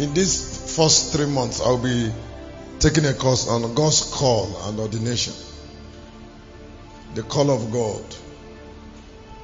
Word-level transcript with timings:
In 0.00 0.14
these 0.14 0.76
first 0.76 1.12
three 1.12 1.26
months, 1.26 1.60
I'll 1.60 1.76
be 1.76 2.10
taking 2.78 3.04
a 3.04 3.12
course 3.12 3.46
on 3.48 3.74
God's 3.74 4.10
call 4.14 4.46
and 4.64 4.80
ordination. 4.80 5.34
The 7.12 7.22
call 7.22 7.50
of 7.50 7.70
God. 7.70 8.02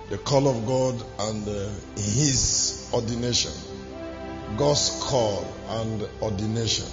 The 0.08 0.16
call 0.16 0.48
of 0.48 0.66
God 0.66 0.94
and 1.28 1.46
uh, 1.46 1.68
His 1.96 2.88
ordination. 2.94 3.52
God's 4.56 4.98
call 5.02 5.46
and 5.68 6.08
ordination. 6.22 6.86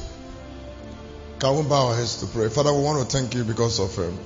Can 1.40 1.56
we 1.56 1.64
bow 1.64 1.88
our 1.88 1.96
heads 1.96 2.18
to 2.18 2.26
pray? 2.26 2.50
Father, 2.50 2.74
we 2.74 2.82
want 2.82 3.10
to 3.10 3.18
thank 3.18 3.34
you 3.34 3.46
because 3.46 3.80
of 3.80 3.98
um, 3.98 4.20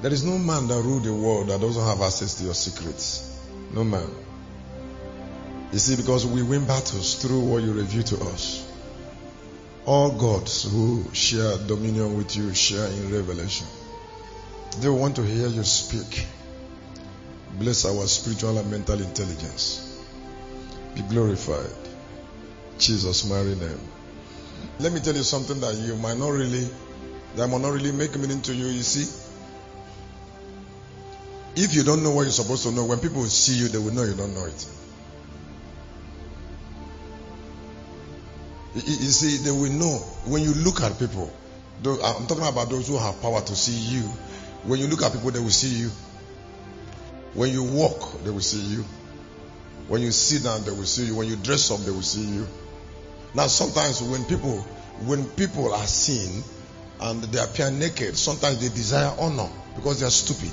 there 0.00 0.12
is 0.12 0.24
no 0.24 0.38
man 0.38 0.68
that 0.68 0.80
rule 0.80 1.00
the 1.00 1.12
world 1.12 1.48
that 1.48 1.60
doesn't 1.60 1.84
have 1.84 2.00
access 2.00 2.36
to 2.36 2.44
your 2.44 2.54
secrets. 2.54 3.38
No 3.74 3.84
man. 3.84 4.08
You 5.72 5.78
see, 5.78 5.96
because 5.96 6.26
we 6.26 6.42
win 6.42 6.64
battles 6.64 7.16
through 7.16 7.40
what 7.40 7.62
you 7.62 7.72
reveal 7.72 8.02
to 8.04 8.20
us. 8.28 8.66
All 9.84 10.10
gods 10.10 10.70
who 10.70 11.04
share 11.12 11.58
dominion 11.66 12.16
with 12.16 12.36
you 12.36 12.54
share 12.54 12.86
in 12.86 13.12
revelation. 13.12 13.66
They 14.80 14.88
want 14.88 15.16
to 15.16 15.22
hear 15.22 15.48
you 15.48 15.64
speak. 15.64 16.26
Bless 17.58 17.84
our 17.84 18.06
spiritual 18.06 18.56
and 18.58 18.70
mental 18.70 19.00
intelligence. 19.00 20.02
Be 20.94 21.02
glorified. 21.02 21.70
Jesus' 22.78 23.28
mighty 23.28 23.54
name. 23.54 23.80
Let 24.78 24.92
me 24.92 25.00
tell 25.00 25.14
you 25.14 25.22
something 25.22 25.60
that 25.60 25.74
you 25.74 25.96
might 25.96 26.16
not 26.16 26.30
really, 26.30 26.68
that 27.36 27.48
might 27.48 27.60
not 27.60 27.72
really 27.72 27.92
make 27.92 28.16
meaning 28.18 28.40
to 28.42 28.54
you. 28.54 28.66
You 28.66 28.82
see, 28.82 29.06
if 31.56 31.74
you 31.74 31.82
don't 31.82 32.02
know 32.02 32.10
what 32.10 32.22
you're 32.22 32.30
supposed 32.30 32.62
to 32.62 32.72
know, 32.72 32.84
when 32.84 33.00
people 33.00 33.24
see 33.24 33.54
you, 33.54 33.68
they 33.68 33.78
will 33.78 33.92
know 33.92 34.04
you 34.04 34.14
don't 34.14 34.34
know 34.34 34.46
it. 34.46 34.66
You 38.86 39.10
see, 39.10 39.38
they 39.38 39.50
will 39.50 39.72
know 39.72 39.98
when 40.26 40.42
you 40.42 40.54
look 40.54 40.80
at 40.82 40.98
people. 40.98 41.32
I'm 41.84 42.26
talking 42.26 42.46
about 42.46 42.70
those 42.70 42.88
who 42.88 42.98
have 42.98 43.20
power 43.22 43.40
to 43.40 43.56
see 43.56 43.96
you. 43.96 44.02
When 44.64 44.80
you 44.80 44.88
look 44.88 45.02
at 45.02 45.12
people, 45.12 45.30
they 45.30 45.40
will 45.40 45.50
see 45.50 45.68
you. 45.80 45.90
When 47.34 47.52
you 47.52 47.62
walk, 47.62 48.22
they 48.24 48.30
will 48.30 48.40
see 48.40 48.60
you. 48.60 48.84
When 49.86 50.02
you 50.02 50.10
sit 50.10 50.44
down, 50.44 50.64
they 50.64 50.70
will 50.70 50.84
see 50.84 51.06
you. 51.06 51.14
When 51.14 51.28
you 51.28 51.36
dress 51.36 51.70
up, 51.70 51.80
they 51.80 51.90
will 51.90 52.02
see 52.02 52.22
you. 52.22 52.46
Now, 53.34 53.46
sometimes 53.46 54.02
when 54.02 54.24
people 54.24 54.64
when 55.06 55.24
people 55.30 55.72
are 55.72 55.86
seen 55.86 56.42
and 57.00 57.22
they 57.22 57.40
appear 57.40 57.70
naked, 57.70 58.16
sometimes 58.16 58.60
they 58.60 58.68
desire 58.68 59.14
honor 59.20 59.48
because 59.76 60.00
they 60.00 60.06
are 60.06 60.10
stupid. 60.10 60.50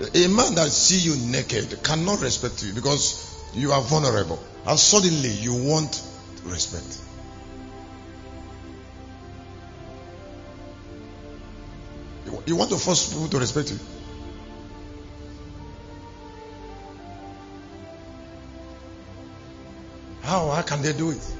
A 0.00 0.26
man 0.28 0.54
that 0.56 0.70
see 0.72 0.98
you 0.98 1.16
naked 1.30 1.82
cannot 1.82 2.20
respect 2.20 2.62
you 2.64 2.72
because 2.72 3.32
you 3.54 3.72
are 3.72 3.80
vulnerable. 3.80 4.42
And 4.66 4.78
suddenly 4.78 5.30
you 5.30 5.54
want 5.54 6.02
respect. 6.44 7.00
You 12.46 12.56
want 12.56 12.70
to 12.70 12.76
force 12.76 13.12
people 13.12 13.28
to 13.28 13.38
respect 13.38 13.70
you. 13.70 13.78
How, 20.22 20.50
how 20.50 20.62
can 20.62 20.82
they 20.82 20.92
do 20.92 21.10
it? 21.10 21.34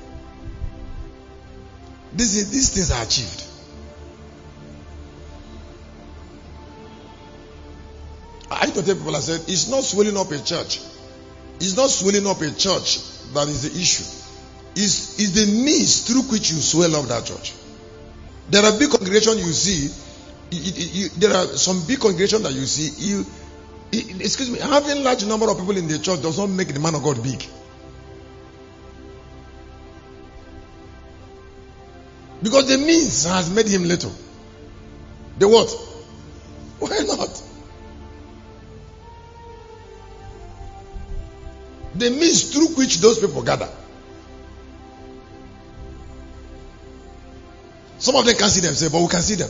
These, 2.12 2.50
these 2.50 2.68
things 2.70 2.90
are 2.90 3.02
achieved. 3.02 3.53
I 8.50 8.66
used 8.66 8.74
to 8.76 8.82
tell 8.82 8.94
people, 8.94 9.16
I 9.16 9.20
said, 9.20 9.40
it's 9.48 9.68
not 9.68 9.84
swelling 9.84 10.16
up 10.16 10.30
a 10.30 10.42
church. 10.42 10.80
It's 11.56 11.76
not 11.76 11.90
swelling 11.90 12.26
up 12.26 12.40
a 12.40 12.50
church 12.50 12.98
that 13.32 13.48
is 13.48 13.62
the 13.62 13.80
issue. 13.80 14.04
It's, 14.76 15.18
it's 15.18 15.30
the 15.32 15.64
means 15.64 16.06
through 16.06 16.22
which 16.22 16.50
you 16.50 16.58
swell 16.58 16.94
up 16.96 17.06
that 17.06 17.24
church. 17.24 17.54
There 18.50 18.62
are 18.64 18.78
big 18.78 18.90
congregations 18.90 19.36
you 19.44 19.52
see. 19.52 20.00
You, 20.50 21.08
there 21.10 21.34
are 21.34 21.46
some 21.56 21.86
big 21.86 22.00
congregations 22.00 22.42
that 22.42 22.52
you 22.52 22.66
see. 22.66 22.90
You, 23.06 23.24
excuse 23.92 24.50
me, 24.50 24.58
having 24.58 25.02
large 25.02 25.24
number 25.24 25.48
of 25.48 25.58
people 25.58 25.76
in 25.76 25.88
the 25.88 25.98
church 25.98 26.22
does 26.22 26.38
not 26.38 26.50
make 26.50 26.68
the 26.68 26.80
man 26.80 26.94
of 26.94 27.02
God 27.02 27.22
big. 27.22 27.44
Because 32.42 32.68
the 32.68 32.76
means 32.76 33.24
has 33.24 33.48
made 33.48 33.68
him 33.68 33.84
little. 33.84 34.12
The 35.38 35.48
what? 35.48 35.70
Why 36.78 36.98
not? 37.06 37.42
The 41.96 42.10
means 42.10 42.52
through 42.52 42.74
which 42.74 42.98
those 42.98 43.18
people 43.18 43.42
gather. 43.42 43.68
Some 47.98 48.16
of 48.16 48.26
them 48.26 48.34
can't 48.36 48.50
see 48.50 48.60
themselves, 48.60 48.92
but 48.92 49.00
we 49.00 49.08
can 49.08 49.22
see 49.22 49.36
them. 49.36 49.48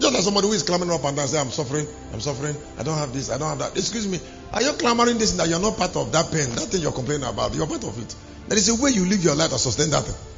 Just 0.00 0.14
like 0.14 0.22
somebody 0.22 0.46
who 0.46 0.52
is 0.54 0.62
climbing 0.62 0.90
up 0.90 1.04
and 1.04 1.16
down, 1.16 1.28
say, 1.28 1.38
I'm 1.38 1.50
suffering, 1.50 1.86
I'm 2.12 2.20
suffering, 2.20 2.56
I 2.78 2.82
don't 2.82 2.96
have 2.96 3.12
this, 3.12 3.30
I 3.30 3.38
don't 3.38 3.48
have 3.48 3.58
that. 3.58 3.76
Excuse 3.76 4.06
me, 4.06 4.18
are 4.52 4.62
you 4.62 4.72
clamoring 4.72 5.18
this 5.18 5.32
that 5.32 5.48
you're 5.48 5.60
not 5.60 5.76
part 5.76 5.94
of 5.96 6.10
that 6.12 6.30
pain, 6.32 6.48
that 6.54 6.68
thing 6.68 6.80
you're 6.80 6.92
complaining 6.92 7.28
about? 7.28 7.54
You're 7.54 7.66
part 7.66 7.84
of 7.84 7.98
it. 8.00 8.14
There 8.48 8.56
is 8.56 8.68
a 8.70 8.82
way 8.82 8.90
you 8.90 9.04
live 9.04 9.22
your 9.22 9.34
life 9.34 9.50
to 9.50 9.58
sustain 9.58 9.90
that 9.90 10.04
thing. 10.04 10.37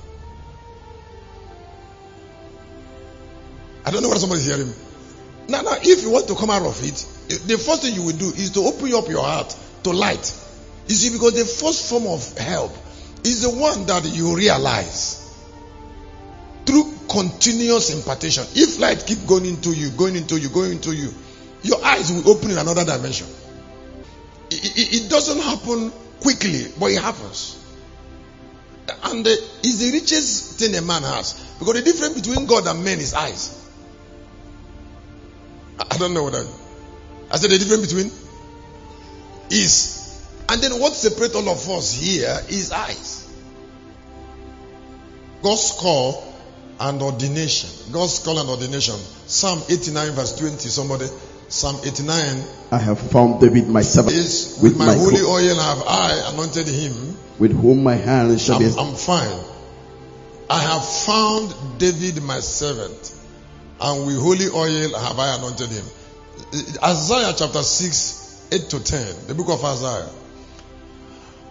I 3.91 3.93
don't 3.93 4.05
know 4.05 4.09
what 4.09 4.21
somebody's 4.21 4.47
hearing 4.47 4.69
me. 4.69 4.75
Now, 5.49 5.63
now, 5.63 5.75
if 5.83 6.03
you 6.03 6.11
want 6.11 6.29
to 6.29 6.37
come 6.37 6.49
out 6.49 6.63
of 6.63 6.81
it, 6.85 6.95
the 7.49 7.59
first 7.59 7.83
thing 7.83 7.93
you 7.93 8.05
will 8.05 8.17
do 8.17 8.27
is 8.27 8.51
to 8.51 8.61
open 8.61 8.95
up 8.95 9.09
your 9.09 9.25
heart 9.25 9.53
to 9.83 9.91
light. 9.91 10.33
You 10.87 10.95
see, 10.95 11.11
because 11.11 11.35
the 11.35 11.45
first 11.45 11.91
form 11.91 12.07
of 12.07 12.39
help 12.39 12.71
is 13.25 13.43
the 13.43 13.51
one 13.51 13.87
that 13.87 14.05
you 14.05 14.37
realize 14.37 15.29
through 16.67 16.85
continuous 17.09 17.93
impartation. 17.93 18.45
If 18.55 18.79
light 18.79 19.03
keep 19.05 19.27
going 19.27 19.45
into 19.45 19.73
you, 19.73 19.91
going 19.91 20.15
into 20.15 20.39
you, 20.39 20.51
going 20.51 20.71
into 20.71 20.95
you, 20.95 21.13
your 21.65 21.85
eyes 21.85 22.13
will 22.13 22.31
open 22.31 22.53
in 22.53 22.59
another 22.59 22.85
dimension. 22.85 23.27
It, 24.53 24.79
it, 24.79 25.03
it 25.03 25.11
doesn't 25.11 25.41
happen 25.41 25.91
quickly, 26.21 26.67
but 26.79 26.93
it 26.93 27.03
happens. 27.03 27.59
And 29.03 29.27
uh, 29.27 29.31
it's 29.65 29.79
the 29.79 29.91
richest 29.91 30.61
thing 30.61 30.77
a 30.77 30.81
man 30.81 31.03
has. 31.03 31.35
Because 31.59 31.75
the 31.75 31.83
difference 31.83 32.21
between 32.21 32.47
God 32.47 32.69
and 32.69 32.85
men 32.85 33.01
is 33.01 33.15
eyes. 33.15 33.60
I 35.89 35.97
don't 35.97 36.13
know 36.13 36.25
what 36.25 36.35
I. 36.35 36.45
I 37.31 37.37
said 37.37 37.51
the 37.51 37.59
difference 37.59 37.93
between 37.93 38.11
is, 39.51 40.27
and 40.49 40.61
then 40.61 40.81
what 40.81 40.95
separates 40.95 41.35
all 41.35 41.49
of 41.49 41.69
us 41.71 41.93
here 41.93 42.37
is 42.49 42.73
eyes. 42.73 43.29
God's 45.43 45.73
call 45.79 46.35
and 46.81 47.01
ordination. 47.01 47.71
God's 47.93 48.19
call 48.19 48.39
and 48.39 48.49
ordination. 48.49 48.97
Psalm 49.27 49.63
89 49.69 50.13
verse 50.13 50.39
20. 50.39 50.69
Somebody. 50.69 51.07
Psalm 51.49 51.77
89. 51.85 52.45
I 52.71 52.79
have 52.79 52.99
found 52.99 53.41
David 53.41 53.69
my 53.69 53.83
servant. 53.83 54.15
Is 54.15 54.59
with, 54.63 54.73
with 54.73 54.79
my, 54.79 54.87
my 54.87 54.95
holy 54.95 55.21
oil 55.23 55.59
have 55.59 55.83
I 55.87 56.31
anointed 56.33 56.69
him. 56.69 57.17
With 57.39 57.53
whom 57.53 57.83
my 57.83 57.95
hand 57.95 58.39
shall 58.41 58.57
I'm, 58.57 58.63
be. 58.63 58.75
I'm 58.79 58.95
fine. 58.95 59.45
I 60.51 60.59
have 60.59 60.85
found 60.85 61.79
David 61.79 62.23
my 62.23 62.41
servant 62.41 63.20
and 63.81 64.07
with 64.07 64.19
holy 64.19 64.49
oil 64.49 64.99
have 64.99 65.19
I 65.19 65.37
anointed 65.37 65.69
him. 65.71 65.85
Isaiah 66.83 67.33
chapter 67.37 67.63
6, 67.63 68.49
8 68.53 68.69
to 68.71 68.81
10, 68.85 69.27
the 69.29 69.35
book 69.35 69.49
of 69.51 69.65
Isaiah. 69.65 70.09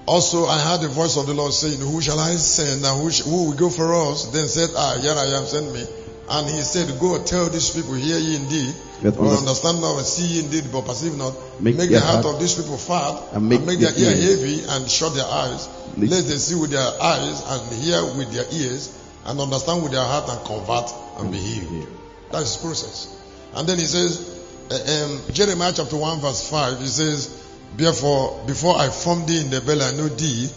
Also, 0.05 0.45
I 0.45 0.57
heard 0.59 0.81
the 0.81 0.87
voice 0.87 1.17
of 1.17 1.27
the 1.27 1.33
Lord 1.33 1.53
saying, 1.53 1.79
Who 1.79 2.01
shall 2.01 2.19
I 2.19 2.35
send 2.35 2.83
and 2.83 3.01
who, 3.01 3.11
sh- 3.11 3.21
who 3.21 3.45
will 3.49 3.53
go 3.57 3.69
for 3.69 3.93
us? 3.93 4.25
Then 4.31 4.47
said 4.47 4.69
I, 4.75 4.99
Here 4.99 5.13
I 5.13 5.37
am, 5.37 5.45
send 5.45 5.71
me. 5.71 5.85
And 6.31 6.49
he 6.49 6.61
said, 6.61 6.99
Go 6.99 7.21
tell 7.23 7.47
these 7.49 7.69
people, 7.71 7.93
hear 7.93 8.17
ye 8.17 8.35
indeed, 8.35 8.73
or 9.17 9.37
understand. 9.37 9.81
not, 9.81 9.97
and 9.97 10.05
see 10.05 10.25
ye 10.25 10.39
indeed, 10.45 10.65
but 10.71 10.85
perceive 10.85 11.15
not. 11.15 11.33
Make 11.61 11.75
Make, 11.77 11.89
the 11.91 11.99
heart 11.99 12.23
heart- 12.25 12.35
of 12.35 12.39
these 12.41 12.55
people 12.55 12.77
fat, 12.77 13.21
and 13.33 13.47
make 13.49 13.65
their 13.65 13.91
their 13.91 14.15
ear 14.17 14.37
heavy, 14.37 14.63
and 14.67 14.89
shut 14.89 15.13
their 15.13 15.25
eyes. 15.25 15.69
Let- 15.97 16.09
Let 16.09 16.25
them 16.27 16.37
see 16.39 16.55
with 16.55 16.71
their 16.71 17.01
eyes, 17.01 17.41
and 17.45 17.73
hear 17.81 18.03
with 18.17 18.31
their 18.33 18.45
ears, 18.51 18.89
and 19.25 19.39
understand 19.39 19.83
with 19.83 19.91
their 19.91 20.03
heart, 20.03 20.27
and 20.29 20.43
convert, 20.45 20.91
and 21.19 21.31
be 21.31 21.37
healed. 21.37 21.87
That's 22.31 22.57
process. 22.57 23.15
And 23.55 23.67
then 23.67 23.79
he 23.79 23.85
says, 23.85 24.37
um, 24.71 25.33
Jeremiah 25.33 25.73
chapter 25.75 25.97
1 25.97 26.19
verse 26.19 26.49
5, 26.49 26.79
he 26.79 26.87
says, 26.87 27.35
Therefore, 27.75 28.43
before 28.45 28.77
I 28.77 28.89
formed 28.89 29.27
thee 29.27 29.41
in 29.41 29.49
the 29.49 29.61
belly, 29.61 29.81
I 29.81 29.91
know 29.91 30.07
thee. 30.07 30.49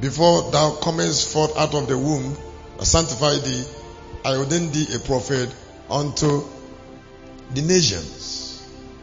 Before 0.00 0.50
thou 0.50 0.76
comest 0.80 1.32
forth 1.32 1.56
out 1.56 1.74
of 1.74 1.88
the 1.88 1.98
womb, 1.98 2.36
I 2.80 2.84
sanctify 2.84 3.38
thee. 3.38 3.64
I 4.24 4.36
ordained 4.36 4.72
thee 4.72 4.86
a 4.94 4.98
prophet 4.98 5.52
unto 5.90 6.44
the 7.54 7.62
nations. 7.62 8.62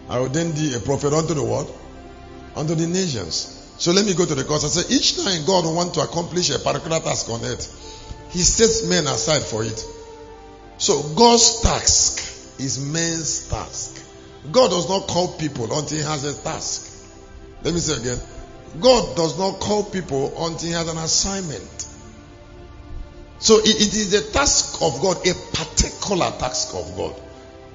I 0.10 0.20
ordained 0.20 0.56
thee 0.56 0.76
a 0.76 0.80
prophet 0.80 1.14
unto 1.14 1.34
the 1.34 1.44
what? 1.44 1.70
Unto 2.56 2.76
the 2.76 2.88
nations. 2.88 3.52
So 3.78 3.92
let 3.92 4.06
me 4.06 4.14
go 4.14 4.26
to 4.26 4.36
the 4.36 4.44
course. 4.46 4.64
I 4.64 4.82
say 4.82 4.96
each 4.96 5.18
time 5.22 5.46
God 5.46 5.66
wants 5.66 5.94
to 5.96 6.02
accomplish 6.02 6.50
a 6.52 6.60
particular 6.60 7.00
task 7.00 7.30
on 7.30 7.44
earth, 7.44 7.68
He 8.30 8.40
sets 8.40 8.88
men 8.88 9.08
aside 9.08 9.44
for 9.44 9.64
it. 9.64 9.86
So 10.78 11.02
God's 11.16 11.62
task 11.62 12.60
is 12.60 12.80
man's 12.80 13.48
task. 13.50 14.04
God 14.52 14.70
does 14.70 14.90
not 14.90 15.08
call 15.08 15.30
people 15.38 15.66
until 15.78 15.98
he 15.98 16.04
has 16.04 16.24
a 16.24 16.42
task. 16.44 16.92
Let 17.64 17.74
me 17.74 17.80
say 17.80 18.00
again. 18.00 18.20
God 18.80 19.16
does 19.16 19.40
not 19.40 19.60
call 19.60 19.84
people 19.84 20.34
until 20.46 20.68
he 20.68 20.74
has 20.74 20.88
an 20.88 20.98
assignment. 20.98 21.88
So 23.40 23.60
it, 23.60 23.68
it 23.68 23.94
is 23.94 24.12
the 24.12 24.32
task 24.32 24.82
of 24.82 25.02
God, 25.02 25.18
a 25.26 25.34
particular 25.56 26.32
task 26.40 26.76
of 26.76 26.96
God, 26.96 27.16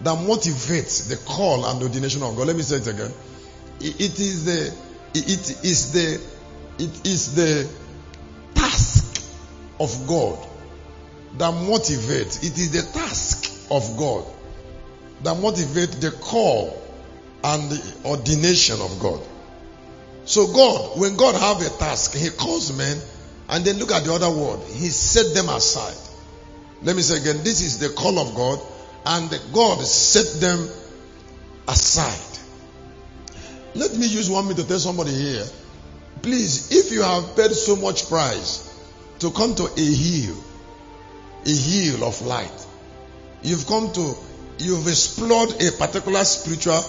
that 0.02 0.18
motivates 0.18 1.08
the 1.08 1.16
call 1.16 1.64
and 1.66 1.82
ordination 1.82 2.22
of 2.22 2.36
God. 2.36 2.46
Let 2.46 2.56
me 2.56 2.62
say 2.62 2.76
it 2.76 2.86
again. 2.86 3.12
It, 3.80 4.00
it 4.00 4.20
is 4.20 4.44
the 4.44 4.74
it 5.14 5.64
is 5.64 5.92
the 5.92 6.20
it 6.78 7.06
is 7.06 7.34
the 7.34 7.68
task 8.54 9.22
of 9.80 10.06
God 10.06 10.49
that 11.38 11.52
motivates. 11.54 12.44
It 12.44 12.58
is 12.58 12.70
the 12.72 12.92
task 12.92 13.68
of 13.70 13.96
God 13.96 14.24
that 15.22 15.36
motivates 15.36 16.00
the 16.00 16.10
call 16.10 16.80
and 17.44 17.70
the 17.70 18.08
ordination 18.08 18.80
of 18.80 18.98
God. 19.00 19.20
So 20.24 20.46
God, 20.52 20.98
when 20.98 21.16
God 21.16 21.34
have 21.34 21.60
a 21.60 21.78
task, 21.78 22.14
He 22.14 22.30
calls 22.30 22.76
men, 22.76 22.98
and 23.48 23.64
then 23.64 23.78
look 23.78 23.90
at 23.90 24.04
the 24.04 24.12
other 24.12 24.30
word. 24.30 24.60
He 24.68 24.88
set 24.88 25.34
them 25.34 25.48
aside. 25.48 25.96
Let 26.82 26.96
me 26.96 27.02
say 27.02 27.18
again, 27.18 27.42
this 27.42 27.62
is 27.62 27.78
the 27.78 27.88
call 27.90 28.18
of 28.18 28.34
God, 28.34 28.60
and 29.06 29.30
God 29.52 29.80
set 29.80 30.40
them 30.40 30.68
aside. 31.66 32.38
Let 33.74 33.94
me 33.94 34.06
use 34.06 34.28
one 34.30 34.44
minute 34.44 34.62
to 34.62 34.68
tell 34.68 34.78
somebody 34.78 35.12
here. 35.12 35.44
Please, 36.22 36.70
if 36.72 36.92
you 36.92 37.02
have 37.02 37.36
paid 37.36 37.52
so 37.52 37.76
much 37.76 38.08
price 38.08 38.66
to 39.20 39.30
come 39.30 39.54
to 39.54 39.64
a 39.64 39.80
hill, 39.80 40.36
a 41.44 41.50
hill 41.50 42.04
of 42.04 42.20
light, 42.22 42.66
you've 43.42 43.66
come 43.66 43.92
to, 43.92 44.14
you've 44.58 44.86
explored 44.86 45.50
a 45.62 45.72
particular 45.72 46.24
spiritual, 46.24 46.82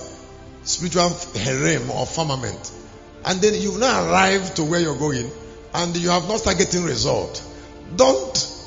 spiritual 0.64 1.10
harem 1.36 1.90
or 1.92 2.06
firmament, 2.06 2.72
and 3.26 3.40
then 3.42 3.54
you've 3.62 3.80
now 3.80 4.10
arrived 4.10 4.56
to 4.56 4.64
where 4.64 4.80
you're 4.80 4.98
going, 4.98 5.30
and 5.74 5.96
you 5.96 6.10
have 6.10 6.28
not 6.28 6.40
started 6.40 6.60
getting 6.66 6.84
result. 6.84 7.44
Don't 7.96 8.66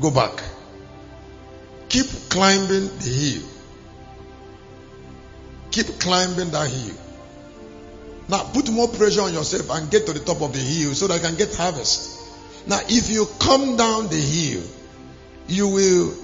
go 0.00 0.10
back. 0.10 0.42
Keep 1.88 2.06
climbing 2.28 2.88
the 2.98 3.10
hill. 3.10 3.48
Keep 5.72 6.00
climbing 6.00 6.50
that 6.50 6.70
hill. 6.70 6.96
Now 8.28 8.44
put 8.44 8.70
more 8.70 8.86
pressure 8.86 9.22
on 9.22 9.34
yourself 9.34 9.70
and 9.70 9.90
get 9.90 10.06
to 10.06 10.12
the 10.12 10.20
top 10.20 10.40
of 10.40 10.52
the 10.52 10.60
hill 10.60 10.94
so 10.94 11.08
that 11.08 11.16
you 11.16 11.20
can 11.20 11.36
get 11.36 11.54
harvest. 11.56 12.20
Now 12.68 12.80
if 12.88 13.10
you 13.10 13.26
come 13.40 13.76
down 13.76 14.08
the 14.08 14.20
hill, 14.20 14.62
you 15.50 15.68
will 15.68 16.14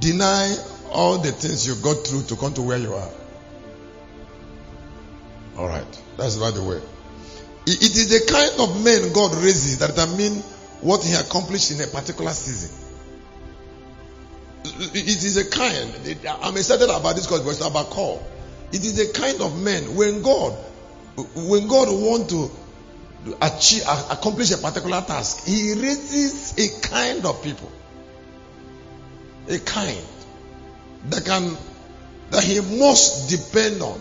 deny 0.00 0.56
all 0.90 1.18
the 1.18 1.32
things 1.32 1.66
you 1.66 1.74
got 1.82 2.06
through 2.06 2.22
to 2.24 2.36
come 2.36 2.54
to 2.54 2.62
where 2.62 2.78
you 2.78 2.94
are. 2.94 3.10
Alright. 5.58 6.02
That's 6.16 6.36
by 6.36 6.50
the 6.50 6.62
way. 6.62 6.80
It 7.66 7.82
is 7.82 8.10
the 8.10 8.32
kind 8.32 8.60
of 8.60 8.84
men 8.84 9.12
God 9.12 9.34
raises 9.34 9.78
that 9.78 9.90
determine 9.90 10.34
what 10.80 11.02
he 11.02 11.14
accomplished 11.14 11.72
in 11.72 11.80
a 11.80 11.86
particular 11.86 12.30
season. 12.30 12.70
It 14.94 15.24
is 15.24 15.36
a 15.36 15.48
kind. 15.48 15.92
I'm 16.42 16.56
excited 16.56 16.84
about 16.84 17.16
this 17.16 17.26
because 17.26 17.46
it's 17.48 17.66
about 17.66 17.90
call. 17.90 18.24
It 18.72 18.84
is 18.84 18.98
a 18.98 19.12
kind 19.12 19.40
of 19.40 19.60
men 19.60 19.96
when 19.96 20.22
God, 20.22 20.52
when 21.34 21.66
God 21.66 21.88
want 21.90 22.30
to 22.30 22.50
achieve, 23.40 23.82
accomplish 24.10 24.50
a 24.52 24.58
particular 24.58 25.00
task, 25.02 25.44
He 25.46 25.72
raises 25.74 26.58
a 26.58 26.80
kind 26.86 27.24
of 27.24 27.42
people, 27.42 27.70
a 29.48 29.58
kind 29.58 30.04
that 31.10 31.24
can 31.24 31.56
that 32.30 32.42
He 32.42 32.60
must 32.78 33.30
depend 33.30 33.82
on. 33.82 34.00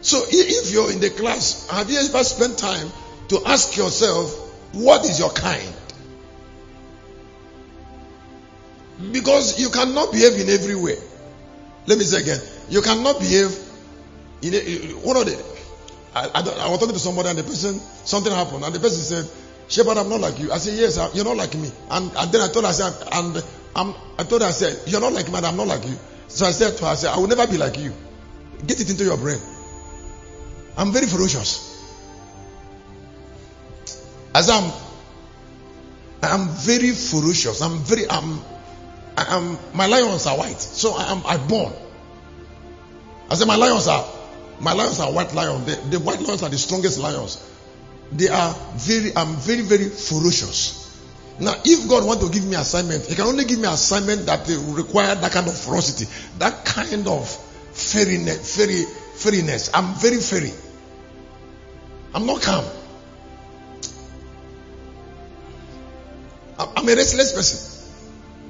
So 0.00 0.22
if 0.28 0.70
you're 0.72 0.90
in 0.92 1.00
the 1.00 1.10
class, 1.10 1.68
have 1.70 1.90
you 1.90 1.98
ever 1.98 2.24
spent 2.24 2.58
time 2.58 2.88
to 3.28 3.40
ask 3.46 3.76
yourself, 3.76 4.34
what 4.72 5.04
is 5.04 5.18
your 5.18 5.30
kind? 5.30 5.72
Because 9.12 9.58
you 9.60 9.70
cannot 9.70 10.12
behave 10.12 10.38
in 10.38 10.48
every 10.48 10.74
way. 10.74 10.96
Let 11.86 11.98
me 11.98 12.04
say 12.04 12.20
again, 12.20 12.40
you 12.68 12.80
cannot 12.80 13.18
behave 13.18 13.58
in 14.42 14.54
a, 14.54 14.58
one 15.00 15.16
of 15.16 15.26
the. 15.26 15.42
I, 16.14 16.26
I, 16.26 16.66
I, 16.66 16.70
was 16.70 16.78
talking 16.78 16.94
to 16.94 17.00
somebody 17.00 17.28
and 17.28 17.38
the 17.38 17.42
person 17.42 17.80
something 18.04 18.32
happened 18.32 18.64
and 18.64 18.74
the 18.74 18.80
person 18.80 19.00
said, 19.02 19.28
"Shepherd, 19.68 19.98
I'm 19.98 20.08
not 20.08 20.20
like 20.20 20.38
you." 20.38 20.52
I 20.52 20.58
said, 20.58 20.74
"Yes, 20.74 20.96
you're 21.14 21.24
not 21.24 21.36
like 21.36 21.54
me." 21.54 21.70
And, 21.90 22.10
and 22.16 22.32
then 22.32 22.40
I 22.40 22.48
told 22.48 22.64
her, 22.64 22.70
I 22.70 22.72
said, 22.72 22.94
"And 23.10 23.42
I'm, 23.76 23.94
I 24.18 24.24
told 24.24 24.42
her, 24.42 24.48
I 24.48 24.52
said, 24.52 24.78
you're 24.86 25.00
not 25.00 25.12
like 25.12 25.28
me, 25.28 25.38
I'm 25.38 25.56
not 25.56 25.66
like 25.66 25.86
you." 25.86 25.96
So 26.28 26.46
I 26.46 26.52
said 26.52 26.76
to 26.78 26.84
her, 26.84 26.90
"I 26.90 26.94
said, 26.94 27.10
I 27.10 27.18
will 27.18 27.28
never 27.28 27.46
be 27.46 27.58
like 27.58 27.78
you. 27.78 27.92
Get 28.66 28.80
it 28.80 28.90
into 28.90 29.04
your 29.04 29.16
brain." 29.16 29.38
I'm 30.76 30.92
very 30.92 31.06
ferocious. 31.06 31.70
As 34.34 34.50
I'm, 34.50 34.72
I'm 36.22 36.48
very 36.48 36.90
ferocious. 36.90 37.60
I'm 37.60 37.78
very, 37.78 38.10
I'm, 38.10 38.40
I'm, 39.16 39.58
my 39.72 39.86
lions 39.86 40.26
are 40.26 40.36
white. 40.36 40.60
So 40.60 40.94
I 40.94 41.12
am, 41.12 41.22
I 41.24 41.36
born. 41.36 41.72
I 43.30 43.34
said 43.36 43.46
my 43.46 43.56
lions 43.56 43.86
are, 43.86 44.04
my 44.60 44.72
lions 44.72 44.98
are 44.98 45.12
white 45.12 45.32
lions. 45.34 45.66
The, 45.66 45.98
the 45.98 46.00
white 46.00 46.20
lions 46.20 46.42
are 46.42 46.48
the 46.48 46.58
strongest 46.58 46.98
lions. 46.98 47.42
They 48.10 48.28
are 48.28 48.52
very, 48.74 49.16
I'm 49.16 49.36
very, 49.36 49.62
very 49.62 49.88
ferocious. 49.88 50.83
Now, 51.40 51.54
if 51.64 51.88
God 51.88 52.06
want 52.06 52.20
to 52.20 52.28
give 52.28 52.44
me 52.44 52.54
assignment, 52.54 53.06
He 53.06 53.14
can 53.14 53.26
only 53.26 53.44
give 53.44 53.58
me 53.58 53.66
assignment 53.66 54.26
that 54.26 54.46
will 54.46 54.74
require 54.74 55.14
that 55.14 55.32
kind 55.32 55.48
of 55.48 55.56
ferocity, 55.58 56.06
that 56.38 56.64
kind 56.64 57.08
of 57.08 57.28
fairiness, 57.72 58.56
fairy, 58.56 58.84
fairiness. 59.14 59.70
I'm 59.74 59.94
very 59.94 60.18
fairy. 60.18 60.52
I'm 62.14 62.26
not 62.26 62.40
calm. 62.42 62.64
I'm 66.58 66.88
a 66.88 66.94
restless 66.94 67.32
person. 67.32 67.74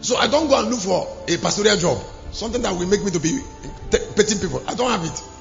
So 0.02 0.16
I 0.16 0.26
don't 0.26 0.48
go 0.48 0.60
and 0.60 0.68
look 0.68 0.80
for 0.80 1.08
a 1.26 1.38
pastoral 1.38 1.76
job. 1.78 1.98
Something 2.32 2.60
that 2.62 2.76
will 2.76 2.86
make 2.86 3.02
me 3.02 3.10
to 3.10 3.20
be 3.20 3.40
petting 3.90 4.38
people. 4.38 4.62
I 4.68 4.74
don't 4.74 4.90
have 4.90 5.04
it. 5.04 5.33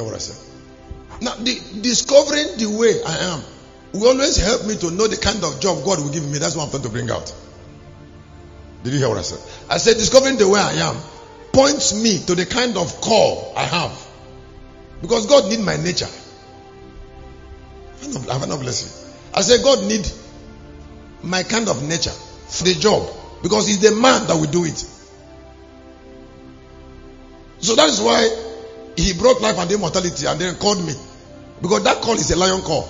Hear 0.00 0.10
what 0.10 0.14
I 0.14 0.18
said? 0.18 0.36
Now, 1.22 1.34
the, 1.34 1.80
discovering 1.82 2.56
the 2.56 2.76
way 2.78 3.02
I 3.04 3.34
am 3.34 3.42
will 3.92 4.08
always 4.08 4.36
help 4.36 4.66
me 4.66 4.76
to 4.76 4.90
know 4.90 5.06
the 5.06 5.16
kind 5.16 5.42
of 5.44 5.60
job 5.60 5.84
God 5.84 6.00
will 6.00 6.10
give 6.10 6.24
me. 6.24 6.38
That's 6.38 6.56
what 6.56 6.64
I'm 6.64 6.70
trying 6.70 6.82
to 6.84 6.88
bring 6.88 7.10
out. 7.10 7.34
Did 8.82 8.94
you 8.94 8.98
hear 8.98 9.08
what 9.08 9.18
I 9.18 9.22
said? 9.22 9.40
I 9.68 9.76
said, 9.76 9.94
discovering 9.94 10.38
the 10.38 10.48
way 10.48 10.58
I 10.58 10.72
am 10.88 10.96
points 11.52 12.00
me 12.00 12.18
to 12.26 12.34
the 12.34 12.46
kind 12.46 12.76
of 12.76 13.00
call 13.00 13.52
I 13.56 13.64
have. 13.64 14.06
Because 15.02 15.26
God 15.26 15.50
need 15.50 15.60
my 15.60 15.76
nature. 15.76 16.08
I 18.02 18.38
have 18.38 18.48
not 18.48 18.60
bless 18.60 18.82
you. 18.84 19.12
I 19.34 19.42
said, 19.42 19.62
God 19.62 19.84
need 19.84 20.10
my 21.22 21.42
kind 21.42 21.68
of 21.68 21.82
nature 21.86 22.10
for 22.48 22.64
the 22.64 22.74
job. 22.74 23.08
Because 23.42 23.66
He's 23.66 23.80
the 23.80 23.92
man 23.92 24.26
that 24.28 24.36
will 24.36 24.50
do 24.50 24.64
it. 24.64 24.86
So 27.58 27.74
that 27.76 27.88
is 27.90 28.00
why 28.00 28.49
He 28.96 29.14
brought 29.14 29.40
life 29.40 29.58
and 29.58 29.70
immortality 29.70 30.26
and 30.26 30.40
then 30.40 30.54
called 30.56 30.84
me. 30.84 30.94
Because 31.60 31.84
that 31.84 32.02
call 32.02 32.14
is 32.14 32.30
a 32.30 32.36
lion 32.36 32.62
call. 32.62 32.88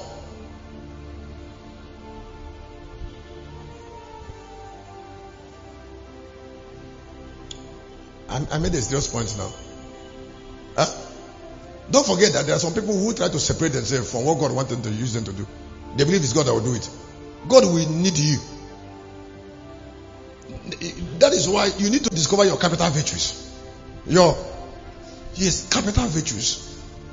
I, 8.30 8.59
made 8.59 8.73
a 8.75 8.80
serious 8.80 9.09
point 9.09 9.35
now. 9.37 9.50
Huh? 10.76 10.87
Don't 11.90 12.07
forget 12.07 12.33
that 12.35 12.47
there 12.47 12.54
are 12.54 12.61
some 12.61 12.73
people 12.73 12.97
who 12.97 13.12
try 13.12 13.28
to 13.28 13.40
separate 13.40 13.73
themselves 13.73 14.11
from 14.11 14.25
what 14.25 14.38
God 14.38 14.52
wanted 14.52 14.83
to 14.85 14.90
use 14.90 15.12
them 15.14 15.25
to 15.25 15.33
do. 15.33 15.47
They 15.97 16.04
believe 16.04 16.23
it's 16.23 16.33
God 16.33 16.47
that 16.47 16.54
will 16.54 16.62
do 16.62 16.75
it. 16.75 16.88
God 17.49 17.64
will 17.64 17.88
need 17.90 18.16
you. 18.16 18.38
That 21.19 21.33
is 21.33 21.49
why 21.49 21.71
you 21.78 21.90
need 21.90 22.04
to 22.04 22.11
discover 22.11 22.45
your 22.45 22.57
capital 22.57 22.88
virtues. 22.90 23.50
Your 24.07 24.37
yes, 25.35 25.69
capital 25.71 26.07
virtues. 26.09 26.67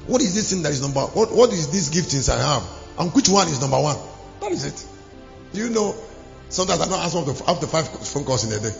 What 0.07 0.21
is 0.21 0.33
this 0.33 0.51
thing 0.51 0.63
that 0.63 0.71
is 0.71 0.81
number? 0.81 1.01
What 1.01 1.35
what 1.35 1.51
is 1.51 1.69
these 1.69 1.89
giftings 1.89 2.29
I 2.33 2.39
have? 2.39 2.63
And 2.97 3.13
which 3.13 3.29
one 3.29 3.47
is 3.47 3.61
number 3.61 3.79
one? 3.79 3.97
That 4.41 4.51
is 4.51 4.65
it. 4.65 4.85
Do 5.53 5.59
you 5.59 5.69
know? 5.69 5.95
Sometimes 6.49 6.81
I 6.81 6.85
don't 6.87 7.49
up 7.49 7.59
to 7.59 7.67
five 7.67 7.87
phone 8.07 8.23
calls 8.23 8.45
in 8.45 8.57
a 8.57 8.61
day. 8.61 8.75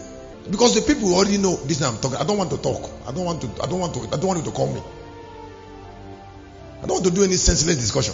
Because 0.49 0.75
the 0.75 0.81
people 0.81 1.13
already 1.13 1.37
know 1.37 1.55
this 1.57 1.81
I'm 1.81 1.97
talking. 1.97 2.17
I 2.17 2.23
don't 2.23 2.37
want 2.37 2.51
to 2.51 2.57
talk. 2.57 2.89
I 3.05 3.11
don't 3.11 3.25
want 3.25 3.41
to. 3.41 3.47
I 3.61 3.67
don't 3.67 3.79
want 3.79 3.93
to. 3.95 3.99
I 4.07 4.17
don't 4.17 4.27
want 4.27 4.39
you 4.39 4.45
to 4.45 4.51
call 4.51 4.73
me. 4.73 4.81
I 6.77 6.87
don't 6.87 7.01
want 7.01 7.05
to 7.05 7.11
do 7.11 7.23
any 7.23 7.33
senseless 7.33 7.75
discussion. 7.75 8.13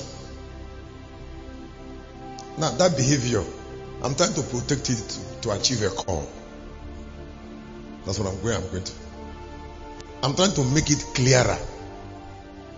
Now 2.58 2.72
that 2.72 2.98
behavior, 2.98 3.44
I'm 4.01 4.15
trying 4.15 4.34
to 4.34 4.42
protect 4.42 4.89
it 4.89 4.98
to, 4.98 5.42
to 5.42 5.51
achieve 5.51 5.84
a 5.84 5.89
call. 5.89 6.27
That's 8.06 8.18
what 8.20 8.27
I'm 8.27 8.42
going. 8.42 8.56
I'm 8.56 8.70
going 8.70 8.84
to. 8.84 9.02
I'm 10.24 10.36
trying 10.36 10.53
to 10.53 10.63
make 10.63 10.89
it 10.89 11.06
clearer 11.13 11.58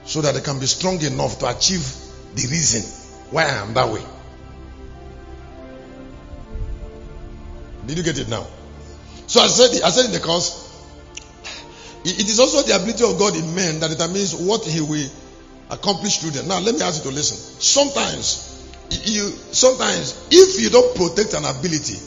so 0.04 0.22
that 0.22 0.36
I 0.36 0.40
can 0.40 0.60
be 0.60 0.66
strong 0.66 1.00
enough 1.04 1.38
to 1.40 1.48
achieve 1.48 1.86
the 2.34 2.48
reason 2.50 2.82
why 3.30 3.44
I 3.44 3.62
am 3.62 3.74
that 3.76 3.88
way. 3.88 4.04
Did 7.86 8.00
you 8.00 8.04
get 8.04 8.18
it 8.18 8.30
now? 8.30 8.48
So 9.28 9.42
I 9.42 9.48
said, 9.48 9.80
I 9.84 9.92
said 9.92 10.06
in 10.06 10.12
the 10.12 10.20
course, 10.20 10.64
it 12.04 12.28
is 12.28 12.40
also 12.40 12.64
the 12.64 12.76
ability 12.76 13.04
of 13.04 13.18
God 13.20 13.36
in 13.36 13.54
men 13.54 13.80
that 13.80 13.92
determines 13.92 14.34
what 14.34 14.64
He 14.66 14.82
will 14.82 15.10
accomplish 15.70 16.18
through 16.18 16.32
them. 16.32 16.48
Now, 16.48 16.60
let 16.60 16.74
me 16.74 16.82
ask 16.82 17.04
you 17.04 17.12
to 17.12 17.16
listen. 17.16 17.38
Sometimes, 17.62 18.52
you 18.90 19.30
sometimes 19.52 20.28
if 20.32 20.62
you 20.62 20.70
don't 20.70 20.96
protect 20.96 21.34
an 21.34 21.46
ability, 21.46 21.98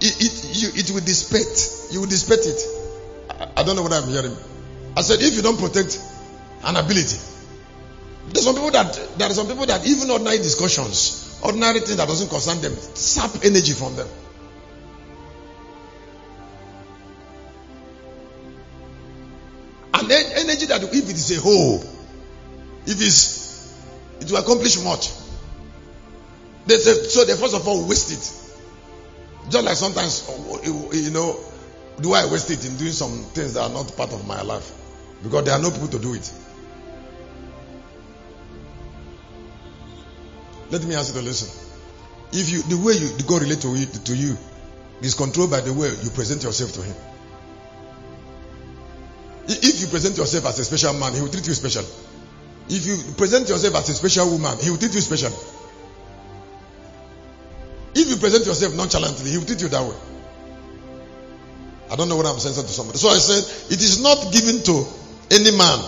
it 0.00 0.14
it, 0.22 0.62
you, 0.62 0.68
it 0.74 0.90
will 0.90 1.04
dissipate. 1.04 1.92
You 1.92 2.00
will 2.00 2.08
dissipate 2.08 2.46
it. 2.46 2.77
I, 3.38 3.48
I 3.58 3.62
don't 3.62 3.76
know 3.76 3.82
what 3.82 3.92
I'm 3.92 4.08
hearing. 4.08 4.36
I 4.96 5.02
said 5.02 5.20
if 5.20 5.34
you 5.34 5.42
don't 5.42 5.58
protect 5.58 6.02
an 6.64 6.76
ability, 6.76 7.18
there's 8.28 8.44
some 8.44 8.54
people 8.54 8.70
that 8.72 8.94
there 9.16 9.30
are 9.30 9.34
some 9.34 9.46
people 9.46 9.66
that 9.66 9.86
even 9.86 10.10
ordinary 10.10 10.38
discussions, 10.38 11.38
ordinary 11.42 11.80
things 11.80 11.96
that 11.96 12.08
doesn't 12.08 12.28
concern 12.28 12.60
them, 12.60 12.72
sap 12.72 13.30
energy 13.44 13.72
from 13.72 13.96
them. 13.96 14.08
And 19.94 20.08
then 20.08 20.24
energy 20.36 20.66
that 20.66 20.82
if 20.82 20.92
it 20.92 21.16
is 21.16 21.36
a 21.38 21.40
whole, 21.40 21.80
if 22.86 23.00
it's 23.00 23.48
it 24.20 24.30
will 24.30 24.38
accomplish 24.38 24.82
much. 24.82 25.10
They 26.66 26.76
say 26.76 26.92
so 27.08 27.24
they 27.24 27.34
first 27.34 27.54
of 27.54 27.66
all 27.66 27.86
waste 27.88 28.12
it. 28.12 29.50
Just 29.50 29.64
like 29.64 29.76
sometimes 29.76 30.28
you 30.64 31.10
know, 31.10 31.38
do 32.00 32.12
I 32.12 32.26
waste 32.30 32.50
it 32.50 32.64
in 32.64 32.76
doing 32.76 32.92
some 32.92 33.24
things 33.34 33.54
that 33.54 33.62
are 33.62 33.72
not 33.72 33.96
part 33.96 34.12
of 34.12 34.26
my 34.26 34.40
life? 34.42 34.70
Because 35.22 35.44
there 35.44 35.54
are 35.54 35.60
no 35.60 35.70
people 35.70 35.88
to 35.88 35.98
do 35.98 36.14
it. 36.14 36.32
Let 40.70 40.84
me 40.84 40.94
ask 40.94 41.14
you 41.14 41.20
to 41.20 41.26
listen. 41.26 41.48
If 42.32 42.50
you 42.50 42.62
the 42.62 42.76
way 42.76 42.92
you 42.92 43.10
God 43.26 43.42
relate 43.42 43.60
to 43.62 43.74
you, 43.74 43.86
to 43.86 44.14
you 44.14 44.36
is 45.00 45.14
controlled 45.14 45.50
by 45.50 45.60
the 45.60 45.72
way 45.72 45.88
you 46.02 46.10
present 46.10 46.42
yourself 46.42 46.72
to 46.72 46.82
Him. 46.82 46.94
If 49.48 49.80
you 49.80 49.86
present 49.86 50.18
yourself 50.18 50.44
as 50.46 50.58
a 50.58 50.64
special 50.64 50.92
man, 50.94 51.14
He 51.14 51.22
will 51.22 51.30
treat 51.30 51.46
you 51.46 51.54
special. 51.54 51.84
If 52.68 52.86
you 52.86 53.14
present 53.14 53.48
yourself 53.48 53.76
as 53.76 53.88
a 53.88 53.94
special 53.94 54.30
woman, 54.30 54.58
He 54.60 54.70
will 54.70 54.76
treat 54.76 54.94
you 54.94 55.00
special. 55.00 55.32
If 57.94 58.08
you 58.08 58.16
present 58.18 58.44
yourself 58.44 58.74
nonchalantly, 58.74 59.30
He 59.30 59.38
will 59.38 59.46
treat 59.46 59.62
you 59.62 59.68
that 59.68 59.82
way. 59.82 59.96
I 61.90 61.96
don't 61.96 62.08
know 62.08 62.16
what 62.16 62.26
I'm 62.26 62.38
saying 62.38 62.54
to 62.54 62.72
somebody. 62.72 62.98
So 62.98 63.08
I 63.08 63.18
said, 63.18 63.72
it 63.72 63.80
is 63.82 64.02
not 64.02 64.32
given 64.32 64.62
to 64.64 64.84
any 65.30 65.56
man 65.56 65.78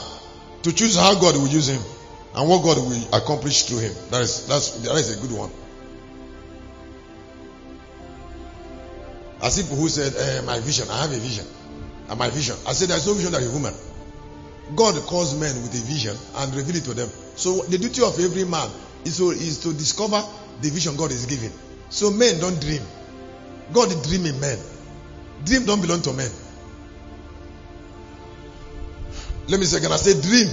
to 0.62 0.72
choose 0.72 0.96
how 0.96 1.14
God 1.14 1.36
will 1.36 1.48
use 1.48 1.68
him 1.68 1.80
and 2.34 2.48
what 2.48 2.62
God 2.62 2.78
will 2.78 3.14
accomplish 3.14 3.64
through 3.64 3.78
him. 3.78 3.92
That 4.10 4.22
is 4.22 4.46
that's 4.46 4.70
that 4.82 4.96
is 4.96 5.16
a 5.16 5.20
good 5.20 5.36
one. 5.36 5.50
As 9.42 9.60
people 9.60 9.76
who 9.76 9.88
said, 9.88 10.14
eh, 10.14 10.42
"My 10.42 10.60
vision, 10.60 10.88
I 10.90 11.02
have 11.02 11.12
a 11.12 11.18
vision, 11.18 11.46
and 12.08 12.18
my 12.18 12.28
vision." 12.28 12.56
I 12.66 12.72
said, 12.72 12.88
"There's 12.88 13.06
no 13.06 13.14
vision 13.14 13.32
that 13.32 13.42
a 13.42 13.50
woman." 13.50 13.74
God 14.76 14.94
calls 15.06 15.34
men 15.34 15.54
with 15.62 15.74
a 15.74 15.84
vision 15.84 16.16
and 16.36 16.54
reveal 16.54 16.76
it 16.76 16.84
to 16.84 16.94
them. 16.94 17.10
So 17.34 17.62
the 17.62 17.78
duty 17.78 18.02
of 18.02 18.20
every 18.20 18.44
man 18.44 18.70
is 19.04 19.16
to 19.16 19.30
is 19.30 19.58
to 19.60 19.72
discover 19.72 20.22
the 20.60 20.70
vision 20.70 20.96
God 20.96 21.10
is 21.10 21.26
giving. 21.26 21.52
So 21.88 22.10
men 22.10 22.38
don't 22.38 22.60
dream. 22.60 22.82
God 23.72 23.88
is 23.88 24.06
dreaming 24.06 24.38
men. 24.40 24.58
Dream 25.44 25.64
don't 25.64 25.80
belong 25.80 26.02
to 26.02 26.12
men. 26.12 26.30
Let 29.48 29.58
me 29.58 29.66
say 29.66 29.78
again. 29.78 29.92
I 29.92 29.96
say 29.96 30.20
dream 30.20 30.48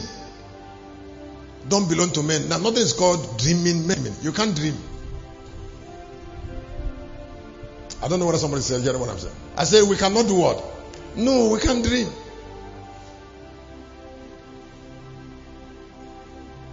don't 1.67 1.88
belong 1.89 2.12
to 2.12 2.24
men. 2.24 2.50
Now 2.50 2.58
nothing 2.58 2.82
is 2.82 2.94
called 2.94 3.38
dreaming 3.39 3.86
men. 3.86 4.13
You 4.22 4.32
can't 4.32 4.56
dream. 4.56 4.75
I 8.01 8.08
don't 8.08 8.20
know 8.20 8.25
what 8.25 8.38
somebody 8.38 8.62
said. 8.62 8.82
Hear 8.82 8.98
what 8.98 9.10
I'm 9.10 9.20
saying? 9.20 9.36
I 9.58 9.63
say 9.65 9.82
we 9.84 9.98
cannot 9.98 10.27
do 10.27 10.36
what? 10.36 10.63
No, 11.15 11.50
we 11.50 11.60
can't 11.60 11.84
dream. 11.84 12.08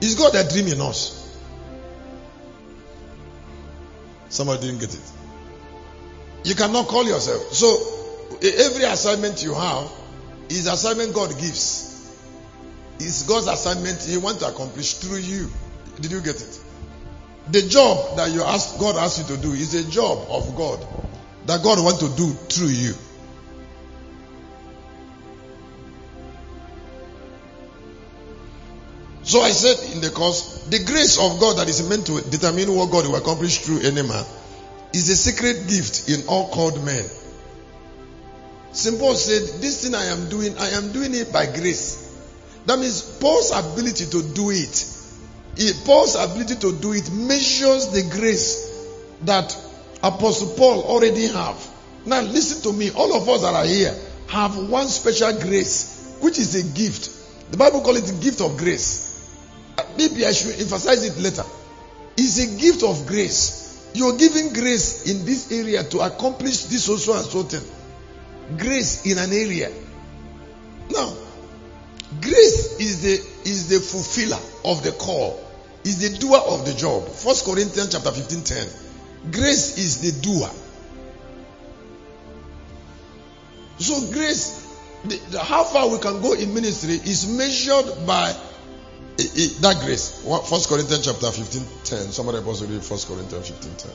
It's 0.01 0.15
God 0.15 0.33
that 0.35 0.51
dream 0.51 0.69
in 0.69 0.81
us. 0.81 1.21
Somebody 4.29 4.67
didn't 4.67 4.81
get 4.81 4.95
it. 4.95 5.13
You 6.45 6.55
cannot 6.55 6.89
call 6.89 7.07
yourself. 7.07 7.55
So 7.55 7.94
every 8.43 8.85
assignment 8.85 9.43
you 9.43 9.55
have 9.55 9.91
is 10.49 10.67
assignment 10.67 11.15
God 11.15 11.31
gives. 11.39 11.91
It's 12.99 13.25
God's 13.25 13.47
assignment 13.47 14.03
He 14.03 14.17
wants 14.17 14.41
to 14.41 14.49
accomplish 14.49 14.95
through 14.95 15.19
you. 15.19 15.51
Did 16.01 16.13
you 16.13 16.21
get 16.21 16.37
it? 16.37 16.61
The 17.51 17.63
job 17.63 18.17
that 18.17 18.31
you 18.31 18.43
ask 18.43 18.79
God 18.79 18.97
asks 18.97 19.19
you 19.19 19.37
to 19.37 19.43
do 19.43 19.53
is 19.53 19.75
a 19.75 19.91
job 19.91 20.27
of 20.31 20.57
God 20.57 20.85
that 21.47 21.63
God 21.63 21.83
wants 21.83 22.01
to 22.01 22.09
do 22.17 22.31
through 22.33 22.69
you. 22.69 22.95
So 29.25 29.41
I 29.41 29.51
said 29.51 29.95
in 29.95 30.01
the 30.03 30.11
course, 30.11 30.65
the 30.69 30.85
grace 30.85 31.19
of 31.19 31.41
God 31.41 31.57
that 31.57 31.69
is 31.69 31.87
meant 31.89 32.07
to 32.07 32.21
determine 32.21 32.75
what 32.75 32.91
God 32.91 33.07
will 33.07 33.17
accomplish 33.17 33.59
through 33.59 33.81
any 33.81 34.03
man 34.03 34.25
is 34.93 35.09
a 35.09 35.17
secret 35.17 35.67
gift 35.67 36.09
in 36.11 36.27
all 36.29 36.51
called 36.51 36.85
men. 36.85 37.05
St. 38.75 38.99
Paul 38.99 39.15
said, 39.15 39.63
This 39.63 39.85
thing 39.85 39.95
I 39.95 40.07
am 40.07 40.29
doing, 40.29 40.59
I 40.59 40.71
am 40.71 40.93
doing 40.93 41.15
it 41.15 41.33
by 41.33 41.47
grace. 41.47 42.11
That 42.67 42.79
means 42.79 43.03
Paul's 43.21 43.53
ability 43.53 44.07
to 44.07 44.23
do 44.35 44.51
it, 44.51 45.85
Paul's 45.85 46.17
ability 46.17 46.57
to 46.57 46.73
do 46.81 46.93
it 46.93 47.11
measures 47.13 47.93
the 47.93 48.03
grace 48.11 48.71
that 49.23 49.57
Apostle 50.03 50.55
Paul 50.57 50.83
already 50.83 51.29
have. 51.29 51.57
Now 52.05 52.21
listen 52.23 52.63
to 52.63 52.77
me, 52.77 52.91
all 52.91 53.15
of 53.17 53.29
us 53.29 53.43
that 53.43 53.55
are 53.55 53.65
here 53.65 53.95
have 54.29 54.57
one 54.69 54.89
special 54.89 55.39
grace, 55.41 56.17
which 56.21 56.39
is 56.39 56.55
a 56.57 56.77
gift. 56.77 57.53
The 57.53 57.57
Bible 57.57 57.81
calls 57.81 57.99
it 57.99 58.13
the 58.13 58.23
gift 58.23 58.41
of 58.41 58.57
grace. 58.57 59.05
Maybe 59.97 60.27
I 60.27 60.33
should 60.33 60.61
emphasize 60.61 61.05
it 61.05 61.17
later. 61.23 61.45
It's 62.17 62.39
a 62.39 62.59
gift 62.61 62.83
of 62.83 63.07
grace. 63.07 63.91
You're 63.95 64.17
giving 64.17 64.53
grace 64.53 65.09
in 65.09 65.25
this 65.25 65.53
area 65.53 65.85
to 65.85 66.01
accomplish 66.01 66.65
this 66.65 66.89
also 66.89 67.15
and 67.15 67.25
so. 67.25 67.45
Grace 68.59 69.07
in 69.07 69.19
an 69.19 69.33
area. 69.33 69.71
Now, 70.91 71.15
grace 72.21 72.79
is 72.79 73.03
the 73.03 73.49
is 73.49 73.69
the 73.69 73.81
fulfiller 73.81 74.39
of 74.65 74.83
the 74.83 74.93
call, 74.93 75.43
is 75.85 75.99
the 76.01 76.19
doer 76.19 76.41
of 76.47 76.67
the 76.67 76.75
job. 76.75 77.09
First 77.09 77.45
Corinthians 77.45 77.93
chapter 77.93 78.11
15, 78.11 78.45
10. 78.45 78.69
Grace 79.33 79.79
is 79.79 80.01
the 80.01 80.21
doer. 80.21 80.51
So 83.79 84.13
grace, 84.13 84.67
the, 85.05 85.17
the, 85.31 85.41
how 85.41 85.65
far 85.65 85.89
we 85.91 85.99
can 85.99 86.21
go 86.21 86.35
in 86.35 86.55
ministry 86.55 86.95
is 86.95 87.27
measured 87.27 88.07
by 88.07 88.31
it, 89.19 89.33
it, 89.37 89.63
that 89.63 89.81
grace. 89.85 90.23
First 90.49 90.69
Corinthians 90.69 91.05
chapter 91.05 91.31
15, 91.31 91.63
10. 91.85 91.99
Somebody 92.13 92.39
also 92.39 92.67
read 92.67 92.83
First 92.83 93.09
Corinthians 93.09 93.49
15, 93.49 93.75
10. 93.77 93.91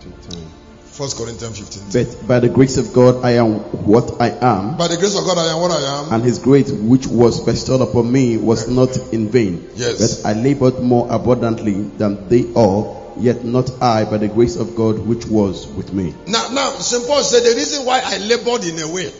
15, 0.00 0.40
10. 0.40 0.61
First 0.92 1.16
Corinthians 1.16 1.58
15. 1.58 2.04
But 2.04 2.28
by 2.28 2.40
the 2.40 2.50
grace 2.50 2.76
of 2.76 2.92
God, 2.92 3.24
I 3.24 3.32
am 3.32 3.54
what 3.86 4.20
I 4.20 4.28
am. 4.28 4.76
By 4.76 4.88
the 4.88 4.98
grace 4.98 5.16
of 5.18 5.24
God, 5.24 5.38
I 5.38 5.54
am 5.54 5.60
what 5.62 5.70
I 5.70 5.80
am. 5.80 6.12
And 6.12 6.22
His 6.22 6.38
grace, 6.38 6.70
which 6.70 7.06
was 7.06 7.40
bestowed 7.40 7.80
upon 7.80 8.12
me, 8.12 8.36
was 8.36 8.68
not 8.68 8.94
in 9.10 9.30
vain. 9.30 9.70
Yes. 9.74 10.20
But 10.20 10.28
I 10.28 10.34
labored 10.34 10.80
more 10.80 11.08
abundantly 11.10 11.80
than 11.80 12.28
they 12.28 12.52
all, 12.52 13.14
yet 13.18 13.42
not 13.42 13.70
I, 13.82 14.04
by 14.04 14.18
the 14.18 14.28
grace 14.28 14.56
of 14.56 14.76
God, 14.76 14.98
which 14.98 15.24
was 15.24 15.66
with 15.66 15.94
me. 15.94 16.14
Now, 16.26 16.50
now, 16.52 16.72
St. 16.72 17.06
Paul 17.06 17.22
said 17.22 17.40
the 17.40 17.56
reason 17.56 17.86
why 17.86 18.02
I 18.04 18.18
labored 18.18 18.64
in 18.64 18.78
a 18.78 18.88
way, 18.92 19.10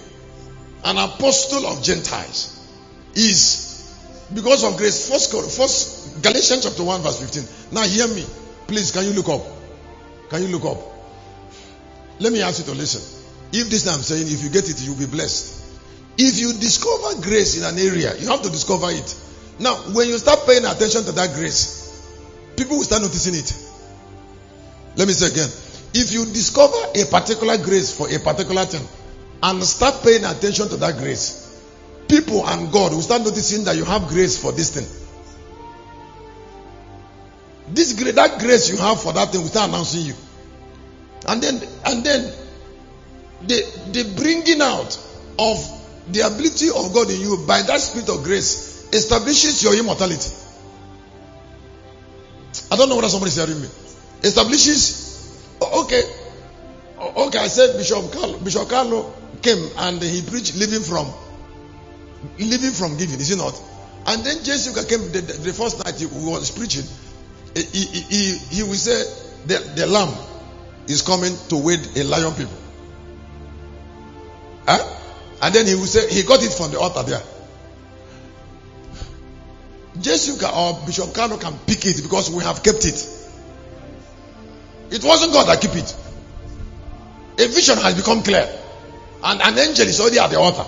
an 0.84 0.98
apostle 0.98 1.66
of 1.66 1.82
Gentiles, 1.82 2.60
is 3.14 3.96
because 4.34 4.62
of 4.62 4.76
grace. 4.76 5.08
First, 5.08 5.32
first 5.56 6.22
Galatians 6.22 6.64
chapter 6.64 6.84
1, 6.84 7.00
verse 7.00 7.18
15. 7.18 7.74
Now 7.74 7.84
hear 7.84 8.08
me. 8.08 8.26
Please, 8.66 8.90
can 8.90 9.06
you 9.06 9.14
look 9.14 9.30
up? 9.30 9.40
Can 10.28 10.42
you 10.42 10.48
look 10.48 10.66
up? 10.66 10.91
Let 12.22 12.32
me 12.32 12.40
ask 12.40 12.60
you 12.60 12.72
to 12.72 12.78
listen. 12.78 13.02
If 13.52 13.68
this 13.68 13.88
I'm 13.88 14.00
saying, 14.00 14.28
if 14.28 14.44
you 14.44 14.48
get 14.48 14.70
it, 14.70 14.80
you'll 14.80 14.96
be 14.96 15.06
blessed. 15.06 15.60
If 16.16 16.38
you 16.38 16.52
discover 16.52 17.20
grace 17.20 17.58
in 17.58 17.64
an 17.64 17.76
area, 17.76 18.16
you 18.16 18.28
have 18.28 18.42
to 18.42 18.50
discover 18.50 18.90
it. 18.90 19.16
Now, 19.58 19.74
when 19.92 20.08
you 20.08 20.18
start 20.18 20.46
paying 20.46 20.64
attention 20.64 21.02
to 21.04 21.12
that 21.12 21.34
grace, 21.34 21.90
people 22.56 22.76
will 22.76 22.84
start 22.84 23.02
noticing 23.02 23.34
it. 23.34 23.52
Let 24.96 25.08
me 25.08 25.14
say 25.14 25.32
again. 25.32 25.48
If 25.94 26.12
you 26.12 26.24
discover 26.26 26.78
a 26.94 27.04
particular 27.06 27.58
grace 27.58 27.92
for 27.94 28.08
a 28.08 28.18
particular 28.20 28.66
thing 28.66 28.86
and 29.42 29.62
start 29.64 30.02
paying 30.04 30.24
attention 30.24 30.68
to 30.68 30.76
that 30.76 30.98
grace, 30.98 31.60
people 32.08 32.46
and 32.46 32.70
God 32.70 32.92
will 32.92 33.02
start 33.02 33.22
noticing 33.22 33.64
that 33.64 33.76
you 33.76 33.84
have 33.84 34.06
grace 34.06 34.38
for 34.38 34.52
this 34.52 34.70
thing. 34.70 34.86
This 37.74 37.94
grace, 37.94 38.14
that 38.14 38.38
grace 38.38 38.70
you 38.70 38.76
have 38.78 39.02
for 39.02 39.12
that 39.12 39.32
thing 39.32 39.40
will 39.40 39.48
start 39.48 39.70
announcing 39.70 40.06
you. 40.06 40.14
And 41.26 41.42
then, 41.42 41.60
and 41.86 42.04
then, 42.04 42.32
the, 43.46 43.62
the 43.92 44.14
bringing 44.16 44.60
out 44.60 44.98
of 45.38 45.82
the 46.08 46.20
ability 46.20 46.68
of 46.68 46.92
God 46.92 47.10
in 47.10 47.20
you 47.20 47.44
by 47.46 47.62
that 47.62 47.80
spirit 47.80 48.08
of 48.08 48.24
grace 48.24 48.88
establishes 48.92 49.62
your 49.62 49.74
immortality. 49.76 50.30
I 52.70 52.76
don't 52.76 52.88
know 52.88 52.96
whether 52.96 53.08
somebody 53.08 53.30
is 53.30 53.36
hearing 53.36 53.60
me. 53.60 53.68
Establishes, 54.22 55.38
okay, 55.60 56.02
okay. 56.98 57.38
I 57.38 57.48
said 57.48 57.76
Bishop 57.76 58.12
Carlo, 58.12 58.38
Bishop 58.38 58.68
Carlo 58.68 59.12
came 59.40 59.68
and 59.78 60.02
he 60.02 60.22
preached 60.22 60.56
living 60.56 60.82
from, 60.82 61.06
living 62.38 62.72
from 62.72 62.96
giving. 62.96 63.18
Is 63.20 63.30
it 63.30 63.38
not? 63.38 63.60
And 64.06 64.24
then 64.24 64.42
Jessica 64.44 64.84
came 64.84 65.12
the, 65.12 65.20
the, 65.20 65.32
the 65.38 65.52
first 65.52 65.84
night 65.84 65.96
he 65.96 66.06
was 66.06 66.50
preaching. 66.50 66.84
He, 67.54 67.62
he, 67.62 68.00
he, 68.00 68.38
he 68.56 68.62
will 68.62 68.74
say 68.74 69.02
the, 69.46 69.58
the 69.76 69.86
lamb 69.86 70.14
is 70.86 71.02
coming 71.02 71.36
to 71.48 71.56
wade 71.56 71.86
a 71.96 72.04
lion 72.04 72.34
people. 72.34 72.56
Huh? 74.66 74.98
And 75.42 75.54
then 75.54 75.66
he 75.66 75.74
will 75.74 75.86
say 75.86 76.08
he 76.08 76.22
got 76.22 76.42
it 76.42 76.52
from 76.52 76.70
the 76.70 76.78
altar 76.78 77.02
there. 77.02 77.22
Jessica 80.00 80.50
or 80.54 80.80
Bishop 80.86 81.14
Kano 81.14 81.36
can 81.36 81.58
pick 81.66 81.84
it 81.84 82.02
because 82.02 82.30
we 82.30 82.42
have 82.44 82.62
kept 82.62 82.84
it. 82.86 83.06
It 84.90 85.04
wasn't 85.04 85.32
God 85.32 85.48
that 85.48 85.60
kept 85.60 85.76
it. 85.76 85.96
A 87.38 87.48
vision 87.48 87.78
has 87.78 87.94
become 87.94 88.22
clear. 88.22 88.48
And 89.24 89.40
an 89.40 89.58
angel 89.58 89.86
is 89.86 90.00
already 90.00 90.18
at 90.18 90.30
the 90.30 90.38
altar. 90.38 90.64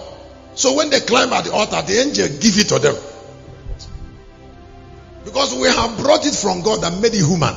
So 0.55 0.75
when 0.75 0.91
they 0.91 1.01
climb 1.01 1.33
at 1.33 1.45
the 1.45 1.53
altar, 1.53 1.83
the 1.83 1.99
angel 2.01 2.29
give 2.29 2.59
it 2.59 2.69
to 2.69 2.79
them. 2.79 2.97
Because 5.25 5.55
we 5.55 5.69
have 5.69 5.99
brought 5.99 6.27
it 6.27 6.35
from 6.35 6.63
God 6.63 6.85
and 6.85 7.01
made 7.01 7.15
it 7.15 7.25
human. 7.25 7.55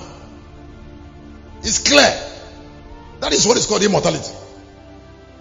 It's 1.59 1.79
clear. 1.79 2.36
That 3.19 3.33
is 3.33 3.47
what 3.47 3.57
is 3.57 3.65
called 3.65 3.83
immortality. 3.83 4.33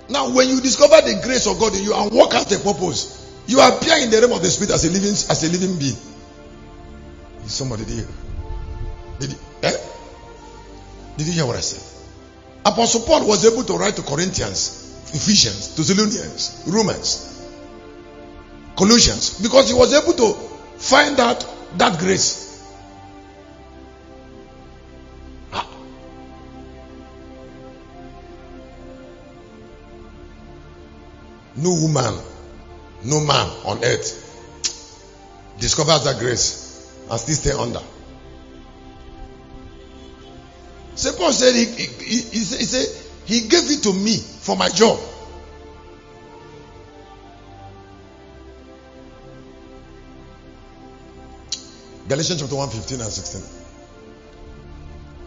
Now, 0.09 0.31
when 0.31 0.49
you 0.49 0.61
discover 0.61 1.01
the 1.03 1.21
grace 1.23 1.47
of 1.47 1.59
God 1.59 1.75
in 1.75 1.83
you 1.83 1.95
and 1.95 2.13
walk 2.13 2.35
out 2.35 2.49
the 2.49 2.59
purpose, 2.59 3.27
you 3.47 3.61
appear 3.61 3.97
in 3.99 4.11
the 4.11 4.21
realm 4.21 4.33
of 4.33 4.43
the 4.43 4.49
spirit 4.49 4.73
as 4.73 4.85
a 4.85 4.91
living 4.91 5.11
as 5.11 5.43
a 5.45 5.49
living 5.49 5.79
being. 5.79 5.97
Is 7.45 7.53
somebody 7.53 7.85
there? 7.85 8.07
Did 9.19 9.33
you, 9.33 9.39
eh? 9.63 9.77
Did 11.17 11.27
you 11.27 11.33
hear 11.33 11.47
what 11.47 11.57
I 11.57 11.61
said? 11.61 11.83
Apostle 12.65 13.03
Paul 13.03 13.27
was 13.27 13.45
able 13.47 13.63
to 13.65 13.75
write 13.75 13.97
to 13.97 14.03
Corinthians, 14.03 15.13
Ephesians, 15.15 15.77
Thessalonians, 15.77 16.65
Romans, 16.67 17.49
Colossians, 18.77 19.41
because 19.41 19.69
he 19.69 19.75
was 19.75 19.95
able 19.95 20.13
to 20.15 20.35
find 20.79 21.19
out 21.21 21.47
that 21.79 21.99
grace. 21.99 22.46
No 31.57 31.71
woman, 31.71 32.15
no 33.05 33.21
man 33.21 33.49
on 33.65 33.83
earth 33.85 34.23
discovers 35.59 36.05
that 36.05 36.19
grace 36.19 36.93
and 37.11 37.21
still 37.21 37.35
stay 37.35 37.53
under. 37.53 37.81
So 40.95 41.13
Paul 41.13 41.33
said 41.33 41.55
he, 41.55 41.65
he, 41.65 41.87
he, 41.87 42.21
he 42.23 42.45
said 42.45 42.87
he 43.27 43.49
gave 43.49 43.71
it 43.71 43.83
to 43.83 43.93
me 43.93 44.17
for 44.17 44.57
my 44.57 44.69
job. 44.69 44.99
Galatians 52.09 52.41
chapter 52.41 52.55
1, 52.55 52.71
15 52.71 53.01
and 53.01 53.11
16. 53.11 53.43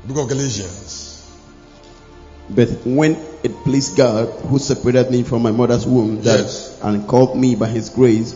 Book 0.08 0.18
of 0.24 0.30
Galatians. 0.30 1.19
But 2.50 2.70
when 2.86 3.18
it 3.44 3.64
pleased 3.64 3.96
God, 3.96 4.28
who 4.50 4.58
separated 4.60 5.12
me 5.12 5.24
from 5.24 5.44
my 5.44 5.52
mother's 5.52 5.86
womb, 5.86 6.22
that, 6.24 6.40
Yes. 6.40 6.78
and 6.82 7.08
called 7.08 7.38
me 7.38 7.56
by 7.56 7.68
His 7.68 7.90
grace, 7.90 8.36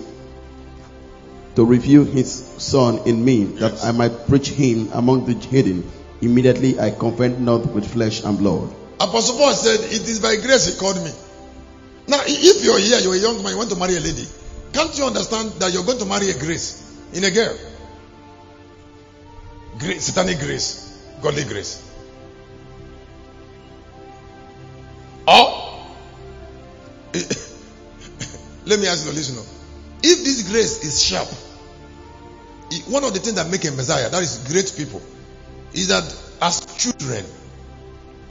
to 1.56 1.66
reveal 1.66 2.04
His 2.04 2.32
Son 2.58 3.00
in 3.06 3.24
me, 3.26 3.46
that 3.60 3.84
I 3.84 3.92
might 3.92 4.28
preach 4.28 4.50
Him 4.50 4.90
among 4.94 5.26
the 5.26 5.34
hidden, 5.34 5.84
immediately 6.22 6.80
I 6.80 6.92
contend 6.92 7.44
not 7.44 7.66
with 7.74 7.86
flesh 7.92 8.24
and 8.24 8.38
blood. 8.38 8.74
Apostle 9.00 9.38
Paul 9.38 9.54
said, 9.54 9.80
It 9.82 10.08
is 10.08 10.20
by 10.20 10.36
grace 10.38 10.68
he 10.68 10.80
called 10.80 11.04
me. 11.04 11.12
Now, 12.08 12.22
if 12.26 12.64
you're 12.64 12.80
here, 12.80 13.00
you're 13.00 13.16
a 13.16 13.18
young 13.18 13.42
man, 13.44 13.54
you 13.54 13.58
want 13.58 13.70
to 13.72 13.76
marry 13.76 13.96
a 13.96 14.00
lady, 14.00 14.26
can't 14.74 14.96
you 14.98 15.06
understand 15.06 15.52
that 15.60 15.74
you're 15.74 15.84
going 15.84 16.00
to 16.00 16.06
marry 16.06 16.30
a 16.30 16.38
grace 16.38 16.82
in 17.14 17.24
a 17.24 17.32
girl? 17.32 17.58
Grace, 19.80 20.04
satanic 20.06 20.40
grace, 20.40 20.98
godly 21.22 21.44
grace. 21.44 21.82
Let 28.74 28.80
me 28.80 28.88
ask 28.88 29.06
you, 29.06 29.12
listen. 29.12 29.38
up. 29.38 29.46
If 30.02 30.24
this 30.24 30.50
grace 30.50 30.84
is 30.84 31.00
sharp, 31.02 31.28
one 32.92 33.04
of 33.04 33.14
the 33.14 33.20
things 33.20 33.36
that 33.36 33.48
make 33.52 33.64
a 33.66 33.72
Messiah, 33.72 34.10
that 34.10 34.22
is 34.24 34.40
great 34.50 34.74
people, 34.76 35.00
is 35.74 35.90
that 35.90 36.04
as 36.42 36.66
children, 36.76 37.24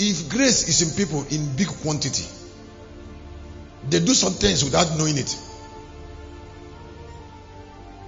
if 0.01 0.29
grace 0.29 0.69
is 0.69 0.83
in 0.83 0.97
people 0.97 1.25
in 1.31 1.55
big 1.55 1.69
quantity, 1.69 2.25
they 3.89 4.01
do 4.01 4.15
some 4.15 4.33
things 4.33 4.65
without 4.65 4.99
knowing 4.99 5.17
it. 5.17 5.39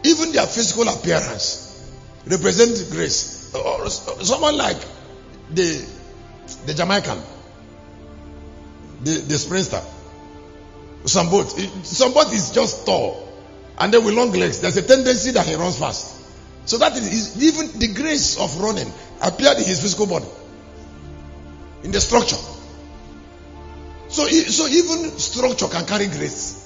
Even 0.02 0.32
their 0.32 0.46
physical 0.46 0.88
appearance 0.88 1.88
represents 2.26 2.82
grace. 2.90 3.54
Or 3.54 3.88
someone 3.88 4.56
like 4.56 4.78
the 5.50 5.86
the 6.66 6.74
Jamaican, 6.74 7.22
the 9.04 9.12
the 9.20 9.38
sprinter, 9.38 9.80
Usain 11.04 11.30
Bolt. 11.30 11.54
Eh, 11.58 11.68
some 11.82 12.12
boat 12.12 12.32
is 12.32 12.50
just 12.50 12.86
tall, 12.86 13.28
and 13.78 13.92
then 13.92 14.04
with 14.04 14.14
long 14.14 14.32
legs. 14.32 14.60
There's 14.60 14.76
a 14.78 14.82
tendency 14.82 15.30
that 15.32 15.46
he 15.46 15.54
runs 15.54 15.78
fast. 15.78 16.22
So 16.66 16.78
that 16.78 16.96
is 16.96 17.42
even 17.42 17.78
the 17.78 17.88
grace 17.88 18.38
of 18.40 18.58
running 18.58 18.90
appeared 19.22 19.58
in 19.58 19.64
his 19.64 19.82
physical 19.82 20.06
body 20.06 20.26
in 21.82 21.92
the 21.92 22.00
structure. 22.00 22.38
So, 24.08 24.26
so 24.26 24.66
even 24.66 25.10
structure 25.18 25.68
can 25.68 25.84
carry 25.84 26.06
grace. 26.06 26.60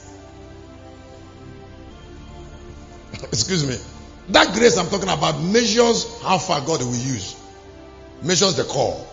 Excuse 3.25 3.67
me. 3.67 3.77
That 4.29 4.55
grace 4.55 4.77
I'm 4.77 4.89
talking 4.89 5.09
about 5.09 5.41
measures 5.41 6.07
how 6.23 6.39
far 6.39 6.61
God 6.61 6.81
will 6.81 6.95
use, 6.95 7.35
measures 8.23 8.57
the 8.57 8.65
call. 8.65 9.05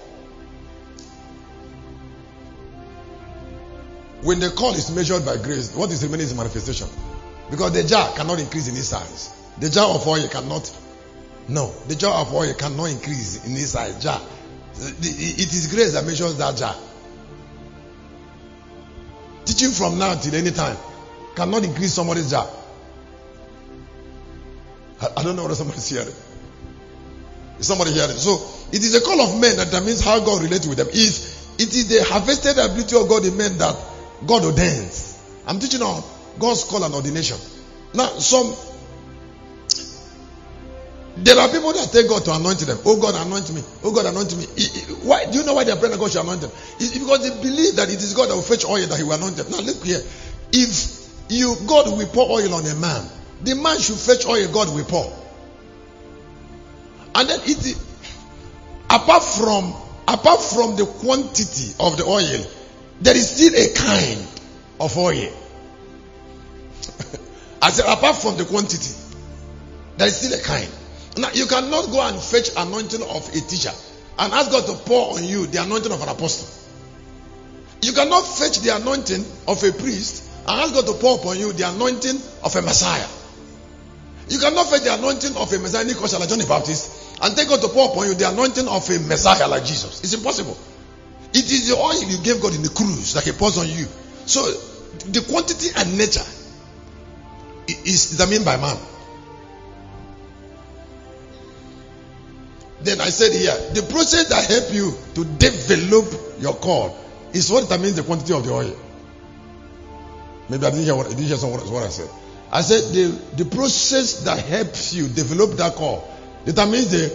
When 4.26 4.40
the 4.40 4.50
call 4.50 4.74
is 4.74 4.90
measured 4.90 5.24
by 5.24 5.38
grace, 5.38 5.72
what 5.76 5.92
is 5.92 6.02
remaining 6.04 6.26
is 6.26 6.34
manifestation. 6.34 6.88
Because 7.52 7.74
the 7.74 7.84
jar 7.84 8.12
cannot 8.16 8.40
increase 8.40 8.68
in 8.68 8.76
its 8.76 8.88
size. 8.88 9.32
The 9.60 9.70
jar 9.70 9.88
of 9.88 10.08
oil 10.08 10.28
cannot. 10.28 10.76
No, 11.48 11.72
the 11.88 11.96
jar 11.96 12.22
of 12.22 12.34
oil 12.34 12.52
cannot 12.56 12.86
increase 12.86 13.46
in 13.46 13.54
its 13.54 13.70
size. 13.70 14.02
Jar. 14.02 14.20
It 14.78 15.54
is 15.54 15.72
grace 15.72 15.94
that 15.94 16.06
measures 16.08 16.40
that 16.40 16.58
jar. 16.58 16.76
Teaching 19.46 19.70
from 19.70 20.00
now 20.00 20.16
till 20.16 20.34
any 20.34 20.50
time 20.50 20.76
cannot 21.36 21.64
increase 21.64 21.94
somebody's 21.94 22.32
jar. 22.32 22.50
I, 25.16 25.22
don't 25.22 25.36
know 25.36 25.44
whether 25.44 25.54
somebody's 25.54 25.88
hearing. 25.88 26.16
Is 27.60 27.68
somebody 27.68 27.92
hearing? 27.92 28.18
So 28.18 28.44
it 28.72 28.82
is 28.82 28.96
a 28.96 29.02
call 29.02 29.22
of 29.22 29.40
men 29.40 29.56
that 29.58 29.66
determines 29.66 30.04
how 30.04 30.20
God 30.20 30.42
relates 30.42 30.66
with 30.66 30.80
them. 30.80 30.88
If 30.90 31.60
it 31.60 31.76
is 31.76 31.90
the 31.90 32.04
harvested 32.06 32.58
ability 32.58 32.96
of 32.98 33.08
God 33.08 33.24
in 33.24 33.38
men 33.38 33.60
that 33.60 33.76
God 34.26 34.46
ordains. 34.46 35.22
I'm 35.48 35.60
teaching 35.60 35.82
on 35.82 36.04
God's 36.40 36.64
call 36.64 36.84
and 36.84 36.94
ordination. 36.94 37.38
Now, 37.94 38.08
some 38.20 38.54
there 41.18 41.40
are 41.40 41.48
people 41.48 41.72
that 41.72 41.90
take 41.94 42.10
God 42.10 42.26
to 42.26 42.36
anoint 42.36 42.60
them. 42.60 42.78
Oh 42.84 43.00
God, 43.00 43.16
anoint 43.16 43.54
me. 43.54 43.64
Oh 43.84 43.94
God, 43.94 44.06
anoint 44.06 44.36
me. 44.36 44.46
Why? 45.04 45.26
Do 45.32 45.38
you 45.40 45.46
know 45.46 45.54
why 45.54 45.64
they 45.64 45.72
are 45.72 45.78
praying 45.78 45.94
that 45.94 46.00
God 46.00 46.12
should 46.12 46.22
anoint 46.22 46.42
them? 46.42 46.52
It's 46.78 46.98
because 46.98 47.24
they 47.24 47.42
believe 47.42 47.78
that 47.78 47.90
it 47.90 48.04
is 48.04 48.14
God 48.14 48.30
that 48.30 48.36
will 48.36 48.42
fetch 48.42 48.66
oil 48.66 48.86
that 48.86 48.98
He 48.98 49.04
will 49.04 49.14
anoint 49.14 49.38
them. 49.38 49.50
Now 49.50 49.62
look 49.62 49.84
here. 49.84 50.02
If 50.52 51.06
you 51.30 51.56
God 51.68 51.88
will 51.88 52.08
pour 52.08 52.30
oil 52.30 52.54
on 52.54 52.66
a 52.66 52.76
man, 52.76 53.08
the 53.42 53.56
man 53.56 53.80
should 53.80 53.96
fetch 53.96 54.26
oil 54.26 54.52
God 54.52 54.76
will 54.76 54.84
pour. 54.84 55.08
And 57.16 57.30
then 57.30 57.40
it 57.44 57.78
apart 58.90 59.24
from 59.24 59.74
apart 60.08 60.42
from 60.42 60.76
the 60.76 60.86
quantity 60.86 61.74
of 61.80 61.96
the 61.96 62.04
oil, 62.04 62.46
there 63.02 63.16
is 63.16 63.30
still 63.30 63.54
a 63.54 63.74
kind 63.74 64.28
of 64.80 64.98
oil. 64.98 65.32
I 67.62 67.72
said 67.72 67.86
apart 67.86 68.16
from 68.18 68.38
the 68.38 68.46
quantity, 68.46 68.94
there 69.98 70.08
is 70.08 70.18
still 70.18 70.38
a 70.38 70.42
kind. 70.42 70.70
Now 71.18 71.32
you 71.34 71.46
cannot 71.46 71.92
go 71.92 72.02
and 72.08 72.22
fetch 72.22 72.50
anointing 72.58 73.02
of 73.02 73.30
a 73.30 73.40
teacher 73.42 73.72
and 74.20 74.34
ask 74.34 74.52
God 74.52 74.66
to 74.68 74.74
pour 74.86 75.16
on 75.16 75.24
you 75.24 75.48
the 75.48 75.62
anointing 75.64 75.92
of 75.92 76.02
an 76.02 76.10
apostle. 76.10 76.48
You 77.82 77.94
cannot 77.94 78.22
fetch 78.22 78.60
the 78.60 78.76
anointing 78.76 79.24
of 79.48 79.64
a 79.64 79.72
priest 79.72 80.30
and 80.48 80.62
ask 80.62 80.74
God 80.74 80.86
to 80.88 80.94
pour 80.94 81.20
upon 81.20 81.40
you 81.40 81.54
the 81.54 81.70
anointing 81.70 82.20
of 82.44 82.56
a 82.56 82.62
Messiah. 82.62 83.08
You 84.28 84.40
cannot 84.40 84.68
fetch 84.70 84.82
the 84.82 84.94
anointing 84.96 85.36
of 85.38 85.54
a 85.54 85.60
Messianic 85.60 86.02
usher 86.02 86.18
like 86.18 86.30
John 86.30 86.40
the 86.40 86.48
Baptist 86.48 87.22
and 87.22 87.36
take 87.36 87.48
God 87.48 87.62
to 87.62 87.68
pour 87.68 87.92
upon 87.92 88.08
you 88.08 88.16
the 88.16 88.30
anointing 88.30 88.68
of 88.68 88.90
a 88.90 89.00
Messiah 89.00 89.48
like 89.48 89.66
Jesus. 89.66 90.04
It's 90.04 90.14
impossible. 90.14 90.58
It 91.36 91.52
is 91.52 91.68
the 91.68 91.76
oil 91.76 92.02
you 92.02 92.18
gave 92.24 92.42
God 92.42 92.56
in 92.56 92.64
the 92.64 92.70
cruse 92.70 93.14
that 93.14 93.26
He 93.26 93.34
pours 93.34 93.58
on 93.58 93.68
you. 93.68 93.86
So 94.26 94.42
the 95.12 95.20
quantity 95.28 95.68
and 95.76 95.98
nature 95.98 96.24
is 97.68 98.12
determined 98.12 98.46
by 98.46 98.56
man. 98.56 98.78
Then 102.84 103.02
I 103.02 103.10
said 103.10 103.34
here, 103.34 103.52
the 103.74 103.82
process 103.92 104.30
that 104.30 104.46
help 104.46 104.74
you 104.74 104.94
to 105.16 105.26
develop 105.26 106.06
your 106.40 106.54
call 106.54 106.98
is 107.34 107.52
what 107.52 107.68
determines 107.68 107.96
the 107.96 108.04
quantity 108.04 108.32
of 108.32 108.46
the 108.46 108.54
oil. 108.54 108.76
Maybe 110.48 110.66
I 110.66 110.70
didn't 110.70 110.86
hear 110.86 110.96
what, 110.96 111.08
I 111.08 111.10
didn't 111.10 111.26
hear 111.26 111.36
some, 111.36 111.52
what 111.52 111.84
I 111.84 111.90
said. 111.90 112.10
I 112.50 112.62
said 112.62 112.94
the, 112.94 113.44
the 113.44 113.46
process 113.46 114.24
that 114.24 114.40
helps 114.40 114.94
you 114.94 115.10
develop 115.10 115.58
that 115.58 115.74
call 115.74 116.08
determines 116.46 116.92
the. 116.92 117.14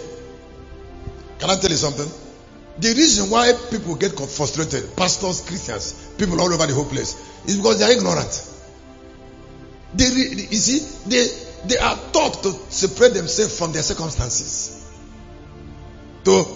Can 1.38 1.48
I 1.48 1.56
tell 1.56 1.70
you 1.70 1.76
something? 1.76 2.29
The 2.80 2.94
reason 2.94 3.28
why 3.28 3.52
people 3.70 3.94
get 3.94 4.18
frustrated, 4.18 4.96
pastors, 4.96 5.42
Christians, 5.42 5.92
people 6.16 6.40
all 6.40 6.50
over 6.50 6.66
the 6.66 6.72
whole 6.72 6.86
place, 6.86 7.14
is 7.44 7.58
because 7.58 7.78
they 7.78 7.84
are 7.84 7.92
ignorant. 7.92 8.46
They, 9.92 10.04
you 10.04 10.56
see, 10.56 10.78
they, 11.06 11.26
they 11.68 11.76
are 11.76 11.96
taught 12.12 12.42
to 12.42 12.52
separate 12.70 13.12
themselves 13.12 13.58
from 13.58 13.72
their 13.72 13.82
circumstances. 13.82 14.90
To, 16.24 16.46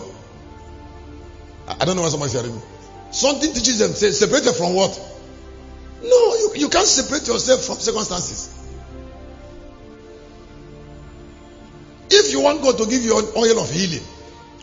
I 1.68 1.84
don't 1.84 1.96
know 1.96 2.02
what 2.02 2.10
somebody 2.10 2.32
said. 2.32 2.50
Something 3.10 3.52
teaches 3.52 3.78
them, 3.78 3.90
to 3.90 3.96
say, 3.96 4.10
separated 4.12 4.54
from 4.54 4.72
what? 4.74 4.98
No, 6.02 6.34
you, 6.36 6.52
you 6.56 6.68
can't 6.70 6.86
separate 6.86 7.26
yourself 7.28 7.64
from 7.64 7.76
circumstances. 7.76 8.48
If 12.08 12.32
you 12.32 12.40
want 12.40 12.62
God 12.62 12.78
to 12.78 12.86
give 12.86 13.02
you 13.02 13.18
an 13.18 13.26
oil 13.36 13.60
of 13.60 13.70
healing, 13.70 14.04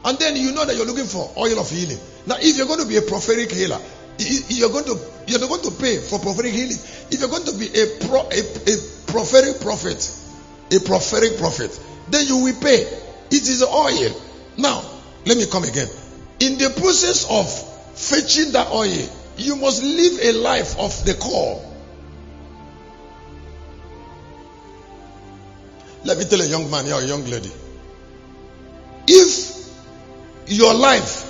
and 0.04 0.18
then 0.18 0.36
you 0.36 0.52
know 0.52 0.66
that 0.66 0.76
you're 0.76 0.86
looking 0.86 1.06
for 1.06 1.32
oil 1.38 1.60
of 1.60 1.70
healing. 1.70 2.00
Now, 2.26 2.36
if 2.40 2.58
you're 2.58 2.68
going 2.68 2.82
to 2.82 2.88
be 2.88 2.98
a 2.98 3.02
prophetic 3.02 3.52
healer, 3.52 3.80
you're 4.18 4.70
going 4.70 4.86
to 4.86 4.98
you're 5.28 5.40
going 5.40 5.62
to 5.62 5.72
pay 5.72 5.98
for 5.98 6.20
prophetic 6.20 6.54
healing. 6.54 6.78
If 7.12 7.20
you're 7.20 7.30
going 7.30 7.46
to 7.46 7.58
be 7.58 7.68
a 7.68 7.86
pro, 8.08 8.22
a, 8.22 8.42
a 8.42 8.76
prophetic 9.08 9.62
prophet, 9.62 10.02
a 10.72 10.80
prophetic 10.80 11.38
prophet, 11.38 11.80
then 12.10 12.26
you 12.28 12.38
will 12.38 12.60
pay. 12.60 12.82
It 13.32 13.48
is 13.48 13.64
oil. 13.64 14.22
Now, 14.58 14.84
let 15.26 15.38
me 15.38 15.46
come 15.46 15.64
again. 15.64 15.88
In 16.40 16.58
the 16.58 16.70
process 16.70 17.30
of 17.30 17.48
fetching 17.98 18.54
that 18.54 18.68
oil, 18.72 19.10
you 19.38 19.56
must 19.56 19.84
live 19.84 20.20
a 20.24 20.32
life 20.40 20.78
of 20.80 21.06
the 21.06 21.14
call. 21.14 21.68
Let 26.04 26.18
me 26.18 26.26
tell 26.26 26.42
a 26.42 26.46
young 26.46 26.70
man 26.72 26.92
or 26.92 27.00
a 27.00 27.06
young 27.06 27.24
lady. 27.26 27.52
If 29.08 29.51
your 30.52 30.74
life, 30.74 31.28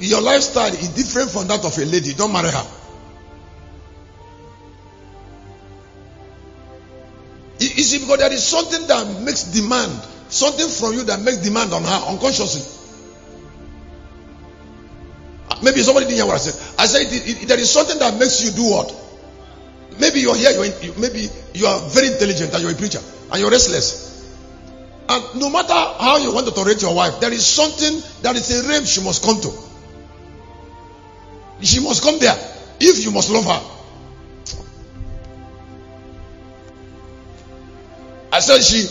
your 0.00 0.20
lifestyle 0.20 0.72
is 0.72 0.88
different 0.88 1.30
from 1.30 1.46
that 1.48 1.64
of 1.64 1.76
a 1.78 1.84
lady, 1.84 2.14
don't 2.14 2.32
marry 2.32 2.50
her. 2.50 2.66
You 7.58 7.82
see, 7.82 7.98
because 7.98 8.18
there 8.18 8.32
is 8.32 8.44
something 8.44 8.86
that 8.86 9.22
makes 9.22 9.44
demand, 9.44 9.92
something 10.28 10.68
from 10.68 10.92
you 10.94 11.04
that 11.04 11.20
makes 11.20 11.38
demand 11.38 11.72
on 11.72 11.84
her 11.84 12.10
unconsciously. 12.10 12.62
Maybe 15.62 15.80
somebody 15.80 16.06
didn't 16.06 16.18
hear 16.18 16.26
what 16.26 16.34
I 16.34 16.38
said. 16.38 16.78
I 16.78 16.86
said 16.86 17.06
it, 17.06 17.42
it, 17.42 17.48
there 17.48 17.58
is 17.58 17.70
something 17.70 17.98
that 17.98 18.18
makes 18.18 18.44
you 18.44 18.50
do 18.50 18.70
what? 18.70 18.94
Maybe 19.98 20.20
you're 20.20 20.36
here, 20.36 20.50
you're, 20.50 20.66
in, 20.66 20.72
you, 20.82 20.94
maybe 20.98 21.28
you 21.54 21.66
are 21.66 21.80
very 21.88 22.08
intelligent 22.08 22.52
and 22.52 22.62
you're 22.62 22.72
a 22.72 22.74
preacher 22.74 23.00
and 23.32 23.40
you're 23.40 23.50
restless. 23.50 24.05
And 25.08 25.40
no 25.40 25.50
matter 25.50 25.72
how 25.72 26.18
you 26.18 26.32
want 26.32 26.46
to 26.46 26.52
tolerate 26.52 26.82
your 26.82 26.94
wife, 26.94 27.20
there 27.20 27.32
is 27.32 27.46
something 27.46 28.02
that 28.22 28.34
is 28.36 28.50
a 28.50 28.68
realm 28.68 28.84
she 28.84 29.02
must 29.02 29.22
come 29.22 29.40
to. 29.40 29.52
She 31.62 31.80
must 31.80 32.02
come 32.02 32.18
there 32.18 32.36
if 32.80 33.04
you 33.04 33.12
must 33.12 33.30
love 33.30 33.44
her. 33.44 33.62
I 38.32 38.40
said 38.40 38.60
she 38.62 38.86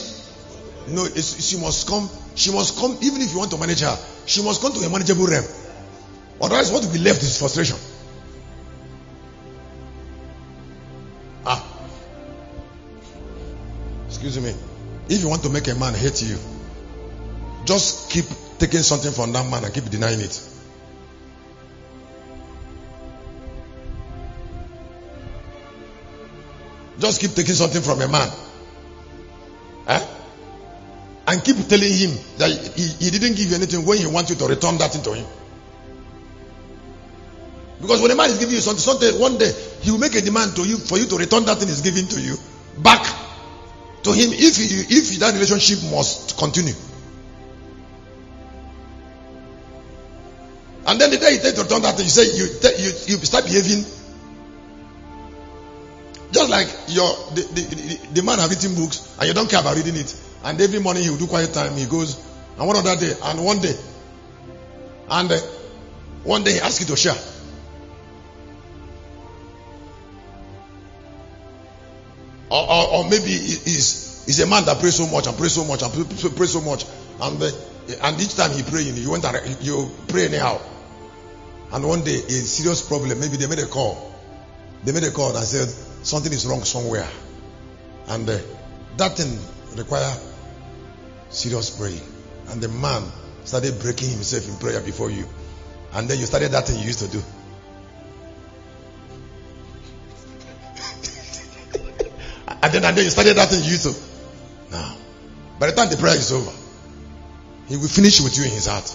no, 0.88 1.08
she 1.08 1.58
must 1.58 1.88
come. 1.88 2.10
She 2.36 2.51
must 2.51 2.78
come 2.78 2.97
even 3.01 3.21
if 3.21 3.32
you 3.32 3.39
want 3.39 3.51
to 3.51 3.58
manage 3.58 3.82
her. 3.82 3.97
She 4.25 4.43
must 4.43 4.62
come 4.62 4.73
to 4.73 4.80
a 4.80 4.89
manageable 4.89 5.28
realm. 5.28 5.45
Otherwise, 6.41 6.71
what 6.71 6.84
will 6.84 6.93
be 6.93 6.99
left 6.99 7.23
is 7.23 7.38
frustration. 7.38 7.78
Ah, 11.45 11.63
excuse 14.08 14.39
me. 14.39 14.54
If 15.08 15.22
you 15.22 15.30
want 15.30 15.44
to 15.44 15.50
make 15.50 15.68
a 15.68 15.76
man 15.76 15.94
hate 15.94 16.22
you, 16.24 16.38
just 17.65 18.10
keep 18.12 18.26
taking 18.58 18.82
something 18.82 19.12
from 19.12 19.34
that 19.34 19.50
man 19.50 19.63
and 19.63 19.74
keep 19.74 19.89
denying 19.89 20.20
it. 20.20 20.41
Just 27.00 27.22
keep 27.22 27.32
taking 27.32 27.54
something 27.54 27.82
from 27.82 28.02
a 28.02 28.08
man. 28.08 28.30
Eh? 29.88 30.08
And 31.28 31.44
keep 31.44 31.58
telling 31.68 31.91
him 31.91 32.18
that 32.38 32.50
he, 32.76 33.06
he 33.06 33.12
didn't 33.12 33.36
give 33.36 33.50
you 33.50 33.56
anything 33.56 33.86
when 33.86 33.98
he 33.98 34.08
wants 34.08 34.30
you 34.30 34.36
to 34.38 34.48
return 34.48 34.78
that 34.78 34.91
to 34.91 35.13
him. 35.13 35.26
Because 37.82 38.02
when 38.02 38.12
a 38.12 38.15
man 38.15 38.30
is 38.30 38.38
giving 38.38 38.56
you 38.56 38.62
something, 38.62 38.82
something 38.82 39.20
one 39.20 39.38
day 39.38 39.52
he 39.82 39.91
will 39.91 40.00
make 40.00 40.15
a 40.15 40.22
demand 40.22 40.56
to 40.56 40.68
you 40.68 40.78
for 40.78 40.98
you 40.98 41.06
to 41.06 41.18
return 41.18 41.46
that 41.46 41.58
thing 41.58 41.68
he's 41.68 41.82
giving 41.82 42.08
to 42.08 42.22
you 42.22 42.38
back 42.82 43.06
to 44.06 44.13
him 44.13 44.30
if 44.32 44.56
he, 44.56 44.65
if 44.96 45.20
that 45.20 45.34
relationship 45.34 45.80
must 45.91 46.38
continue. 46.38 46.76
And 50.88 51.02
then 51.02 51.10
the 51.10 51.18
day 51.18 51.34
he 51.34 51.39
takes 51.39 51.54
to 51.54 51.63
return 51.63 51.82
that 51.82 51.96
thing, 51.98 52.06
you 52.06 52.12
say 52.12 52.38
you 52.38 52.46
you, 52.78 52.91
you 53.10 53.26
start 53.26 53.46
behaving 53.46 53.84
just 56.32 56.50
like 56.52 56.68
your 56.89 57.10
the, 57.34 57.41
the, 57.56 58.00
the, 58.13 58.22
man 58.22 58.38
have 58.38 58.52
written 58.52 58.76
books 58.76 59.15
and 59.18 59.28
you 59.28 59.34
don't 59.34 59.50
care 59.50 59.62
about 59.62 59.76
reading 59.76 59.96
it. 59.96 60.15
And 60.44 60.62
every 60.62 60.80
morning 60.80 61.02
he 61.02 61.10
will 61.10 61.18
do 61.18 61.26
quiet 61.26 61.52
time. 61.52 61.74
He 61.76 61.88
goes 61.88 62.22
and 62.60 62.68
one 62.68 62.78
other 62.78 62.96
day 62.98 63.13
and 63.24 63.44
one 63.44 63.58
day 63.60 63.74
and 65.10 65.32
uh, 65.32 65.38
one 66.24 66.44
day 66.44 66.54
he 66.54 66.60
asks 66.60 66.82
you 66.82 66.86
to 66.88 66.96
share. 66.96 67.18
Or, 72.49 72.62
or, 72.62 72.88
or 72.93 73.03
maybe 73.10 73.31
he's, 73.31 74.23
he's 74.25 74.39
a 74.39 74.47
man 74.47 74.65
that 74.65 74.79
prays 74.79 74.95
so 74.95 75.08
much 75.08 75.27
and 75.27 75.38
prays 75.38 75.53
so 75.53 75.65
much 75.65 75.81
and 75.81 75.91
prays 76.36 76.51
so 76.51 76.62
much. 76.62 76.86
And, 77.21 77.41
uh, 77.41 77.51
and 78.03 78.21
each 78.21 78.36
time 78.36 78.51
he 78.51 78.63
praying, 78.63 78.95
you 78.97 79.12
went 79.12 79.25
you 79.62 79.89
pray 80.08 80.25
anyhow. 80.25 80.60
And 81.71 81.88
one 81.88 82.03
day, 82.03 82.15
a 82.15 82.29
serious 82.29 82.88
problem, 82.88 83.19
maybe 83.19 83.38
they 83.38 83.47
made 83.47 83.60
a 83.60 83.65
call. 83.65 84.13
They 84.84 84.91
made 84.91 85.03
a 85.03 85.12
call 85.12 85.36
and 85.36 85.45
said, 85.45 85.67
something 86.05 86.31
is 86.31 86.45
wrong 86.45 86.63
somewhere. 86.63 87.08
And 88.08 88.29
uh, 88.29 88.38
that 88.97 89.17
thing 89.17 89.38
require 89.75 90.15
serious 91.29 91.71
praying. 91.71 92.01
And 92.49 92.62
the 92.62 92.69
man 92.69 93.03
started 93.43 93.79
breaking 93.79 94.10
himself 94.10 94.47
in 94.47 94.55
prayer 94.58 94.79
before 94.81 95.10
you. 95.10 95.25
And 95.93 96.08
then 96.08 96.19
you 96.19 96.25
started 96.25 96.51
that 96.51 96.67
thing 96.67 96.79
you 96.79 96.86
used 96.86 96.99
to 96.99 97.08
do. 97.08 97.21
And 102.65 102.73
then, 102.73 102.84
and 102.84 102.97
then 102.97 103.04
you 103.04 103.12
started 103.12 103.38
that 103.38 103.51
you 103.51 103.60
used 103.60 103.84
to. 103.84 103.93
Now, 104.71 104.97
by 105.60 105.67
the 105.67 105.73
time 105.73 105.88
the 105.88 105.97
prayer 105.97 106.15
is 106.15 106.32
over, 106.32 106.51
he 107.67 107.78
will 107.78 107.88
finish 107.88 108.19
with 108.21 108.36
you 108.39 108.43
in 108.45 108.49
his 108.49 108.65
heart. 108.65 108.91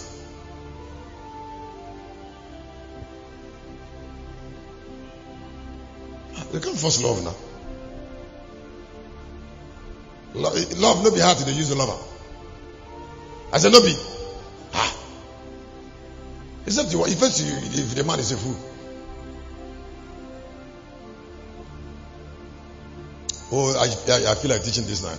You 6.53 6.59
can't 6.59 6.77
force 6.77 7.01
love 7.01 7.23
now. 7.23 7.35
Love, 10.35 10.79
love 10.79 11.05
no 11.05 11.13
be 11.13 11.21
hard 11.21 11.39
to 11.39 11.53
use 11.53 11.69
the 11.69 11.77
lover. 11.77 11.97
I 13.53 13.59
said 13.59 13.71
no 13.71 13.83
be. 13.83 13.95
Ah. 14.75 14.97
Except 16.67 16.93
you, 16.93 17.05
if, 17.05 17.23
if 17.23 17.95
the 17.95 18.03
man 18.03 18.19
is 18.19 18.33
a 18.33 18.37
fool. 18.37 18.70
Oh, 23.53 23.75
I, 23.75 24.31
I, 24.31 24.35
feel 24.35 24.51
like 24.51 24.63
teaching 24.63 24.87
this 24.87 25.03
night. 25.03 25.19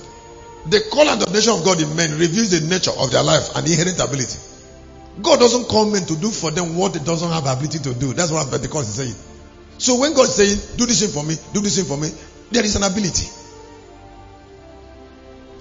The 0.67 0.79
call 0.91 1.07
and 1.07 1.19
ordination 1.19 1.53
of 1.53 1.65
God 1.65 1.81
in 1.81 1.95
men 1.95 2.11
reveals 2.17 2.51
the 2.51 2.65
nature 2.67 2.91
of 2.91 3.11
their 3.11 3.23
life 3.23 3.55
and 3.55 3.67
inherent 3.67 3.99
ability. 3.99 4.39
God 5.21 5.39
doesn't 5.39 5.65
call 5.65 5.89
men 5.91 6.05
to 6.05 6.15
do 6.15 6.29
for 6.31 6.51
them 6.51 6.77
what 6.77 6.93
they 6.93 7.03
doesn't 7.03 7.29
have 7.29 7.45
ability 7.45 7.79
to 7.79 7.93
do. 7.93 8.13
That's 8.13 8.31
what 8.31 8.45
the 8.45 8.51
Pentecost 8.57 8.89
is 8.89 8.95
saying. 8.95 9.15
So 9.77 9.99
when 9.99 10.13
God 10.13 10.23
is 10.23 10.35
saying, 10.35 10.77
do 10.77 10.85
this 10.85 11.01
thing 11.01 11.11
for 11.11 11.27
me, 11.27 11.35
do 11.53 11.59
this 11.59 11.75
thing 11.75 11.85
for 11.85 11.97
me, 11.97 12.09
there 12.51 12.63
is 12.63 12.75
an 12.75 12.83
ability. 12.83 13.27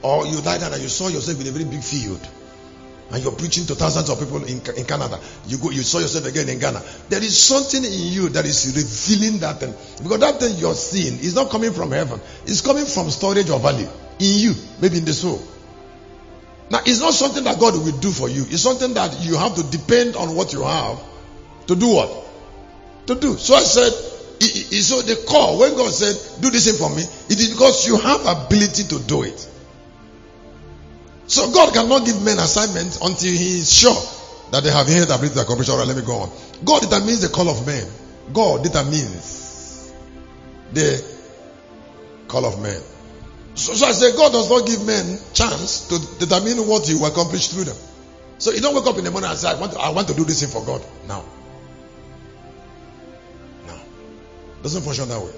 Or 0.02 0.26
you 0.26 0.40
died 0.40 0.62
and 0.62 0.80
you 0.80 0.88
saw 0.88 1.08
yourself 1.08 1.40
in 1.40 1.46
a 1.48 1.50
very 1.50 1.64
big 1.64 1.82
field 1.82 2.20
and 3.10 3.22
you're 3.22 3.32
preaching 3.32 3.66
to 3.66 3.74
thousands 3.74 4.08
of 4.08 4.18
people 4.18 4.44
in, 4.44 4.60
in 4.76 4.84
Canada. 4.84 5.18
You 5.46 5.58
go, 5.58 5.70
you 5.70 5.82
saw 5.82 5.98
yourself 5.98 6.26
again 6.26 6.48
in 6.48 6.58
Ghana. 6.58 6.82
There 7.08 7.22
is 7.22 7.36
something 7.36 7.84
in 7.84 8.12
you 8.12 8.28
that 8.30 8.44
is 8.46 8.72
revealing 8.76 9.40
that 9.40 9.60
thing. 9.60 9.74
Because 10.02 10.20
that 10.20 10.40
thing 10.40 10.56
you're 10.58 10.74
seeing 10.74 11.18
is 11.18 11.34
not 11.34 11.50
coming 11.50 11.72
from 11.72 11.90
heaven. 11.90 12.20
It's 12.44 12.60
coming 12.60 12.86
from 12.86 13.10
storage 13.10 13.50
of 13.50 13.62
value 13.62 13.88
in 14.18 14.38
you, 14.38 14.54
maybe 14.80 14.98
in 14.98 15.04
the 15.04 15.12
soul. 15.12 15.42
Now, 16.70 16.80
it's 16.86 17.00
not 17.00 17.14
something 17.14 17.42
that 17.44 17.58
God 17.58 17.74
will 17.74 17.98
do 17.98 18.12
for 18.12 18.28
you. 18.28 18.42
It's 18.42 18.62
something 18.62 18.94
that 18.94 19.20
you 19.20 19.36
have 19.36 19.56
to 19.56 19.64
depend 19.64 20.14
on 20.14 20.36
what 20.36 20.52
you 20.52 20.62
have 20.62 21.00
to 21.66 21.76
do 21.76 21.94
what? 21.94 22.10
To 23.06 23.14
do. 23.14 23.36
So 23.36 23.54
I 23.54 23.60
said, 23.60 23.90
so 23.90 25.02
the 25.02 25.24
call, 25.28 25.58
when 25.58 25.76
God 25.76 25.92
said, 25.92 26.42
do 26.42 26.50
this 26.50 26.66
thing 26.66 26.78
for 26.78 26.94
me, 26.94 27.02
it 27.02 27.38
is 27.40 27.50
because 27.50 27.86
you 27.86 27.96
have 27.96 28.20
ability 28.20 28.84
to 28.84 28.98
do 29.00 29.22
it. 29.22 29.48
So 31.30 31.52
God 31.52 31.72
cannot 31.72 32.04
give 32.04 32.20
men 32.24 32.40
assignments 32.40 32.98
until 33.00 33.30
He 33.30 33.60
is 33.60 33.72
sure 33.72 33.94
that 34.50 34.64
they 34.64 34.70
have 34.72 34.88
inherent 34.88 35.12
ability 35.14 35.36
to 35.36 35.42
accomplish. 35.42 35.68
All 35.68 35.78
right, 35.78 35.86
let 35.86 35.96
me 35.96 36.02
go 36.02 36.26
on. 36.26 36.30
God 36.64 36.82
determines 36.82 37.20
the 37.20 37.28
call 37.28 37.48
of 37.48 37.64
men. 37.64 37.86
God 38.32 38.64
determines 38.64 39.94
the 40.72 41.04
call 42.26 42.44
of 42.46 42.60
men. 42.60 42.82
So, 43.54 43.74
so 43.74 43.86
I 43.86 43.92
say 43.92 44.16
God 44.16 44.32
does 44.32 44.50
not 44.50 44.66
give 44.66 44.84
men 44.84 45.18
chance 45.32 45.86
to 45.86 46.00
determine 46.18 46.66
what 46.66 46.88
will 46.88 47.06
accomplish 47.06 47.46
through 47.46 47.64
them. 47.64 47.76
So 48.38 48.50
you 48.50 48.60
don't 48.60 48.74
wake 48.74 48.86
up 48.86 48.98
in 48.98 49.04
the 49.04 49.12
morning 49.12 49.30
and 49.30 49.38
say, 49.38 49.50
I 49.50 49.54
want 49.54 49.70
to, 49.74 49.78
I 49.78 49.90
want 49.90 50.08
to 50.08 50.14
do 50.14 50.24
this 50.24 50.40
thing 50.42 50.50
for 50.50 50.66
God. 50.66 50.84
Now. 51.06 51.24
No. 53.68 53.78
Doesn't 54.64 54.82
function 54.82 55.08
that 55.08 55.20
way. 55.20 55.30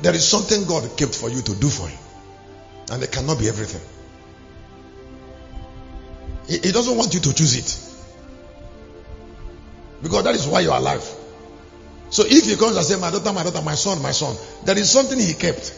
There 0.00 0.14
is 0.14 0.26
something 0.26 0.64
God 0.64 0.96
kept 0.96 1.14
for 1.14 1.28
you 1.28 1.42
to 1.42 1.54
do 1.56 1.68
for 1.68 1.88
Him. 1.88 1.98
And 2.90 3.02
it 3.02 3.12
cannot 3.12 3.38
be 3.38 3.48
everything. 3.48 3.82
He, 6.48 6.58
he 6.58 6.72
doesn't 6.72 6.96
want 6.96 7.14
you 7.14 7.20
to 7.20 7.34
choose 7.34 7.56
it. 7.56 7.88
Because 10.02 10.24
that 10.24 10.34
is 10.34 10.46
why 10.46 10.60
you 10.60 10.70
are 10.70 10.78
alive. 10.78 11.04
So 12.10 12.24
if 12.26 12.44
he 12.44 12.56
comes 12.56 12.76
and 12.76 12.86
says, 12.86 13.00
My 13.00 13.10
daughter, 13.10 13.32
my 13.32 13.42
daughter, 13.42 13.62
my 13.62 13.74
son, 13.74 14.00
my 14.00 14.12
son, 14.12 14.36
there 14.64 14.78
is 14.78 14.90
something 14.90 15.18
he 15.18 15.34
kept. 15.34 15.74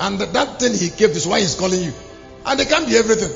And 0.00 0.18
that, 0.18 0.60
thing 0.60 0.74
he 0.74 0.90
kept 0.90 1.14
is 1.14 1.26
why 1.26 1.40
he's 1.40 1.54
calling 1.54 1.82
you. 1.82 1.92
And 2.46 2.60
it 2.60 2.68
can't 2.68 2.86
be 2.86 2.96
everything. 2.96 3.30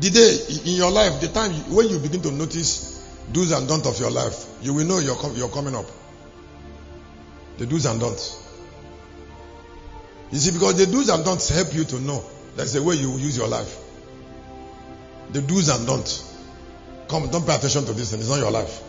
The 0.00 0.10
day 0.10 0.70
in 0.70 0.76
your 0.76 0.90
life, 0.90 1.20
the 1.20 1.28
time 1.28 1.52
when 1.72 1.88
you 1.88 2.00
begin 2.00 2.22
to 2.22 2.32
notice 2.32 3.06
do's 3.30 3.52
and 3.52 3.68
don'ts 3.68 3.86
of 3.86 4.00
your 4.00 4.10
life, 4.10 4.46
you 4.60 4.74
will 4.74 4.84
know 4.84 4.98
you're, 4.98 5.16
you're 5.34 5.48
coming 5.48 5.76
up. 5.76 5.86
The 7.62 7.68
do's 7.68 7.86
and 7.86 8.00
don'ts. 8.00 8.42
You 10.32 10.38
see, 10.38 10.50
because 10.50 10.78
the 10.78 10.86
do's 10.86 11.08
and 11.08 11.24
don'ts 11.24 11.48
help 11.48 11.72
you 11.72 11.84
to 11.84 12.00
know 12.00 12.24
that's 12.56 12.72
the 12.72 12.82
way 12.82 12.96
you 12.96 13.16
use 13.18 13.38
your 13.38 13.46
life. 13.46 13.78
The 15.30 15.42
do's 15.42 15.68
and 15.68 15.86
don'ts. 15.86 16.34
Come, 17.06 17.30
don't 17.30 17.46
pay 17.46 17.54
attention 17.54 17.84
to 17.84 17.92
this 17.92 18.10
thing. 18.10 18.18
It's 18.18 18.28
not 18.28 18.40
your 18.40 18.50
life. 18.50 18.82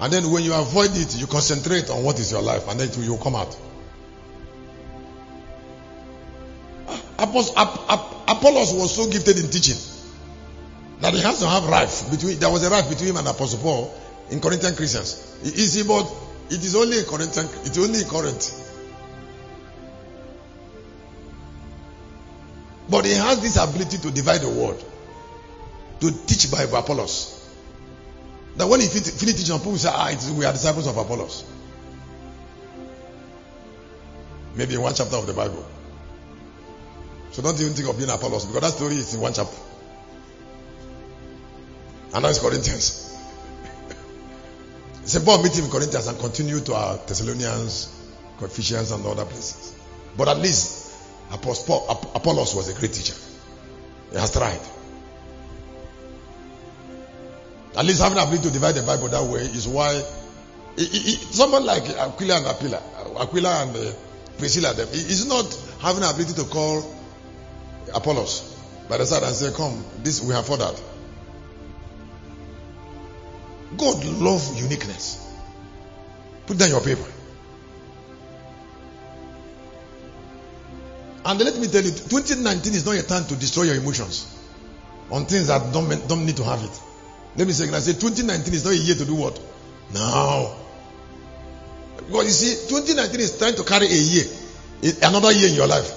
And 0.00 0.12
then 0.12 0.28
when 0.32 0.42
you 0.42 0.52
avoid 0.52 0.90
it, 0.96 1.16
you 1.16 1.28
concentrate 1.28 1.90
on 1.90 2.02
what 2.02 2.18
is 2.18 2.32
your 2.32 2.42
life, 2.42 2.66
and 2.66 2.80
then 2.80 2.88
it 2.88 2.96
will, 2.96 3.16
come 3.16 3.36
out. 3.36 3.56
Ah, 6.88 7.00
Ap- 7.22 8.36
Apollos 8.36 8.72
was 8.72 8.96
so 8.96 9.08
gifted 9.08 9.38
in 9.38 9.48
teaching 9.48 9.78
that 11.02 11.14
he 11.14 11.20
has 11.20 11.38
to 11.38 11.46
have 11.46 11.68
rife 11.68 12.10
between. 12.10 12.36
There 12.40 12.50
was 12.50 12.64
a 12.64 12.68
rife 12.68 12.88
between 12.88 13.10
him 13.10 13.18
and 13.18 13.28
Apostle 13.28 13.60
Paul 13.60 14.02
in 14.30 14.40
Corinthian 14.40 14.74
Christians. 14.74 15.36
You 15.42 15.84
but 15.84 16.12
it 16.50 16.64
is 16.64 16.74
only 16.74 16.98
in 16.98 17.04
Corinthian. 17.04 17.48
It's 17.64 17.78
only 17.78 18.00
in 18.00 18.08
Corinth. 18.08 18.62
But 22.88 23.04
he 23.04 23.12
has 23.12 23.40
this 23.40 23.56
ability 23.56 23.98
to 23.98 24.10
divide 24.10 24.42
the 24.42 24.48
word, 24.48 24.82
to 26.00 26.10
teach 26.26 26.50
by 26.50 26.62
Apollos. 26.62 27.42
That 28.56 28.68
when 28.68 28.80
he 28.80 28.86
fin- 28.86 29.02
finish 29.02 29.36
teaching, 29.36 29.58
people 29.58 29.76
say, 29.76 29.90
"Ah, 29.92 30.14
we 30.36 30.44
are 30.44 30.52
disciples 30.52 30.86
of 30.86 30.96
Apollos." 30.96 31.44
Maybe 34.54 34.74
in 34.74 34.80
one 34.80 34.94
chapter 34.94 35.16
of 35.16 35.26
the 35.26 35.34
Bible. 35.34 35.64
So 37.32 37.42
don't 37.42 37.60
even 37.60 37.74
think 37.74 37.88
of 37.88 37.98
being 37.98 38.08
Apollos 38.08 38.46
because 38.46 38.62
that 38.62 38.72
story 38.72 38.96
is 38.96 39.12
in 39.14 39.20
one 39.20 39.34
chapter. 39.34 39.56
And 42.14 42.22
now 42.22 42.30
it's 42.30 42.38
Corinthians. 42.38 43.05
St. 45.06 45.24
Paul 45.24 45.42
meet 45.42 45.56
him 45.56 45.66
in 45.66 45.70
Corinthians 45.70 46.08
and 46.08 46.18
continue 46.18 46.60
to 46.60 46.74
our 46.74 46.96
Thessalonians, 47.06 47.88
Ephesians, 48.40 48.90
and 48.90 49.06
other 49.06 49.24
places. 49.24 49.72
But 50.16 50.28
at 50.28 50.38
least 50.38 50.92
Apollos 51.32 52.54
was 52.54 52.68
a 52.68 52.74
great 52.78 52.92
teacher. 52.92 53.14
He 54.12 54.18
has 54.18 54.32
tried. 54.32 54.60
At 57.76 57.84
least 57.84 58.00
having 58.00 58.18
ability 58.18 58.44
to 58.44 58.50
divide 58.50 58.74
the 58.74 58.82
Bible 58.82 59.08
that 59.08 59.22
way 59.24 59.40
is 59.42 59.68
why 59.68 59.90
i- 59.92 60.00
i- 60.80 61.04
i- 61.06 61.18
someone 61.32 61.64
like 61.66 61.84
Aquila 61.88 62.36
and 62.38 62.46
Aquila, 62.46 62.80
Aquila 63.20 63.62
and 63.62 63.76
uh, 63.76 63.92
Priscilla, 64.38 64.72
them, 64.74 64.88
is 64.92 65.26
not 65.26 65.46
having 65.80 66.02
ability 66.02 66.32
to 66.34 66.44
call 66.44 66.82
Apollos 67.94 68.42
by 68.88 68.96
the 68.96 69.06
side 69.06 69.22
and 69.22 69.36
say, 69.36 69.52
Come, 69.52 69.84
this 70.02 70.20
we 70.22 70.34
have 70.34 70.48
ordered. 70.50 70.74
God 73.76 74.04
love 74.04 74.56
uniqueness. 74.56 75.26
Put 76.46 76.58
down 76.58 76.70
your 76.70 76.80
paper. 76.80 77.04
And 81.24 81.40
let 81.40 81.58
me 81.58 81.66
tell 81.66 81.82
you, 81.82 81.90
2019 81.90 82.74
is 82.74 82.86
not 82.86 82.94
a 82.94 83.02
time 83.02 83.24
to 83.26 83.34
destroy 83.34 83.64
your 83.64 83.74
emotions 83.74 84.32
on 85.10 85.26
things 85.26 85.48
that 85.48 85.72
don't, 85.72 85.88
don't 86.08 86.24
need 86.24 86.36
to 86.36 86.44
have 86.44 86.62
it. 86.62 86.80
Let 87.36 87.48
me 87.48 87.52
say, 87.52 87.68
I 87.74 87.80
say 87.80 87.92
2019 87.94 88.54
is 88.54 88.64
not 88.64 88.72
a 88.72 88.76
year 88.76 88.94
to 88.94 89.04
do 89.04 89.14
what? 89.14 89.40
Now. 89.92 90.54
Because 91.96 92.26
you 92.26 92.30
see, 92.30 92.68
2019 92.68 93.20
is 93.20 93.38
trying 93.38 93.56
to 93.56 93.64
carry 93.64 93.86
a 93.86 93.90
year, 93.90 94.24
another 95.02 95.32
year 95.32 95.48
in 95.48 95.54
your 95.54 95.66
life. 95.66 95.92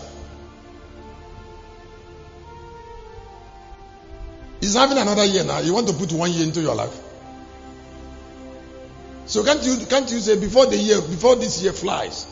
It's 4.62 4.74
having 4.76 4.98
another 4.98 5.26
year 5.26 5.44
now. 5.44 5.60
You 5.60 5.74
want 5.74 5.88
to 5.88 5.94
put 5.94 6.12
one 6.12 6.32
year 6.32 6.44
into 6.44 6.62
your 6.62 6.76
life. 6.76 7.09
So 9.30 9.44
can't 9.44 9.64
you 9.64 9.78
can't 9.86 10.10
you 10.12 10.20
say 10.20 10.40
before 10.40 10.66
the 10.66 10.76
year 10.76 11.00
before 11.02 11.36
this 11.36 11.62
year 11.62 11.72
flies, 11.72 12.26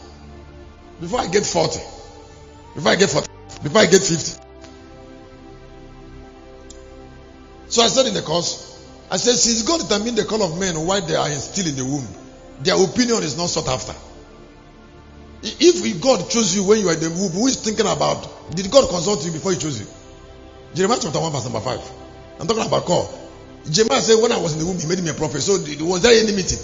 before 0.99 1.19
I 1.19 1.27
get 1.27 1.45
40, 1.45 1.79
before 2.73 2.91
I 2.91 2.95
get 2.95 3.12
40, 3.12 3.29
before 3.62 3.81
I 3.81 3.86
get 3.86 4.01
50. 4.01 4.41
So 7.67 7.83
I 7.83 7.88
said 7.88 8.07
in 8.07 8.15
the 8.15 8.23
course, 8.23 8.83
I 9.12 9.17
said 9.17 9.36
since 9.36 9.62
God 9.62 9.81
determined 9.81 10.17
the 10.17 10.25
call 10.25 10.41
of 10.41 10.60
men 10.60 10.73
while 10.88 10.99
they 11.01 11.13
are 11.13 11.29
still 11.33 11.67
in 11.67 11.75
the 11.75 11.86
womb, 11.86 12.07
their 12.62 12.83
opinion 12.83 13.21
is 13.21 13.38
not 13.38 13.49
sought 13.49 13.67
after. 13.67 13.93
If 15.43 16.01
God 16.01 16.27
chose 16.31 16.55
you 16.55 16.63
when 16.63 16.79
you 16.79 16.89
are 16.89 16.93
in 16.93 16.99
the 16.99 17.12
womb, 17.12 17.31
who 17.31 17.45
is 17.45 17.62
thinking 17.62 17.86
about 17.86 18.55
did 18.55 18.71
God 18.71 18.89
consult 18.89 19.23
you 19.23 19.31
before 19.31 19.51
he 19.51 19.60
chose 19.60 19.79
you? 19.79 19.86
Jeremiah 20.73 20.97
chapter 20.99 21.19
1, 21.19 21.31
verse 21.31 21.43
number 21.43 21.60
5. 21.60 21.91
I'm 22.39 22.47
talking 22.47 22.65
about 22.65 22.86
call. 22.86 23.13
Jeremiah 23.69 24.01
said, 24.01 24.19
When 24.19 24.31
I 24.31 24.41
was 24.41 24.53
in 24.53 24.60
the 24.60 24.65
womb, 24.65 24.79
he 24.79 24.88
made 24.88 25.03
me 25.03 25.12
a 25.12 25.13
prophet. 25.13 25.41
So, 25.41 25.60
was 25.86 26.01
there 26.01 26.13
any 26.13 26.36
meeting 26.36 26.57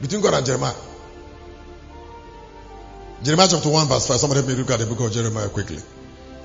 between 0.00 0.20
God 0.22 0.34
and 0.34 0.46
Jeremiah? 0.46 0.74
Jeremiah 3.22 3.48
chapter 3.50 3.70
1, 3.70 3.88
verse 3.88 4.06
5. 4.08 4.16
Somebody 4.18 4.40
help 4.40 4.48
me 4.50 4.54
look 4.56 4.70
at 4.70 4.78
the 4.80 4.86
book 4.86 5.00
of 5.00 5.12
Jeremiah 5.12 5.48
quickly. 5.48 5.78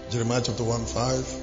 Jeremiah 0.09 0.41
chapter 0.43 0.63
1, 0.63 0.85
5. 0.85 1.35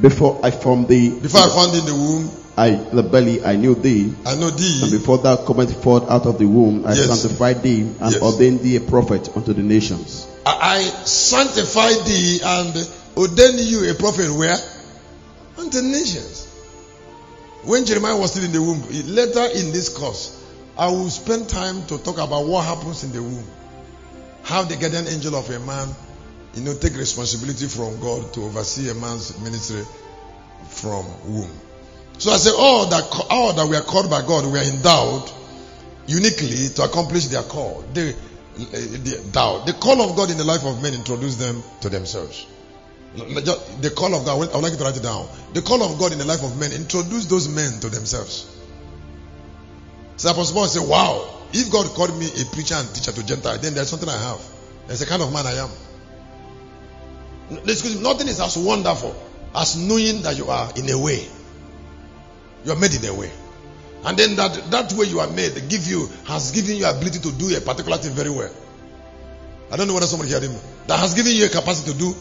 Before 0.00 0.40
I 0.42 0.50
formed 0.50 0.88
thee, 0.88 1.20
Before 1.20 1.40
I 1.42 1.48
found 1.50 1.74
in 1.76 1.84
the 1.86 1.94
womb, 1.94 2.30
I 2.56 2.70
the 2.70 3.02
belly, 3.02 3.44
I 3.44 3.56
knew 3.56 3.74
thee. 3.74 4.12
I 4.26 4.34
know 4.36 4.50
thee. 4.50 4.80
And 4.82 4.90
before 4.90 5.18
thou 5.18 5.36
comest 5.36 5.74
forth 5.82 6.08
out 6.10 6.26
of 6.26 6.38
the 6.38 6.46
womb, 6.46 6.84
I 6.86 6.94
Yes. 6.94 7.06
sanctified 7.20 7.62
thee 7.62 7.80
and 8.00 8.12
Yes. 8.12 8.22
ordained 8.22 8.60
thee 8.62 8.76
a 8.76 8.80
prophet 8.80 9.28
unto 9.36 9.52
the 9.52 9.62
nations. 9.62 10.26
I, 10.46 10.56
I 10.78 10.82
sanctified 11.04 12.04
thee 12.06 12.40
and 12.44 12.88
ordained 13.16 13.60
you 13.60 13.90
a 13.90 13.94
prophet 13.94 14.30
where? 14.34 14.56
Unto 15.58 15.80
the 15.80 15.88
nations. 15.88 16.46
When 17.64 17.84
Jeremiah 17.86 18.16
was 18.16 18.32
still 18.32 18.44
in 18.44 18.52
the 18.52 18.60
womb, 18.62 18.82
later 19.14 19.46
in 19.58 19.72
this 19.72 19.88
course, 19.88 20.40
I 20.76 20.88
will 20.88 21.08
spend 21.08 21.48
time 21.48 21.86
to 21.86 21.98
talk 21.98 22.18
about 22.18 22.46
what 22.46 22.64
happens 22.64 23.04
in 23.04 23.12
the 23.12 23.22
womb. 23.22 23.46
How 24.42 24.64
the 24.64 24.76
guardian 24.76 25.06
angel 25.08 25.34
of 25.36 25.48
a 25.48 25.58
man, 25.60 25.88
you 26.54 26.62
know, 26.62 26.74
take 26.74 26.96
responsibility 26.96 27.66
from 27.66 27.98
God 28.00 28.32
to 28.34 28.44
oversee 28.44 28.90
a 28.90 28.94
man's 28.94 29.38
ministry 29.40 29.82
from 30.68 31.06
womb. 31.26 31.50
So 32.18 32.30
I 32.32 32.36
say, 32.36 32.50
all 32.56 32.86
that, 32.86 33.26
all 33.30 33.52
that 33.54 33.66
we 33.66 33.76
are 33.76 33.82
called 33.82 34.10
by 34.10 34.20
God, 34.26 34.44
we 34.52 34.58
are 34.58 34.62
endowed 34.62 35.30
uniquely 36.06 36.68
to 36.74 36.82
accomplish 36.84 37.26
their 37.26 37.42
call. 37.42 37.82
The, 37.94 38.10
eh, 38.10 38.14
the, 38.62 39.20
thou- 39.32 39.64
the 39.64 39.72
call 39.72 40.02
of 40.02 40.16
God 40.16 40.30
in 40.30 40.36
the 40.36 40.44
life 40.44 40.64
of 40.64 40.82
men 40.82 40.94
introduce 40.94 41.36
them 41.36 41.62
to 41.80 41.88
themselves. 41.88 42.46
The 43.16 43.92
call 43.94 44.14
of 44.14 44.24
God, 44.24 44.32
I 44.32 44.56
would 44.56 44.62
like 44.62 44.72
you 44.72 44.78
to 44.78 44.84
write 44.84 44.96
it 44.96 45.02
down. 45.02 45.28
The 45.52 45.62
call 45.62 45.82
of 45.82 45.98
God 45.98 46.12
in 46.12 46.18
the 46.18 46.24
life 46.24 46.42
of 46.42 46.58
men 46.58 46.72
introduce 46.72 47.26
those 47.26 47.48
men 47.48 47.80
to 47.80 47.88
themselves. 47.88 48.50
So 50.16 50.30
Apostle 50.30 50.54
Paul 50.54 50.66
said, 50.66 50.88
Wow, 50.88 51.42
if 51.52 51.70
God 51.70 51.86
called 51.94 52.18
me 52.18 52.26
a 52.26 52.44
preacher 52.46 52.74
and 52.74 52.92
teacher 52.92 53.12
to 53.12 53.24
Gentile, 53.24 53.58
then 53.58 53.74
there's 53.74 53.88
something 53.88 54.08
I 54.08 54.18
have. 54.18 54.40
There's 54.86 55.02
a 55.02 55.06
kind 55.06 55.22
of 55.22 55.32
man 55.32 55.46
I 55.46 55.52
am. 55.52 55.70
Excuse 57.68 57.96
me, 57.96 58.02
nothing 58.02 58.26
is 58.26 58.40
as 58.40 58.56
wonderful 58.56 59.14
as 59.54 59.76
knowing 59.76 60.22
that 60.22 60.36
you 60.36 60.46
are 60.46 60.72
in 60.76 60.90
a 60.90 60.98
way. 60.98 61.28
You 62.64 62.72
are 62.72 62.78
made 62.78 62.94
in 62.94 63.04
a 63.04 63.14
way. 63.14 63.30
And 64.04 64.18
then 64.18 64.36
that, 64.36 64.70
that 64.70 64.92
way 64.92 65.06
you 65.06 65.20
are 65.20 65.30
made 65.30 65.68
give 65.68 65.86
you 65.86 66.08
has 66.26 66.50
given 66.50 66.76
you 66.76 66.86
ability 66.86 67.20
to 67.20 67.32
do 67.32 67.56
a 67.56 67.60
particular 67.60 67.96
thing 67.98 68.12
very 68.12 68.30
well. 68.30 68.52
I 69.70 69.76
don't 69.76 69.86
know 69.86 69.94
whether 69.94 70.06
somebody 70.06 70.32
heard 70.32 70.42
him. 70.42 70.54
That 70.88 70.98
has 70.98 71.14
given 71.14 71.32
you 71.32 71.46
a 71.46 71.48
capacity 71.48 71.92
to 71.92 71.98
do 71.98 72.14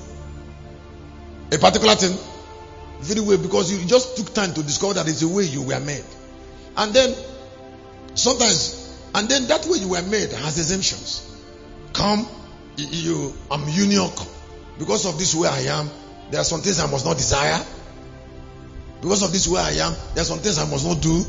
a 1.54 1.58
particular 1.60 1.96
thing 1.96 2.18
very 3.02 3.22
well 3.22 3.38
because 3.38 3.72
you 3.72 3.86
just 3.88 4.18
took 4.18 4.34
time 4.34 4.54
to 4.54 4.64
discover 4.64 4.96
that 4.96 5.08
it's 5.08 5.20
the 5.20 5.28
way 5.28 5.44
you 5.44 5.62
were 5.62 5.80
made. 5.80 6.06
And 6.76 6.94
then 6.94 7.14
sometimes, 8.16 8.98
and 9.14 9.30
then 9.30 9.48
that 9.48 9.66
way 9.66 9.78
you 9.78 9.90
were 9.90 10.02
made 10.02 10.32
has 10.32 10.58
exemptions. 10.58 11.30
Come, 11.94 12.28
you, 12.78 13.34
I'm 13.52 13.68
union. 13.70 14.10
Because 14.80 15.06
of 15.06 15.20
this 15.20 15.36
way 15.36 15.48
I 15.48 15.80
am, 15.80 15.90
there 16.32 16.42
are 16.42 16.46
some 16.46 16.62
things 16.62 16.80
I 16.80 16.90
must 16.90 17.06
not 17.06 17.18
desire. 17.18 17.64
Because 19.02 19.22
of 19.22 19.32
this 19.32 19.48
way 19.48 19.62
I 19.62 19.86
am, 19.86 19.94
there 20.16 20.22
are 20.22 20.26
some 20.26 20.40
things 20.40 20.58
I 20.58 20.68
must 20.70 20.88
not 20.88 21.02
do. 21.02 21.24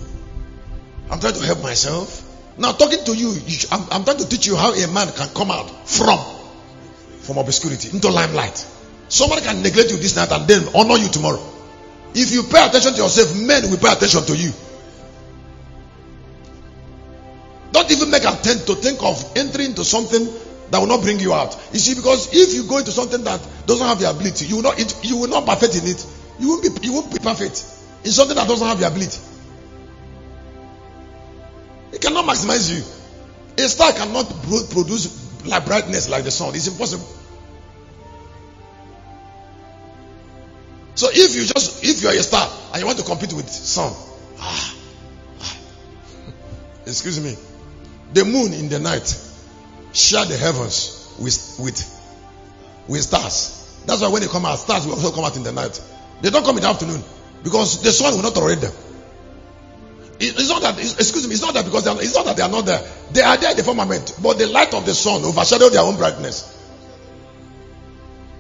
I'm 1.11 1.21
trying 1.21 1.35
to 1.35 1.45
help 1.45 1.63
myself. 1.63 2.23
Now, 2.57 2.73
talking 2.73 3.05
to 3.05 3.15
you, 3.15 3.33
you 3.33 3.59
I'm, 3.71 3.83
I'm, 3.91 4.05
trying 4.05 4.19
to 4.19 4.29
teach 4.29 4.47
you 4.47 4.57
how 4.57 4.73
a 4.73 4.87
man 4.87 5.09
can 5.13 5.29
come 5.35 5.51
out 5.51 5.69
from 5.89 6.19
from 7.21 7.39
obscurity 7.39 7.91
into 7.91 8.11
limelight. 8.11 8.65
Somebody 9.15 9.43
can 9.43 9.63
neglect 9.63 9.93
you 9.93 9.97
this 9.97 10.17
night 10.17 10.33
and 10.33 10.45
then 10.49 10.67
honor 10.75 10.97
you 10.97 11.09
tomorrow. 11.09 11.41
If 12.17 12.33
you 12.33 12.43
pay 12.43 12.67
attention 12.67 12.95
to 12.95 13.03
yourself, 13.03 13.39
men 13.39 13.71
will 13.71 13.79
pay 13.79 13.93
attention 13.93 14.25
to 14.25 14.37
you. 14.37 14.51
Don't 17.71 17.89
even 17.93 18.11
make 18.11 18.25
attempt 18.25 18.67
to 18.67 18.75
think 18.75 19.01
of 19.05 19.23
entering 19.37 19.69
into 19.69 19.85
something 19.85 20.27
that 20.71 20.81
will 20.81 20.89
not 20.89 21.03
bring 21.03 21.21
you 21.21 21.33
out. 21.33 21.57
You 21.73 21.79
see, 21.79 21.95
because 21.95 22.35
if 22.35 22.55
you 22.55 22.65
go 22.65 22.79
into 22.79 22.91
something 22.91 23.23
that 23.23 23.41
doesn't 23.67 23.87
have 23.87 24.01
the 24.01 24.11
ability, 24.11 24.47
you 24.47 24.57
will 24.57 24.65
not 24.65 24.81
it, 24.81 25.05
you 25.05 25.17
will 25.17 25.29
not 25.29 25.47
perfect 25.47 25.77
in 25.77 25.87
it. 25.87 26.05
You 26.41 26.49
won't 26.49 26.63
be 26.65 26.85
you 26.85 26.95
won't 26.95 27.13
be 27.13 27.21
perfect 27.21 27.65
in 28.03 28.11
something 28.11 28.35
that 28.35 28.49
doesn't 28.49 28.67
have 28.67 28.81
the 28.81 28.89
ability. 28.89 29.21
It 31.93 32.01
cannot 32.01 32.25
maximize 32.25 32.67
you. 32.69 32.83
A 33.65 33.69
star 33.69 33.93
cannot 33.93 34.27
produce 34.71 35.47
like 35.47 35.67
brightness 35.67 36.09
like 36.09 36.25
the 36.25 36.33
sun. 36.33 36.57
It's 36.57 36.67
impossible. 36.67 37.07
So 40.95 41.09
if 41.11 41.35
you 41.35 41.45
just 41.45 41.85
if 41.85 42.03
you 42.03 42.09
are 42.09 42.15
a 42.15 42.23
star 42.23 42.49
and 42.73 42.81
you 42.81 42.87
want 42.87 42.99
to 42.99 43.05
compete 43.05 43.33
with 43.33 43.47
the 43.47 43.53
sun, 43.53 43.93
ah, 44.39 44.75
ah, 45.41 45.57
excuse 46.87 47.21
me, 47.21 47.37
the 48.13 48.25
moon 48.25 48.53
in 48.53 48.69
the 48.69 48.79
night 48.79 49.07
share 49.93 50.25
the 50.25 50.37
heavens 50.37 51.15
with 51.21 51.57
with 51.59 51.79
with 52.89 53.03
stars. 53.03 53.83
That's 53.87 54.01
why 54.01 54.09
when 54.09 54.23
they 54.23 54.29
come 54.29 54.47
out, 54.47 54.59
stars 54.59 54.87
will 54.87 54.95
also 54.95 55.11
come 55.13 55.25
out 55.25 55.37
in 55.37 55.43
the 55.43 55.53
night. 55.53 55.81
They 56.23 56.31
don't 56.31 56.45
come 56.45 56.57
in 56.57 56.63
the 56.63 56.69
afternoon 56.69 57.03
because 57.43 57.83
the 57.83 57.93
sun 57.93 58.15
will 58.15 58.23
not 58.23 58.35
tolerate 58.35 58.61
them. 58.61 58.73
It's 60.21 60.49
not 60.49 60.63
that, 60.63 60.79
excuse 60.79 61.27
me, 61.27 61.35
it's 61.35 61.43
not 61.43 61.55
that 61.55 61.65
because 61.65 61.87
are, 61.87 62.01
it's 62.01 62.15
not 62.15 62.25
that 62.27 62.37
they 62.37 62.43
are 62.43 62.49
not 62.49 62.65
there. 62.65 62.81
They 63.13 63.21
are 63.21 63.37
there 63.37 63.51
in 63.51 63.57
the 63.57 63.65
firmament, 63.65 64.17
but 64.23 64.39
the 64.39 64.47
light 64.47 64.73
of 64.73 64.87
the 64.87 64.95
sun 64.95 65.25
overshadow 65.25 65.69
their 65.69 65.83
own 65.83 65.97
brightness. 65.97 66.51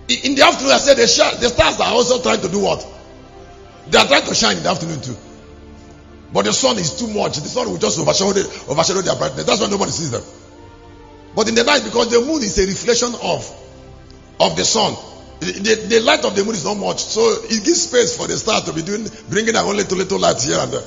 In 0.08 0.34
the 0.34 0.42
afternoon, 0.42 0.72
I 0.72 0.78
said 0.78 0.96
the, 0.96 1.40
the 1.40 1.48
stars 1.48 1.80
are 1.80 1.92
also 1.92 2.20
trying 2.20 2.40
to 2.42 2.48
do 2.48 2.60
what? 2.60 2.86
They 3.88 3.98
are 3.98 4.06
trying 4.06 4.24
to 4.24 4.34
shine 4.34 4.58
in 4.58 4.62
the 4.62 4.70
afternoon 4.70 5.00
too. 5.00 5.16
But 6.32 6.44
the 6.44 6.52
sun 6.52 6.78
is 6.78 6.98
too 6.98 7.06
much. 7.08 7.36
The 7.38 7.48
sun 7.48 7.70
will 7.70 7.78
just 7.78 7.98
overshadow, 7.98 8.40
overshadow 8.68 9.00
their 9.00 9.16
brightness. 9.16 9.44
That's 9.44 9.60
why 9.60 9.68
nobody 9.68 9.92
sees 9.92 10.10
them. 10.10 10.22
But 11.34 11.48
in 11.48 11.54
the 11.54 11.64
night, 11.64 11.84
because 11.84 12.10
the 12.10 12.20
moon 12.20 12.42
is 12.42 12.58
a 12.58 12.66
reflection 12.66 13.14
of, 13.22 13.48
of 14.40 14.56
the 14.56 14.64
sun, 14.64 14.94
the, 15.40 15.52
the, 15.52 15.74
the 15.88 16.00
light 16.00 16.24
of 16.24 16.36
the 16.36 16.44
moon 16.44 16.54
is 16.54 16.64
not 16.64 16.74
much. 16.74 17.02
So 17.02 17.20
it 17.44 17.64
gives 17.64 17.82
space 17.82 18.16
for 18.16 18.26
the 18.26 18.36
stars 18.36 18.64
to 18.64 18.72
be 18.72 18.82
doing, 18.82 19.06
bringing 19.30 19.56
own 19.56 19.76
little, 19.76 19.96
little 19.98 20.18
light 20.18 20.42
here 20.42 20.58
and 20.58 20.72
there. 20.72 20.82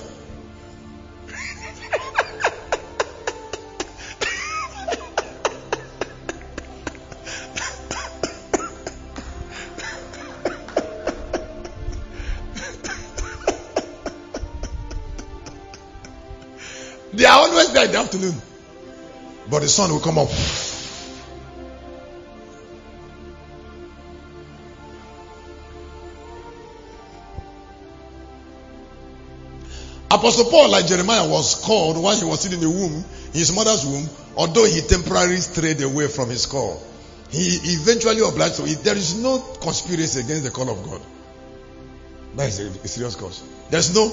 Afternoon. 18.17 18.41
But 19.49 19.62
the 19.62 19.69
sun 19.69 19.91
will 19.91 19.99
come 19.99 20.17
up. 20.17 20.30
Apostle 30.10 30.45
Paul, 30.45 30.69
like 30.69 30.88
Jeremiah, 30.88 31.27
was 31.27 31.56
called 31.63 32.01
while 32.01 32.15
he 32.17 32.23
was 32.25 32.39
sitting 32.41 32.62
in 32.62 32.63
the 32.63 32.69
womb, 32.69 33.03
his 33.34 33.53
mother's 33.53 33.86
womb, 33.86 34.08
although 34.38 34.65
he 34.65 34.82
temporarily 34.82 35.38
strayed 35.38 35.82
away 35.82 36.08
from 36.08 36.30
his 36.30 36.45
call. 36.45 36.82
He 37.30 37.60
eventually 37.73 38.21
obliged 38.27 38.56
to 38.56 38.65
it. 38.65 38.84
There 38.84 38.95
is 38.95 39.21
no 39.21 39.39
conspiracy 39.62 40.21
against 40.21 40.43
the 40.43 40.51
call 40.51 40.69
of 40.69 40.82
God. 40.84 41.01
That 42.36 42.47
is 42.47 42.60
a 42.60 42.88
serious 42.88 43.15
cause. 43.15 43.43
There's 43.69 43.93
no, 43.93 44.08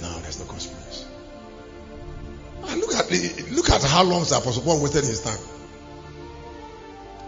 no, 0.00 0.20
there's 0.20 0.38
no 0.40 0.46
conspiracy. 0.46 0.69
Look 2.76 2.94
at 2.94 3.10
look 3.50 3.70
at 3.70 3.82
how 3.82 4.04
long 4.04 4.24
the 4.24 4.36
Apostle 4.36 4.62
Paul 4.62 4.82
wasted 4.82 5.04
his 5.04 5.22
time. 5.22 5.38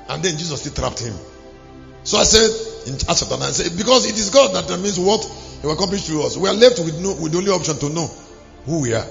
And 0.09 0.23
then 0.23 0.37
Jesus 0.37 0.61
still 0.61 0.75
trapped 0.75 1.01
him. 1.01 1.15
So 2.05 2.19
I 2.19 2.25
said 2.25 2.93
in 2.93 2.99
chapter 2.99 3.27
9, 3.31 3.43
I 3.43 3.51
said, 3.53 3.77
because 3.77 4.07
it 4.07 4.19
is 4.19 4.31
God 4.31 4.55
that 4.55 4.67
determines 4.67 4.99
what 4.99 5.25
he 5.61 5.67
will 5.67 5.75
accomplish 5.75 6.07
through 6.07 6.25
us. 6.25 6.37
We 6.37 6.49
are 6.49 6.55
left 6.55 6.79
with 6.81 7.01
no 7.01 7.15
with 7.15 7.33
the 7.33 7.39
only 7.39 7.51
option 7.51 7.79
to 7.79 7.89
know 7.89 8.11
who 8.67 8.83
we 8.83 8.95
are. 8.95 9.07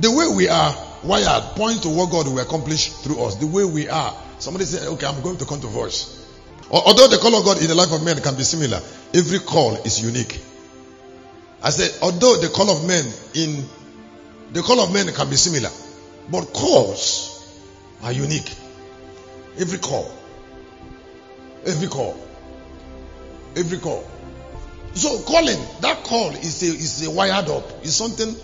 The 0.00 0.10
way 0.10 0.28
we 0.28 0.48
are 0.48 0.74
wired 1.02 1.56
points 1.56 1.80
to 1.80 1.88
what 1.88 2.10
God 2.10 2.26
will 2.28 2.38
accomplish 2.40 2.92
through 2.92 3.22
us. 3.24 3.36
The 3.36 3.46
way 3.46 3.64
we 3.64 3.88
are. 3.88 4.14
Somebody 4.38 4.66
said, 4.66 4.86
okay, 4.86 5.06
I'm 5.06 5.20
going 5.22 5.38
to 5.38 5.44
come 5.44 5.60
to 5.60 5.66
voice. 5.66 6.26
Although 6.70 7.08
the 7.08 7.16
call 7.16 7.34
of 7.34 7.44
God 7.44 7.60
in 7.60 7.68
the 7.68 7.74
life 7.74 7.90
of 7.92 8.04
men 8.04 8.20
can 8.20 8.36
be 8.36 8.42
similar, 8.42 8.80
every 9.14 9.38
call 9.40 9.74
is 9.82 10.00
unique. 10.02 10.38
I 11.62 11.70
said, 11.70 11.90
although 12.02 12.36
the 12.36 12.48
call 12.48 12.70
of 12.70 12.86
men 12.86 13.04
in 13.34 13.64
the 14.52 14.62
call 14.62 14.80
of 14.80 14.92
men 14.92 15.12
can 15.12 15.28
be 15.28 15.36
similar, 15.36 15.70
but 16.30 16.52
calls 16.52 17.34
are 18.02 18.12
unique. 18.12 18.50
Every 19.58 19.78
call. 19.78 20.10
Every 21.66 21.88
call. 21.88 22.16
Every 23.56 23.78
call. 23.78 24.04
So 24.94 25.20
calling, 25.22 25.58
that 25.80 26.04
call 26.04 26.30
is 26.30 26.62
a 26.62 26.66
is 26.66 27.06
a 27.06 27.10
wired 27.10 27.48
up. 27.48 27.64
It's 27.82 27.94
something. 27.94 28.34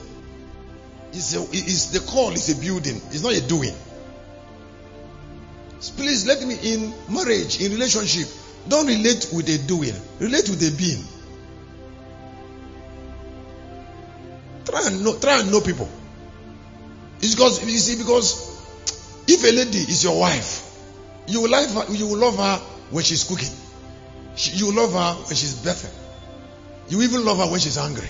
It's 1.13 1.35
a 1.35 1.41
is 1.53 1.93
the 1.93 2.01
call 2.01 2.33
is 2.33 2.49
a 2.51 2.61
building. 2.61 2.97
It's 3.11 3.23
not 3.23 3.33
a 3.33 3.41
doing. 3.41 3.75
Please 5.97 6.27
let 6.27 6.43
me 6.43 6.57
in 6.63 6.95
marriage, 7.09 7.61
in 7.61 7.73
relationship. 7.73 8.29
Don't 8.69 8.87
relate 8.87 9.29
with 9.33 9.49
a 9.49 9.59
doing. 9.67 9.95
Relate 10.19 10.49
with 10.49 10.63
a 10.63 10.77
being. 10.77 11.05
Try 14.65 14.87
and 14.87 15.05
know, 15.05 15.19
try 15.19 15.41
and 15.41 15.51
know 15.51 15.61
people. 15.61 15.89
It's 17.21 17.35
because 17.35 17.63
you 17.65 17.79
see, 17.79 17.97
because 17.97 18.53
if 19.27 19.43
a 19.45 19.53
lady 19.53 19.79
is 19.79 20.05
your 20.05 20.19
wife, 20.19 20.63
you 21.27 21.43
will 21.43 21.51
love 21.51 21.71
her, 21.89 21.95
you 21.95 22.07
will 22.07 22.19
love 22.19 22.37
her 22.37 22.57
when 22.91 23.05
she's 23.05 23.25
cooking. 23.25 23.51
She, 24.37 24.53
you 24.53 24.67
will 24.67 24.75
love 24.75 24.93
her 24.93 25.23
when 25.27 25.37
she's 25.37 25.55
birthing. 25.55 25.93
You 26.89 27.03
even 27.03 27.25
love 27.25 27.39
her 27.39 27.51
when 27.51 27.61
she's 27.61 27.79
angry. 27.79 28.09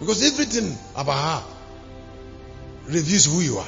Because 0.00 0.24
everything 0.24 0.76
about 0.96 1.42
her 1.42 1.54
reveals 2.86 3.26
who 3.26 3.40
you 3.40 3.58
are. 3.58 3.66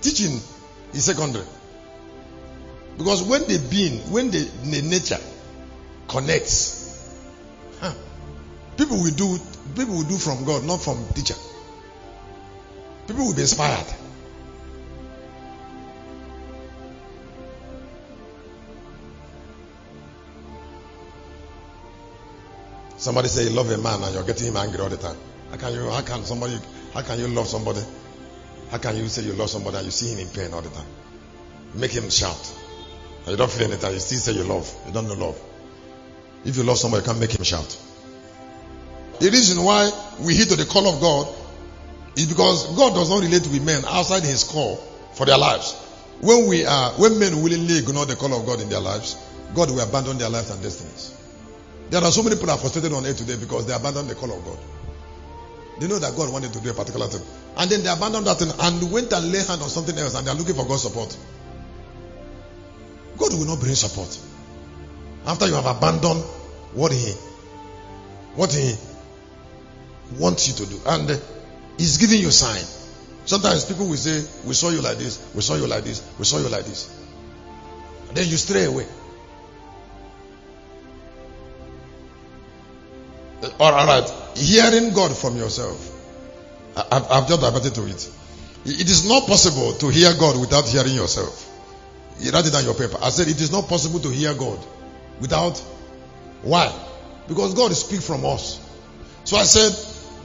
Teaching 0.00 0.40
is 0.92 1.04
secondary. 1.04 1.46
Because 2.96 3.22
when 3.22 3.42
the 3.42 3.58
being, 3.70 3.98
when 4.12 4.30
the, 4.30 4.38
the 4.38 4.82
nature 4.82 5.18
connects, 6.08 7.12
huh, 7.80 7.92
people 8.76 8.98
will 8.98 9.14
do 9.14 9.38
people 9.74 9.96
will 9.96 10.04
do 10.04 10.16
from 10.16 10.44
God, 10.44 10.64
not 10.64 10.80
from 10.80 11.04
teacher. 11.14 11.34
People 13.06 13.26
will 13.26 13.34
be 13.34 13.42
inspired. 13.42 13.86
Somebody 22.96 23.28
say 23.28 23.44
you 23.44 23.50
love 23.50 23.70
a 23.70 23.76
man 23.76 24.02
and 24.02 24.14
you're 24.14 24.24
getting 24.24 24.46
him 24.46 24.56
angry 24.56 24.80
all 24.80 24.88
the 24.88 24.96
time. 24.96 25.16
How 25.50 25.56
can 25.56 25.74
you 25.74 25.90
how 25.90 26.00
can 26.00 26.24
somebody 26.24 26.58
how 26.94 27.02
can 27.02 27.18
you 27.18 27.26
love 27.28 27.48
somebody? 27.48 27.80
How 28.70 28.78
can 28.78 28.96
you 28.96 29.08
say 29.08 29.22
you 29.22 29.32
love 29.34 29.50
somebody 29.50 29.76
and 29.78 29.84
you 29.84 29.90
see 29.90 30.12
him 30.12 30.20
in 30.20 30.28
pain 30.28 30.54
all 30.54 30.62
the 30.62 30.70
time? 30.70 30.86
Make 31.74 31.90
him 31.90 32.08
shout. 32.08 32.63
And 33.24 33.32
you 33.32 33.36
don't 33.36 33.50
feel 33.50 33.66
anything, 33.66 33.92
you 33.92 34.00
still 34.00 34.18
say 34.18 34.32
you 34.32 34.44
love. 34.44 34.72
You 34.86 34.92
don't 34.92 35.08
know 35.08 35.14
love. 35.14 35.40
If 36.44 36.56
you 36.56 36.62
love 36.62 36.78
somebody, 36.78 37.02
you 37.02 37.06
can't 37.06 37.18
make 37.18 37.32
him 37.32 37.44
shout. 37.44 37.78
The 39.18 39.30
reason 39.30 39.62
why 39.62 39.90
we 40.20 40.34
heed 40.34 40.48
to 40.48 40.56
the 40.56 40.66
call 40.66 40.86
of 40.86 41.00
God 41.00 41.34
is 42.16 42.26
because 42.26 42.76
God 42.76 42.94
does 42.94 43.08
not 43.08 43.22
relate 43.22 43.46
with 43.46 43.64
men 43.64 43.82
outside 43.86 44.22
his 44.22 44.44
call 44.44 44.76
for 45.14 45.24
their 45.24 45.38
lives. 45.38 45.72
When 46.20 46.46
we 46.48 46.66
are 46.66 46.92
when 46.92 47.18
men 47.18 47.42
willingly 47.42 47.78
ignore 47.78 48.06
the 48.06 48.16
call 48.16 48.38
of 48.38 48.46
God 48.46 48.60
in 48.60 48.68
their 48.68 48.80
lives, 48.80 49.16
God 49.54 49.70
will 49.70 49.80
abandon 49.80 50.18
their 50.18 50.28
lives 50.30 50.50
and 50.50 50.62
destinies. 50.62 51.16
There 51.90 52.02
are 52.02 52.10
so 52.10 52.22
many 52.22 52.36
people 52.36 52.50
are 52.50 52.58
frustrated 52.58 52.92
on 52.92 53.06
earth 53.06 53.18
today 53.18 53.36
because 53.36 53.66
they 53.66 53.72
abandoned 53.72 54.10
the 54.10 54.14
call 54.14 54.36
of 54.36 54.44
God. 54.44 54.58
They 55.80 55.88
know 55.88 55.98
that 55.98 56.16
God 56.16 56.32
wanted 56.32 56.52
to 56.52 56.60
do 56.60 56.70
a 56.70 56.74
particular 56.74 57.06
thing. 57.06 57.22
And 57.56 57.70
then 57.70 57.82
they 57.82 57.90
abandoned 57.90 58.26
that 58.26 58.38
thing 58.38 58.50
and 58.58 58.92
went 58.92 59.12
and 59.12 59.32
lay 59.32 59.42
hand 59.44 59.62
on 59.62 59.68
something 59.68 59.96
else 59.98 60.14
and 60.14 60.26
they 60.26 60.30
are 60.30 60.36
looking 60.36 60.54
for 60.54 60.66
God's 60.66 60.82
support. 60.82 61.16
God 63.18 63.32
will 63.32 63.46
not 63.46 63.60
bring 63.60 63.74
support. 63.74 64.18
After 65.26 65.46
you 65.46 65.54
have 65.54 65.66
abandoned 65.66 66.22
what 66.72 66.92
He 66.92 67.12
what 68.34 68.52
He 68.52 68.74
wants 70.18 70.48
you 70.48 70.64
to 70.64 70.70
do. 70.70 70.80
And 70.86 71.20
He's 71.78 71.98
giving 71.98 72.20
you 72.20 72.30
sign. 72.30 72.62
Sometimes 73.26 73.64
people 73.64 73.86
will 73.88 73.96
say, 73.96 74.24
We 74.46 74.54
saw 74.54 74.70
you 74.70 74.82
like 74.82 74.98
this, 74.98 75.32
we 75.34 75.40
saw 75.40 75.56
you 75.56 75.66
like 75.66 75.84
this, 75.84 76.06
we 76.18 76.24
saw 76.24 76.38
you 76.38 76.48
like 76.48 76.64
this. 76.64 76.90
And 78.08 78.16
then 78.16 78.28
you 78.28 78.36
stray 78.36 78.64
away. 78.64 78.86
All 83.60 83.72
right. 83.72 84.08
Hearing 84.36 84.94
God 84.94 85.16
from 85.16 85.36
yourself. 85.36 85.90
I, 86.76 87.00
have 87.14 87.28
just 87.28 87.40
diverted 87.40 87.74
to 87.74 87.86
it. 87.86 88.10
It 88.64 88.88
is 88.90 89.08
not 89.08 89.26
possible 89.26 89.74
to 89.74 89.88
hear 89.90 90.12
God 90.18 90.40
without 90.40 90.66
hearing 90.66 90.94
yourself. 90.94 91.50
You 92.20 92.30
write 92.30 92.46
it 92.46 92.54
on 92.54 92.64
your 92.64 92.74
paper. 92.74 92.96
I 93.02 93.10
said 93.10 93.28
it 93.28 93.40
is 93.40 93.50
not 93.50 93.68
possible 93.68 94.00
to 94.00 94.08
hear 94.08 94.34
God 94.34 94.58
without. 95.20 95.58
Why? 96.42 96.72
Because 97.28 97.54
God 97.54 97.72
speaks 97.72 98.06
from 98.06 98.24
us. 98.24 98.60
So 99.24 99.36
I 99.36 99.42
said, 99.42 99.72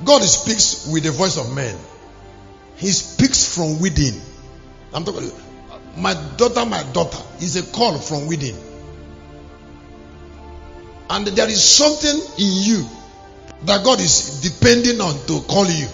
God 0.05 0.21
speaks 0.23 0.87
with 0.91 1.03
the 1.03 1.11
voice 1.11 1.37
of 1.37 1.53
men. 1.53 1.77
He 2.75 2.87
speaks 2.87 3.55
from 3.55 3.79
within. 3.79 4.19
I'm 4.93 5.03
talking. 5.03 5.31
My 5.97 6.13
daughter, 6.37 6.65
my 6.65 6.83
daughter 6.93 7.17
is 7.41 7.55
a 7.55 7.63
call 7.73 7.97
from 7.97 8.27
within. 8.27 8.55
And 11.09 11.27
there 11.27 11.49
is 11.49 11.63
something 11.63 12.15
in 12.37 12.63
you 12.63 12.85
that 13.63 13.83
God 13.83 13.99
is 13.99 14.41
depending 14.41 15.01
on 15.01 15.13
to 15.27 15.41
call 15.41 15.65
you. 15.65 15.87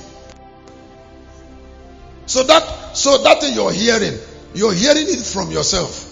So 2.28 2.43
that 2.43 2.98
so 2.98 3.18
that 3.24 3.41
thing 3.41 3.54
you're 3.54 3.72
hearing, 3.72 4.18
you're 4.56 4.74
hearing 4.74 5.06
it 5.08 5.20
from 5.20 5.51
yourself. 5.51 6.12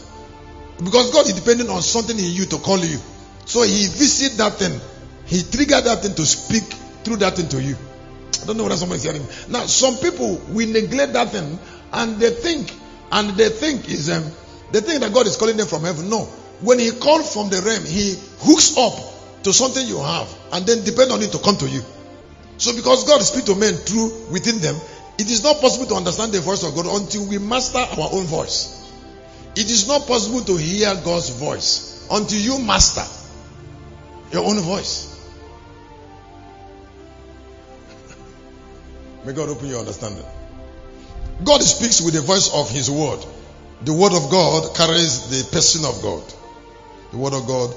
Because 0.78 1.12
God 1.12 1.26
is 1.28 1.34
depending 1.34 1.70
on 1.70 1.82
something 1.82 2.18
in 2.18 2.26
you 2.26 2.46
to 2.46 2.58
call 2.58 2.80
you. 2.80 3.00
So 3.46 3.64
he 3.64 3.88
visit 3.88 4.38
that 4.38 4.54
thing. 4.54 4.80
He 5.26 5.41
triggered 5.44 5.86
that 5.86 6.04
thing 6.04 6.14
to 6.16 6.26
speak 6.26 6.64
through 7.04 7.18
that 7.18 7.36
thing 7.38 7.48
to 7.50 7.62
you. 7.62 7.76
I 8.41 8.46
don't 8.46 8.58
know 8.58 8.64
whether 8.64 8.76
somebody's 8.76 9.04
hearing. 9.04 9.26
Now, 9.50 9.66
some 9.66 9.96
people 9.98 10.41
we 10.52 10.66
neglect 10.66 11.14
that 11.14 11.30
thing 11.30 11.58
and 11.94 12.20
they 12.20 12.32
think, 12.32 12.74
and 13.12 13.30
they 13.32 13.50
think 13.50 13.89
is 13.89 14.10
um, 14.10 14.24
they 14.72 14.82
think 14.82 15.02
that 15.02 15.14
God 15.14 15.28
is 15.28 15.38
calling 15.38 15.56
them 15.56 15.68
from 15.68 15.84
heaven. 15.84 16.10
No. 16.10 16.26
When 16.62 16.80
he 16.80 16.91
called 16.91 17.26
from 17.26 17.50
the 17.50 17.62
realm, 17.62 17.86
he 17.86 18.16
hooks 18.39 18.78
up 18.78 18.94
to 19.44 19.54
something 19.54 19.86
you 19.86 20.00
have 20.00 20.28
and 20.52 20.66
then 20.66 20.84
depend 20.84 21.12
on 21.12 21.22
it 21.22 21.32
to 21.32 21.39
come 21.39 21.56
to 21.58 21.70
you. 21.70 21.82
So 22.58 22.76
because 22.76 23.06
God 23.06 23.22
speaks 23.22 23.46
to 23.46 23.56
men 23.56 23.74
through 23.74 24.32
within 24.32 24.60
them, 24.60 24.76
it 25.18 25.30
is 25.30 25.43
not 25.43 25.61
possible 25.61 25.86
to 25.88 25.95
understand 25.95 26.32
the 26.32 26.41
voice 26.41 26.64
of 26.64 26.74
God 26.76 26.88
until 26.88 27.28
we 27.28 27.38
master 27.38 27.78
our 27.78 28.09
own 28.11 28.26
voice. 28.26 28.80
It 29.55 29.70
is 29.70 29.88
not 29.88 30.07
possible 30.07 30.41
to 30.41 30.57
hear 30.57 30.93
God's 31.05 31.30
voice 31.30 32.07
until 32.11 32.39
you 32.39 32.59
master 32.59 33.05
your 34.32 34.45
own 34.45 34.59
voice. 34.59 35.09
May 39.26 39.34
God 39.34 39.49
open 39.49 39.68
your 39.68 39.80
understanding. 39.80 40.26
God 41.43 41.61
speaks 41.61 42.01
with 42.01 42.16
the 42.16 42.22
voice 42.22 42.51
of 42.53 42.70
His 42.72 42.89
word. 42.89 43.24
The 43.84 43.93
word 43.93 44.14
of 44.14 44.32
God 44.32 44.76
carries 44.76 45.30
the 45.30 45.43
person 45.51 45.86
of 45.86 46.01
God. 46.01 46.24
The 47.11 47.18
word 47.18 47.34
of 47.34 47.45
God. 47.45 47.70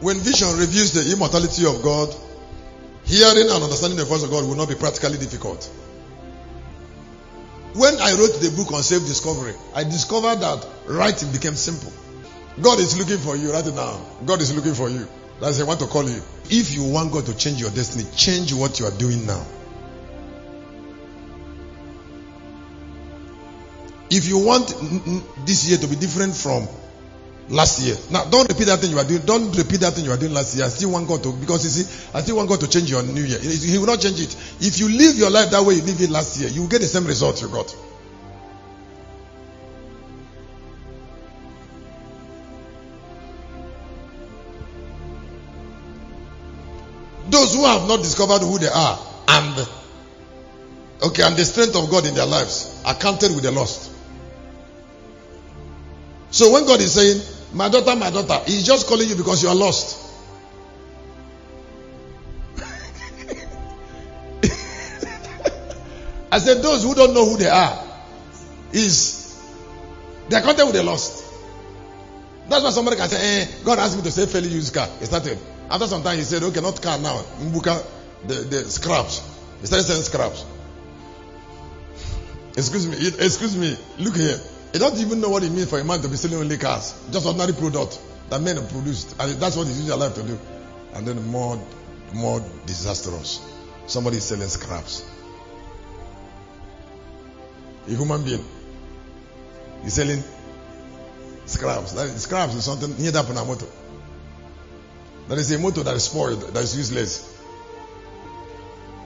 When 0.00 0.18
vision 0.18 0.56
reveals 0.58 0.92
the 0.92 1.12
immortality 1.12 1.66
of 1.66 1.82
God, 1.82 2.12
hearing 3.04 3.50
and 3.50 3.62
understanding 3.62 3.98
the 3.98 4.04
voice 4.04 4.24
of 4.24 4.30
God 4.30 4.44
will 4.48 4.56
not 4.56 4.68
be 4.68 4.74
practically 4.74 5.18
difficult. 5.18 5.70
When 7.74 7.94
I 8.00 8.12
wrote 8.12 8.38
the 8.40 8.52
book 8.54 8.72
on 8.72 8.82
self 8.82 9.06
discovery, 9.06 9.54
I 9.74 9.84
discovered 9.84 10.36
that 10.40 10.66
writing 10.86 11.32
became 11.32 11.54
simple. 11.54 11.92
God 12.60 12.78
is 12.80 12.98
looking 12.98 13.18
for 13.18 13.34
you 13.34 13.52
right 13.52 13.64
now. 13.66 14.00
God 14.26 14.40
is 14.42 14.54
looking 14.54 14.74
for 14.74 14.90
you. 14.90 15.08
That's 15.40 15.60
I 15.60 15.64
want 15.64 15.80
to 15.80 15.86
call 15.86 16.08
you. 16.08 16.20
If 16.50 16.74
you 16.74 16.84
want 16.84 17.12
God 17.12 17.26
to 17.26 17.36
change 17.36 17.60
your 17.60 17.70
destiny, 17.70 18.04
change 18.14 18.52
what 18.52 18.78
you 18.78 18.86
are 18.86 18.92
doing 18.92 19.26
now. 19.26 19.44
If 24.10 24.28
you 24.28 24.38
want 24.38 24.68
this 25.46 25.66
year 25.66 25.78
to 25.78 25.86
be 25.86 25.96
different 25.96 26.34
from 26.36 26.68
last 27.48 27.82
year, 27.82 27.96
now 28.10 28.24
don't 28.24 28.48
repeat 28.48 28.64
that 28.64 28.78
thing 28.80 28.90
you 28.90 28.98
are 28.98 29.04
doing. 29.04 29.22
Don't 29.22 29.56
repeat 29.56 29.80
that 29.80 29.94
thing 29.94 30.04
you 30.04 30.12
are 30.12 30.16
doing 30.16 30.32
last 30.32 30.56
year. 30.56 30.64
I 30.64 30.68
still 30.68 30.90
want 30.92 31.08
God 31.08 31.22
to 31.22 31.32
because 31.32 31.64
you 31.64 31.70
see, 31.70 32.10
I 32.14 32.22
still 32.22 32.36
want 32.36 32.48
God 32.48 32.60
to 32.60 32.68
change 32.68 32.90
your 32.90 33.02
new 33.02 33.22
year. 33.22 33.38
He 33.38 33.78
will 33.78 33.86
not 33.86 34.00
change 34.00 34.20
it. 34.20 34.34
If 34.60 34.78
you 34.78 34.88
live 34.88 35.16
your 35.16 35.30
life 35.30 35.50
that 35.50 35.62
way 35.62 35.74
you 35.74 35.82
lived 35.82 36.00
it 36.00 36.10
last 36.10 36.38
year, 36.40 36.48
you 36.48 36.62
will 36.62 36.68
get 36.68 36.80
the 36.80 36.86
same 36.86 37.06
result 37.06 37.40
you 37.42 37.48
got. 37.48 37.74
Those 47.30 47.54
who 47.54 47.64
have 47.64 47.88
not 47.88 48.02
discovered 48.02 48.42
who 48.42 48.58
they 48.58 48.68
are 48.68 48.98
and 49.28 49.66
okay, 51.02 51.22
and 51.22 51.34
the 51.34 51.44
strength 51.44 51.74
of 51.76 51.90
God 51.90 52.06
in 52.06 52.14
their 52.14 52.26
lives 52.26 52.82
are 52.84 52.94
counted 52.94 53.34
with 53.34 53.42
the 53.42 53.50
lost. 53.50 53.90
So 56.30 56.52
when 56.52 56.66
God 56.66 56.80
is 56.80 56.92
saying, 56.92 57.22
My 57.52 57.68
daughter, 57.68 57.94
my 57.96 58.10
daughter, 58.10 58.40
He's 58.46 58.64
just 58.64 58.86
calling 58.86 59.08
you 59.08 59.14
because 59.16 59.42
you 59.42 59.48
are 59.48 59.54
lost. 59.54 59.98
I 66.32 66.38
said, 66.38 66.62
Those 66.62 66.82
who 66.84 66.94
don't 66.94 67.12
know 67.12 67.26
who 67.26 67.36
they 67.36 67.48
are, 67.48 67.84
is 68.72 69.38
they 70.28 70.36
are 70.36 70.42
content 70.42 70.68
with 70.68 70.76
the 70.76 70.82
lost. 70.82 71.24
That's 72.48 72.64
why 72.64 72.70
somebody 72.70 72.96
can 72.96 73.08
say, 73.08 73.42
eh, 73.42 73.46
God 73.64 73.78
asked 73.78 73.96
me 73.96 74.02
to 74.02 74.10
say 74.10 74.26
fairly 74.26 74.48
used 74.48 74.74
car. 74.74 74.88
He 74.98 75.04
started. 75.06 75.38
After 75.70 75.86
some 75.86 76.02
time, 76.02 76.18
he 76.18 76.24
said, 76.24 76.42
okay, 76.42 76.60
not 76.60 76.82
car 76.82 76.98
now. 76.98 77.22
Mbuka, 77.38 77.84
the, 78.26 78.34
the 78.34 78.64
scraps. 78.64 79.22
He 79.60 79.66
started 79.66 79.84
selling 79.84 80.02
scraps. 80.02 80.44
Excuse 82.56 82.86
me, 82.86 82.96
excuse 83.24 83.56
me, 83.56 83.76
look 83.98 84.16
here. 84.16 84.38
He 84.72 84.78
doesn't 84.78 85.04
even 85.04 85.20
know 85.20 85.28
what 85.28 85.42
it 85.42 85.50
means 85.50 85.68
for 85.68 85.78
a 85.78 85.84
man 85.84 86.00
to 86.00 86.08
be 86.08 86.16
selling 86.16 86.38
only 86.38 86.56
cars. 86.56 86.94
Just 87.10 87.26
ordinary 87.26 87.52
product 87.52 88.00
that 88.30 88.40
men 88.40 88.56
have 88.56 88.70
produced. 88.70 89.14
And 89.20 89.32
that's 89.32 89.56
what 89.56 89.66
he's 89.66 89.76
using 89.78 89.88
their 89.88 89.98
life 89.98 90.14
to 90.14 90.22
do. 90.22 90.38
And 90.94 91.06
then 91.06 91.26
more, 91.26 91.62
more 92.14 92.42
disastrous. 92.64 93.46
Somebody 93.86 94.16
is 94.16 94.24
selling 94.24 94.48
scraps. 94.48 95.04
A 97.86 97.90
human 97.90 98.24
being. 98.24 98.44
He's 99.82 99.94
selling 99.94 100.22
scraps. 101.44 101.92
That 101.92 102.06
is, 102.06 102.22
scraps 102.22 102.54
is 102.54 102.64
something 102.64 102.96
near 102.98 103.10
that 103.10 103.28
motor. 103.46 103.66
There 105.28 105.38
is 105.38 105.50
a 105.52 105.58
motor 105.58 105.82
that 105.82 105.94
is 105.94 106.04
spoiled, 106.04 106.40
that 106.40 106.62
is 106.62 106.76
useless. 106.76 107.28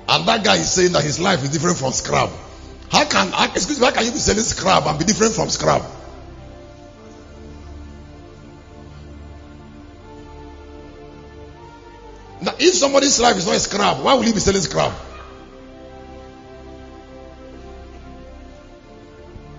And 0.09 0.29
that 0.29 0.45
guy 0.45 0.57
is 0.57 0.71
saying 0.71 0.93
that 0.93 1.03
his 1.03 1.19
life 1.19 1.43
is 1.43 1.51
different 1.51 1.79
from 1.79 1.93
scrap. 1.93 2.31
How 2.91 3.05
can, 3.05 3.33
excuse 3.53 3.81
me, 3.81 3.87
how 3.87 3.93
can 3.93 4.05
you 4.05 4.13
be 4.13 4.19
selling 4.19 4.43
scrap 4.43 4.87
and 4.87 4.99
be 4.99 5.05
different 5.05 5.35
from 5.35 5.49
scrap? 5.51 5.83
Now, 12.41 12.55
if 12.59 12.75
somebody's 12.75 13.19
life 13.19 13.37
is 13.37 13.47
not 13.47 13.57
a 13.57 13.61
scrap, 13.61 13.99
why 13.99 14.15
will 14.15 14.23
he 14.23 14.33
be 14.33 14.39
selling 14.39 14.61
scrap? 14.61 14.93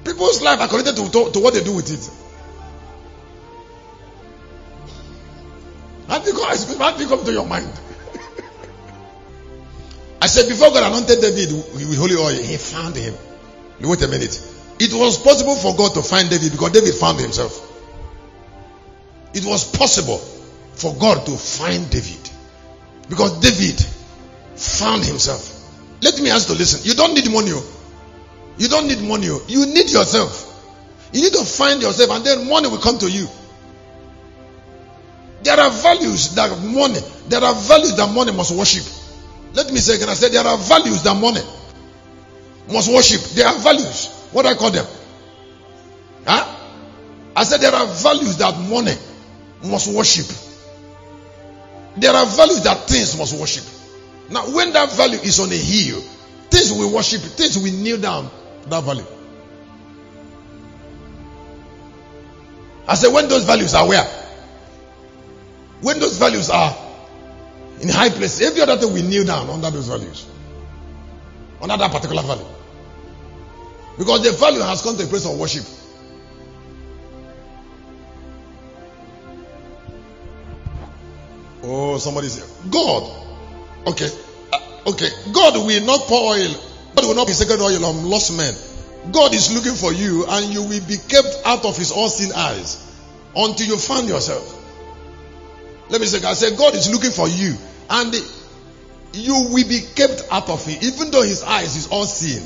People's 0.06 0.42
life 0.42 0.62
are 0.62 0.68
connected 0.68 0.96
to, 0.96 1.12
to, 1.12 1.32
to 1.32 1.40
what 1.40 1.54
they 1.54 1.64
do 1.64 1.74
with 1.74 1.92
it. 1.92 2.10
How 6.08 6.20
do 6.20 6.32
you 6.32 6.38
come, 6.38 6.80
how 6.80 6.98
you 6.98 7.08
come 7.08 7.26
to 7.26 7.32
your 7.34 7.46
mind? 7.46 7.70
I 10.22 10.28
said, 10.28 10.47
before 10.47 10.72
God 10.72 10.91
anointed 10.91 11.22
David 11.22 11.51
with 11.74 11.97
holy 11.97 12.15
oil, 12.15 12.34
he 12.34 12.57
found 12.57 12.95
him. 12.95 13.13
Wait 13.80 14.01
a 14.01 14.07
minute. 14.07 14.41
It 14.80 14.93
was 14.93 15.18
possible 15.18 15.55
for 15.55 15.76
God 15.76 15.93
to 15.93 16.01
find 16.01 16.30
David 16.30 16.51
because 16.51 16.72
David 16.72 16.93
found 16.95 17.20
himself. 17.20 17.63
It 19.34 19.45
was 19.45 19.70
possible 19.70 20.18
for 20.18 20.95
God 20.95 21.26
to 21.26 21.38
find 21.38 21.89
David 21.89 22.30
because 23.09 23.39
David 23.39 23.80
found 24.55 25.03
himself. 25.03 25.53
Let 26.01 26.20
me 26.20 26.30
ask 26.30 26.49
you 26.49 26.55
to 26.55 26.59
listen. 26.59 26.82
You 26.84 26.95
don't 26.95 27.13
need 27.13 27.32
money. 27.32 27.51
Oh. 27.53 27.65
You 28.57 28.68
don't 28.68 28.88
need 28.88 29.01
money. 29.01 29.30
Oh. 29.30 29.41
You 29.47 29.65
need 29.65 29.91
yourself. 29.91 30.45
You 31.13 31.22
need 31.22 31.34
to 31.34 31.45
find 31.45 31.82
yourself 31.82 32.11
and 32.11 32.26
then 32.26 32.49
money 32.49 32.68
will 32.68 32.80
come 32.80 32.97
to 32.99 33.09
you. 33.09 33.28
There 35.43 35.59
are 35.59 35.70
values 35.70 36.36
that 36.36 36.49
money, 36.63 36.99
there 37.30 37.43
are 37.43 37.55
values 37.55 37.95
that 37.95 38.13
money 38.13 38.32
must 38.32 38.51
worship. 38.51 38.84
Let 39.58 39.72
me 39.72 39.80
say 39.80 39.95
again, 39.95 40.08
I 40.08 40.14
said 40.14 40.32
there 40.34 40.45
are 40.45 40.55
values 40.55 41.01
that 41.01 41.16
money 41.20 41.41
must 42.72 42.93
worship. 42.93 43.22
There 43.34 43.47
are 43.47 43.58
values. 43.58 44.05
What 44.32 44.43
do 44.43 44.49
I 44.49 44.53
call 44.53 44.70
them? 44.70 44.86
Huh? 46.28 46.55
I 47.36 47.43
said 47.43 47.62
there 47.62 47.74
are 47.74 47.88
values 47.88 48.38
that 48.38 48.55
money 48.70 48.93
must 49.64 49.91
worship. 49.91 50.28
There 51.95 52.14
are 52.14 52.28
values 52.28 52.66
that 52.66 52.88
things 52.88 53.18
must 53.18 53.34
worship. 53.34 53.64
Now, 54.30 54.43
when 54.53 54.74
that 54.74 54.91
value 54.91 55.18
is 55.18 55.39
on 55.39 55.51
a 55.51 55.55
hill, 55.55 56.01
things 56.51 56.72
will 56.72 56.93
worship, 56.93 57.22
things 57.22 57.58
will 57.58 57.74
kneel 57.74 57.99
down, 57.99 58.30
that 58.68 58.84
value. 58.84 59.05
I 62.88 62.93
said, 62.93 63.12
when 63.12 63.28
those 63.28 63.43
values 63.43 63.74
are 63.74 63.88
where? 63.88 64.05
When 65.82 65.99
those 65.99 66.20
values 66.20 66.51
are 66.51 66.87
in 67.82 67.90
high 67.90 68.10
places, 68.10 68.48
every 68.48 68.62
other 68.62 68.78
thing 68.78 68.94
we 68.94 69.02
kneel 69.02 69.26
down 69.26 69.50
under 69.50 69.70
those 69.70 69.88
values, 69.88 70.26
under 71.62 71.78
that 71.78 71.92
particular 71.92 72.24
value. 72.24 72.46
Because 73.98 74.24
the 74.24 74.32
value 74.32 74.62
has 74.62 74.82
come 74.82 74.96
to 74.98 75.04
a 75.04 75.08
place 75.08 75.26
of 75.26 75.38
worship. 75.40 75.66
Oh, 81.64 81.98
somebody 81.98 82.28
say, 82.30 82.46
God. 82.70 83.12
Okay. 83.88 84.10
Uh, 84.54 84.90
okay. 84.92 85.10
God 85.34 85.56
will 85.66 85.86
not 85.86 86.02
pour 86.02 86.34
oil. 86.34 86.54
God 86.96 87.06
will 87.06 87.16
not 87.16 87.28
be 87.28 87.34
sacred 87.34 87.60
oil 87.60 87.84
on 87.84 88.10
lost 88.10 88.36
men. 88.38 88.54
God 89.12 89.34
is 89.34 89.54
looking 89.54 89.74
for 89.74 89.92
you 89.94 90.26
and 90.28 90.54
you 90.54 90.64
will 90.64 90.86
be 90.88 90.98
kept 90.98 91.42
out 91.46 91.66
of 91.66 91.78
his 91.78 91.92
all-seeing 91.92 92.34
eyes 92.34 92.84
until 93.36 93.68
you 93.68 93.78
find 93.78 94.08
yourself. 94.08 94.57
Let 95.90 96.02
me 96.02 96.08
say, 96.08 96.26
I 96.28 96.34
said, 96.34 96.58
God 96.58 96.76
is 96.76 96.92
looking 96.92 97.12
for 97.12 97.28
you 97.28 97.56
and 97.90 98.14
you 99.14 99.48
will 99.50 99.68
be 99.68 99.82
kept 99.96 100.24
out 100.32 100.50
of 100.50 100.66
him, 100.66 100.78
even 100.82 101.12
though 101.12 101.24
his 101.24 101.44
eyes 101.44 101.76
is 101.76 101.88
all 101.88 102.06
seeing. 102.06 102.46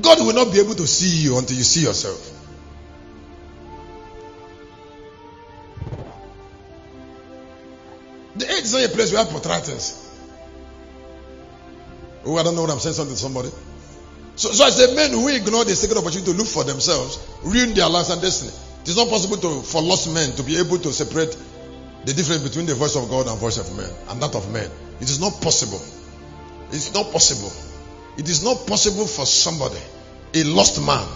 God 0.00 0.18
will 0.20 0.34
not 0.34 0.52
be 0.52 0.60
able 0.60 0.74
to 0.74 0.86
see 0.86 1.22
you 1.22 1.38
until 1.38 1.56
you 1.56 1.64
see 1.64 1.82
yourself. 1.82 2.30
The 8.36 8.50
age 8.50 8.64
is 8.64 8.72
not 8.72 8.84
a 8.84 8.88
place 8.88 9.12
where 9.12 9.24
portraiters. 9.24 10.08
Oh, 12.24 12.36
I 12.36 12.42
don't 12.42 12.54
know 12.54 12.62
what 12.62 12.70
I'm 12.70 12.78
saying 12.78 12.94
something 12.94 13.14
to 13.14 13.20
somebody. 13.20 13.50
So, 14.36 14.50
so 14.52 14.64
I 14.64 14.70
say 14.70 14.94
men 14.94 15.10
who 15.10 15.28
ignore 15.28 15.64
the 15.64 15.74
second 15.76 15.98
opportunity 15.98 16.32
to 16.32 16.38
look 16.38 16.46
for 16.46 16.64
themselves 16.64 17.18
ruin 17.42 17.74
their 17.74 17.88
lives 17.88 18.08
and 18.08 18.22
destiny. 18.22 18.52
It 18.82 18.88
is 18.88 18.96
not 18.96 19.08
possible 19.08 19.36
to, 19.36 19.62
for 19.62 19.82
lost 19.82 20.12
men 20.12 20.32
to 20.36 20.42
be 20.42 20.58
able 20.58 20.78
to 20.78 20.92
separate 20.92 21.36
the 22.04 22.12
difference 22.12 22.42
between 22.42 22.66
the 22.66 22.74
voice 22.74 22.96
of 22.96 23.08
God 23.08 23.28
and 23.28 23.38
voice 23.38 23.58
of 23.58 23.76
men 23.76 23.90
and 24.08 24.22
that 24.22 24.34
of 24.34 24.50
men. 24.52 24.68
It 25.00 25.08
is 25.08 25.20
not 25.20 25.40
possible. 25.40 25.80
It's 26.70 26.94
not 26.94 27.12
possible. 27.12 27.52
It 28.18 28.28
is 28.28 28.42
not 28.42 28.66
possible 28.66 29.06
for 29.06 29.24
somebody, 29.24 29.78
a 30.34 30.44
lost 30.44 30.84
man, 30.84 31.06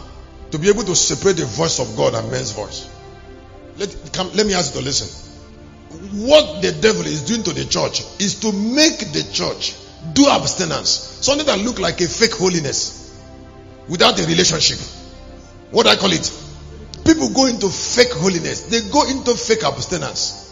to 0.51 0.59
be 0.59 0.69
able 0.69 0.85
to 0.85 0.95
separate 0.95 1.37
the 1.37 1.45
voice 1.45 1.79
of 1.79 1.97
God 1.97 2.15
and 2.15 2.31
man's 2.31 2.53
voice. 2.53 2.89
Let, 3.79 4.11
come, 4.13 4.31
let 4.35 4.47
me 4.47 4.55
ask 4.55 4.75
you 4.75 4.81
to 4.81 4.85
listen. 4.85 5.09
What 6.27 6.63
the 6.63 6.73
devil 6.73 7.07
is 7.07 7.23
doing 7.23 7.43
to 7.45 7.53
the 7.53 7.65
church 7.65 8.03
is 8.21 8.41
to 8.41 8.53
make 8.53 8.99
the 9.13 9.29
church 9.33 9.75
do 10.15 10.29
abstinence, 10.29 10.89
something 11.21 11.47
that 11.47 11.59
look 11.59 11.79
like 11.79 12.01
a 12.01 12.09
fake 12.09 12.35
holiness 12.35 13.21
without 13.89 14.19
a 14.21 14.27
relationship. 14.27 14.79
What 15.71 15.87
I 15.87 15.97
call 15.97 16.13
it? 16.13 16.31
People 17.05 17.31
go 17.31 17.47
into 17.47 17.69
fake 17.69 18.13
holiness. 18.13 18.63
They 18.63 18.81
go 18.91 19.09
into 19.09 19.35
fake 19.35 19.65
abstinence. 19.65 20.46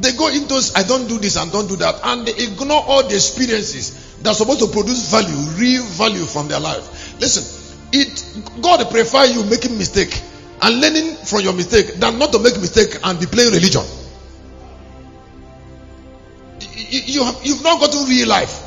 They 0.00 0.12
go 0.12 0.28
into 0.28 0.54
I 0.74 0.82
don't 0.82 1.06
do 1.06 1.18
this 1.18 1.36
and 1.36 1.52
don't 1.52 1.68
do 1.68 1.76
that, 1.76 2.00
and 2.02 2.26
they 2.26 2.44
ignore 2.44 2.82
all 2.82 3.02
the 3.06 3.14
experiences 3.14 4.16
that 4.22 4.30
are 4.30 4.34
supposed 4.34 4.60
to 4.60 4.66
produce 4.66 5.10
value, 5.10 5.36
real 5.56 5.84
value 5.84 6.24
from 6.24 6.48
their 6.48 6.60
life. 6.60 7.20
Listen, 7.20 7.44
it 7.92 8.62
God 8.62 8.90
prefer 8.90 9.24
you 9.24 9.44
making 9.44 9.78
mistake 9.78 10.20
and 10.62 10.80
learning 10.80 11.14
from 11.16 11.40
your 11.40 11.52
mistake 11.52 11.94
than 11.94 12.18
not 12.18 12.32
to 12.32 12.38
make 12.38 12.58
mistake 12.60 12.98
and 13.04 13.20
be 13.20 13.26
playing 13.26 13.52
religion. 13.52 13.82
You, 16.60 17.00
you 17.06 17.24
have, 17.24 17.40
you've 17.44 17.62
not 17.62 17.80
gotten 17.80 18.08
real 18.08 18.28
life. 18.28 18.62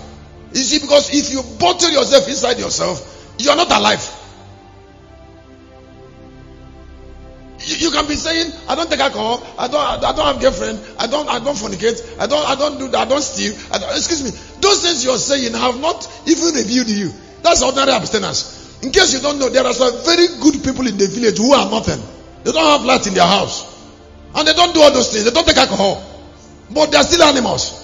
You 0.53 0.61
see, 0.61 0.79
because 0.79 1.13
if 1.13 1.31
you 1.31 1.43
bottle 1.59 1.89
yourself 1.89 2.27
inside 2.27 2.59
yourself, 2.59 3.35
you 3.37 3.49
are 3.49 3.55
not 3.55 3.71
alive. 3.71 4.16
You, 7.67 7.75
you 7.75 7.91
can 7.91 8.07
be 8.07 8.15
saying, 8.15 8.53
"I 8.69 8.75
don't 8.75 8.89
take 8.89 9.01
alcohol. 9.01 9.45
I 9.59 9.67
don't. 9.67 10.03
I, 10.03 10.13
don't 10.13 10.25
have 10.25 10.39
girlfriend. 10.39 10.79
I 10.97 11.07
don't. 11.07 11.27
I 11.27 11.39
don't 11.39 11.55
fornicate. 11.55 11.99
I 12.17 12.25
don't. 12.25 12.47
I 12.47 12.55
don't 12.55 12.79
do 12.79 12.87
that. 12.87 13.07
I 13.07 13.09
don't 13.09 13.21
steal. 13.21 13.53
I 13.73 13.77
don't, 13.77 13.91
excuse 13.91 14.23
me. 14.23 14.31
Those 14.61 14.83
things 14.83 15.03
you're 15.03 15.17
saying 15.17 15.51
have 15.53 15.79
not 15.81 16.07
even 16.25 16.55
revealed 16.55 16.87
you. 16.87 17.11
That's 17.43 17.61
ordinary 17.61 17.91
abstinence. 17.91 18.79
In 18.81 18.91
case 18.91 19.13
you 19.13 19.19
don't 19.19 19.37
know, 19.37 19.49
there 19.49 19.65
are 19.65 19.73
some 19.73 19.91
very 20.05 20.27
good 20.39 20.63
people 20.63 20.87
in 20.87 20.97
the 20.97 21.07
village 21.07 21.37
who 21.37 21.51
are 21.53 21.69
nothing. 21.69 22.01
They 22.43 22.51
don't 22.53 22.71
have 22.71 22.85
light 22.85 23.05
in 23.05 23.13
their 23.13 23.27
house, 23.27 23.67
and 24.33 24.47
they 24.47 24.53
don't 24.53 24.73
do 24.73 24.81
all 24.81 24.91
those 24.93 25.11
things. 25.11 25.25
They 25.25 25.31
don't 25.31 25.45
take 25.45 25.57
alcohol, 25.57 26.01
but 26.71 26.89
they 26.91 26.97
are 26.97 27.03
still 27.03 27.23
animals. 27.23 27.83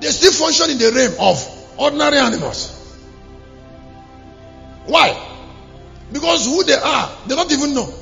They 0.00 0.08
still 0.08 0.32
function 0.32 0.70
in 0.70 0.78
the 0.78 0.92
realm 0.92 1.14
of 1.20 1.36
ordinary 1.78 2.18
animals. 2.18 2.72
Why? 4.86 5.35
Because 6.12 6.46
who 6.46 6.62
they 6.64 6.74
are, 6.74 7.10
they 7.26 7.34
don't 7.34 7.50
even 7.52 7.74
know. 7.74 7.92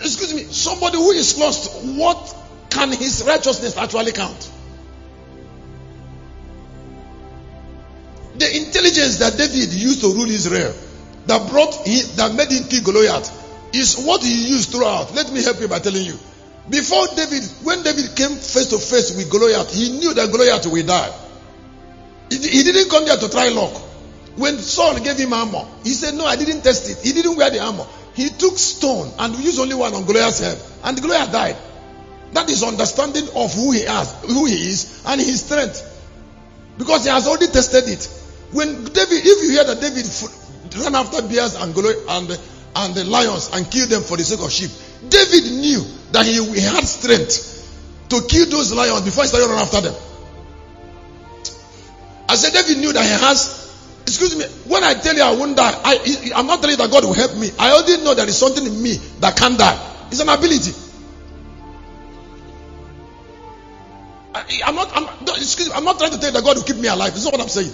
Excuse 0.00 0.34
me, 0.34 0.42
somebody 0.44 0.98
who 0.98 1.12
is 1.12 1.38
lost, 1.38 1.84
what 1.96 2.36
can 2.70 2.92
his 2.92 3.24
righteousness 3.26 3.76
actually 3.76 4.12
count? 4.12 4.50
The 8.36 8.56
intelligence 8.56 9.18
that 9.18 9.38
David 9.38 9.72
used 9.72 10.00
to 10.00 10.08
rule 10.08 10.28
Israel, 10.28 10.74
that 11.26 11.48
brought 11.50 11.74
him, 11.86 12.04
that 12.16 12.34
made 12.34 12.50
him 12.50 12.64
kill 12.64 12.82
Goliath, 12.82 13.30
is 13.72 13.96
what 14.04 14.22
he 14.22 14.48
used 14.48 14.70
throughout. 14.70 15.14
Let 15.14 15.32
me 15.32 15.42
help 15.42 15.60
you 15.60 15.68
by 15.68 15.78
telling 15.78 16.04
you. 16.04 16.18
Before 16.68 17.06
David, 17.14 17.44
when 17.62 17.82
David 17.82 18.16
came 18.16 18.30
face 18.36 18.68
to 18.68 18.78
face 18.78 19.14
with 19.16 19.30
Goliath, 19.30 19.72
he 19.72 19.98
knew 19.98 20.14
that 20.14 20.30
Goliath 20.30 20.66
will 20.66 20.84
die. 20.84 21.12
He, 22.30 22.38
he 22.38 22.62
didn't 22.64 22.90
come 22.90 23.04
there 23.04 23.16
to 23.16 23.28
try 23.28 23.48
luck. 23.50 23.80
When 24.36 24.58
Saul 24.58 24.98
gave 24.98 25.16
him 25.16 25.32
armor, 25.32 25.64
he 25.84 25.90
said, 25.90 26.14
No, 26.14 26.26
I 26.26 26.36
didn't 26.36 26.62
test 26.62 26.90
it. 26.90 26.98
He 27.06 27.12
didn't 27.12 27.36
wear 27.36 27.50
the 27.50 27.60
armor. 27.60 27.86
He 28.14 28.28
took 28.28 28.58
stone 28.58 29.10
and 29.18 29.36
used 29.38 29.60
only 29.60 29.74
one 29.74 29.94
on 29.94 30.04
Goliath's 30.04 30.40
head, 30.40 30.58
and 30.84 31.00
Goliath 31.00 31.32
died. 31.32 31.56
That 32.32 32.50
is 32.50 32.62
understanding 32.64 33.28
of 33.34 33.54
who 33.54 33.70
he 33.72 33.80
is, 33.80 34.12
who 34.22 34.46
he 34.46 34.54
is, 34.54 35.02
and 35.06 35.20
his 35.20 35.44
strength. 35.44 35.90
Because 36.78 37.04
he 37.04 37.10
has 37.10 37.28
already 37.28 37.46
tested 37.46 37.88
it. 37.88 38.06
When 38.52 38.84
David, 38.84 39.22
if 39.24 39.42
you 39.42 39.50
hear 39.50 39.64
that 39.64 39.80
David 39.80 40.06
ran 40.82 40.94
after 40.94 41.22
bears 41.22 41.54
and 41.54 41.74
Goliath 41.74 42.04
and 42.08 42.38
and 42.76 42.94
the 42.94 43.04
lions 43.04 43.50
and 43.52 43.70
killed 43.70 43.90
them 43.90 44.02
for 44.02 44.16
the 44.16 44.24
sake 44.24 44.40
of 44.40 44.50
sheep, 44.50 44.70
David 45.08 45.52
knew 45.52 45.84
that 46.10 46.26
he, 46.26 46.44
he 46.54 46.60
had 46.60 46.84
strength 46.84 47.54
to 48.08 48.20
kill 48.28 48.46
those 48.50 48.72
lions 48.72 49.02
before 49.02 49.24
he 49.24 49.28
started 49.28 49.46
running 49.46 49.62
after 49.62 49.80
them. 49.80 49.94
I 52.28 52.34
said 52.34 52.52
David 52.52 52.78
knew 52.78 52.92
that 52.92 53.04
he 53.04 53.10
has 53.10 53.63
Excuse 54.06 54.36
me. 54.36 54.44
When 54.70 54.84
I 54.84 54.94
tell 54.94 55.14
you 55.16 55.22
I 55.22 55.34
won't 55.34 55.56
die, 55.56 55.72
I, 55.84 56.32
I'm 56.36 56.46
not 56.46 56.60
telling 56.60 56.72
you 56.72 56.76
that 56.76 56.90
God 56.90 57.04
will 57.04 57.14
help 57.14 57.36
me. 57.36 57.50
I 57.58 57.72
already 57.72 58.04
know 58.04 58.14
there 58.14 58.28
is 58.28 58.36
something 58.36 58.64
in 58.64 58.82
me 58.82 58.96
that 59.20 59.36
can't 59.36 59.58
die. 59.58 59.78
It's 60.10 60.20
an 60.20 60.28
ability. 60.28 60.72
I, 64.34 64.68
am 64.68 64.74
not. 64.74 64.90
I'm, 64.94 65.04
excuse 65.36 65.68
me, 65.68 65.74
I'm 65.74 65.84
not 65.84 65.98
trying 65.98 66.10
to 66.10 66.18
tell 66.18 66.28
you 66.28 66.32
that 66.32 66.44
God 66.44 66.56
will 66.56 66.64
keep 66.64 66.76
me 66.76 66.88
alive. 66.88 67.12
It's 67.14 67.24
not 67.24 67.32
what 67.32 67.40
I'm 67.40 67.48
saying. 67.48 67.72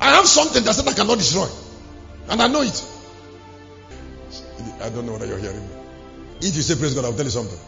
I 0.00 0.16
have 0.16 0.26
something 0.26 0.64
that 0.64 0.88
I 0.88 0.92
cannot 0.94 1.18
destroy, 1.18 1.46
and 2.28 2.42
I 2.42 2.48
know 2.48 2.62
it. 2.62 2.84
I 4.80 4.90
don't 4.90 5.06
know 5.06 5.12
whether 5.12 5.26
you're 5.26 5.38
hearing 5.38 5.60
me. 5.60 5.74
If 6.40 6.56
you 6.56 6.62
say 6.62 6.74
praise 6.74 6.94
God, 6.94 7.04
I'll 7.04 7.12
tell 7.12 7.24
you 7.24 7.30
something. 7.30 7.58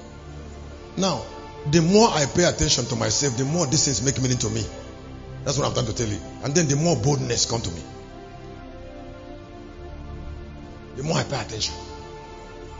Now, 0.97 1.25
the 1.71 1.81
more 1.81 2.09
I 2.09 2.27
pay 2.27 2.45
attention 2.45 2.85
to 2.87 2.97
myself, 2.97 3.37
the 3.37 3.45
more 3.45 3.67
these 3.67 3.85
things 3.85 4.03
make 4.03 4.21
meaning 4.21 4.39
to 4.39 4.51
me. 4.51 4.65
That's 5.45 5.59
what 5.59 5.67
I'm 5.67 5.75
trying 5.75 5.87
to 5.87 5.95
tell 5.95 6.09
you. 6.09 6.19
And 6.43 6.55
then 6.55 6.69
the 6.69 6.77
more 6.77 6.97
boldness 6.97 7.47
come 7.47 7.61
to 7.61 7.71
me. 7.71 7.83
The 10.97 11.03
more 11.03 11.19
I 11.19 11.25
pay 11.25 11.41
attention, 11.41 11.75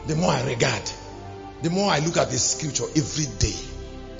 the 0.07 0.17
more 0.17 0.31
I 0.31 0.45
regard, 0.45 0.83
the 1.63 1.71
more 1.71 1.91
I 1.91 1.99
look 2.01 2.17
at 2.17 2.31
the 2.31 2.39
scripture 2.39 2.85
every 2.97 3.27
day. 3.39 3.55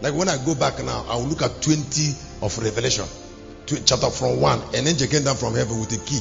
Like 0.01 0.15
when 0.15 0.29
I 0.29 0.37
go 0.45 0.55
back 0.55 0.83
now, 0.83 1.05
I 1.09 1.17
will 1.17 1.25
look 1.25 1.43
at 1.43 1.63
20 1.63 2.15
of 2.43 2.59
Revelation, 2.59 3.07
chapter 3.67 4.11
from 4.11 4.41
1, 4.41 4.63
and 4.75 4.87
then 4.87 4.97
came 5.09 5.25
down 5.25 5.37
from 5.37 5.55
heaven 5.55 5.79
with 5.79 5.93
a 5.93 6.05
key, 6.05 6.21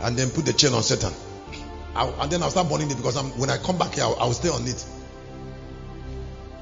and 0.00 0.16
then 0.16 0.30
put 0.30 0.46
the 0.46 0.52
chain 0.52 0.72
on 0.72 0.82
Satan. 0.82 1.12
I'll, 1.94 2.14
and 2.22 2.30
then 2.30 2.42
I'll 2.42 2.50
start 2.50 2.68
burning 2.68 2.90
it 2.90 2.96
because 2.96 3.16
I'm, 3.16 3.26
when 3.38 3.50
I 3.50 3.58
come 3.58 3.78
back 3.78 3.94
here, 3.94 4.04
I'll, 4.04 4.16
I'll 4.18 4.32
stay 4.32 4.48
on 4.48 4.66
it. 4.66 4.84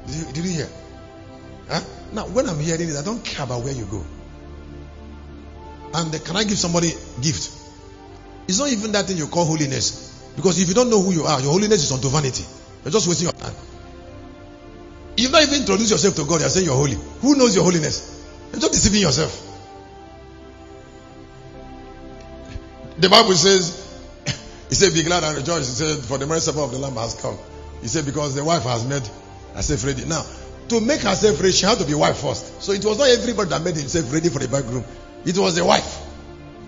Did 0.06 0.16
you, 0.16 0.24
did 0.32 0.44
you 0.44 0.50
hear? 0.50 0.68
Huh? 1.68 1.80
Now, 2.12 2.26
when 2.26 2.48
I'm 2.48 2.58
hearing 2.58 2.88
it, 2.88 2.96
I 2.96 3.02
don't 3.02 3.22
care 3.24 3.44
about 3.44 3.62
where 3.62 3.74
you 3.74 3.84
go. 3.84 4.04
And 5.94 6.14
uh, 6.14 6.18
can 6.18 6.36
I 6.36 6.44
give 6.44 6.58
somebody 6.58 6.88
gift? 7.20 7.50
It's 8.46 8.58
not 8.58 8.70
even 8.70 8.92
that 8.92 9.06
thing 9.06 9.16
you 9.16 9.26
call 9.26 9.44
holiness. 9.44 10.32
Because 10.36 10.60
if 10.60 10.68
you 10.68 10.74
don't 10.74 10.88
know 10.88 11.02
who 11.02 11.12
you 11.12 11.24
are, 11.24 11.40
your 11.40 11.52
holiness 11.52 11.84
is 11.84 11.92
unto 11.92 12.08
vanity. 12.08 12.44
You're 12.84 12.92
just 12.92 13.08
wasting 13.08 13.26
your 13.26 13.32
time. 13.32 13.54
You've 15.16 15.32
not 15.32 15.42
even 15.42 15.60
introduced 15.60 15.90
yourself 15.90 16.14
to 16.16 16.24
God. 16.24 16.40
You're 16.40 16.48
saying 16.48 16.66
you're 16.66 16.76
holy. 16.76 16.96
Who 17.20 17.34
knows 17.34 17.54
your 17.54 17.64
holiness? 17.64 18.24
You're 18.52 18.60
just 18.60 18.72
deceiving 18.72 19.02
yourself. 19.02 19.44
The 22.98 23.08
Bible 23.08 23.34
says, 23.34 23.84
He 24.68 24.74
said, 24.74 24.94
Be 24.94 25.02
glad 25.02 25.24
and 25.24 25.36
rejoice. 25.36 25.66
He 25.68 25.74
said, 25.84 26.04
For 26.04 26.18
the 26.18 26.26
mercy 26.26 26.50
of 26.50 26.70
the 26.70 26.78
Lamb 26.78 26.94
has 26.94 27.20
come. 27.20 27.36
He 27.82 27.88
said, 27.88 28.06
Because 28.06 28.34
the 28.34 28.44
wife 28.44 28.62
has 28.62 28.86
made 28.86 29.02
herself 29.54 29.84
ready. 29.84 30.04
Now, 30.04 30.24
to 30.68 30.80
make 30.80 31.00
herself 31.00 31.40
ready, 31.40 31.52
she 31.52 31.66
had 31.66 31.78
to 31.78 31.84
be 31.84 31.94
wife 31.94 32.18
first. 32.18 32.62
So 32.62 32.72
it 32.72 32.84
was 32.84 32.98
not 32.98 33.08
everybody 33.08 33.50
that 33.50 33.62
made 33.62 33.76
himself 33.76 34.12
ready 34.12 34.28
for 34.28 34.38
the 34.38 34.48
bridegroom. 34.48 34.84
It 35.24 35.36
was 35.38 35.54
the 35.54 35.64
wife. 35.64 36.04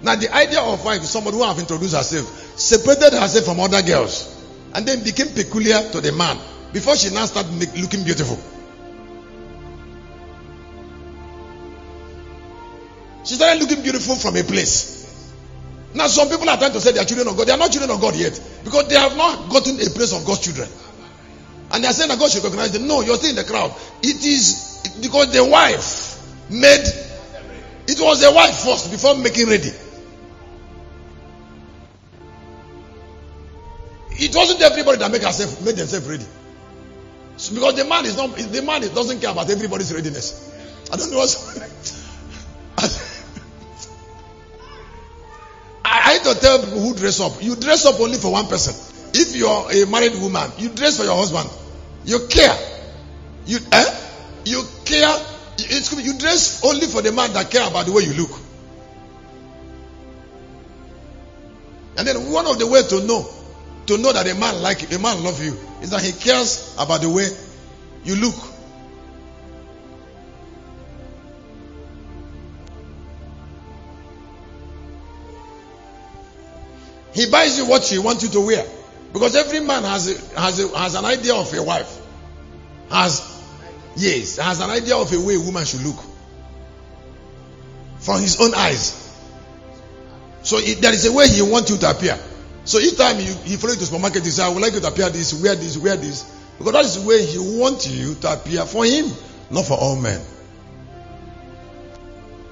Now, 0.03 0.17
the 0.17 0.35
idea 0.35 0.61
of 0.61 0.85
wife 0.85 1.03
is 1.03 1.11
somebody 1.11 1.37
who 1.37 1.45
have 1.45 1.59
introduced 1.59 1.95
herself, 1.95 2.59
separated 2.59 3.13
herself 3.13 3.45
from 3.45 3.61
other 3.61 3.83
girls, 3.83 4.37
and 4.75 4.87
then 4.87 5.05
became 5.05 5.29
peculiar 5.29 5.91
to 5.93 6.01
the 6.01 6.13
man 6.13 6.39
before 6.73 6.97
she 6.97 7.11
now 7.11 7.27
started 7.27 7.53
looking 7.79 8.05
beautiful. 8.05 8.39
She 13.25 13.35
started 13.35 13.61
looking 13.61 13.83
beautiful 13.83 14.17
from 14.17 14.37
a 14.37 14.43
place. 14.43 14.99
Now, 15.93 16.07
some 16.07 16.29
people 16.29 16.49
are 16.49 16.57
trying 16.57 16.73
to 16.73 16.81
say 16.81 16.93
they 16.93 17.01
are 17.01 17.05
children 17.05 17.29
of 17.29 17.37
God. 17.37 17.49
They 17.49 17.53
are 17.53 17.59
not 17.59 17.71
children 17.71 17.91
of 17.91 18.01
God 18.01 18.15
yet 18.15 18.41
because 18.65 18.89
they 18.89 18.95
have 18.95 19.17
not 19.17 19.51
gotten 19.51 19.75
a 19.75 19.91
place 19.91 20.15
of 20.15 20.25
God's 20.25 20.41
children. 20.41 20.69
And 21.81 21.85
they 21.87 21.89
are 21.89 21.95
saying 21.95 22.11
that 22.11 22.19
God 22.19 22.31
should 22.31 22.45
recognize 22.45 22.73
them. 22.73 22.87
No, 22.87 23.01
you're 23.01 23.17
still 23.17 23.31
in 23.31 23.37
the 23.37 23.45
crowd. 23.45 23.75
It 24.03 24.23
is 24.23 24.85
because 25.01 25.33
the 25.33 25.43
wife 25.43 26.21
made 26.51 26.85
it 27.89 27.99
was 27.99 28.21
the 28.21 28.31
wife 28.31 28.55
first 28.59 28.91
before 28.91 29.15
making 29.17 29.49
ready. 29.49 29.71
It 34.11 34.37
wasn't 34.37 34.61
everybody 34.61 34.99
that 34.99 35.11
make 35.11 35.23
herself 35.23 35.65
made 35.65 35.77
themselves 35.77 36.07
ready. 36.07 36.27
So 37.39 37.55
because 37.55 37.77
the 37.77 37.87
man 37.87 38.05
is 38.05 38.15
not 38.19 38.37
the 38.37 38.61
man 38.61 38.83
doesn't 38.83 39.19
care 39.23 39.31
about 39.31 39.49
everybody's 39.49 39.91
readiness. 39.95 40.53
I 40.93 40.97
don't 40.97 41.11
know 41.11 41.17
what 41.17 41.35
I, 45.83 46.13
I 46.15 46.19
to 46.19 46.39
tell 46.39 46.59
people 46.59 46.81
who 46.81 46.95
dress 46.95 47.21
up. 47.21 47.43
You 47.43 47.57
dress 47.57 47.87
up 47.87 47.99
only 48.01 48.19
for 48.19 48.33
one 48.33 48.49
person. 48.49 48.75
If 49.15 49.35
you're 49.35 49.73
a 49.73 49.87
married 49.87 50.21
woman, 50.21 50.53
you 50.59 50.69
dress 50.69 50.99
for 50.99 51.05
your 51.05 51.17
husband. 51.17 51.49
You 52.05 52.27
care. 52.29 52.57
You 53.47 53.59
eh? 53.73 54.01
You 54.45 54.63
care. 54.85 55.15
It's, 55.59 55.93
you 55.93 56.19
dress 56.19 56.65
only 56.65 56.87
for 56.87 57.03
the 57.03 57.13
man 57.13 57.33
that 57.35 57.51
care 57.51 57.67
about 57.67 57.87
the 57.87 57.93
way 57.93 58.03
you 58.03 58.15
look. 58.15 58.31
And 61.99 62.09
then 62.09 62.33
one 62.33 62.47
of 62.47 62.59
the 62.59 62.67
way 62.67 62.83
to 62.83 63.05
know 63.05 63.29
to 63.87 63.99
know 63.99 64.13
that 64.13 64.27
a 64.27 64.35
man 64.35 64.63
like 64.63 64.93
a 64.93 64.99
man 64.99 65.23
love 65.23 65.43
you 65.43 65.59
is 65.83 65.91
that 65.91 66.01
he 66.01 66.13
cares 66.13 66.75
about 66.79 67.01
the 67.01 67.11
way 67.11 67.29
you 68.05 68.15
look. 68.17 68.35
He 77.13 77.29
buys 77.29 77.59
you 77.59 77.67
what 77.67 77.85
he 77.85 77.99
wants 77.99 78.23
you 78.23 78.29
to 78.31 78.41
wear. 78.41 78.65
Because 79.13 79.35
every 79.35 79.61
man 79.61 79.83
has 79.85 80.09
a, 80.09 80.41
has 80.41 80.61
a, 80.61 80.79
has 80.79 80.95
an 80.95 81.05
idea 81.05 81.35
of 81.35 81.53
a 81.53 81.63
wife. 81.63 81.99
Has 82.91 83.27
yes, 83.97 84.37
has 84.37 84.61
an 84.61 84.71
idea 84.71 84.97
of 84.97 85.13
a 85.13 85.21
way 85.21 85.35
a 85.35 85.41
woman 85.41 85.65
should 85.65 85.83
look. 85.83 85.99
From 87.99 88.21
his 88.21 88.41
own 88.41 88.55
eyes. 88.55 88.97
So 90.43 90.59
it, 90.59 90.81
there 90.81 90.93
is 90.93 91.05
a 91.07 91.13
way 91.13 91.29
he 91.29 91.43
wants 91.43 91.71
you 91.71 91.77
to 91.79 91.91
appear. 91.91 92.19
So 92.65 92.79
each 92.79 92.97
time 92.97 93.19
you, 93.19 93.35
he 93.45 93.57
follow 93.57 93.73
you 93.73 93.79
to 93.81 93.87
supermarket, 93.87 94.25
he 94.25 94.31
say, 94.31 94.45
I 94.45 94.49
would 94.49 94.63
like 94.63 94.73
you 94.75 94.81
to 94.81 94.89
appear 94.89 95.11
this, 95.11 95.35
wear 95.35 95.55
this, 95.55 95.77
wear 95.77 95.97
this. 95.97 96.25
Because 96.59 96.73
that 96.73 96.85
is 96.85 97.03
the 97.03 97.09
way 97.09 97.25
he 97.25 97.39
wants 97.39 97.89
you 97.89 98.15
to 98.17 98.33
appear 98.33 98.65
for 98.65 98.85
him, 98.85 99.11
not 99.51 99.67
for 99.67 99.79
all 99.79 99.97
men. 99.97 100.21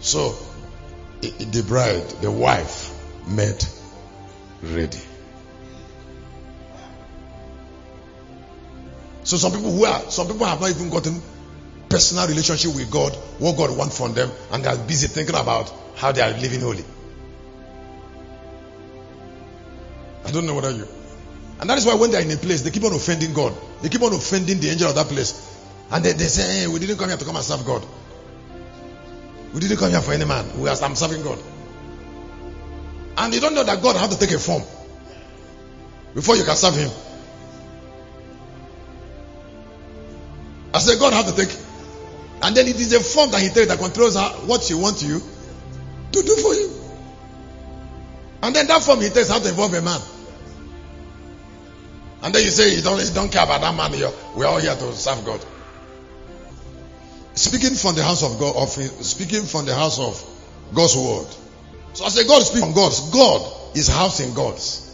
So 0.01 0.35
the 1.21 1.65
bride, 1.67 2.09
the 2.23 2.31
wife, 2.31 2.95
made 3.27 3.65
ready. 4.63 5.01
So 9.29 9.37
some 9.37 9.53
people 9.53 9.70
who 9.70 9.85
are 9.85 10.11
some 10.11 10.26
people 10.26 10.47
have 10.47 10.59
not 10.59 10.70
even 10.70 10.89
gotten 10.89 11.20
personal 11.91 12.26
relationship 12.26 12.74
with 12.74 12.91
God, 12.91 13.12
what 13.39 13.59
God 13.59 13.76
wants 13.76 13.99
from 13.99 14.14
them, 14.14 14.31
and 14.51 14.64
they 14.64 14.70
are 14.70 14.79
busy 14.79 15.07
thinking 15.07 15.35
about 15.35 15.70
how 15.97 16.12
they 16.12 16.22
are 16.22 16.31
living 16.31 16.62
holy. 16.62 16.83
I 20.24 20.31
don't 20.31 20.47
know 20.47 20.55
what 20.55 20.64
are 20.64 20.70
you. 20.70 20.89
And 21.61 21.68
that 21.68 21.76
is 21.76 21.85
why 21.85 21.97
when 21.97 22.11
they 22.11 22.16
are 22.16 22.22
in 22.22 22.31
a 22.31 22.39
place, 22.39 22.62
they 22.62 22.70
keep 22.70 22.85
on 22.85 22.95
offending 22.95 23.35
God. 23.35 23.53
They 23.83 23.91
keep 23.91 24.01
on 24.01 24.14
offending 24.14 24.61
the 24.61 24.70
angel 24.70 24.89
of 24.89 24.95
that 24.95 25.09
place. 25.09 25.47
And 25.91 26.03
they, 26.03 26.12
they 26.12 26.24
say, 26.24 26.61
hey, 26.61 26.66
we 26.66 26.79
didn't 26.79 26.97
come 26.97 27.11
here 27.11 27.18
to 27.18 27.24
come 27.26 27.37
and 27.37 27.45
serve 27.45 27.66
God. 27.66 27.85
We 29.53 29.61
didn't 29.61 29.76
come 29.76 29.91
here 29.91 30.01
for 30.01 30.14
any 30.14 30.24
man. 30.24 30.59
We 30.59 30.70
are 30.70 30.76
I'm 30.83 30.95
serving 30.95 31.22
God. 31.22 31.39
And 33.18 33.35
you 33.35 33.41
don't 33.43 33.55
know 33.55 33.64
that 33.64 33.83
God 33.83 33.97
has 33.97 34.16
to 34.16 34.26
take 34.26 34.35
a 34.35 34.39
form 34.39 34.62
before 36.14 36.37
you 36.37 36.45
can 36.45 36.57
serve 36.57 36.76
Him. 36.76 36.91
I 40.75 40.79
said, 40.79 40.99
God 40.99 41.12
has 41.12 41.33
to 41.33 41.37
take. 41.37 41.55
And 42.43 42.57
then 42.57 42.66
it 42.69 42.77
is 42.77 42.93
a 42.93 43.01
form 43.01 43.31
that 43.33 43.41
He 43.41 43.49
takes 43.49 43.69
that 43.69 43.79
controls 43.79 44.16
what 44.47 44.64
He 44.64 44.75
wants 44.75 45.03
you 45.03 45.19
to 45.19 46.23
do 46.23 46.37
for 46.37 46.55
you. 46.55 46.71
And 48.43 48.55
then 48.55 48.66
that 48.69 48.83
form 48.83 49.01
He 49.01 49.09
takes 49.09 49.29
how 49.29 49.39
to 49.39 49.49
involve 49.49 49.75
a 49.75 49.83
man. 49.83 50.01
And 52.23 52.35
then 52.35 52.45
you 52.45 52.51
say 52.51 52.75
you 52.75 52.83
don't, 52.83 52.99
you 52.99 53.14
don't 53.14 53.31
care 53.31 53.45
about 53.45 53.61
that 53.61 53.75
man. 53.75 53.93
Here. 53.93 54.11
We're 54.37 54.47
all 54.47 54.59
here 54.59 54.75
to 54.75 54.93
serve 54.93 55.25
God. 55.25 55.45
Speaking 57.35 57.77
from 57.77 57.95
the 57.95 58.03
house 58.03 58.25
of 58.25 58.39
God, 58.41 58.57
of 58.57 58.69
speaking 58.69 59.43
from 59.43 59.66
the 59.66 59.75
house 59.75 60.01
of 60.01 60.23
God's 60.75 60.97
word. 60.97 61.27
So 61.95 62.05
I 62.05 62.09
say 62.09 62.27
God 62.27 62.43
speaks 62.43 62.64
from 62.64 62.75
God's. 62.75 63.11
God 63.11 63.77
is 63.77 63.89
house 63.89 64.21
in 64.21 64.35
God's. 64.35 64.85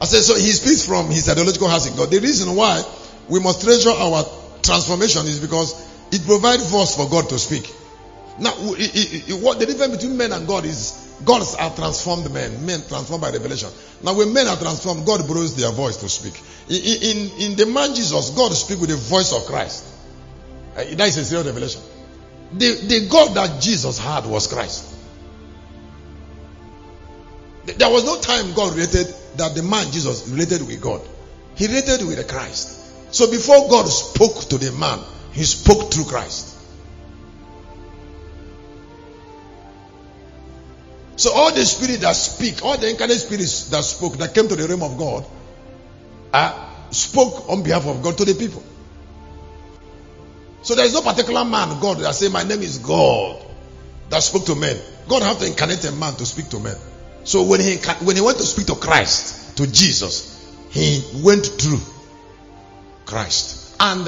I 0.00 0.06
say 0.06 0.18
so 0.20 0.34
he 0.34 0.50
speaks 0.50 0.86
from 0.86 1.06
his 1.06 1.28
ideological 1.28 1.68
house 1.68 1.86
in 1.86 1.96
God. 1.96 2.10
The 2.10 2.18
reason 2.18 2.56
why 2.56 2.82
we 3.28 3.40
must 3.40 3.62
treasure 3.62 3.90
our 3.90 4.24
transformation 4.64 5.26
is 5.26 5.38
because 5.38 5.74
it 6.12 6.24
provides 6.26 6.70
voice 6.70 6.96
for 6.96 7.08
God 7.08 7.28
to 7.28 7.38
speak. 7.38 7.72
Now, 8.38 8.52
it, 8.58 9.28
it, 9.30 9.42
what 9.42 9.60
the 9.60 9.66
difference 9.66 9.96
between 9.96 10.16
men 10.16 10.32
and 10.32 10.46
God 10.46 10.64
is 10.64 11.04
Gods 11.24 11.54
are 11.54 11.74
transformed 11.74 12.30
men, 12.32 12.66
men 12.66 12.82
transformed 12.88 13.22
by 13.22 13.30
revelation. 13.30 13.68
Now, 14.02 14.14
when 14.14 14.32
men 14.32 14.48
are 14.48 14.56
transformed, 14.56 15.06
God 15.06 15.26
borrows 15.28 15.54
their 15.54 15.70
voice 15.70 15.96
to 15.98 16.08
speak. 16.08 16.34
In, 16.68 16.76
in, 16.76 17.40
in 17.40 17.56
the 17.56 17.66
man 17.66 17.94
Jesus, 17.94 18.30
God 18.30 18.52
speaks 18.52 18.80
with 18.80 18.90
the 18.90 18.96
voice 18.96 19.32
of 19.32 19.46
Christ. 19.46 19.86
Uh, 20.76 20.84
that 20.84 21.08
is 21.08 21.16
a 21.18 21.24
serious 21.24 21.46
revelation. 21.46 21.82
The, 22.52 22.74
the 22.86 23.08
God 23.08 23.34
that 23.34 23.62
Jesus 23.62 23.98
had 23.98 24.26
was 24.26 24.48
Christ. 24.48 24.92
There 27.64 27.90
was 27.90 28.04
no 28.04 28.20
time 28.20 28.52
God 28.54 28.74
related 28.74 29.06
that 29.36 29.54
the 29.54 29.62
man 29.62 29.90
Jesus 29.92 30.28
related 30.28 30.66
with 30.66 30.80
God. 30.80 31.00
He 31.54 31.66
related 31.66 32.06
with 32.06 32.16
the 32.16 32.24
Christ. 32.24 32.80
So 33.14 33.30
before 33.30 33.68
God 33.68 33.86
spoke 33.86 34.48
to 34.48 34.58
the 34.58 34.72
man, 34.72 34.98
he 35.30 35.44
spoke 35.44 35.92
through 35.92 36.06
Christ. 36.06 36.58
So 41.14 41.32
all 41.32 41.54
the 41.54 41.64
spirit 41.64 42.00
that 42.00 42.16
speak, 42.16 42.64
all 42.64 42.76
the 42.76 42.90
incarnate 42.90 43.20
spirits 43.20 43.68
that 43.68 43.84
spoke, 43.84 44.16
that 44.16 44.34
came 44.34 44.48
to 44.48 44.56
the 44.56 44.66
realm 44.66 44.82
of 44.82 44.98
God, 44.98 45.24
uh, 46.32 46.68
spoke 46.90 47.48
on 47.48 47.62
behalf 47.62 47.86
of 47.86 48.02
God 48.02 48.18
to 48.18 48.24
the 48.24 48.34
people. 48.34 48.64
So 50.62 50.74
there 50.74 50.84
is 50.84 50.92
no 50.92 51.02
particular 51.02 51.44
man, 51.44 51.78
God, 51.78 51.98
that 51.98 52.16
say, 52.16 52.28
my 52.30 52.42
name 52.42 52.62
is 52.62 52.78
God, 52.78 53.40
that 54.10 54.24
spoke 54.24 54.46
to 54.46 54.56
men. 54.56 54.76
God 55.08 55.22
have 55.22 55.38
to 55.38 55.46
incarnate 55.46 55.84
a 55.84 55.92
man 55.92 56.14
to 56.14 56.26
speak 56.26 56.48
to 56.48 56.58
men. 56.58 56.74
So 57.22 57.44
when 57.44 57.60
he 57.60 57.76
when 58.02 58.16
he 58.16 58.22
went 58.22 58.38
to 58.38 58.44
speak 58.44 58.66
to 58.66 58.74
Christ, 58.74 59.56
to 59.58 59.70
Jesus, 59.70 60.44
he 60.70 61.00
went 61.22 61.46
through 61.46 61.78
Christ. 63.04 63.76
And 63.80 64.06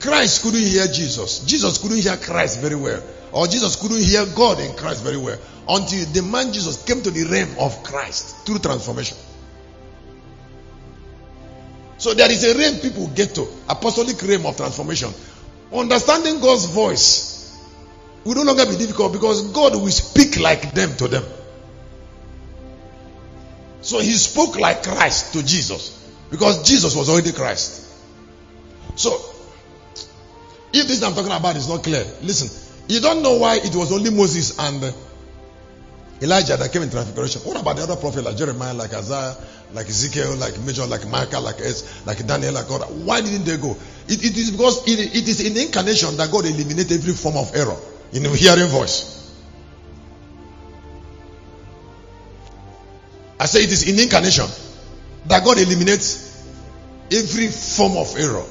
Christ 0.00 0.42
couldn't 0.42 0.62
hear 0.62 0.86
Jesus. 0.86 1.40
Jesus 1.40 1.78
couldn't 1.78 1.98
hear 1.98 2.16
Christ 2.16 2.60
very 2.60 2.76
well. 2.76 3.02
Or 3.32 3.46
Jesus 3.46 3.76
couldn't 3.76 4.02
hear 4.02 4.24
God 4.34 4.60
in 4.60 4.76
Christ 4.76 5.02
very 5.02 5.16
well. 5.16 5.38
Until 5.68 6.04
the 6.06 6.22
man 6.22 6.52
Jesus 6.52 6.82
came 6.84 7.02
to 7.02 7.10
the 7.10 7.24
realm 7.24 7.50
of 7.58 7.82
Christ 7.82 8.46
through 8.46 8.58
transformation. 8.58 9.16
So 11.98 12.12
there 12.12 12.30
is 12.30 12.44
a 12.44 12.56
realm 12.58 12.80
people 12.80 13.08
get 13.08 13.34
to. 13.36 13.46
Apostolic 13.68 14.20
realm 14.22 14.46
of 14.46 14.56
transformation. 14.56 15.12
Understanding 15.72 16.40
God's 16.40 16.66
voice 16.66 17.58
will 18.24 18.34
no 18.34 18.42
longer 18.42 18.66
be 18.66 18.76
difficult 18.76 19.12
because 19.12 19.42
God 19.52 19.74
will 19.74 19.90
speak 19.90 20.38
like 20.38 20.72
them 20.74 20.94
to 20.96 21.08
them. 21.08 21.24
So 23.80 24.00
he 24.00 24.12
spoke 24.12 24.58
like 24.58 24.82
Christ 24.82 25.32
to 25.34 25.44
Jesus 25.44 25.90
because 26.30 26.62
Jesus 26.68 26.96
was 26.96 27.08
already 27.08 27.32
Christ. 27.32 27.83
So, 29.04 29.20
if 30.72 30.88
this 30.88 31.02
I'm 31.02 31.12
talking 31.12 31.30
about 31.30 31.56
is 31.56 31.68
not 31.68 31.82
clear, 31.84 32.02
listen. 32.22 32.48
You 32.88 33.00
don't 33.00 33.22
know 33.22 33.36
why 33.36 33.56
it 33.56 33.76
was 33.76 33.92
only 33.92 34.08
Moses 34.08 34.58
and 34.58 34.82
uh, 34.82 34.92
Elijah 36.22 36.56
that 36.56 36.72
came 36.72 36.80
in 36.80 36.90
transfiguration. 36.90 37.42
What 37.42 37.60
about 37.60 37.76
the 37.76 37.82
other 37.82 37.96
prophets 37.96 38.24
like 38.24 38.38
Jeremiah, 38.38 38.72
like 38.72 38.94
Isaiah, 38.94 39.36
like 39.74 39.88
Ezekiel, 39.88 40.36
like 40.36 40.58
Major, 40.60 40.86
like 40.86 41.06
Micah, 41.06 41.38
like 41.38 41.60
Es, 41.60 42.06
like 42.06 42.26
Daniel, 42.26 42.54
like 42.54 42.66
God? 42.66 42.80
Why 43.04 43.20
didn't 43.20 43.44
they 43.44 43.58
go? 43.58 43.76
It, 44.08 44.24
it 44.24 44.38
is 44.38 44.50
because 44.52 44.88
it, 44.88 45.14
it 45.14 45.28
is 45.28 45.44
in 45.44 45.54
incarnation 45.54 46.16
that 46.16 46.30
God 46.32 46.46
eliminated 46.46 46.92
every 46.92 47.12
form 47.12 47.36
of 47.36 47.54
error 47.54 47.76
in 48.14 48.24
hearing 48.24 48.68
voice. 48.68 49.36
I 53.38 53.44
say 53.44 53.64
it 53.64 53.70
is 53.70 53.86
in 53.86 54.00
incarnation 54.00 54.46
that 55.26 55.44
God 55.44 55.58
eliminates 55.58 56.42
every 57.12 57.48
form 57.48 57.98
of 57.98 58.16
error 58.16 58.46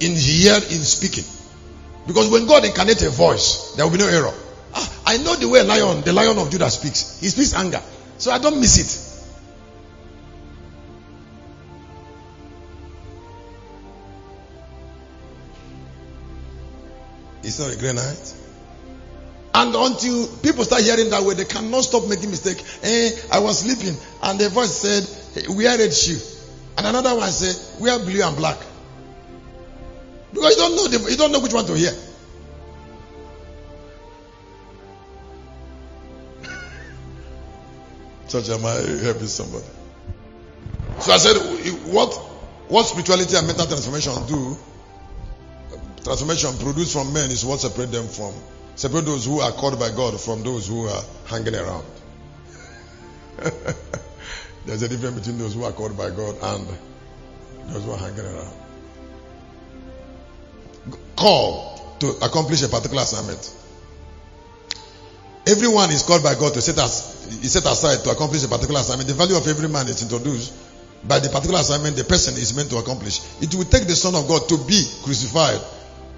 in 0.00 0.14
hear 0.14 0.54
in 0.54 0.82
speaking. 0.82 1.24
Because 2.06 2.30
when 2.30 2.46
God 2.46 2.64
incarnates 2.64 3.02
a 3.02 3.10
voice, 3.10 3.74
there 3.76 3.84
will 3.84 3.92
be 3.92 3.98
no 3.98 4.08
error. 4.08 4.32
Ah, 4.74 4.92
I 5.06 5.18
know 5.18 5.34
the 5.36 5.48
way 5.48 5.62
lion, 5.62 6.02
the 6.02 6.12
lion 6.12 6.38
of 6.38 6.50
Judah 6.50 6.70
speaks. 6.70 7.20
He 7.20 7.28
speaks 7.28 7.54
anger. 7.54 7.82
So 8.18 8.30
I 8.30 8.38
don't 8.38 8.60
miss 8.60 8.78
it. 8.78 9.08
It's 17.44 17.58
not 17.58 17.72
a 17.72 17.76
great 17.76 17.94
night. 17.94 18.34
And 19.54 19.74
until 19.74 20.28
people 20.38 20.64
start 20.64 20.82
hearing 20.82 21.10
that 21.10 21.22
way, 21.22 21.34
they 21.34 21.44
cannot 21.44 21.82
stop 21.82 22.06
making 22.06 22.30
mistake. 22.30 22.62
Eh, 22.82 23.10
I 23.32 23.38
was 23.40 23.60
sleeping, 23.60 23.96
and 24.22 24.38
the 24.38 24.50
voice 24.50 24.70
said, 24.70 25.04
hey, 25.34 25.48
"Wear 25.48 25.78
red 25.78 25.92
shoe," 25.94 26.20
and 26.76 26.86
another 26.86 27.16
one 27.16 27.30
said, 27.32 27.56
"Wear 27.80 27.98
blue 27.98 28.22
and 28.22 28.36
black." 28.36 28.58
Because 30.32 30.56
you 30.56 30.62
don't 30.62 30.76
know, 30.76 30.88
the, 30.88 31.10
you 31.10 31.16
don't 31.16 31.32
know 31.32 31.40
which 31.40 31.52
one 31.52 31.66
to 31.66 31.74
hear. 31.74 31.90
Church, 38.28 38.48
am 38.50 38.64
I 38.66 38.74
helping 39.02 39.26
somebody? 39.26 39.64
So 41.00 41.12
I 41.12 41.18
said, 41.18 41.36
what, 41.92 42.14
what 42.68 42.84
spirituality 42.84 43.36
and 43.36 43.46
mental 43.46 43.66
transformation 43.66 44.14
do? 44.26 44.56
Transformation 46.04 46.56
produced 46.58 46.92
from 46.92 47.12
men 47.12 47.30
is 47.30 47.44
what 47.44 47.60
separate 47.60 47.92
them 47.92 48.06
from 48.06 48.32
separate 48.78 49.06
those 49.06 49.24
who 49.24 49.40
are 49.40 49.50
called 49.50 49.78
by 49.78 49.90
God 49.90 50.20
from 50.20 50.44
those 50.44 50.68
who 50.68 50.86
are 50.86 51.02
hanging 51.26 51.56
around. 51.56 51.84
There's 54.66 54.82
a 54.82 54.88
difference 54.88 55.18
between 55.18 55.38
those 55.38 55.54
who 55.54 55.64
are 55.64 55.72
called 55.72 55.98
by 55.98 56.10
God 56.10 56.36
and 56.40 56.68
those 57.74 57.84
who 57.84 57.90
are 57.90 57.98
hanging 57.98 58.24
around. 58.24 58.67
Call 61.16 61.96
to 62.00 62.08
accomplish 62.22 62.62
a 62.62 62.68
particular 62.68 63.02
assignment. 63.02 63.54
Everyone 65.46 65.90
is 65.90 66.02
called 66.02 66.22
by 66.22 66.34
God 66.34 66.52
to 66.54 66.60
set, 66.60 66.78
as, 66.78 67.26
is 67.42 67.52
set 67.52 67.64
aside 67.64 68.04
to 68.04 68.10
accomplish 68.10 68.44
a 68.44 68.48
particular 68.48 68.80
assignment. 68.80 69.08
The 69.08 69.14
value 69.14 69.36
of 69.36 69.46
every 69.48 69.68
man 69.68 69.88
is 69.88 70.02
introduced 70.02 70.52
by 71.04 71.20
the 71.20 71.28
particular 71.28 71.60
assignment 71.60 71.96
the 71.96 72.04
person 72.04 72.34
is 72.34 72.54
meant 72.54 72.70
to 72.70 72.76
accomplish. 72.76 73.20
It 73.40 73.54
will 73.54 73.64
take 73.64 73.86
the 73.86 73.96
Son 73.96 74.14
of 74.14 74.28
God 74.28 74.48
to 74.48 74.58
be 74.58 74.84
crucified 75.02 75.60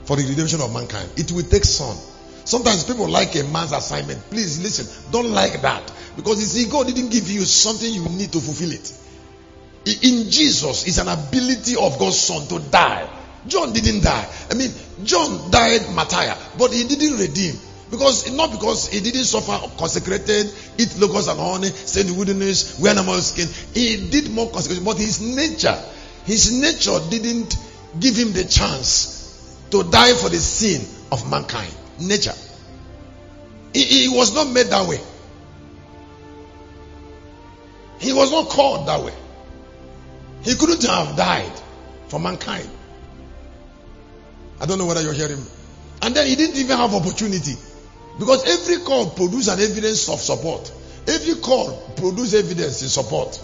for 0.05 0.16
the 0.16 0.27
redemption 0.27 0.61
of 0.61 0.73
mankind. 0.73 1.09
It 1.16 1.31
will 1.33 1.45
take 1.45 1.64
Son. 1.64 1.97
Sometimes 2.45 2.85
people 2.85 3.09
like 3.09 3.37
a 3.37 3.45
man's 3.45 3.73
assignment. 3.73 4.18
Please 4.31 4.61
listen. 4.61 5.12
Don't 5.12 5.31
like 5.31 5.62
that. 5.62 5.93
Because 6.16 6.45
see, 6.45 6.68
God 6.68 6.87
didn't 6.89 7.11
give 7.11 7.31
you 7.31 7.45
something 7.45 7.93
you 7.93 8.09
need 8.09 8.33
to 8.33 8.41
fulfill 8.41 8.73
it. 8.73 8.93
In 9.87 10.31
Jesus 10.31 10.87
is 10.87 10.99
an 10.99 11.09
ability 11.09 11.77
of 11.77 11.99
God's 11.99 12.18
Son 12.18 12.47
to 12.49 12.59
die. 12.71 13.09
John 13.47 13.72
didn't 13.72 14.03
die. 14.03 14.28
I 14.51 14.55
mean, 14.55 14.70
John 15.05 15.51
died 15.51 15.88
martyr, 15.95 16.34
but 16.59 16.72
he 16.72 16.84
didn't 16.84 17.18
redeem. 17.18 17.55
Because 17.91 18.30
not 18.30 18.53
because 18.53 18.88
he 18.88 19.01
didn't 19.01 19.24
suffer 19.24 19.59
consecrated, 19.76 20.53
eat 20.78 20.97
locusts 20.99 21.28
and 21.28 21.41
honey, 21.41 21.66
in 21.68 22.07
the 22.07 22.14
wilderness, 22.16 22.78
wear 22.78 22.93
animal 22.93 23.20
skin. 23.20 23.49
He 23.74 24.09
did 24.11 24.30
more 24.30 24.49
consecration, 24.51 24.84
but 24.84 24.97
his 24.97 25.20
nature, 25.20 25.76
his 26.24 26.53
nature 26.53 26.99
didn't 27.11 27.57
give 27.99 28.16
him 28.16 28.32
the 28.32 28.45
chance 28.45 29.59
to 29.70 29.82
die 29.91 30.14
for 30.14 30.28
the 30.28 30.38
sin 30.38 30.82
of 31.11 31.28
mankind. 31.28 31.74
Nature. 31.99 32.34
He, 33.72 33.82
he 33.84 34.09
was 34.09 34.34
not 34.34 34.49
made 34.49 34.66
that 34.66 34.88
way. 34.88 35.01
He 37.99 38.12
was 38.12 38.30
not 38.30 38.49
called 38.49 38.86
that 38.86 39.05
way. 39.05 39.14
He 40.43 40.55
couldn't 40.55 40.82
have 40.84 41.16
died 41.16 41.53
for 42.09 42.18
mankind. 42.20 42.68
I 44.61 44.67
don't 44.67 44.79
know 44.79 44.87
whether 44.87 45.03
you're 45.03 45.13
hearing 45.13 45.39
me. 45.39 45.47
And 46.03 46.15
then 46.15 46.27
he 46.27 46.37
didn't 46.37 46.57
even 46.57 46.77
have 46.77 46.95
opportunity. 46.95 47.55
Because 48.19 48.47
every 48.47 48.85
call 48.85 49.11
produces 49.11 49.49
an 49.49 49.61
evidence 49.61 50.09
of 50.09 50.21
support. 50.21 50.71
Every 51.07 51.35
call 51.41 51.73
produces 51.97 52.35
evidence 52.35 52.83
in 52.83 52.89
support. 52.89 53.41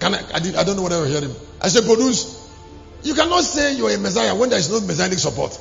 Can 0.00 0.14
I, 0.14 0.22
I, 0.34 0.38
did, 0.40 0.56
I 0.56 0.64
don't 0.64 0.76
know 0.76 0.82
whether 0.82 0.96
you're 0.98 1.06
hearing 1.06 1.28
me. 1.30 1.36
I 1.60 1.68
say 1.68 1.84
produce. 1.86 2.36
You 3.02 3.14
cannot 3.14 3.42
say 3.44 3.76
you're 3.76 3.90
a 3.90 3.98
Messiah 3.98 4.34
when 4.34 4.50
there 4.50 4.58
is 4.58 4.70
no 4.70 4.80
messianic 4.80 5.18
support. 5.18 5.58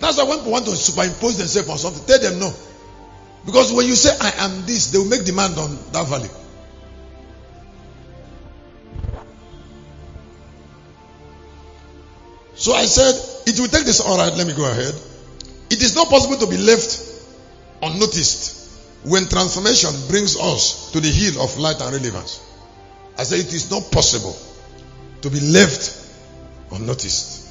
That's 0.00 0.16
why 0.18 0.24
when 0.24 0.38
people 0.38 0.52
want 0.52 0.64
to 0.64 0.74
superimpose 0.74 1.38
themselves 1.38 1.68
on 1.68 1.78
something, 1.78 2.04
tell 2.06 2.18
them 2.18 2.40
no. 2.40 2.52
Because 3.44 3.72
when 3.72 3.86
you 3.86 3.94
say 3.94 4.10
I 4.20 4.44
am 4.44 4.66
this, 4.66 4.90
they 4.90 4.98
will 4.98 5.06
make 5.06 5.24
demand 5.24 5.58
on 5.58 5.76
that 5.92 6.06
value. 6.08 6.28
So 12.62 12.74
I 12.74 12.84
said, 12.84 13.16
it 13.48 13.58
will 13.58 13.66
take 13.66 13.84
this. 13.84 14.00
All 14.00 14.16
right, 14.16 14.32
let 14.34 14.46
me 14.46 14.52
go 14.54 14.70
ahead. 14.70 14.94
It 15.68 15.82
is 15.82 15.96
not 15.96 16.06
possible 16.06 16.36
to 16.36 16.46
be 16.46 16.56
left 16.58 16.96
unnoticed 17.82 18.70
when 19.02 19.26
transformation 19.26 19.90
brings 20.06 20.38
us 20.38 20.92
to 20.92 21.00
the 21.00 21.08
hill 21.08 21.42
of 21.42 21.58
light 21.58 21.80
and 21.80 21.92
relevance. 21.92 22.40
I 23.18 23.24
said, 23.24 23.40
it 23.40 23.52
is 23.52 23.68
not 23.68 23.90
possible 23.90 24.36
to 25.22 25.28
be 25.28 25.40
left 25.40 26.06
unnoticed. 26.70 27.48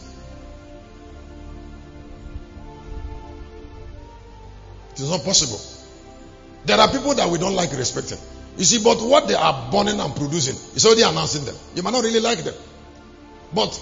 It 4.94 5.02
is 5.02 5.10
not 5.10 5.26
possible. 5.26 5.60
There 6.64 6.80
are 6.80 6.88
people 6.88 7.16
that 7.16 7.30
we 7.30 7.38
don't 7.38 7.56
like 7.56 7.74
respecting. 7.74 8.18
You 8.56 8.64
see, 8.64 8.82
but 8.82 9.02
what 9.02 9.28
they 9.28 9.36
are 9.36 9.72
burning 9.74 10.00
and 10.00 10.16
producing 10.16 10.56
is 10.74 10.86
already 10.86 11.02
announcing 11.02 11.44
them. 11.44 11.56
You 11.76 11.84
might 11.84 11.92
not 11.92 12.06
really 12.06 12.22
like 12.22 12.46
them. 12.46 12.56
But 13.54 13.78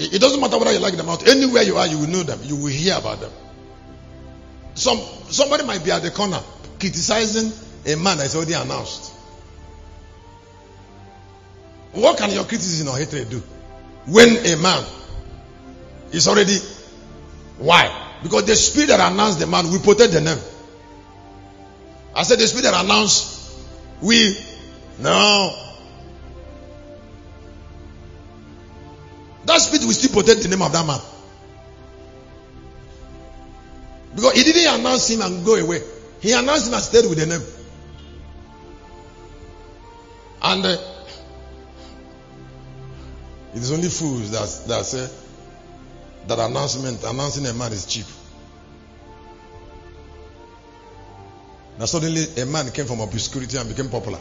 it 0.00 0.20
doesn't 0.20 0.40
matter 0.40 0.58
whether 0.58 0.72
you 0.72 0.78
like 0.78 0.96
them 0.96 1.06
or 1.06 1.18
not. 1.18 1.28
Anywhere 1.28 1.62
you 1.62 1.76
are, 1.76 1.86
you 1.86 1.98
will 1.98 2.08
know 2.08 2.22
them. 2.22 2.40
You 2.42 2.56
will 2.56 2.68
hear 2.68 2.96
about 2.96 3.20
them. 3.20 3.30
Some 4.74 4.98
somebody 5.28 5.64
might 5.64 5.84
be 5.84 5.90
at 5.90 6.02
the 6.02 6.10
corner 6.10 6.40
criticizing 6.78 7.52
a 7.86 7.96
man 7.96 8.16
that 8.18 8.26
is 8.26 8.34
already 8.34 8.54
announced. 8.54 9.12
What 11.92 12.18
can 12.18 12.30
your 12.30 12.44
criticism 12.44 12.88
or 12.88 12.96
hatred 12.96 13.28
do 13.28 13.42
when 14.06 14.28
a 14.46 14.56
man 14.56 14.84
is 16.12 16.28
already 16.28 16.56
why? 17.58 17.94
Because 18.22 18.46
the 18.46 18.56
spirit 18.56 18.88
that 18.88 19.12
announced 19.12 19.38
the 19.38 19.46
man 19.46 19.70
will 19.70 19.80
protect 19.80 20.12
the 20.12 20.20
name. 20.20 20.38
I 22.14 22.22
said 22.22 22.38
the 22.38 22.46
spirit 22.46 22.62
that 22.62 22.84
announced 22.84 23.54
we 24.00 24.36
no 24.98 25.69
That 29.50 29.60
spirit 29.60 29.84
will 29.84 29.92
still 29.94 30.12
protect 30.12 30.42
the 30.42 30.48
name 30.48 30.62
of 30.62 30.70
that 30.70 30.86
man. 30.86 31.00
Because 34.14 34.32
he 34.34 34.44
didn't 34.44 34.78
announce 34.78 35.10
him 35.10 35.22
and 35.22 35.44
go 35.44 35.56
away. 35.56 35.82
He 36.20 36.30
announced 36.30 36.68
him 36.68 36.74
and 36.74 36.82
stayed 36.84 37.08
with 37.08 37.18
the 37.18 37.26
name. 37.26 37.42
And 40.40 40.64
uh, 40.64 40.76
it 43.52 43.58
is 43.58 43.72
only 43.72 43.88
fools 43.88 44.30
that, 44.30 44.68
that 44.68 44.84
say 44.86 45.08
that 46.28 46.38
announcement, 46.38 47.02
announcing 47.02 47.44
a 47.46 47.52
man 47.52 47.72
is 47.72 47.86
cheap. 47.86 48.06
Now 51.76 51.86
suddenly 51.86 52.24
a 52.40 52.46
man 52.46 52.70
came 52.70 52.86
from 52.86 53.00
obscurity 53.00 53.56
and 53.56 53.68
became 53.68 53.88
popular 53.88 54.20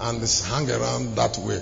and 0.00 0.22
hung 0.46 0.70
around 0.70 1.16
that 1.16 1.36
way, 1.36 1.60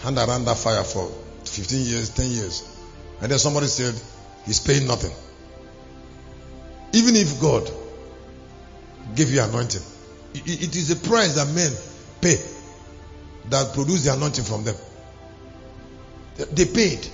hung 0.00 0.18
around 0.18 0.44
that 0.44 0.58
fire 0.58 0.84
for 0.84 1.10
15 1.44 1.86
years, 1.86 2.10
10 2.10 2.30
years. 2.30 2.78
And 3.20 3.30
then 3.30 3.38
somebody 3.38 3.66
said, 3.66 3.94
He's 4.44 4.60
paying 4.60 4.86
nothing. 4.86 5.12
Even 6.92 7.16
if 7.16 7.40
God 7.40 7.70
gave 9.14 9.30
you 9.30 9.42
anointing, 9.42 9.82
it 10.34 10.76
is 10.76 10.90
a 10.90 10.96
price 10.96 11.34
that 11.36 11.48
men 11.54 11.70
pay 12.20 12.36
that 13.50 13.74
produce 13.74 14.04
the 14.04 14.14
anointing 14.14 14.44
from 14.44 14.64
them. 14.64 14.76
They 16.52 16.64
paid. 16.64 17.06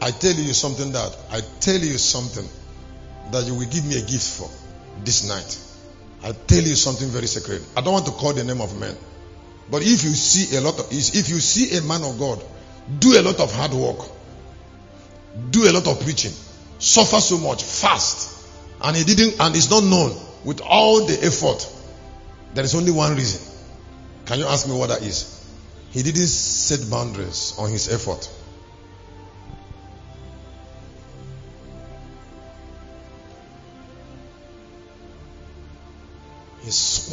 I 0.00 0.10
tell 0.10 0.34
you 0.34 0.52
something 0.52 0.92
that 0.92 1.16
I 1.30 1.40
tell 1.60 1.80
you 1.80 1.96
something 1.96 2.46
that 3.32 3.46
you 3.46 3.54
will 3.54 3.66
give 3.66 3.86
me 3.86 3.96
a 3.98 4.02
gift 4.02 4.38
for 4.38 4.50
this 5.02 5.26
night. 5.26 5.58
I'll 6.24 6.32
tell 6.32 6.62
you 6.62 6.74
something 6.74 7.08
very 7.08 7.26
sacred. 7.26 7.62
I 7.76 7.82
don't 7.82 7.92
want 7.92 8.06
to 8.06 8.12
call 8.12 8.32
the 8.32 8.44
name 8.44 8.62
of 8.62 8.78
men. 8.80 8.96
But 9.70 9.82
if 9.82 10.04
you 10.04 10.10
see 10.10 10.56
a 10.56 10.60
lot 10.60 10.78
of, 10.78 10.86
if 10.90 11.28
you 11.28 11.38
see 11.38 11.76
a 11.76 11.82
man 11.82 12.02
of 12.02 12.18
God 12.18 12.42
do 12.98 13.18
a 13.18 13.22
lot 13.22 13.40
of 13.40 13.54
hard 13.54 13.72
work, 13.72 14.08
do 15.50 15.68
a 15.68 15.72
lot 15.72 15.86
of 15.86 16.00
preaching, 16.00 16.32
suffer 16.78 17.20
so 17.20 17.38
much, 17.38 17.62
fast, 17.62 18.48
and 18.80 18.96
he 18.96 19.04
didn't, 19.04 19.40
and 19.40 19.54
it's 19.54 19.70
not 19.70 19.84
known 19.84 20.16
with 20.44 20.60
all 20.62 21.04
the 21.04 21.24
effort, 21.24 21.70
there 22.54 22.64
is 22.64 22.74
only 22.74 22.92
one 22.92 23.14
reason. 23.14 23.40
Can 24.26 24.38
you 24.38 24.46
ask 24.46 24.66
me 24.66 24.74
what 24.76 24.88
that 24.88 25.02
is? 25.02 25.46
He 25.90 26.02
didn't 26.02 26.26
set 26.26 26.90
boundaries 26.90 27.54
on 27.58 27.70
his 27.70 27.92
effort. 27.92 28.30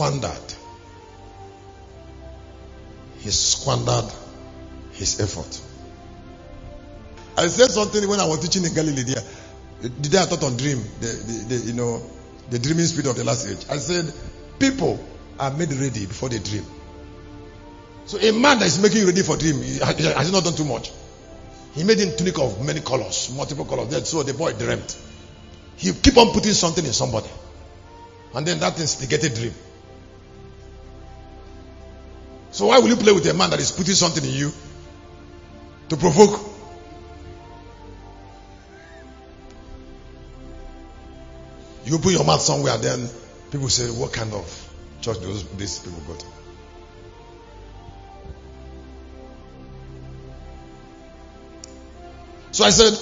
Squandered. 0.01 0.53
He 3.19 3.29
squandered 3.29 4.11
his 4.93 5.19
effort. 5.19 5.61
I 7.37 7.47
said 7.47 7.69
something 7.69 8.09
when 8.09 8.19
I 8.19 8.25
was 8.25 8.39
teaching 8.39 8.65
in 8.65 8.73
Galilee 8.73 9.03
there. 9.03 9.23
The 9.81 10.09
day 10.09 10.19
I 10.19 10.25
taught 10.25 10.43
on 10.43 10.57
dream, 10.57 10.81
the, 10.99 11.07
the, 11.07 11.55
the, 11.55 11.67
you 11.67 11.73
know, 11.73 12.01
the 12.49 12.57
dreaming 12.57 12.85
spirit 12.85 13.07
of 13.07 13.15
the 13.15 13.23
last 13.23 13.47
age. 13.47 13.65
I 13.69 13.77
said, 13.77 14.11
people 14.59 15.03
are 15.39 15.51
made 15.53 15.71
ready 15.73 16.05
before 16.07 16.29
they 16.29 16.39
dream. 16.39 16.65
So 18.05 18.17
a 18.17 18.31
man 18.31 18.59
that 18.59 18.65
is 18.65 18.81
making 18.81 19.01
you 19.01 19.05
ready 19.05 19.21
for 19.21 19.37
dream, 19.37 19.61
has 19.61 20.31
not 20.31 20.43
done 20.43 20.55
too 20.55 20.65
much? 20.65 20.91
He 21.73 21.83
made 21.83 21.99
him 21.99 22.17
tunic 22.17 22.37
of 22.39 22.65
many 22.65 22.81
colors, 22.81 23.31
multiple 23.35 23.65
colors. 23.65 23.89
That's 23.89 24.09
so 24.09 24.23
the 24.23 24.33
boy 24.33 24.53
dreamt. 24.53 24.97
He 25.77 25.93
keep 25.93 26.17
on 26.17 26.33
putting 26.33 26.53
something 26.53 26.85
in 26.85 26.93
somebody. 26.93 27.29
And 28.33 28.45
then 28.47 28.59
that 28.59 28.79
instigated 28.79 29.35
dream. 29.35 29.53
So 32.51 32.67
why 32.67 32.79
will 32.79 32.89
you 32.89 32.97
play 32.97 33.13
with 33.13 33.25
a 33.27 33.33
man 33.33 33.49
that 33.51 33.59
is 33.59 33.71
putting 33.71 33.95
something 33.95 34.23
in 34.23 34.31
you 34.31 34.51
to 35.89 35.97
provoke? 35.97 36.39
You 41.85 41.97
put 41.97 42.13
your 42.13 42.23
mouth 42.25 42.41
somewhere, 42.41 42.77
then 42.77 43.09
people 43.51 43.69
say, 43.69 43.89
"What 43.89 44.13
kind 44.13 44.33
of 44.33 44.45
church 45.01 45.19
those 45.19 45.45
these 45.57 45.79
people 45.79 46.01
go 46.07 46.15
to?" 46.15 46.25
So 52.51 52.65
I 52.65 52.69
said, 52.69 52.93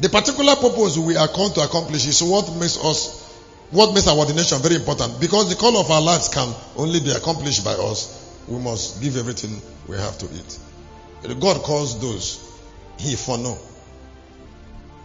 the 0.00 0.08
particular 0.08 0.56
purpose 0.56 0.96
we 0.96 1.16
are 1.16 1.28
called 1.28 1.54
to 1.56 1.60
accomplish 1.60 2.06
is 2.06 2.22
what 2.22 2.50
makes 2.56 2.78
us, 2.82 3.22
what 3.70 3.92
makes 3.92 4.08
our 4.08 4.16
ordination 4.16 4.58
very 4.60 4.76
important. 4.76 5.20
Because 5.20 5.50
the 5.50 5.56
call 5.56 5.76
of 5.76 5.90
our 5.90 6.00
lives 6.00 6.28
can 6.28 6.54
only 6.76 7.00
be 7.00 7.10
accomplished 7.10 7.62
by 7.62 7.72
us. 7.72 8.25
We 8.48 8.58
must 8.58 9.02
give 9.02 9.16
everything 9.16 9.60
we 9.88 9.96
have 9.96 10.18
to 10.18 10.26
eat. 10.26 10.58
God 11.40 11.62
calls 11.62 12.00
those 12.00 12.46
he 12.98 13.16
foreknow. 13.16 13.58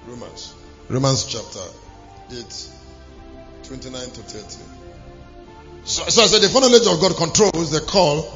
Romans. 0.07 0.53
Romans 0.89 1.25
chapter 1.25 1.59
8, 2.31 2.69
29 3.63 4.01
to 4.01 4.21
30. 4.21 4.63
So, 5.83 6.03
so 6.07 6.23
I 6.23 6.27
said 6.27 6.41
the 6.41 6.49
foreknowledge 6.49 6.87
of 6.87 6.99
God 7.01 7.15
controls 7.15 7.71
the 7.71 7.81
call, 7.81 8.31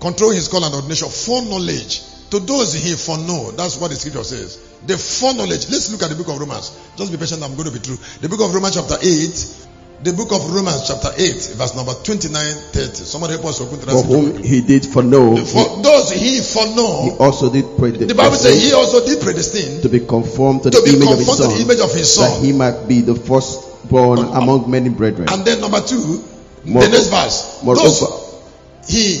control 0.00 0.30
his 0.30 0.48
call 0.48 0.64
and 0.64 0.74
ordination. 0.74 1.08
Foreknowledge 1.08 2.02
to 2.30 2.40
those 2.40 2.74
he 2.74 2.94
foreknow. 2.94 3.52
That's 3.52 3.78
what 3.78 3.90
the 3.90 3.96
scripture 3.96 4.24
says. 4.24 4.56
The 4.86 4.98
foreknowledge. 4.98 5.70
Let's 5.70 5.90
look 5.92 6.02
at 6.02 6.10
the 6.10 6.16
book 6.16 6.28
of 6.28 6.38
Romans. 6.38 6.70
Just 6.96 7.12
be 7.12 7.18
patient, 7.18 7.42
I'm 7.42 7.54
going 7.54 7.68
to 7.68 7.72
be 7.72 7.80
true. 7.80 7.96
The 8.20 8.28
book 8.28 8.40
of 8.40 8.54
Romans, 8.54 8.74
chapter 8.74 8.96
8. 9.00 9.67
The 10.00 10.12
book 10.12 10.30
of 10.30 10.54
Romans, 10.54 10.86
chapter 10.86 11.10
8, 11.10 11.58
verse 11.58 11.74
number 11.74 11.92
29, 11.92 12.30
30. 12.70 13.02
Somebody 13.02 13.32
help 13.34 13.46
us 13.46 13.60
open 13.60 13.80
that. 13.80 13.90
For 13.90 14.04
whom 14.06 14.42
he 14.44 14.60
did 14.60 14.86
foreknow, 14.86 15.34
For 15.42 15.82
those 15.82 16.12
he 16.12 16.38
foreknow. 16.40 17.02
he 17.02 17.10
also 17.18 17.50
did 17.50 17.66
pray 17.76 17.90
The 17.90 18.14
Bible 18.14 18.36
says 18.36 18.62
he 18.62 18.72
also 18.72 19.04
did 19.04 19.18
predestine 19.20 19.82
to 19.82 19.88
be 19.88 19.98
conformed 19.98 20.62
to, 20.62 20.70
the 20.70 20.82
be 20.86 20.94
image 20.94 21.10
of 21.10 21.18
his 21.18 21.26
to 21.26 21.34
son, 21.34 21.50
the 21.50 21.62
image 21.64 21.80
of 21.80 21.92
his 21.92 22.16
that 22.16 22.40
he 22.44 22.52
might 22.52 22.86
be 22.86 23.00
the 23.00 23.16
firstborn 23.16 24.20
Um, 24.20 24.36
among 24.36 24.70
many 24.70 24.88
brethren. 24.88 25.26
And 25.30 25.44
then 25.44 25.60
number 25.60 25.80
two, 25.80 26.22
More- 26.64 26.82
the 26.84 26.90
next 26.90 27.08
verse. 27.10 27.58
Moreover, 27.64 27.82
Those 27.82 28.38
he 28.86 29.18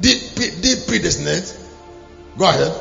did, 0.00 0.24
did 0.62 0.86
predestinate. 0.88 1.52
Go 2.38 2.48
ahead. 2.48 2.72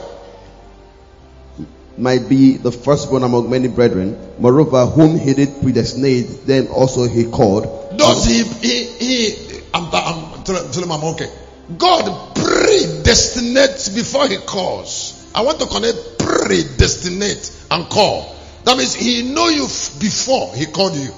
Might 1.97 2.27
be 2.27 2.57
the 2.57 2.71
firstborn 2.71 3.23
among 3.23 3.49
many 3.49 3.67
brethren. 3.67 4.17
Moreover, 4.39 4.85
whom 4.85 5.17
he 5.17 5.33
did 5.33 5.61
predestinate, 5.61 6.45
then 6.45 6.67
also 6.67 7.07
he 7.07 7.25
called. 7.25 7.97
Those 7.97 8.25
he, 8.25 8.43
he, 8.43 8.83
he, 8.85 9.61
I'm, 9.73 9.89
I'm 9.93 10.43
telling 10.43 10.71
him 10.73 10.91
I'm 10.91 11.03
okay. 11.15 11.31
God 11.77 12.35
predestinates 12.35 13.93
before 13.93 14.27
he 14.27 14.37
calls. 14.37 15.19
I 15.35 15.41
want 15.41 15.59
to 15.59 15.65
connect 15.65 16.19
predestinate 16.19 17.65
and 17.71 17.89
call. 17.89 18.35
That 18.65 18.77
means 18.77 18.93
he 18.93 19.33
know 19.33 19.49
you 19.49 19.63
before 19.99 20.53
he 20.55 20.65
called 20.65 20.95
you. 20.95 21.11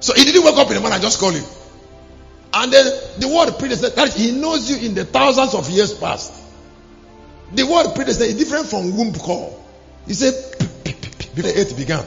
So 0.00 0.14
he 0.14 0.24
didn't 0.24 0.44
wake 0.44 0.56
up 0.56 0.68
in 0.68 0.74
the 0.74 0.80
morning 0.80 0.94
and 0.94 1.02
just 1.02 1.20
call 1.20 1.32
you. 1.32 1.44
And 2.54 2.72
then 2.72 2.84
the 3.18 3.28
word 3.28 3.58
predestinate, 3.58 4.12
he 4.12 4.32
knows 4.32 4.70
you 4.70 4.86
in 4.86 4.94
the 4.94 5.04
thousands 5.04 5.54
of 5.54 5.68
years 5.70 5.94
past. 5.94 6.41
The 7.54 7.64
word 7.64 7.94
predestinate 7.94 8.30
is 8.30 8.38
different 8.38 8.66
from 8.66 8.96
womb 8.96 9.12
call. 9.14 9.62
He 10.06 10.14
said, 10.14 10.34
before 11.34 11.52
earth 11.54 11.76
began, 11.76 12.04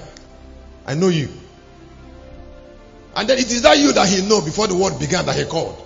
I 0.85 0.95
know 0.95 1.07
you. 1.07 1.29
And 3.15 3.29
then 3.29 3.37
it 3.37 3.45
is 3.45 3.61
that 3.61 3.77
you 3.77 3.93
that 3.93 4.07
he 4.07 4.27
know 4.27 4.41
before 4.41 4.67
the 4.67 4.75
word 4.75 4.99
began 4.99 5.25
that 5.25 5.35
he 5.35 5.45
called. 5.45 5.81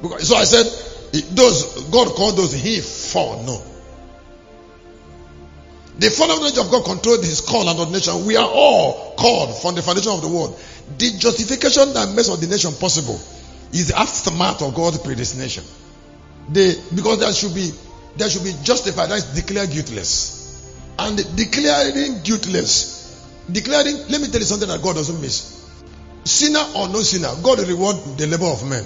Because, 0.00 0.28
so 0.28 0.36
I 0.36 0.44
said, 0.44 0.66
those 1.34 1.84
God 1.90 2.14
called 2.14 2.36
those 2.36 2.52
he 2.52 2.80
foreknow. 2.80 3.60
The 5.98 6.10
foreknowledge 6.10 6.58
of 6.58 6.70
God 6.70 6.84
controlled 6.84 7.24
his 7.24 7.40
call 7.40 7.68
and 7.68 7.78
ordination. 7.78 8.26
We 8.26 8.36
are 8.36 8.48
all 8.48 9.14
called 9.16 9.56
from 9.60 9.76
the 9.76 9.82
foundation 9.82 10.12
of 10.12 10.22
the 10.22 10.28
world. 10.28 10.58
The 10.98 11.16
justification 11.18 11.92
that 11.94 12.12
makes 12.14 12.28
ordination 12.28 12.72
possible 12.74 13.18
is 13.72 13.88
the 13.88 13.98
aftermath 13.98 14.62
of 14.62 14.74
God's 14.74 14.98
predestination. 14.98 15.64
They, 16.48 16.74
because 16.94 17.20
there 17.20 17.32
should 17.32 17.54
be 17.54 17.72
there 18.16 18.30
should 18.30 18.44
be 18.44 18.54
justified, 18.62 19.10
that 19.10 19.18
is 19.18 19.24
declared 19.34 19.70
guiltless. 19.70 20.42
And 20.98 21.16
declaring 21.36 22.22
guiltless, 22.22 23.26
declaring, 23.50 23.96
let 24.08 24.20
me 24.20 24.28
tell 24.28 24.40
you 24.40 24.46
something 24.46 24.68
that 24.68 24.82
God 24.82 24.94
doesn't 24.94 25.20
miss. 25.20 25.68
Sinner 26.24 26.64
or 26.76 26.88
no 26.88 27.00
sinner, 27.00 27.30
God 27.42 27.58
reward 27.66 27.96
the 28.16 28.26
labor 28.26 28.46
of 28.46 28.68
men. 28.68 28.84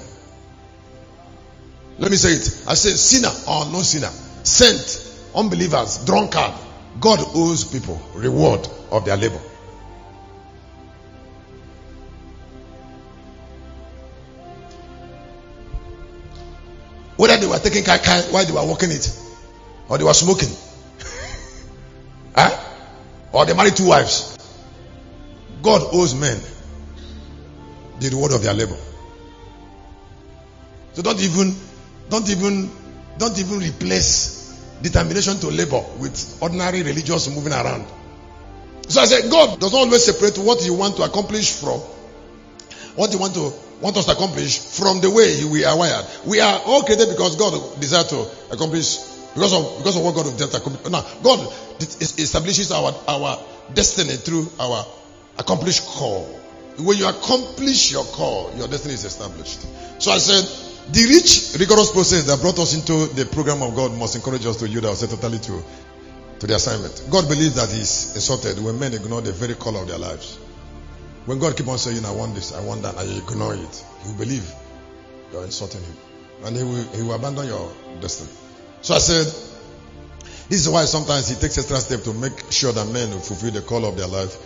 Let 1.99 2.11
me 2.11 2.17
say 2.17 2.31
it. 2.31 2.65
I 2.67 2.75
say 2.75 2.91
sinner 2.91 3.29
or 3.47 3.67
no 3.71 3.83
sinner, 3.83 4.11
saint, 4.45 5.15
unbelievers, 5.35 6.05
drunkard, 6.07 6.55
God 7.01 7.21
owes 7.35 7.65
people 7.65 8.01
reward 8.15 8.67
of 8.91 9.05
their 9.05 9.17
labor. 9.17 9.41
Taking 17.69 17.85
kai 17.85 17.99
kai 17.99 18.23
while 18.31 18.45
they 18.45 18.53
were 18.53 18.65
walking 18.65 18.91
it, 18.91 19.11
or 19.89 19.99
they 19.99 20.05
were 20.05 20.15
smoking, 20.15 20.49
huh? 22.35 22.65
or 23.33 23.45
they 23.45 23.55
married 23.55 23.77
two 23.77 23.87
wives, 23.87 24.37
God 25.63 25.83
owes 25.93 26.15
men 26.15 26.41
the 28.01 28.09
reward 28.11 28.33
of 28.33 28.43
their 28.43 28.55
labor. 28.55 28.77
So 30.95 31.03
don't 31.03 31.21
even, 31.21 31.55
don't 32.09 32.29
even, 32.29 32.71
don't 33.19 33.39
even 33.39 33.59
replace 33.59 34.61
determination 34.83 35.39
to 35.39 35.49
labor 35.49 35.85
with 35.99 36.39
ordinary 36.41 36.83
religious 36.83 37.29
moving 37.29 37.53
around. 37.53 37.87
So 38.89 39.03
I 39.03 39.05
said, 39.05 39.31
God 39.31 39.61
does 39.61 39.73
not 39.73 39.81
always 39.81 40.05
separate 40.05 40.39
what 40.39 40.65
you 40.65 40.75
want 40.75 40.97
to 40.97 41.03
accomplish 41.03 41.61
from 41.61 41.81
what 42.97 43.13
you 43.13 43.19
want 43.19 43.35
to 43.35 43.53
want 43.81 43.97
us 43.97 44.07
to 44.07 44.13
accomplish 44.13 44.59
from 44.59 45.01
the 45.01 45.11
way 45.11 45.45
we 45.45 45.65
are 45.65 45.77
wired. 45.77 46.05
We 46.27 46.41
are 46.41 46.61
all 46.67 46.83
created 46.83 47.09
because 47.09 47.37
God 47.37 47.81
desired 47.81 48.09
to 48.09 48.27
accomplish 48.51 48.99
because 49.35 49.53
of 49.53 49.79
because 49.79 49.97
of 49.97 50.03
what 50.03 50.15
God 50.15 50.25
desired 50.37 50.53
to 50.53 50.57
accomplish. 50.59 50.91
Now 50.91 51.05
God 51.23 51.53
establishes 51.81 52.73
our 52.73 52.95
our 53.07 53.39
destiny 53.75 54.17
through 54.17 54.49
our 54.59 54.87
accomplished 55.39 55.85
call. 55.87 56.25
When 56.79 56.97
you 56.97 57.09
accomplish 57.09 57.91
your 57.91 58.05
call, 58.05 58.53
your 58.57 58.69
destiny 58.69 58.95
is 58.95 59.05
established. 59.05 59.67
So 60.01 60.13
I 60.13 60.19
said, 60.19 60.45
the 60.93 61.05
rich, 61.07 61.59
rigorous 61.59 61.91
process 61.91 62.25
that 62.25 62.41
brought 62.41 62.59
us 62.61 62.75
into 62.75 63.13
the 63.15 63.27
program 63.27 63.63
of 63.63 63.75
God 63.75 63.93
must 63.99 64.15
encourage 64.15 64.47
us 64.47 64.57
to 64.59 64.69
yield 64.69 64.85
ourselves 64.85 65.15
totally 65.15 65.39
to, 65.39 65.63
to 66.39 66.47
the 66.47 66.55
assignment. 66.55 67.05
God 67.11 67.29
believes 67.29 67.57
that 67.57 67.69
He's 67.69 68.15
insulted 68.15 68.63
when 68.63 68.79
men 68.79 68.95
ignore 68.95 69.21
the 69.21 69.33
very 69.33 69.55
call 69.55 69.77
of 69.77 69.89
their 69.89 69.99
lives. 69.99 70.39
When 71.27 71.39
God 71.39 71.57
keep 71.57 71.69
on 71.69 71.79
saying, 71.79 72.05
I 72.05 72.13
want 72.13 72.35
this, 72.35 72.55
I 72.55 72.61
want 72.65 72.83
that, 72.83 72.97
and 72.97 73.11
you 73.11 73.23
ignore 73.23 73.55
it, 73.55 73.85
you 74.07 74.15
believe 74.15 74.51
you're 75.33 75.45
insulting 75.45 75.83
Him. 75.83 75.97
And 76.45 76.57
He 76.57 76.63
will, 76.63 76.83
he 76.95 77.03
will 77.03 77.15
abandon 77.15 77.47
your 77.47 77.73
destiny. 78.01 78.31
So 78.81 78.95
I 78.95 78.99
said, 78.99 79.27
this 80.49 80.61
is 80.61 80.69
why 80.69 80.85
sometimes 80.85 81.29
He 81.29 81.35
takes 81.35 81.59
extra 81.59 81.77
step 81.79 82.03
to 82.05 82.15
make 82.15 82.51
sure 82.51 82.73
that 82.73 82.87
men 82.87 83.11
will 83.11 83.21
fulfill 83.21 83.51
the 83.51 83.61
call 83.61 83.85
of 83.85 83.97
their 83.97 84.07
life. 84.07 84.37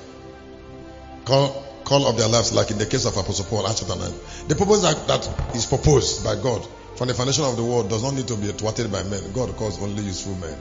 Call, 1.25 1.65
call 1.85 2.07
of 2.09 2.19
their 2.19 2.29
lives, 2.29 2.53
like 2.53 2.71
in 2.71 2.79
the 2.79 2.87
case 2.87 3.05
of 3.05 3.17
Apostle 3.17 3.45
Paul, 3.45 3.67
Acts 3.69 3.81
chapter 3.81 3.97
9. 3.97 4.13
The 4.49 4.57
purpose 4.57 4.83
that, 4.83 5.07
that 5.07 5.55
is 5.55 5.67
proposed 5.67 6.25
by 6.25 6.35
God 6.35 6.67
from 6.97 7.09
the 7.09 7.15
foundation 7.15 7.45
of 7.45 7.57
the 7.57 7.65
world 7.65 7.89
does 7.89 8.03
not 8.03 8.15
need 8.15 8.29
to 8.29 8.37
be 8.37 8.49
thwarted 8.49 8.91
by 8.91 9.03
men. 9.05 9.23
God 9.33 9.55
calls 9.57 9.81
only 9.83 10.03
useful 10.03 10.35
men. 10.37 10.59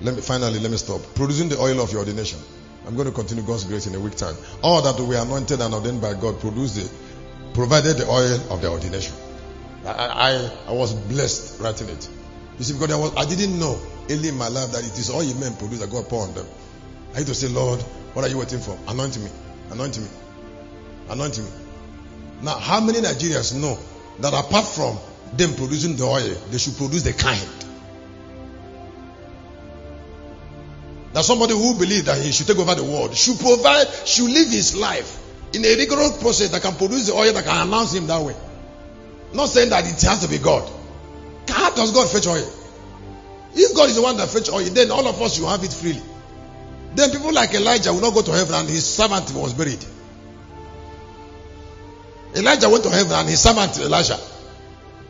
Let 0.00 0.16
me 0.16 0.20
finally 0.20 0.58
let 0.58 0.70
me 0.70 0.76
stop. 0.76 1.00
Producing 1.14 1.48
the 1.48 1.58
oil 1.58 1.80
of 1.80 1.92
your 1.92 2.00
ordination. 2.00 2.38
I'm 2.86 2.94
going 2.96 3.06
to 3.06 3.12
continue 3.14 3.44
God's 3.44 3.64
grace 3.64 3.86
in 3.86 3.94
a 3.94 4.00
week 4.00 4.16
time. 4.16 4.34
All 4.62 4.82
that 4.82 5.00
we 5.00 5.16
anointed 5.16 5.60
and 5.60 5.72
ordained 5.72 6.00
by 6.00 6.14
God 6.14 6.40
produced 6.40 6.76
the 6.76 6.90
provided 7.54 7.96
the 7.98 8.06
oil 8.08 8.52
of 8.52 8.60
the 8.60 8.70
ordination. 8.70 9.14
I, 9.84 9.90
I, 9.90 10.50
I 10.68 10.72
was 10.72 10.94
blessed 10.94 11.60
writing 11.60 11.88
it. 11.88 12.08
You 12.58 12.64
see, 12.64 12.72
because 12.74 12.92
I 12.92 12.96
was 12.96 13.14
I 13.16 13.24
didn't 13.24 13.58
know 13.58 13.78
early 14.10 14.28
in 14.28 14.36
my 14.36 14.48
life 14.48 14.72
that 14.72 14.84
it 14.84 14.98
is 14.98 15.10
all 15.10 15.22
you 15.22 15.34
men 15.34 15.54
produce 15.56 15.80
that 15.80 15.90
God 15.90 16.08
pour 16.08 16.22
on 16.22 16.34
them. 16.34 16.46
I 17.14 17.18
had 17.18 17.26
to 17.26 17.34
say, 17.34 17.48
Lord, 17.48 17.80
what 18.14 18.24
are 18.24 18.28
you 18.28 18.38
waiting 18.38 18.60
for? 18.60 18.78
Anoint 18.88 19.18
me. 19.18 19.30
Anoint 19.70 19.98
me. 19.98 20.06
anoint 21.08 21.38
me. 21.38 21.46
Now, 22.42 22.58
how 22.58 22.80
many 22.80 23.00
Nigerians 23.00 23.54
know 23.54 23.78
that 24.20 24.32
apart 24.34 24.66
from 24.66 24.98
them 25.36 25.54
producing 25.54 25.96
the 25.96 26.04
oil, 26.04 26.34
they 26.50 26.58
should 26.58 26.76
produce 26.76 27.02
the 27.02 27.12
kind? 27.12 27.61
That 31.12 31.24
somebody 31.24 31.52
who 31.52 31.74
believes 31.74 32.04
that 32.04 32.20
he 32.20 32.32
should 32.32 32.46
take 32.46 32.58
over 32.58 32.74
the 32.74 32.84
world 32.84 33.14
should 33.14 33.38
provide, 33.38 33.86
should 34.06 34.30
live 34.30 34.48
his 34.48 34.76
life 34.76 35.18
in 35.52 35.64
a 35.64 35.76
rigorous 35.76 36.16
process 36.18 36.50
that 36.50 36.62
can 36.62 36.74
produce 36.74 37.08
the 37.08 37.14
oil 37.14 37.32
that 37.32 37.44
can 37.44 37.66
announce 37.68 37.94
him 37.94 38.06
that 38.06 38.22
way. 38.22 38.34
Not 39.34 39.48
saying 39.48 39.70
that 39.70 39.84
it 39.84 40.00
has 40.02 40.22
to 40.22 40.28
be 40.28 40.38
God. 40.38 40.70
How 41.48 41.70
does 41.70 41.92
God 41.92 42.08
fetch 42.08 42.26
oil? 42.26 42.50
If 43.54 43.76
God 43.76 43.90
is 43.90 43.96
the 43.96 44.02
one 44.02 44.16
that 44.16 44.28
fetch 44.28 44.50
oil, 44.50 44.64
then 44.64 44.90
all 44.90 45.06
of 45.06 45.20
us 45.20 45.38
will 45.38 45.48
have 45.48 45.62
it 45.62 45.72
freely. 45.72 46.02
Then 46.94 47.10
people 47.10 47.32
like 47.32 47.54
Elijah 47.54 47.92
will 47.92 48.00
not 48.00 48.14
go 48.14 48.22
to 48.22 48.32
heaven 48.32 48.54
and 48.54 48.68
his 48.68 48.86
servant 48.86 49.30
was 49.32 49.52
buried. 49.54 49.84
Elijah 52.34 52.68
went 52.68 52.84
to 52.84 52.90
heaven 52.90 53.12
and 53.12 53.28
his 53.28 53.40
servant 53.40 53.78
Elisha 53.78 54.18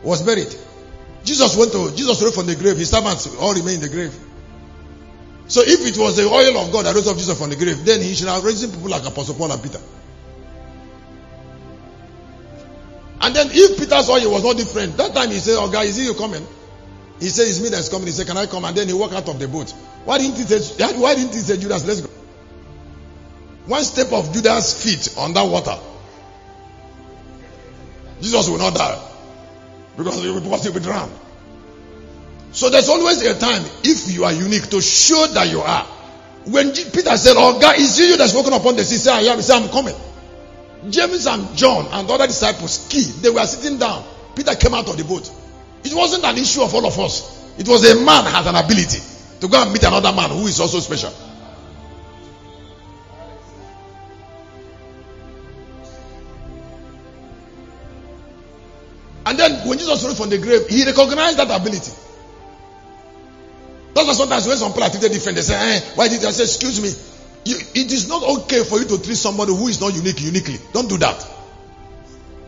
was 0.01 0.21
buried. 0.21 0.53
Jesus 1.23 1.55
went 1.55 1.71
to 1.71 1.95
Jesus 1.95 2.21
rose 2.21 2.35
from 2.35 2.47
the 2.47 2.55
grave, 2.55 2.77
his 2.77 2.89
servants 2.89 3.33
all 3.37 3.53
remain 3.53 3.75
in 3.75 3.81
the 3.81 3.89
grave. 3.89 4.13
So 5.47 5.61
if 5.61 5.85
it 5.85 5.97
was 5.97 6.15
the 6.15 6.23
oil 6.23 6.57
of 6.57 6.71
God 6.71 6.85
that 6.85 6.95
rose 6.95 7.07
up 7.07 7.17
Jesus 7.17 7.37
from 7.37 7.49
the 7.49 7.55
grave, 7.55 7.83
then 7.85 8.01
he 8.01 8.15
should 8.15 8.27
have 8.27 8.43
raised 8.43 8.73
people 8.73 8.89
like 8.89 9.05
Apostle 9.05 9.35
Paul 9.35 9.51
and 9.51 9.61
Peter. 9.61 9.79
And 13.21 13.35
then 13.35 13.47
if 13.51 13.77
Peter's 13.77 14.09
oil 14.09 14.31
was 14.31 14.43
not 14.43 14.57
different, 14.57 14.97
that 14.97 15.13
time 15.13 15.29
he 15.29 15.39
said, 15.39 15.55
Oh 15.57 15.71
guy, 15.71 15.83
is 15.83 15.97
it 15.97 16.03
you 16.03 16.13
coming? 16.13 16.45
He 17.19 17.29
said, 17.29 17.47
It's 17.47 17.61
me 17.61 17.69
that's 17.69 17.89
coming. 17.89 18.07
He 18.07 18.13
said, 18.13 18.27
Can 18.27 18.37
I 18.37 18.47
come? 18.47 18.65
And 18.65 18.75
then 18.75 18.87
he 18.87 18.93
walked 18.93 19.13
out 19.13 19.27
of 19.27 19.39
the 19.39 19.47
boat. 19.47 19.71
Why 20.05 20.17
didn't 20.17 20.35
he 20.37 20.43
say 20.43 20.93
why 20.97 21.15
didn't 21.15 21.33
he 21.33 21.39
say 21.39 21.57
Judas, 21.57 21.85
let's 21.85 22.01
go? 22.01 22.09
One 23.65 23.83
step 23.83 24.11
of 24.11 24.33
Judas' 24.33 24.83
feet 24.83 25.17
on 25.17 25.33
that 25.33 25.43
water. 25.43 25.79
Jesus 28.21 28.49
will 28.49 28.57
not 28.57 28.75
die. 28.75 29.09
Because 29.97 30.21
he 30.21 30.39
because 30.39 30.63
he 30.63 30.69
will 30.69 30.79
drown. 30.81 31.11
So 32.53 32.69
there's 32.69 32.87
always 32.87 33.21
a 33.23 33.37
time, 33.37 33.63
if 33.83 34.13
you 34.13 34.25
are 34.25 34.31
unique, 34.31 34.69
to 34.69 34.81
show 34.81 35.25
that 35.27 35.49
you 35.49 35.59
are. 35.59 35.83
When 36.45 36.71
Peter 36.71 37.17
said, 37.17 37.33
Oh 37.35 37.59
God, 37.59 37.79
is 37.79 37.99
you 37.99 38.15
that's 38.15 38.33
walking 38.33 38.53
upon 38.53 38.75
the 38.75 38.83
sea? 38.83 38.97
Say, 38.97 39.11
I 39.11 39.33
am. 39.33 39.41
Say, 39.41 39.55
I'm 39.55 39.69
coming. 39.69 39.95
James 40.89 41.25
and 41.25 41.55
John 41.57 41.87
and 41.91 42.07
the 42.07 42.13
other 42.13 42.27
disciples, 42.27 42.87
key, 42.89 43.03
they 43.21 43.29
were 43.29 43.45
sitting 43.45 43.79
down. 43.79 44.03
Peter 44.35 44.53
came 44.55 44.73
out 44.73 44.87
of 44.87 44.97
the 44.97 45.03
boat. 45.03 45.31
It 45.83 45.93
wasn't 45.93 46.25
an 46.25 46.37
issue 46.37 46.61
of 46.61 46.73
all 46.75 46.85
of 46.85 46.99
us. 46.99 47.57
It 47.57 47.67
was 47.67 47.89
a 47.89 47.95
man 48.03 48.25
has 48.25 48.45
an 48.45 48.55
ability 48.55 48.99
to 49.39 49.47
go 49.47 49.61
and 49.61 49.71
meet 49.73 49.83
another 49.83 50.11
man 50.11 50.29
who 50.29 50.45
is 50.45 50.59
also 50.59 50.79
special. 50.79 51.13
And 59.25 59.39
then 59.39 59.67
when 59.67 59.77
Jesus 59.79 60.03
rose 60.03 60.17
from 60.17 60.29
the 60.29 60.37
grave, 60.37 60.67
he 60.67 60.85
recognized 60.85 61.37
that 61.39 61.49
ability. 61.49 61.91
That's 63.93 64.07
why 64.07 64.13
sometimes 64.13 64.47
when 64.47 64.57
some 64.57 64.71
people 64.71 64.83
are 64.83 64.89
treated 64.89 65.11
different, 65.11 65.35
they 65.35 65.43
say, 65.43 65.55
eh, 65.55 65.79
why 65.95 66.07
did 66.07 66.25
I 66.25 66.31
say, 66.31 66.43
excuse 66.43 66.81
me? 66.81 66.89
You, 67.45 67.57
it 67.75 67.91
is 67.91 68.07
not 68.07 68.23
okay 68.23 68.63
for 68.63 68.79
you 68.79 68.85
to 68.85 69.01
treat 69.01 69.17
somebody 69.17 69.53
who 69.53 69.67
is 69.67 69.79
not 69.79 69.93
unique 69.93 70.21
uniquely. 70.21 70.57
Don't 70.71 70.89
do 70.89 70.97
that. 70.97 71.25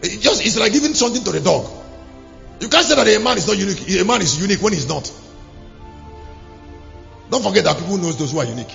It 0.02 0.22
just 0.22 0.46
it's 0.46 0.58
like 0.58 0.72
giving 0.72 0.94
something 0.94 1.24
to 1.24 1.32
the 1.32 1.42
dog. 1.42 1.70
You 2.60 2.70
can't 2.70 2.86
say 2.86 2.96
that 2.96 3.08
a 3.08 3.20
man 3.24 3.38
is 3.38 3.48
not 3.48 3.58
unique. 3.58 4.00
A 4.00 4.06
man 4.06 4.22
is 4.22 4.40
unique 4.42 4.62
when 4.62 4.74
he's 4.74 4.88
not. 4.88 5.12
Don't 7.30 7.44
forget 7.44 7.66
that 7.66 7.78
people 7.78 7.98
knows 7.98 8.18
those 8.18 8.32
who 8.32 8.40
are 8.40 8.46
unique. 8.46 8.74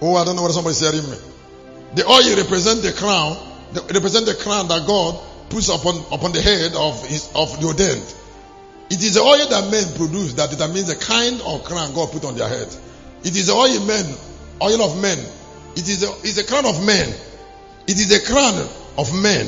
Oh, 0.00 0.16
I 0.16 0.24
don't 0.24 0.36
know 0.36 0.42
what 0.42 0.52
somebody's 0.52 0.80
hearing 0.80 1.08
me. 1.08 1.16
The 1.94 2.06
oil 2.06 2.36
represent 2.36 2.82
the 2.82 2.92
crown, 2.92 3.36
represent 3.74 4.26
the 4.26 4.34
crown 4.34 4.68
that 4.68 4.86
God 4.86 5.18
puts 5.48 5.68
upon 5.68 5.96
upon 6.12 6.32
the 6.32 6.40
head 6.40 6.74
of 6.74 7.06
his 7.06 7.30
of 7.34 7.60
the 7.60 7.66
ordained. 7.66 8.14
It 8.90 9.02
is 9.02 9.14
the 9.14 9.20
oil 9.20 9.46
that 9.48 9.70
men 9.70 9.96
produce 9.96 10.34
that 10.34 10.50
determines 10.50 10.88
the 10.88 10.96
kind 10.96 11.40
of 11.42 11.64
crown 11.64 11.94
God 11.94 12.12
put 12.12 12.24
on 12.24 12.36
their 12.36 12.48
head. 12.48 12.68
It 13.24 13.36
is 13.36 13.46
the 13.46 13.54
oil 13.54 13.80
men, 13.86 14.04
oil 14.60 14.82
of 14.82 15.00
men. 15.00 15.18
It 15.74 15.88
is 15.88 16.02
a, 16.02 16.12
it's 16.26 16.38
a 16.38 16.44
crown 16.44 16.66
of 16.66 16.84
men. 16.84 17.08
It 17.86 17.98
is 17.98 18.12
a 18.12 18.20
crown 18.30 18.68
of 18.98 19.22
men. 19.22 19.46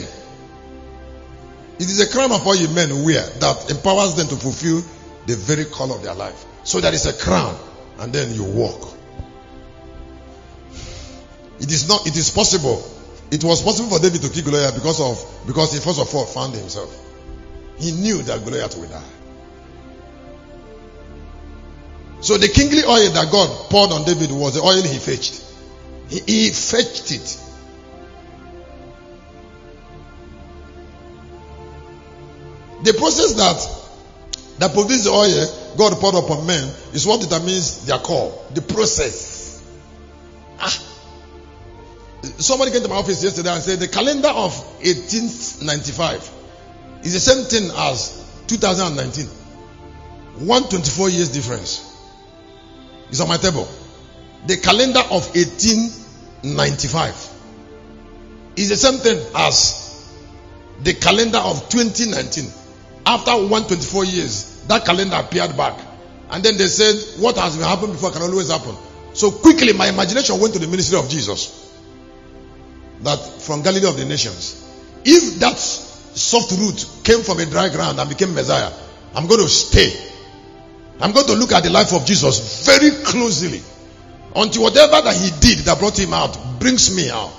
It 1.76 1.90
is 1.90 2.00
a 2.00 2.10
crown 2.10 2.32
of 2.32 2.46
oil 2.46 2.68
men 2.72 3.04
wear 3.04 3.20
that 3.40 3.70
empowers 3.70 4.14
them 4.14 4.28
to 4.28 4.36
fulfill 4.36 4.82
the 5.26 5.36
very 5.36 5.64
call 5.64 5.92
of 5.92 6.02
their 6.02 6.14
life. 6.14 6.44
So 6.62 6.80
that 6.80 6.94
is 6.94 7.06
a 7.06 7.12
crown, 7.12 7.58
and 7.98 8.12
then 8.12 8.32
you 8.32 8.44
walk. 8.44 8.94
It 11.60 11.70
is 11.70 11.88
not. 11.88 12.06
It 12.06 12.16
is 12.16 12.30
possible. 12.30 12.82
It 13.34 13.42
was 13.42 13.62
possible 13.62 13.90
for 13.90 13.98
David 13.98 14.22
to 14.22 14.28
kill 14.28 14.44
Goliath 14.44 14.76
because 14.76 15.00
of 15.00 15.44
because 15.44 15.72
he 15.72 15.80
first 15.80 15.98
of 15.98 16.14
all 16.14 16.24
found 16.24 16.54
himself. 16.54 16.96
He 17.76 17.90
knew 17.90 18.22
that 18.22 18.44
Goliath 18.44 18.76
would 18.78 18.90
die. 18.90 19.02
So 22.20 22.38
the 22.38 22.46
kingly 22.46 22.84
oil 22.84 23.10
that 23.10 23.32
God 23.32 23.70
poured 23.70 23.90
on 23.90 24.04
David 24.04 24.30
was 24.30 24.54
the 24.54 24.60
oil 24.60 24.80
he 24.80 24.98
fetched. 24.98 25.44
He, 26.08 26.20
he 26.20 26.50
fetched 26.50 27.10
it. 27.10 27.40
The 32.84 32.94
process 32.94 33.32
that 33.34 34.60
that 34.60 34.72
produces 34.74 35.06
the 35.06 35.10
oil 35.10 35.74
God 35.76 35.98
poured 35.98 36.14
upon 36.14 36.46
men 36.46 36.72
is 36.92 37.04
what 37.04 37.20
determines 37.20 37.84
their 37.84 37.98
call. 37.98 38.46
The 38.54 38.62
process. 38.62 39.60
Ah. 40.60 40.93
Somebody 42.24 42.70
came 42.70 42.82
to 42.82 42.88
my 42.88 42.96
office 42.96 43.22
yesterday 43.22 43.50
and 43.52 43.62
said 43.62 43.78
the 43.80 43.88
calendar 43.88 44.28
of 44.28 44.56
1895 44.82 46.30
is 47.02 47.12
the 47.12 47.20
same 47.20 47.44
thing 47.44 47.70
as 47.76 48.44
2019. 48.46 49.26
124 49.26 51.08
years 51.10 51.28
difference. 51.30 51.90
It's 53.08 53.20
on 53.20 53.28
my 53.28 53.36
table. 53.36 53.68
The 54.46 54.56
calendar 54.56 55.00
of 55.00 55.26
1895 55.34 57.30
is 58.56 58.68
the 58.68 58.76
same 58.76 58.98
thing 58.98 59.18
as 59.36 60.12
the 60.82 60.94
calendar 60.94 61.38
of 61.38 61.68
2019. 61.68 62.50
After 63.06 63.32
124 63.32 64.04
years, 64.06 64.62
that 64.68 64.84
calendar 64.84 65.16
appeared 65.16 65.56
back. 65.56 65.78
And 66.30 66.42
then 66.42 66.56
they 66.56 66.66
said, 66.66 67.22
What 67.22 67.36
has 67.36 67.60
happened 67.60 67.92
before 67.92 68.10
can 68.10 68.22
always 68.22 68.50
happen. 68.50 68.74
So 69.12 69.30
quickly, 69.30 69.72
my 69.72 69.88
imagination 69.88 70.40
went 70.40 70.54
to 70.54 70.58
the 70.58 70.66
ministry 70.66 70.98
of 70.98 71.08
Jesus. 71.08 71.63
That 73.02 73.16
from 73.42 73.62
Galilee 73.62 73.88
of 73.88 73.96
the 73.96 74.04
nations. 74.04 74.60
If 75.04 75.40
that 75.40 75.58
soft 75.58 76.52
root 76.52 77.04
came 77.04 77.22
from 77.22 77.40
a 77.40 77.46
dry 77.46 77.68
ground 77.68 78.00
and 78.00 78.08
became 78.08 78.34
Messiah, 78.34 78.72
I'm 79.14 79.26
going 79.26 79.40
to 79.40 79.48
stay. 79.48 79.92
I'm 81.00 81.12
going 81.12 81.26
to 81.26 81.34
look 81.34 81.52
at 81.52 81.62
the 81.64 81.70
life 81.70 81.92
of 81.92 82.06
Jesus 82.06 82.64
very 82.64 82.90
closely 83.04 83.60
until 84.34 84.62
whatever 84.62 85.00
that 85.02 85.14
he 85.14 85.30
did 85.40 85.64
that 85.64 85.78
brought 85.78 85.98
him 85.98 86.12
out 86.12 86.36
brings 86.58 86.94
me 86.94 87.10
out. 87.10 87.32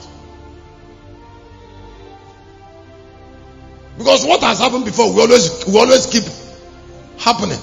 Because 3.97 4.25
what 4.25 4.41
has 4.41 4.59
happened 4.59 4.85
before 4.85 5.13
we 5.13 5.21
always 5.21 5.65
we 5.65 5.79
always 5.79 6.05
keep 6.05 6.23
happening. 7.17 7.59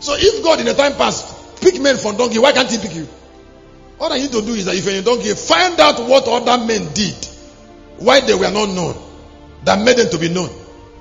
So 0.00 0.14
if 0.16 0.42
God 0.42 0.60
in 0.60 0.66
the 0.66 0.74
time 0.74 0.94
past 0.94 1.60
pick 1.60 1.80
men 1.80 1.98
from 1.98 2.16
donkey, 2.16 2.38
why 2.38 2.52
can't 2.52 2.70
he 2.70 2.78
pick 2.78 2.94
you? 2.94 3.06
All 4.00 4.12
I 4.12 4.18
need 4.18 4.32
to 4.32 4.42
do 4.42 4.54
is 4.54 4.64
that 4.64 4.74
if 4.74 4.84
you 4.84 5.02
don't 5.02 5.16
donkey, 5.18 5.34
find 5.34 5.78
out 5.78 6.00
what 6.08 6.26
other 6.26 6.64
men 6.64 6.92
did, 6.92 7.14
why 7.98 8.20
they 8.20 8.34
were 8.34 8.50
not 8.50 8.68
known, 8.70 8.96
that 9.64 9.78
made 9.84 9.96
them 9.96 10.10
to 10.10 10.18
be 10.18 10.28
known. 10.28 10.50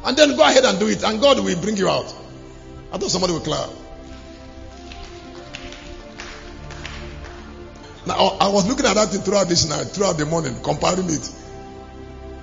And 0.05 0.15
then 0.15 0.35
go 0.35 0.43
ahead 0.43 0.63
and 0.65 0.79
do 0.79 0.87
it, 0.87 1.03
and 1.03 1.19
God 1.19 1.39
will 1.43 1.61
bring 1.61 1.77
you 1.77 1.89
out. 1.89 2.13
I 2.91 2.97
thought 2.97 3.09
somebody 3.09 3.33
would 3.33 3.43
clap. 3.43 3.69
Now, 8.05 8.37
I 8.39 8.49
was 8.49 8.67
looking 8.67 8.85
at 8.85 8.95
that 8.95 9.09
thing 9.09 9.21
throughout 9.21 9.47
this 9.47 9.67
night, 9.67 9.87
throughout 9.87 10.17
the 10.17 10.25
morning, 10.25 10.55
comparing 10.61 11.09
it. 11.09 11.31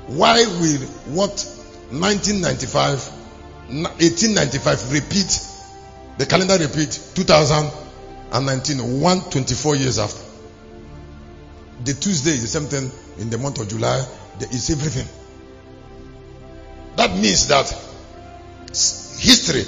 Why 0.07 0.45
will 0.47 0.81
what 1.15 1.45
1995, 1.93 3.07
1895 3.69 4.93
repeat, 4.93 5.47
the 6.19 6.27
calendar 6.27 6.57
repeat 6.59 6.99
2019, 7.15 9.01
124 9.01 9.77
years 9.77 9.99
after? 9.99 10.30
The 11.85 11.95
Tuesday 11.95 12.33
is 12.33 12.43
the 12.43 12.49
same 12.49 12.67
thing 12.67 12.91
in 13.19 13.31
the 13.31 13.39
month 13.39 13.61
of 13.61 13.69
July, 13.69 14.05
it's 14.41 14.71
everything. 14.71 15.07
That 16.97 17.13
means 17.17 17.49
that 17.49 17.69
history 19.19 19.65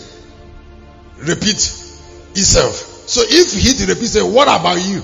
repeats 1.19 2.01
itself. 2.33 2.75
So 3.09 3.23
if 3.25 3.53
history 3.53 3.87
repeats 3.87 4.15
itself, 4.15 4.33
what 4.33 4.49
about 4.49 4.77
you? 4.77 5.03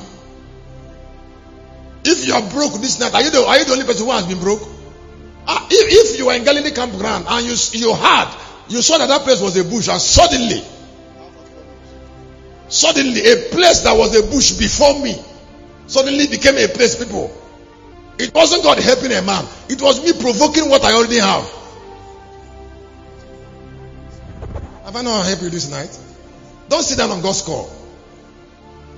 If 2.05 2.27
you 2.27 2.35
are 2.35 2.51
broke 2.51 2.75
this 2.81 3.01
night, 3.01 3.15
are 3.15 3.23
you 3.23 3.31
the, 3.31 3.45
are 3.45 3.59
you 3.59 3.65
the 3.65 3.73
only 3.73 3.85
person 3.85 4.07
who 4.07 4.13
has 4.13 4.27
been 4.27 4.41
broke? 4.41 4.63
Ah, 5.47 5.67
if, 5.71 6.13
if 6.13 6.19
you 6.19 6.27
were 6.27 6.35
in 6.35 6.45
Galilee 6.45 6.71
campground 6.71 7.27
and 7.29 7.47
you, 7.47 7.55
you 7.73 7.95
heard, 7.95 8.29
you 8.69 8.83
saw 8.83 8.99
that 8.99 9.09
that 9.09 9.23
place 9.23 9.41
was 9.41 9.57
a 9.57 9.65
bush 9.65 9.89
and 9.89 10.01
suddenly 10.01 10.63
Suddenly, 12.69 13.21
a 13.21 13.37
place 13.51 13.81
that 13.81 13.97
was 13.97 14.15
a 14.15 14.23
bush 14.31 14.53
before 14.53 15.01
me 15.03 15.17
suddenly 15.89 16.28
became 16.28 16.57
a 16.57 16.68
place, 16.68 16.95
people. 17.03 17.34
It 18.18 18.34
wasn't 18.34 18.62
God 18.62 18.78
helping 18.78 19.12
a 19.12 19.22
man, 19.22 19.45
it 19.68 19.82
was 19.82 20.05
me 20.05 20.12
provoking 20.12 20.68
what 20.70 20.84
I 20.84 20.93
already 20.95 21.18
have. 21.18 21.45
Have 24.84 24.97
I 24.97 25.03
not 25.03 25.26
helped 25.26 25.43
you 25.43 25.51
this 25.51 25.70
night? 25.70 25.99
Don't 26.68 26.82
sit 26.82 26.99
down 26.99 27.11
on 27.11 27.20
God's 27.20 27.43
call. 27.43 27.70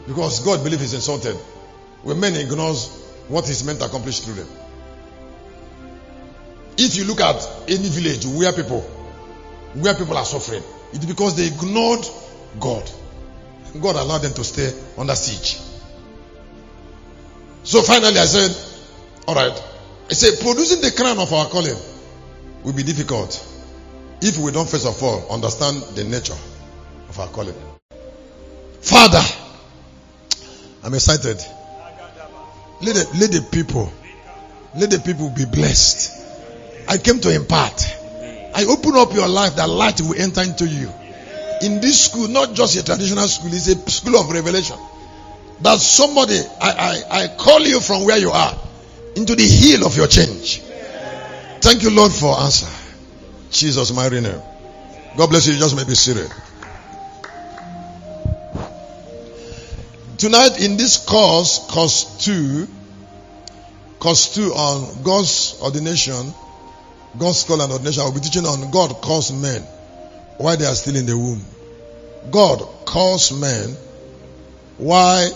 Because 0.06 0.40
God 0.40 0.62
believes 0.64 0.82
He's 0.82 0.94
insulted 0.94 1.36
when 2.02 2.18
men 2.18 2.34
ignores 2.36 2.88
what 3.28 3.46
He's 3.46 3.64
meant 3.64 3.80
to 3.80 3.86
accomplish 3.86 4.20
through 4.20 4.34
them. 4.34 4.48
If 6.76 6.96
you 6.96 7.04
look 7.04 7.20
at 7.20 7.46
any 7.68 7.88
village 7.88 8.26
where 8.26 8.52
people 8.52 8.80
where 9.74 9.94
people 9.94 10.16
are 10.16 10.24
suffering, 10.24 10.62
it's 10.92 11.04
because 11.04 11.36
they 11.36 11.46
ignored 11.46 12.04
God. 12.58 12.90
God 13.80 13.96
allowed 13.96 14.22
them 14.22 14.32
to 14.34 14.44
stay 14.44 14.72
under 14.98 15.14
siege. 15.14 15.60
So 17.62 17.82
finally 17.82 18.18
I 18.18 18.24
said, 18.24 18.56
all 19.26 19.34
right. 19.34 19.52
I 20.10 20.12
said, 20.12 20.40
producing 20.40 20.80
the 20.80 20.90
crown 20.90 21.18
of 21.18 21.32
our 21.32 21.46
calling 21.46 21.76
will 22.64 22.72
be 22.72 22.82
difficult 22.82 23.46
if 24.20 24.36
we 24.38 24.52
don't 24.52 24.68
first 24.68 24.86
of 24.86 25.02
all 25.02 25.32
understand 25.32 25.82
the 25.96 26.04
nature 26.04 26.36
of 27.08 27.18
our 27.18 27.28
calling. 27.28 27.54
Father, 28.80 29.22
I'm 30.82 30.94
excited. 30.94 31.36
Let 32.82 32.94
the, 32.96 33.18
let 33.18 33.30
the 33.30 33.46
people, 33.52 33.92
let 34.74 34.90
the 34.90 34.98
people 34.98 35.30
be 35.30 35.44
blessed. 35.44 36.16
I 36.88 36.96
came 36.98 37.20
to 37.20 37.34
impart. 37.34 37.84
I 38.54 38.64
open 38.64 38.96
up 38.96 39.12
your 39.14 39.28
life 39.28 39.56
that 39.56 39.68
light 39.68 40.00
will 40.00 40.20
enter 40.20 40.42
into 40.42 40.66
you. 40.66 40.90
In 41.62 41.80
this 41.80 42.06
school, 42.06 42.26
not 42.28 42.54
just 42.54 42.76
a 42.76 42.84
traditional 42.84 43.28
school, 43.28 43.52
it's 43.52 43.68
a 43.68 43.90
school 43.90 44.16
of 44.16 44.30
revelation. 44.30 44.78
That 45.62 45.78
somebody, 45.78 46.40
I, 46.60 47.02
I, 47.10 47.22
I 47.24 47.28
call 47.36 47.60
you 47.60 47.80
from 47.80 48.04
where 48.04 48.18
you 48.18 48.30
are 48.30 48.58
into 49.14 49.34
the 49.34 49.46
heel 49.46 49.86
of 49.86 49.96
your 49.96 50.06
change. 50.06 50.60
Thank 51.60 51.82
you, 51.82 51.90
Lord, 51.90 52.12
for 52.12 52.38
answer. 52.40 52.68
Jesus, 53.50 53.92
my 53.92 54.08
name. 54.08 54.40
God 55.16 55.28
bless 55.28 55.46
you. 55.46 55.54
Just 55.56 55.76
may 55.76 55.84
be 55.84 55.94
seated. 55.94 56.30
Tonight 60.16 60.62
in 60.62 60.76
this 60.76 60.98
course, 60.98 61.58
course 61.70 62.24
two, 62.24 62.68
course 63.98 64.34
two 64.34 64.52
on 64.52 65.02
God's 65.02 65.58
ordination, 65.62 66.32
God's 67.18 67.44
call 67.44 67.60
and 67.60 67.72
ordination, 67.72 68.02
I'll 68.02 68.12
be 68.12 68.20
teaching 68.20 68.46
on 68.46 68.70
God 68.70 69.00
calls 69.00 69.32
men 69.32 69.62
while 70.36 70.56
they 70.56 70.66
are 70.66 70.74
still 70.74 70.96
in 70.96 71.06
the 71.06 71.16
womb. 71.16 71.42
God 72.30 72.60
calls 72.84 73.32
men 73.32 73.74
why 74.76 75.30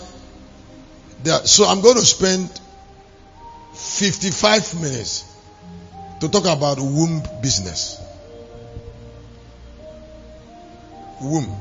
so 1.25 1.65
I'm 1.65 1.81
going 1.81 1.95
to 1.95 2.05
spend 2.05 2.49
55 3.73 4.81
minutes 4.81 5.35
to 6.19 6.29
talk 6.29 6.45
about 6.45 6.79
womb 6.79 7.23
business. 7.41 8.01
Womb. 11.21 11.55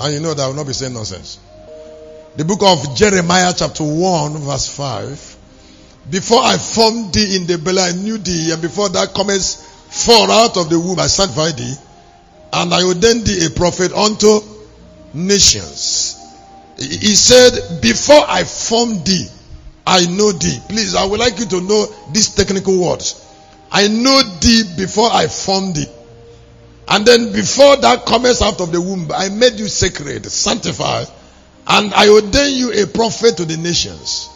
And 0.00 0.14
you 0.14 0.20
know 0.20 0.34
that 0.34 0.42
I 0.42 0.46
will 0.46 0.54
not 0.54 0.66
be 0.66 0.72
saying 0.72 0.94
nonsense. 0.94 1.38
The 2.36 2.44
book 2.44 2.62
of 2.62 2.94
Jeremiah 2.94 3.52
chapter 3.56 3.84
1 3.84 4.38
verse 4.38 4.68
5. 4.68 5.36
Before 6.10 6.40
I 6.42 6.56
formed 6.56 7.12
thee 7.12 7.36
in 7.36 7.46
the 7.46 7.58
belly, 7.58 7.80
I 7.80 7.92
knew 7.92 8.16
thee, 8.16 8.52
and 8.52 8.62
before 8.62 8.88
that 8.90 9.12
comest 9.12 9.62
forth 9.62 10.30
out 10.30 10.56
of 10.56 10.70
the 10.70 10.78
womb, 10.78 10.98
I 10.98 11.06
sanctified 11.06 11.56
thee, 11.56 11.74
and 12.52 12.72
I 12.72 12.84
ordained 12.84 13.26
thee 13.26 13.44
a 13.44 13.50
prophet 13.50 13.92
unto 13.92 14.40
nations. 15.12 16.07
He 16.78 17.16
said, 17.16 17.80
Before 17.82 18.24
I 18.28 18.44
formed 18.44 19.04
thee, 19.04 19.26
I 19.86 20.06
know 20.06 20.32
thee. 20.32 20.58
Please, 20.68 20.94
I 20.94 21.04
would 21.04 21.18
like 21.18 21.38
you 21.38 21.46
to 21.46 21.60
know 21.60 21.86
these 22.12 22.34
technical 22.34 22.78
words. 22.78 23.24
I 23.70 23.88
know 23.88 24.22
thee 24.40 24.62
before 24.76 25.10
I 25.10 25.26
formed 25.26 25.76
thee. 25.76 25.86
And 26.86 27.04
then 27.04 27.32
before 27.32 27.76
that 27.76 28.06
comest 28.06 28.42
out 28.42 28.60
of 28.60 28.72
the 28.72 28.80
womb, 28.80 29.10
I 29.12 29.28
made 29.28 29.54
you 29.54 29.68
sacred, 29.68 30.24
sanctified, 30.26 31.08
and 31.66 31.92
I 31.92 32.08
ordain 32.08 32.54
you 32.56 32.72
a 32.82 32.86
prophet 32.86 33.36
to 33.38 33.44
the 33.44 33.56
nations. 33.56 34.30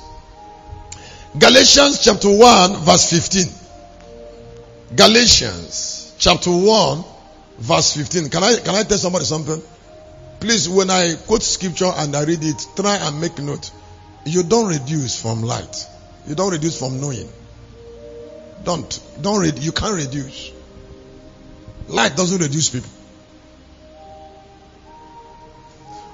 Galatians 1.39 2.05
chapter 2.05 2.29
1 2.29 2.77
verse 2.77 3.11
15. 3.11 4.97
Galatians 4.97 6.15
chapter 6.19 6.51
1 6.51 7.05
verse 7.59 7.97
15. 7.97 8.29
Can 8.29 8.43
I, 8.45 8.57
can 8.57 8.75
I 8.75 8.83
tell 8.83 8.99
somebody 8.99 9.25
something? 9.25 9.63
Please, 10.43 10.69
when 10.69 10.91
I 10.91 11.15
quote 11.15 11.45
scripture 11.45 11.93
and 11.95 12.17
I 12.17 12.25
read 12.25 12.43
it, 12.43 12.67
try 12.75 12.97
and 12.97 13.21
make 13.21 13.39
note. 13.39 13.71
You 14.25 14.43
don't 14.43 14.67
reduce 14.67 15.23
from 15.23 15.45
light. 15.45 15.87
You 16.27 16.35
don't 16.35 16.51
reduce 16.51 16.77
from 16.77 17.01
knowing. 17.01 17.29
Don't. 18.65 19.01
Don't 19.21 19.41
read. 19.41 19.61
You 19.61 19.71
can't 19.71 19.95
reduce. 19.95 20.51
Light 21.87 22.17
doesn't 22.17 22.41
reduce 22.43 22.71
people. 22.71 22.91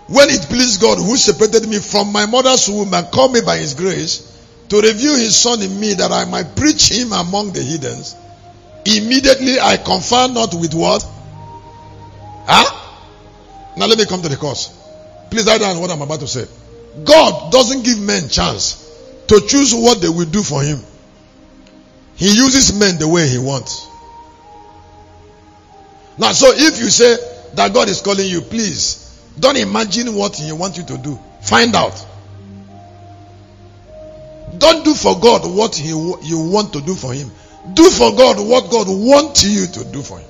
When 0.09 0.29
it 0.29 0.43
pleased 0.43 0.83
God 0.83 0.99
who 0.99 1.17
separated 1.17 1.67
me 1.67 1.79
from 1.79 2.13
my 2.13 2.27
mother's 2.27 2.69
womb 2.69 2.93
and 2.93 3.11
called 3.11 3.33
me 3.33 3.41
by 3.41 3.57
his 3.57 3.73
grace 3.73 4.31
to 4.69 4.77
reveal 4.83 5.15
his 5.17 5.37
son 5.37 5.63
in 5.63 5.81
me 5.81 5.95
that 5.95 6.13
I 6.13 6.27
might 6.27 6.55
preach 6.55 6.91
him 6.93 7.15
among 7.15 7.53
the 7.53 7.63
heathens, 7.63 8.15
immediately 8.85 9.59
I 9.59 9.79
confer 9.79 10.29
not 10.29 10.53
with 10.53 10.75
what? 10.75 11.03
Huh? 12.47 12.78
Now 13.79 13.87
let 13.87 13.99
me 13.99 14.07
come 14.07 14.23
to 14.23 14.29
the 14.29 14.37
course. 14.37 14.69
Please 15.31 15.47
write 15.47 15.61
down 15.61 15.79
what 15.81 15.91
I'm 15.91 16.03
about 16.03 16.21
to 16.21 16.27
say. 16.27 16.47
God 17.05 17.53
doesn't 17.53 17.85
give 17.85 17.99
men 17.99 18.29
chance 18.29 18.85
to 19.29 19.41
choose 19.47 19.75
what 19.75 20.01
they 20.01 20.09
will 20.09 20.27
do 20.27 20.43
for 20.43 20.63
him. 20.63 20.81
He 22.17 22.35
uses 22.35 22.79
men 22.79 22.99
the 22.99 23.07
way 23.07 23.29
he 23.29 23.39
wants. 23.39 23.87
Now, 26.19 26.33
so 26.33 26.51
if 26.53 26.81
you 26.81 26.91
say 26.91 27.17
that 27.55 27.73
God 27.73 27.89
is 27.89 28.01
calling 28.01 28.27
you, 28.27 28.41
please 28.41 29.09
don't 29.39 29.57
imagine 29.57 30.15
what 30.15 30.37
He 30.37 30.51
wants 30.53 30.79
you 30.79 30.85
to 30.85 30.99
do. 30.99 31.19
Find 31.43 31.75
out. 31.75 32.05
Don't 34.59 34.85
do 34.85 34.95
for 34.95 35.19
God 35.21 35.47
what 35.47 35.77
he, 35.77 35.91
you 35.91 36.51
want 36.51 36.73
to 36.73 36.81
do 36.81 36.95
for 36.95 37.13
Him. 37.13 37.31
Do 37.75 37.89
for 37.91 38.17
God 38.17 38.41
what 38.41 38.71
God 38.71 38.87
wants 38.89 39.45
you 39.45 39.67
to 39.67 39.85
do 39.93 40.03
for 40.03 40.19
Him. 40.19 40.28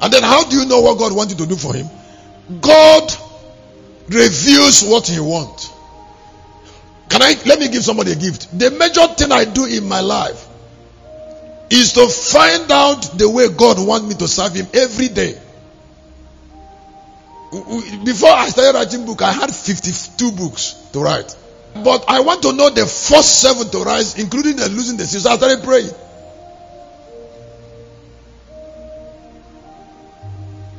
And 0.00 0.12
then 0.12 0.22
how 0.22 0.44
do 0.44 0.56
you 0.56 0.66
know 0.66 0.80
what 0.80 0.98
God 0.98 1.14
wants 1.14 1.32
you 1.32 1.38
to 1.38 1.46
do 1.46 1.56
for 1.56 1.74
Him? 1.74 1.88
God 2.60 3.12
reveals 4.08 4.82
what 4.82 5.06
He 5.08 5.20
wants. 5.20 5.72
Can 7.08 7.22
I 7.22 7.34
let 7.46 7.58
me 7.58 7.68
give 7.68 7.84
somebody 7.84 8.12
a 8.12 8.16
gift? 8.16 8.58
The 8.58 8.70
major 8.70 9.06
thing 9.14 9.32
I 9.32 9.44
do 9.44 9.64
in 9.66 9.88
my 9.88 10.00
life 10.00 10.48
is 11.70 11.92
to 11.94 12.08
find 12.08 12.70
out 12.70 13.18
the 13.18 13.28
way 13.28 13.48
God 13.48 13.84
wants 13.84 14.08
me 14.08 14.14
to 14.16 14.28
serve 14.28 14.54
Him 14.54 14.66
every 14.74 15.08
day. 15.08 15.40
Before 18.04 18.30
I 18.30 18.48
started 18.48 18.76
writing 18.76 19.06
book, 19.06 19.22
I 19.22 19.32
had 19.32 19.54
52 19.54 20.32
books 20.32 20.72
to 20.92 21.00
write. 21.00 21.36
But 21.74 22.04
I 22.08 22.20
want 22.20 22.42
to 22.42 22.52
know 22.52 22.70
the 22.70 22.86
first 22.86 23.40
seven 23.40 23.68
to 23.70 23.78
rise, 23.82 24.18
including 24.18 24.56
the 24.56 24.68
losing 24.68 24.96
the 24.96 25.06
season. 25.06 25.32
I 25.32 25.36
started 25.36 25.64
praying. 25.64 25.90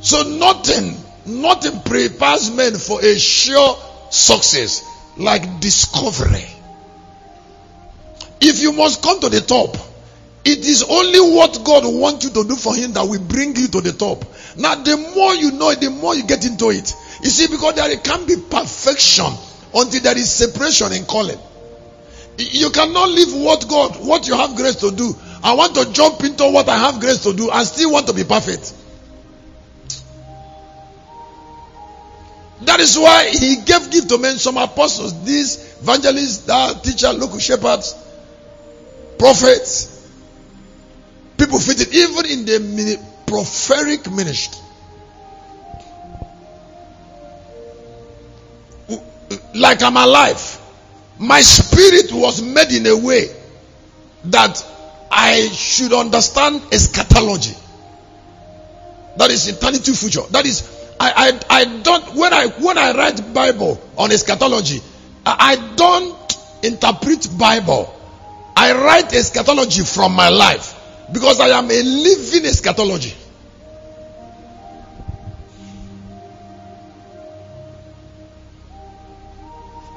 So 0.05 0.21
nothing, 0.21 0.95
nothing 1.25 1.81
prepares 1.81 2.51
men 2.51 2.75
for 2.75 3.03
a 3.03 3.17
sure 3.17 3.75
success 4.11 4.83
like 5.17 5.59
discovery. 5.59 6.45
If 8.39 8.61
you 8.61 8.73
must 8.73 9.01
come 9.01 9.19
to 9.21 9.29
the 9.29 9.41
top, 9.41 9.75
it 10.45 10.59
is 10.59 10.83
only 10.83 11.19
what 11.35 11.59
God 11.65 11.85
wants 11.87 12.23
you 12.23 12.29
to 12.39 12.47
do 12.47 12.55
for 12.55 12.75
Him 12.75 12.93
that 12.93 13.01
will 13.01 13.19
bring 13.19 13.55
you 13.55 13.67
to 13.69 13.81
the 13.81 13.93
top. 13.93 14.23
Now, 14.55 14.75
the 14.75 14.95
more 15.15 15.33
you 15.33 15.53
know 15.53 15.71
it, 15.71 15.81
the 15.81 15.89
more 15.89 16.13
you 16.13 16.23
get 16.23 16.45
into 16.45 16.69
it. 16.69 16.93
You 17.23 17.31
see, 17.31 17.47
because 17.47 17.73
there 17.73 17.97
can't 17.97 18.27
be 18.27 18.35
perfection 18.35 19.33
until 19.73 20.01
there 20.01 20.15
is 20.15 20.31
separation 20.31 20.93
in 20.93 21.05
calling. 21.05 21.39
You 22.37 22.69
cannot 22.69 23.09
live 23.09 23.33
what 23.33 23.67
God, 23.67 24.05
what 24.05 24.27
you 24.27 24.35
have 24.35 24.55
grace 24.55 24.75
to 24.81 24.91
do. 24.91 25.15
I 25.43 25.55
want 25.55 25.73
to 25.73 25.91
jump 25.91 26.23
into 26.23 26.47
what 26.47 26.69
I 26.69 26.77
have 26.77 26.99
grace 26.99 27.23
to 27.23 27.33
do 27.33 27.49
and 27.49 27.65
still 27.67 27.91
want 27.91 28.05
to 28.05 28.13
be 28.13 28.23
perfect. 28.23 28.71
That 32.61 32.79
is 32.79 32.97
why 32.97 33.27
he 33.29 33.57
gave 33.57 33.91
gift 33.91 34.09
to 34.09 34.17
men, 34.17 34.37
some 34.37 34.57
apostles, 34.57 35.23
these 35.25 35.77
evangelists, 35.81 36.45
that 36.45 36.83
teacher, 36.83 37.11
local 37.11 37.39
shepherds, 37.39 37.95
prophets. 39.19 39.91
People 41.37 41.59
fit 41.59 41.81
it 41.81 41.93
even 41.93 42.25
in 42.25 42.45
the 42.45 42.99
prophetic 43.27 44.09
ministry. 44.09 44.61
Like 49.53 49.81
I'm 49.83 49.97
alive. 49.97 50.61
My 51.19 51.41
spirit 51.41 52.11
was 52.11 52.41
made 52.41 52.71
in 52.71 52.85
a 52.87 52.97
way 52.97 53.29
that 54.25 54.65
I 55.11 55.47
should 55.49 55.93
understand 55.93 56.61
eschatology. 56.71 57.55
That 59.17 59.31
is 59.31 59.47
eternity 59.47 59.93
future. 59.93 60.23
That 60.31 60.45
is, 60.45 60.61
I 61.05 61.39
I, 61.49 61.61
I, 61.61 61.65
don't 61.83 62.15
when 62.15 62.33
I 62.33 62.47
when 62.47 62.77
I 62.77 62.91
write 62.93 63.33
Bible 63.33 63.81
on 63.97 64.11
eschatology, 64.11 64.81
I, 65.25 65.35
I 65.51 65.75
don't 65.75 66.37
interpret 66.63 67.27
Bible. 67.37 67.91
I 68.55 68.71
write 68.73 69.13
eschatology 69.13 69.83
from 69.83 70.13
my 70.13 70.29
life 70.29 70.73
because 71.11 71.39
I 71.39 71.49
am 71.49 71.65
a 71.69 71.83
living 71.83 72.45
eschatology. 72.45 73.13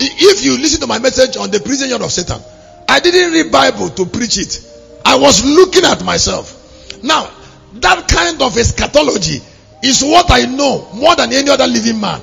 If 0.01 0.45
you 0.45 0.53
listen 0.59 0.81
to 0.81 0.87
my 0.87 0.99
message 0.99 1.37
on 1.37 1.51
the 1.51 1.61
prison 1.61 1.91
of 2.03 2.13
Satan, 2.13 2.41
I 2.89 3.01
didn't 3.01 3.33
read 3.33 3.51
Bible 3.51 3.89
to 3.91 4.07
preach 4.07 4.39
it. 4.39 4.65
I 5.05 5.17
was 5.17 5.45
looking 5.45 5.85
at 5.85 6.05
myself. 6.05 7.03
Now, 7.03 7.31
that 7.75 8.09
kind 8.09 8.41
of 8.43 8.57
eschatology 8.57 9.41
is 9.83 10.03
what 10.03 10.31
I 10.31 10.45
know 10.47 10.89
more 10.95 11.15
than 11.17 11.33
any 11.33 11.51
other 11.51 11.67
living 11.67 12.01
man. 12.01 12.21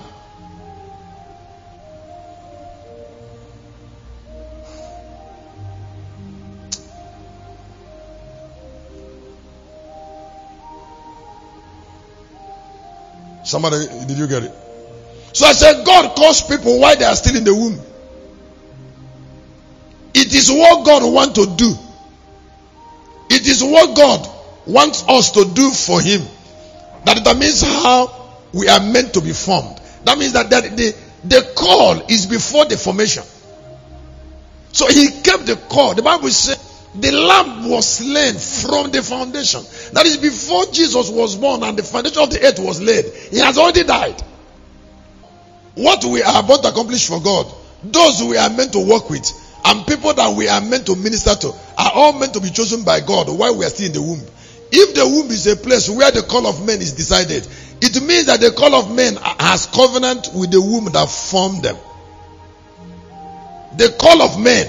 Somebody, 13.44 13.86
did 14.08 14.18
you 14.18 14.28
get 14.28 14.44
it? 14.44 14.52
So 15.34 15.46
I 15.46 15.54
said, 15.54 15.86
God 15.86 16.16
calls 16.16 16.42
people 16.42 16.80
while 16.80 16.96
they 16.98 17.06
are 17.06 17.16
still 17.16 17.38
in 17.38 17.44
the 17.44 17.54
womb. 17.54 17.80
It 20.16 20.34
is 20.34 20.50
what 20.50 20.86
God 20.86 21.04
wants 21.14 21.36
to 21.36 21.56
do. 21.56 21.76
It 23.30 23.48
is 23.48 23.64
what 23.64 23.96
God 23.96 24.28
wants 24.66 25.04
us 25.08 25.32
to 25.32 25.46
do 25.46 25.70
for 25.72 26.02
Him 26.02 26.22
that 27.06 27.18
determines 27.18 27.62
how 27.62 28.34
we 28.54 28.68
are 28.68 28.80
meant 28.80 29.14
to 29.14 29.22
be 29.22 29.32
formed. 29.34 29.80
That 30.04 30.18
means 30.18 30.34
that, 30.34 30.50
that 30.50 30.76
the, 30.76 30.96
the 31.24 31.54
call 31.56 32.06
is 32.08 32.26
before 32.26 32.66
the 32.66 32.78
formation. 32.78 33.24
So 34.72 34.88
He 34.88 35.10
kept 35.22 35.46
the 35.46 35.56
call. 35.70 35.96
The 35.96 36.02
Bible 36.02 36.30
says 36.30 36.60
the 36.96 37.12
lamb 37.12 37.70
was 37.70 37.88
slain 37.88 38.36
from 38.36 38.92
the 38.92 39.04
foundation. 39.04 39.62
That 39.94 40.06
is 40.06 40.18
before 40.18 40.66
Jesus 40.68 41.10
was 41.10 41.36
born 41.36 41.64
and 41.64 41.78
the 41.78 41.84
foundation 41.84 42.22
of 42.22 42.30
the 42.30 42.42
earth 42.46 42.60
was 42.60 42.82
laid. 42.82 43.06
He 43.32 43.40
has 43.40 43.58
already 43.58 43.84
died. 43.84 44.22
What 45.76 46.06
we 46.06 46.24
are 46.24 46.42
about 46.44 46.64
to 46.64 46.70
accomplish 46.70 47.08
for 47.08 47.20
God, 47.22 47.54
those 47.84 48.24
we 48.24 48.38
are 48.38 48.50
meant 48.50 48.72
to 48.74 48.80
work 48.80 49.10
with, 49.10 49.30
and 49.66 49.86
people 49.86 50.14
that 50.14 50.36
we 50.38 50.48
are 50.48 50.62
meant 50.62 50.86
to 50.86 50.96
minister 50.96 51.36
to, 51.36 51.48
are 51.78 51.92
all 51.94 52.14
meant 52.14 52.34
to 52.36 52.40
be 52.40 52.50
chosen 52.50 52.84
by 52.84 53.02
God 53.02 53.28
while 53.28 53.58
we 53.58 53.66
are 53.66 53.70
still 53.70 53.88
in 53.88 53.94
the 53.94 54.02
womb. 54.02 54.22
If 54.72 54.96
the 54.96 55.06
womb 55.08 55.30
is 55.32 55.48
a 55.48 55.56
place 55.56 55.90
where 55.90 56.12
the 56.12 56.22
call 56.22 56.48
of 56.48 56.66
men 56.66 56.82
is 56.82 56.94
decided, 56.94 57.48
it 57.82 58.04
means 58.04 58.26
that 58.26 58.42
the 58.42 58.52
call 58.52 58.76
of 58.76 58.94
men 58.94 59.16
has 59.16 59.68
covenant 59.68 60.30
with 60.34 60.52
the 60.52 60.62
womb 60.62 60.86
that 60.92 61.10
formed 61.10 61.64
them. 61.64 61.78
The 63.78 63.96
call 64.00 64.22
of 64.22 64.40
men 64.40 64.68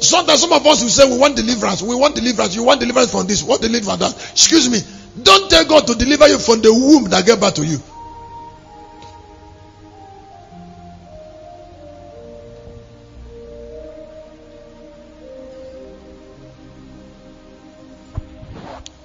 Sometimes 0.00 0.40
some 0.40 0.52
of 0.52 0.66
us 0.66 0.82
will 0.82 0.90
say 0.90 1.10
we 1.10 1.18
want 1.18 1.36
deliverance. 1.36 1.82
We 1.82 1.94
want 1.94 2.14
deliverance. 2.14 2.54
You 2.54 2.64
want 2.64 2.80
deliverance 2.80 3.10
from 3.10 3.26
this. 3.26 3.42
What 3.42 3.60
deliverance? 3.60 4.32
Excuse 4.32 4.68
me. 4.68 4.80
Don't 5.22 5.48
tell 5.48 5.64
God 5.64 5.86
to 5.86 5.94
deliver 5.94 6.28
you 6.28 6.38
from 6.38 6.60
the 6.60 6.72
womb 6.72 7.04
that 7.10 7.24
gave 7.24 7.40
birth 7.40 7.54
to 7.54 7.64
you. 7.64 7.78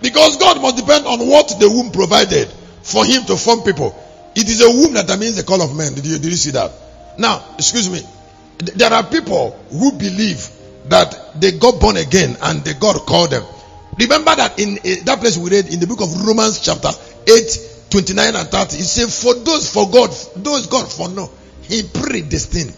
Because 0.10 0.38
God 0.38 0.60
must 0.60 0.76
depend 0.76 1.06
on 1.06 1.20
what 1.28 1.54
the 1.60 1.70
womb 1.70 1.92
provided 1.92 2.48
for 2.82 3.06
him 3.06 3.26
to 3.26 3.38
form 3.38 3.62
people. 3.62 3.94
It 4.36 4.50
is 4.50 4.60
a 4.62 4.68
womb 4.68 4.94
that 4.94 5.06
determines 5.06 5.36
the 5.36 5.44
call 5.44 5.62
of 5.62 5.78
men. 5.78 5.94
Did 5.94 6.08
you, 6.08 6.18
did 6.18 6.32
you 6.32 6.36
see 6.36 6.50
that? 6.52 6.72
Now, 7.20 7.46
excuse 7.54 7.88
me. 7.92 8.02
There 8.58 8.92
are 8.92 9.04
people 9.04 9.52
who 9.70 9.92
believe 9.92 10.50
that 10.90 11.40
they 11.40 11.52
got 11.52 11.80
born 11.80 11.98
again 11.98 12.36
and 12.42 12.66
the 12.66 12.74
God 12.74 13.06
called 13.06 13.30
them. 13.30 13.44
Remember 14.00 14.34
that 14.36 14.58
in 14.58 14.80
uh, 14.80 15.04
that 15.06 15.20
place 15.20 15.38
we 15.38 15.52
read 15.52 15.72
in 15.72 15.80
the 15.80 15.86
book 15.86 16.02
of 16.02 16.10
Romans 16.26 16.60
chapter 16.60 16.90
8, 17.28 17.92
29 17.92 18.36
and 18.36 18.50
30, 18.50 18.78
it 18.78 18.84
says, 18.86 19.22
For 19.22 19.36
those 19.36 19.72
for 19.72 19.92
God, 19.92 20.10
those 20.38 20.66
God 20.66 20.92
for 20.92 21.08
no, 21.10 21.30
He 21.62 21.84
predestined. 21.84 22.76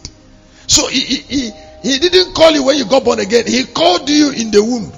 So 0.68 0.88
he, 0.88 1.00
he, 1.00 1.16
he, 1.22 1.52
he 1.82 2.00
didn't 2.00 2.34
call 2.34 2.52
you 2.52 2.66
when 2.66 2.76
you 2.76 2.86
got 2.86 3.06
born 3.06 3.20
again, 3.20 3.48
He 3.48 3.64
called 3.64 4.10
you 4.10 4.32
in 4.32 4.52
the 4.52 4.62
womb. 4.62 4.92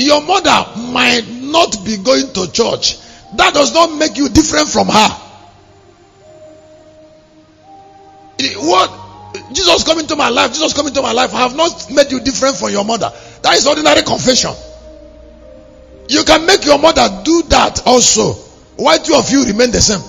Your 0.00 0.22
mother 0.22 0.64
might 0.92 1.28
not 1.28 1.84
be 1.84 1.98
going 1.98 2.32
to 2.32 2.50
church. 2.50 2.98
That 3.36 3.52
does 3.52 3.74
not 3.74 3.94
make 3.98 4.16
you 4.16 4.30
different 4.30 4.68
from 4.68 4.88
her. 4.88 5.08
What 8.56 8.90
Jesus 9.52 9.84
come 9.84 9.98
into 9.98 10.16
my 10.16 10.30
life, 10.30 10.54
Jesus 10.54 10.72
come 10.72 10.86
into 10.86 11.02
my 11.02 11.12
life. 11.12 11.34
I 11.34 11.40
have 11.40 11.54
not 11.54 11.90
made 11.92 12.10
you 12.10 12.20
different 12.20 12.56
from 12.56 12.70
your 12.70 12.84
mother. 12.84 13.12
That 13.42 13.56
is 13.56 13.66
ordinary 13.66 14.02
confession. 14.02 14.52
You 16.08 16.24
can 16.24 16.46
make 16.46 16.64
your 16.64 16.78
mother 16.78 17.22
do 17.22 17.42
that 17.50 17.86
also. 17.86 18.32
Why 18.76 18.96
two 18.96 19.14
of 19.14 19.30
you 19.30 19.44
remain 19.44 19.70
the 19.70 19.82
same? 19.82 20.00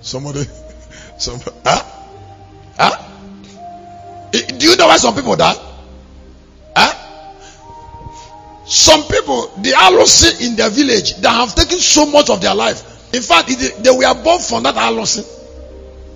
Somebody, 0.00 0.44
somebody, 1.18 1.56
huh? 1.64 1.84
Huh? 2.78 3.09
Do 4.58 4.70
you 4.70 4.76
know 4.76 4.86
why 4.86 4.96
some 4.98 5.14
people 5.14 5.36
die? 5.36 5.56
Huh? 6.76 6.94
Some 8.66 9.02
people, 9.04 9.50
they 9.58 9.72
are 9.72 9.92
lost 9.92 10.40
in 10.40 10.56
their 10.56 10.70
village 10.70 11.16
that 11.16 11.30
have 11.30 11.54
taken 11.54 11.78
so 11.78 12.06
much 12.06 12.30
of 12.30 12.40
their 12.40 12.54
life 12.54 12.90
in 13.12 13.22
fact, 13.22 13.48
they 13.48 13.90
were 13.90 14.22
born 14.22 14.40
from 14.40 14.62
that 14.62 14.76
alosin. 14.76 15.26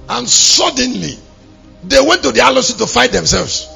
And 0.09 0.29
suddenly, 0.29 1.19
they 1.83 2.01
went 2.01 2.23
to 2.23 2.31
the 2.31 2.41
alosin 2.41 2.79
to 2.79 2.87
fight 2.87 3.11
themselves. 3.11 3.69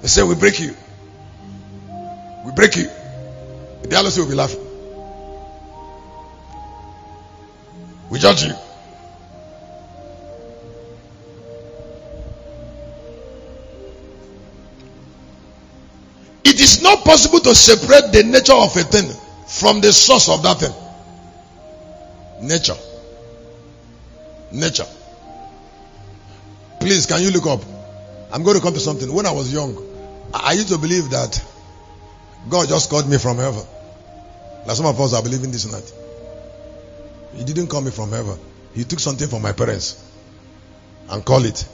They 0.00 0.08
say, 0.08 0.22
We 0.22 0.34
break 0.34 0.60
you. 0.60 0.74
We 2.46 2.52
break 2.52 2.76
you. 2.76 2.84
The 3.82 3.96
alosin 3.96 4.20
will 4.20 4.28
be 4.28 4.34
laughing. 4.34 4.65
We 8.10 8.18
judge 8.18 8.44
you. 8.44 8.54
It 16.44 16.60
is 16.60 16.80
not 16.80 17.04
possible 17.04 17.40
to 17.40 17.54
separate 17.54 18.12
the 18.12 18.22
nature 18.22 18.54
of 18.54 18.76
a 18.76 18.84
thing 18.84 19.10
from 19.48 19.80
the 19.80 19.92
source 19.92 20.28
of 20.28 20.42
that 20.44 20.58
thing. 20.58 20.72
Nature. 22.40 22.76
Nature. 24.52 24.86
Please, 26.78 27.06
can 27.06 27.20
you 27.22 27.30
look 27.30 27.46
up? 27.46 27.60
I'm 28.32 28.44
going 28.44 28.56
to 28.56 28.62
come 28.62 28.74
to 28.74 28.80
something. 28.80 29.12
When 29.12 29.26
I 29.26 29.32
was 29.32 29.52
young, 29.52 29.76
I 30.32 30.52
used 30.52 30.68
to 30.68 30.78
believe 30.78 31.10
that 31.10 31.42
God 32.48 32.68
just 32.68 32.90
called 32.90 33.08
me 33.08 33.18
from 33.18 33.38
heaven. 33.38 33.64
Like 34.66 34.76
some 34.76 34.86
of 34.86 35.00
us 35.00 35.14
are 35.14 35.22
believing 35.22 35.50
this 35.50 35.70
night. 35.70 35.92
He 37.36 37.44
didn't 37.44 37.68
call 37.68 37.82
me 37.82 37.90
from 37.90 38.10
heaven. 38.10 38.38
He 38.74 38.84
took 38.84 38.98
something 38.98 39.28
from 39.28 39.42
my 39.42 39.52
parents 39.52 40.02
and 41.10 41.24
call 41.24 41.44
it. 41.44 41.64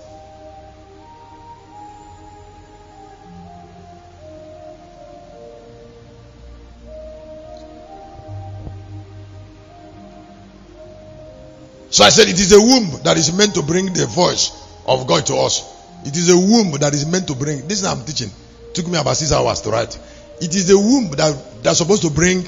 So 11.91 12.05
I 12.05 12.09
said, 12.09 12.29
it 12.29 12.41
is 12.41 12.53
a 12.53 12.61
womb 12.61 13.03
that 13.05 13.19
is 13.19 13.37
meant 13.37 13.55
to 13.55 13.63
bring 13.63 13.93
the 13.93 14.07
voice 14.07 14.51
of 14.87 15.07
God 15.07 15.27
to 15.27 15.37
us. 15.37 15.63
It 16.07 16.17
is 16.17 16.31
a 16.31 16.37
womb 16.37 16.73
that 16.81 16.95
is 16.95 17.07
meant 17.07 17.29
to 17.29 17.35
bring. 17.35 17.69
This 17.69 17.83
is 17.83 17.85
what 17.85 17.99
I'm 17.99 18.05
teaching. 18.05 18.31
It 18.69 18.75
took 18.75 18.89
me 18.89 18.99
about 18.99 19.17
six 19.17 19.31
hours 19.31 19.61
to 19.61 19.71
write. 19.71 19.99
It 20.41 20.55
is 20.55 20.71
a 20.71 20.77
womb 20.77 21.11
that 21.11 21.63
that's 21.63 21.79
supposed 21.79 22.03
to 22.03 22.11
bring 22.11 22.43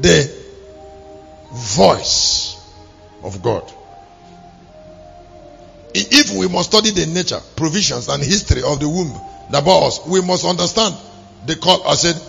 the 0.00 0.41
voice 1.52 2.56
of 3.22 3.42
God. 3.42 3.70
If 5.94 6.36
we 6.36 6.48
must 6.48 6.70
study 6.70 6.90
the 6.90 7.06
nature, 7.06 7.40
provisions, 7.56 8.08
and 8.08 8.22
history 8.22 8.62
of 8.62 8.80
the 8.80 8.88
womb 8.88 9.12
that 9.50 9.64
bore 9.64 9.86
us, 9.86 10.06
we 10.06 10.22
must 10.22 10.44
understand 10.44 10.94
the 11.46 11.56
call. 11.56 11.86
I 11.86 11.94
said, 11.94 12.20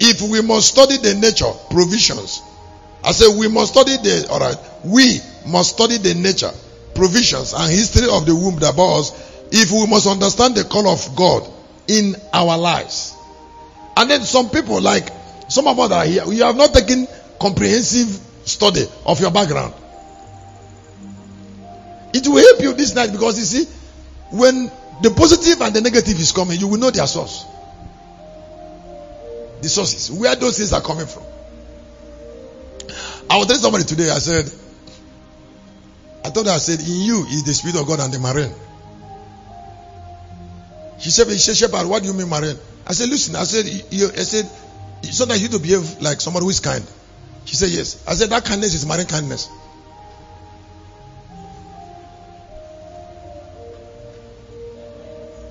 if 0.00 0.22
we 0.22 0.40
must 0.40 0.68
study 0.68 0.96
the 0.96 1.14
nature, 1.14 1.52
provisions, 1.70 2.42
I 3.04 3.12
said 3.12 3.36
we 3.38 3.48
must 3.48 3.72
study 3.72 3.96
the 3.96 4.28
all 4.30 4.40
right. 4.40 4.56
We 4.84 5.18
must 5.46 5.70
study 5.70 5.98
the 5.98 6.14
nature, 6.14 6.50
provisions, 6.94 7.52
and 7.52 7.70
history 7.70 8.08
of 8.10 8.26
the 8.26 8.34
womb 8.34 8.56
that 8.60 8.76
bore 8.76 9.00
us 9.00 9.12
if 9.52 9.70
we 9.70 9.86
must 9.86 10.06
understand 10.06 10.54
the 10.54 10.64
call 10.64 10.88
of 10.88 11.14
God 11.14 11.48
in 11.88 12.16
our 12.32 12.56
lives. 12.56 13.14
And 13.96 14.08
then 14.08 14.22
some 14.22 14.48
people, 14.48 14.80
like 14.80 15.10
some 15.48 15.66
of 15.66 15.78
us 15.78 15.90
are 15.90 16.04
here, 16.06 16.26
we 16.26 16.38
have 16.38 16.56
not 16.56 16.72
taken 16.72 17.06
comprehensive 17.38 18.20
study 18.44 18.86
of 19.06 19.20
your 19.20 19.30
background. 19.30 19.74
It 22.14 22.26
will 22.26 22.38
help 22.38 22.60
you 22.60 22.74
this 22.74 22.94
night 22.94 23.10
because 23.12 23.38
you 23.38 23.44
see, 23.44 23.70
when 24.30 24.70
the 25.02 25.10
positive 25.10 25.60
and 25.60 25.74
the 25.74 25.80
negative 25.80 26.18
is 26.18 26.32
coming, 26.32 26.58
you 26.60 26.68
will 26.68 26.78
know 26.78 26.90
their 26.90 27.06
source. 27.06 27.44
The 29.62 29.68
sources, 29.68 30.10
where 30.10 30.34
those 30.36 30.58
things 30.58 30.72
are 30.72 30.82
coming 30.82 31.06
from. 31.06 31.22
I 33.30 33.38
was 33.38 33.46
telling 33.46 33.62
somebody 33.62 33.84
today, 33.84 34.10
I 34.10 34.18
said, 34.18 34.44
I 36.24 36.30
thought 36.30 36.46
I 36.46 36.58
said, 36.58 36.80
in 36.80 37.00
you 37.00 37.24
is 37.24 37.44
the 37.44 37.54
Spirit 37.54 37.76
of 37.76 37.86
God 37.86 38.00
and 38.00 38.12
the 38.12 38.18
marine. 38.18 38.52
She 40.98 41.10
said, 41.10 41.28
she 41.30 41.38
said, 41.38 41.56
Shepherd, 41.56 41.88
what 41.88 42.02
do 42.02 42.08
you 42.08 42.14
mean 42.14 42.28
marine? 42.28 42.56
I 42.86 42.92
said, 42.92 43.08
listen, 43.08 43.34
I 43.36 43.44
said, 43.44 43.66
you, 43.90 44.06
I 44.06 44.22
said, 44.22 44.44
sometimes 45.02 45.42
you 45.42 45.48
to 45.48 45.58
behave 45.58 46.00
like 46.00 46.20
somebody 46.20 46.44
who 46.44 46.50
is 46.50 46.60
kind. 46.60 46.84
She 47.44 47.56
said, 47.56 47.70
yes. 47.70 48.02
I 48.06 48.14
said, 48.14 48.30
that 48.30 48.44
kindness 48.44 48.74
is 48.74 48.86
marine 48.86 49.06
kindness. 49.06 49.48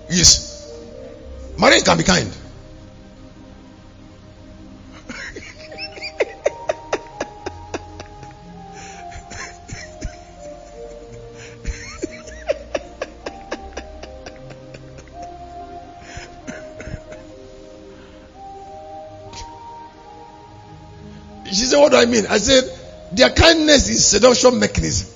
Yes. 0.09 0.51
Marine 1.57 1.83
can 1.83 1.97
be 1.97 2.03
kind. 2.03 2.31
I 22.01 22.05
mean? 22.05 22.25
I 22.27 22.39
said, 22.39 22.63
Their 23.11 23.29
kindness 23.29 23.87
is 23.89 24.05
seduction 24.05 24.59
mechanism. 24.59 25.07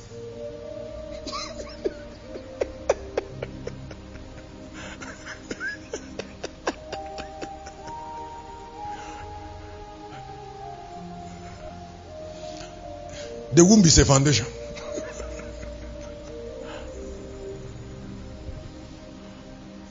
the 13.54 13.64
womb 13.64 13.80
is 13.86 13.98
a 13.98 14.06
foundation. 14.06 14.46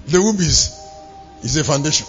the 0.06 0.20
womb 0.22 0.36
is, 0.36 0.78
is 1.42 1.56
a 1.56 1.64
foundation. 1.64 2.06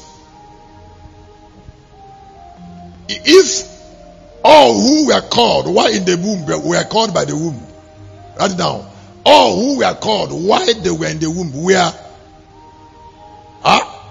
If 3.07 3.74
all 4.47 4.79
who 4.79 5.07
were 5.07 5.21
called 5.21 5.73
while 5.73 5.91
in 5.91 6.05
the 6.05 6.15
womb 6.17 6.45
were 6.45 6.83
called 6.83 7.15
by 7.15 7.25
the 7.25 7.35
womb, 7.35 7.59
write 8.39 8.51
it 8.51 8.57
down. 8.57 8.87
All 9.25 9.59
who 9.59 9.79
were 9.79 9.95
called 9.95 10.31
while 10.31 10.71
they 10.71 10.91
were 10.91 11.07
in 11.07 11.17
the 11.17 11.31
womb 11.31 11.63
were, 11.63 11.93
huh? 13.63 14.01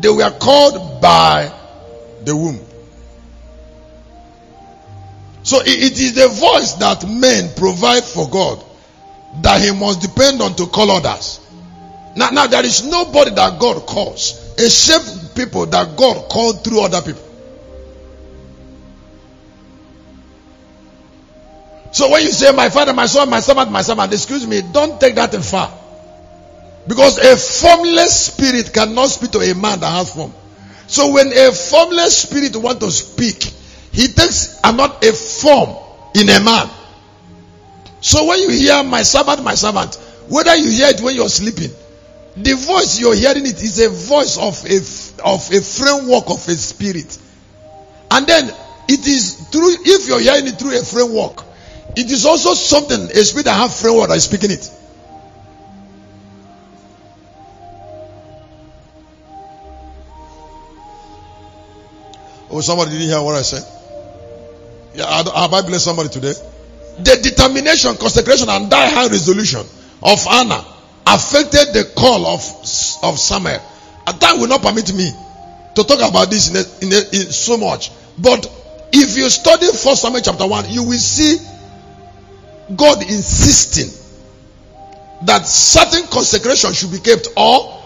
They 0.00 0.08
were 0.08 0.30
called 0.38 1.02
by 1.02 1.52
the 2.24 2.36
womb. 2.36 2.60
So 5.42 5.58
it 5.62 5.98
is 5.98 6.14
the 6.14 6.28
voice 6.28 6.74
that 6.74 7.08
men 7.08 7.52
provide 7.56 8.04
for 8.04 8.30
God 8.30 8.64
that 9.42 9.60
he 9.60 9.72
must 9.72 10.00
depend 10.00 10.40
on 10.42 10.54
to 10.56 10.66
call 10.66 10.92
others. 10.92 11.40
Now, 12.14 12.30
now 12.30 12.46
there 12.46 12.64
is 12.64 12.86
nobody 12.86 13.32
that 13.32 13.58
God 13.58 13.84
calls 13.84 14.54
except 14.58 15.34
people 15.34 15.66
that 15.66 15.96
God 15.96 16.28
called 16.28 16.62
through 16.62 16.82
other 16.82 17.02
people. 17.02 17.29
So 21.92 22.10
when 22.10 22.22
you 22.22 22.30
say 22.30 22.52
my 22.52 22.70
father, 22.70 22.92
my 22.92 23.06
son, 23.06 23.28
my 23.30 23.40
servant, 23.40 23.70
my 23.70 23.82
servant, 23.82 24.12
excuse 24.12 24.46
me, 24.46 24.62
don't 24.72 25.00
take 25.00 25.16
that 25.16 25.34
far. 25.44 25.72
Because 26.86 27.18
a 27.18 27.36
formless 27.36 28.26
spirit 28.26 28.72
cannot 28.72 29.08
speak 29.08 29.32
to 29.32 29.38
a 29.40 29.54
man 29.54 29.80
that 29.80 29.90
has 29.90 30.14
form. 30.14 30.32
So 30.86 31.12
when 31.12 31.28
a 31.28 31.52
formless 31.52 32.22
spirit 32.22 32.56
wants 32.56 32.84
to 32.84 32.90
speak, 32.90 33.42
he 33.92 34.08
takes 34.08 34.60
not 34.62 35.04
a 35.04 35.12
form 35.12 35.76
in 36.14 36.28
a 36.28 36.40
man. 36.42 36.70
So 38.00 38.26
when 38.26 38.40
you 38.40 38.50
hear 38.50 38.82
my 38.82 39.02
servant, 39.02 39.44
my 39.44 39.54
servant, 39.54 39.96
whether 40.28 40.56
you 40.56 40.70
hear 40.70 40.88
it 40.88 41.00
when 41.00 41.14
you're 41.14 41.28
sleeping, 41.28 41.70
the 42.36 42.54
voice 42.54 42.98
you're 43.00 43.14
hearing 43.14 43.44
it 43.44 43.62
is 43.62 43.80
a 43.80 43.88
voice 43.88 44.38
of 44.38 44.64
a 44.64 44.76
of 45.28 45.52
a 45.52 45.60
framework 45.60 46.30
of 46.30 46.46
a 46.48 46.54
spirit. 46.54 47.18
And 48.10 48.26
then 48.26 48.48
it 48.88 49.06
is 49.06 49.34
through 49.50 49.74
if 49.80 50.08
you're 50.08 50.20
hearing 50.20 50.46
it 50.46 50.58
through 50.58 50.78
a 50.78 50.82
framework, 50.82 51.44
it 51.96 52.10
is 52.10 52.26
also 52.26 52.54
something 52.54 53.00
a 53.00 53.24
spirit 53.24 53.44
that 53.44 53.54
have 53.54 53.74
framework 53.74 54.08
that 54.08 54.16
is 54.16 54.24
speaking 54.24 54.50
it. 54.50 54.70
Oh, 62.50 62.60
somebody 62.60 62.90
didn't 62.90 63.08
hear 63.08 63.22
what 63.22 63.36
I 63.36 63.42
said. 63.42 63.62
Yeah, 64.94 65.06
have 65.06 65.54
I 65.54 65.62
blessed 65.62 65.84
somebody 65.84 66.08
today? 66.08 66.32
The 66.98 67.20
determination, 67.22 67.96
consecration, 67.96 68.48
and 68.48 68.68
die 68.68 68.90
hard 68.90 69.12
resolution 69.12 69.60
of 70.02 70.26
Anna 70.28 70.64
affected 71.06 71.72
the 71.72 71.92
call 71.96 72.26
of, 72.26 72.40
of 73.02 73.18
Samuel. 73.18 73.62
And 74.06 74.20
that 74.20 74.36
will 74.36 74.48
not 74.48 74.62
permit 74.62 74.92
me 74.92 75.12
to 75.76 75.84
talk 75.84 76.00
about 76.08 76.30
this 76.30 76.50
in, 76.50 76.56
a, 76.56 76.84
in, 76.84 76.92
a, 76.92 77.22
in 77.22 77.30
so 77.30 77.56
much. 77.56 77.92
But 78.18 78.46
if 78.92 79.16
you 79.16 79.30
study 79.30 79.66
First 79.66 80.02
Samuel 80.02 80.22
chapter 80.22 80.46
1, 80.46 80.70
you 80.70 80.84
will 80.84 80.98
see 80.98 81.38
God 82.76 83.02
insisting 83.02 83.90
that 85.22 85.46
certain 85.46 86.06
consecration 86.08 86.72
should 86.72 86.92
be 86.92 86.98
kept 86.98 87.28
or 87.36 87.78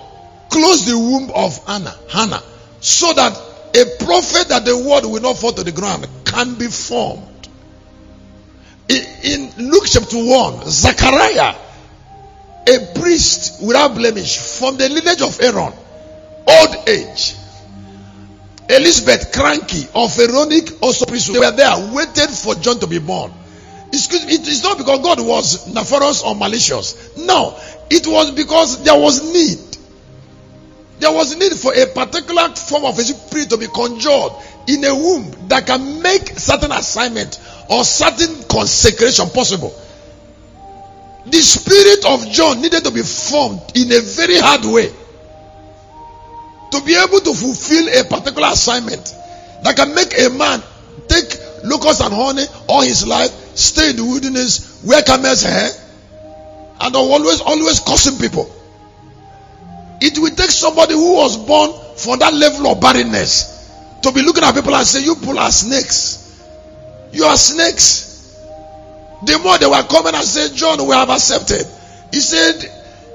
close 0.51 0.87
the 0.87 0.99
womb 0.99 1.31
of 1.35 1.59
Anna, 1.69 1.95
Hannah, 2.09 2.43
so 2.81 3.13
that 3.13 3.33
a 3.77 4.05
prophet 4.05 4.49
that 4.49 4.65
the 4.65 4.77
word 4.77 5.05
will 5.05 5.21
not 5.21 5.37
fall 5.37 5.53
to 5.53 5.65
the 5.65 5.73
ground 5.73 6.07
can 6.25 6.55
be 6.55 6.69
formed. 6.69 7.49
In, 8.89 9.51
Luke 9.59 9.85
chapter 9.87 10.17
1, 10.17 10.67
Zachariah, 10.67 11.57
a 12.69 13.01
priest 13.01 13.63
without 13.63 13.95
blemish 13.95 14.37
from 14.37 14.77
the 14.77 14.89
lineage 14.89 15.23
of 15.23 15.41
Aaron, 15.41 15.73
old 16.47 16.89
age, 16.89 17.35
Elizabeth 18.69 19.33
cranky 19.33 19.87
of 19.95 20.19
Aaronic 20.19 20.83
also 20.83 21.05
priest, 21.07 21.33
they 21.33 21.39
were 21.39 21.51
there, 21.51 21.93
waited 21.93 22.31
for 22.31 22.55
John 22.55 22.79
to 22.81 22.87
be 22.87 22.99
born. 22.99 23.33
Excuse 23.95 24.27
me, 24.27 24.35
it 24.35 24.49
is 24.49 24.65
not 24.65 24.77
because 24.77 25.01
God 25.01 25.25
was 25.25 25.73
nefarious 25.73 26.23
or 26.23 26.35
malicious. 26.35 27.17
No, 27.17 27.57
it 27.91 28.07
was 28.07 28.33
because 28.33 28.83
there 28.83 28.99
was 28.99 29.23
need. 29.33 29.79
There 30.99 31.13
was 31.13 31.37
need 31.37 31.53
for 31.53 31.73
a 31.73 31.87
particular 31.87 32.49
form 32.51 32.85
of 32.85 32.99
a 32.99 33.03
spirit 33.03 33.51
to 33.51 33.57
be 33.57 33.69
conjured 33.69 34.33
in 34.67 34.85
a 34.85 34.95
womb 34.95 35.49
that 35.49 35.67
can 35.67 36.03
make 36.03 36.29
certain 36.39 36.73
assignment 36.73 37.39
or 37.71 37.85
certain 37.85 38.43
consecration 38.49 39.29
possible. 39.31 39.73
The 41.27 41.39
spirit 41.39 42.05
of 42.05 42.31
John 42.33 42.63
needed 42.63 42.83
to 42.85 42.91
be 42.91 43.03
formed 43.03 43.61
in 43.77 43.93
a 43.93 44.01
very 44.01 44.39
hard 44.39 44.65
way 44.65 44.91
to 46.73 46.85
be 46.85 46.97
able 46.97 47.21
to 47.21 47.33
fulfill 47.33 48.01
a 48.01 48.05
particular 48.05 48.49
assignment 48.49 49.15
that 49.63 49.77
can 49.77 49.95
make 49.95 50.19
a 50.19 50.31
man 50.31 50.61
take 51.07 51.39
locusts 51.65 52.01
and 52.01 52.13
honey 52.13 52.45
all 52.69 52.83
his 52.83 53.07
life, 53.07 53.31
stay 53.55 53.91
in 53.91 53.97
the 53.97 54.05
wilderness, 54.05 54.83
wear 54.85 55.03
camel's 55.03 55.43
hair, 55.43 55.71
eh? 55.71 55.85
and 56.81 56.97
always, 56.97 57.41
always 57.41 57.81
cursing 57.81 58.19
people. 58.19 58.51
It 60.01 60.19
will 60.19 60.35
take 60.35 60.51
somebody 60.51 60.95
who 60.95 61.15
was 61.15 61.37
born 61.37 61.73
for 61.97 62.17
that 62.17 62.35
level 62.35 62.69
of 62.69 62.81
barrenness 62.81 63.55
to 64.03 64.13
be 64.13 64.23
looking 64.23 64.45
at 64.45 64.55
people 64.55 64.75
and 64.75 64.87
say, 64.87 65.03
You 65.05 65.15
people 65.15 65.39
are 65.39 65.51
snakes. 65.51 66.43
You 67.13 67.25
are 67.25 67.37
snakes. 67.37 68.37
The 69.25 69.39
more 69.39 69.57
they 69.57 69.67
were 69.67 69.83
coming 69.85 70.15
and 70.15 70.25
said, 70.25 70.55
John, 70.55 70.85
we 70.87 70.93
have 70.93 71.09
accepted. 71.09 71.67
He 72.13 72.21
said, 72.21 72.61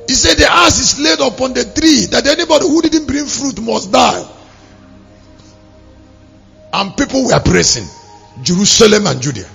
He 0.08 0.14
said, 0.16 0.38
the 0.38 0.52
ass 0.52 0.80
is 0.80 1.00
laid 1.00 1.20
upon 1.20 1.54
the 1.54 1.66
tree 1.66 2.08
that 2.08 2.26
anybody 2.26 2.68
who 2.68 2.82
didn't 2.82 3.06
bring 3.06 3.26
fruit 3.26 3.62
must 3.62 3.92
die. 3.92 4.28
And 6.74 6.96
people 6.98 7.26
were 7.26 7.40
praising 7.40 7.88
Jerusalem 8.42 9.06
and 9.06 9.22
Judea. 9.22 9.50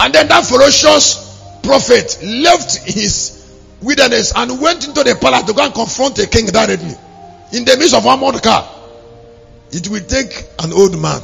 And 0.00 0.14
then 0.14 0.28
that 0.28 0.46
ferocious 0.46 1.60
prophet 1.62 2.18
left 2.22 2.86
his 2.86 3.36
wilderness 3.82 4.32
and 4.34 4.58
went 4.58 4.88
into 4.88 5.04
the 5.04 5.14
palace 5.14 5.42
to 5.42 5.52
go 5.52 5.62
and 5.62 5.74
confront 5.74 6.18
a 6.18 6.26
king 6.26 6.46
directly. 6.46 6.94
In 7.52 7.66
the 7.66 7.76
midst 7.76 7.94
of 7.94 8.06
one 8.06 8.18
it 9.72 9.88
will 9.88 10.00
take 10.00 10.32
an 10.58 10.72
old 10.72 10.98
man, 10.98 11.20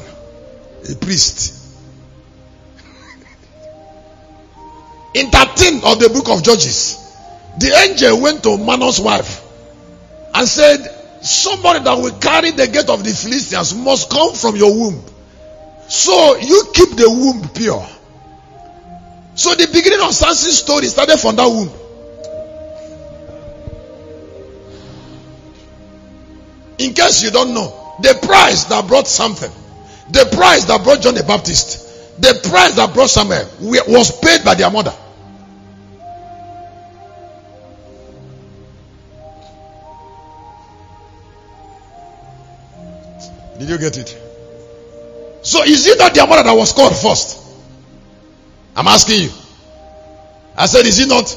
a 0.91 0.95
priest. 0.95 1.55
In 5.15 5.31
13 5.31 5.77
of 5.83 5.99
the 5.99 6.11
book 6.11 6.29
of 6.29 6.43
Judges, 6.43 7.03
the 7.59 7.73
angel 7.89 8.21
went 8.21 8.43
to 8.43 8.59
Manoah's 8.59 9.01
wife 9.01 9.43
and 10.35 10.47
said, 10.47 10.93
Somebody 11.23 11.83
that 11.83 11.95
will 11.95 12.13
carry 12.19 12.51
the 12.51 12.67
gate 12.67 12.91
of 12.91 13.03
the 13.03 13.11
Philistines 13.11 13.75
must 13.75 14.11
come 14.11 14.35
from 14.35 14.57
your 14.57 14.79
womb. 14.79 15.03
So 15.89 16.37
you 16.37 16.65
keep 16.75 16.91
the 16.91 17.11
womb 17.11 17.49
pure. 17.55 17.89
So 19.37 19.55
the 19.55 19.67
beginning 19.67 20.01
of 20.01 20.15
Samson's 20.15 20.59
story 20.59 20.87
started 20.87 21.19
from 21.19 21.37
that 21.37 21.47
womb. 21.47 21.69
In 26.79 26.95
case 26.95 27.23
you 27.23 27.31
don't 27.31 27.53
know, 27.53 27.97
the 28.01 28.19
price 28.23 28.65
that 28.65 28.87
brought 28.89 29.07
something, 29.07 29.51
the 30.11 30.27
price 30.35 30.65
that 30.65 30.83
brought 30.83 31.03
John 31.03 31.15
the 31.15 31.23
Baptist, 31.23 32.21
the 32.21 32.49
price 32.49 32.77
that 32.77 32.95
brought 32.95 33.11
Samuel 33.11 33.47
was 33.61 34.19
paid 34.21 34.43
by 34.43 34.55
their 34.55 34.71
mother. 34.71 34.95
Did 43.59 43.69
you 43.69 43.79
get 43.79 43.99
it? 43.99 44.19
So 45.43 45.63
is 45.63 45.87
it 45.87 45.99
not 45.99 46.15
their 46.15 46.27
mother 46.27 46.43
that 46.43 46.55
was 46.57 46.73
called 46.73 46.97
first? 46.97 47.46
I'm 48.77 48.87
asking 48.89 49.23
you. 49.23 49.31
I 50.57 50.67
said, 50.67 50.87
is 50.87 51.01
it 51.01 51.09
not? 51.09 51.35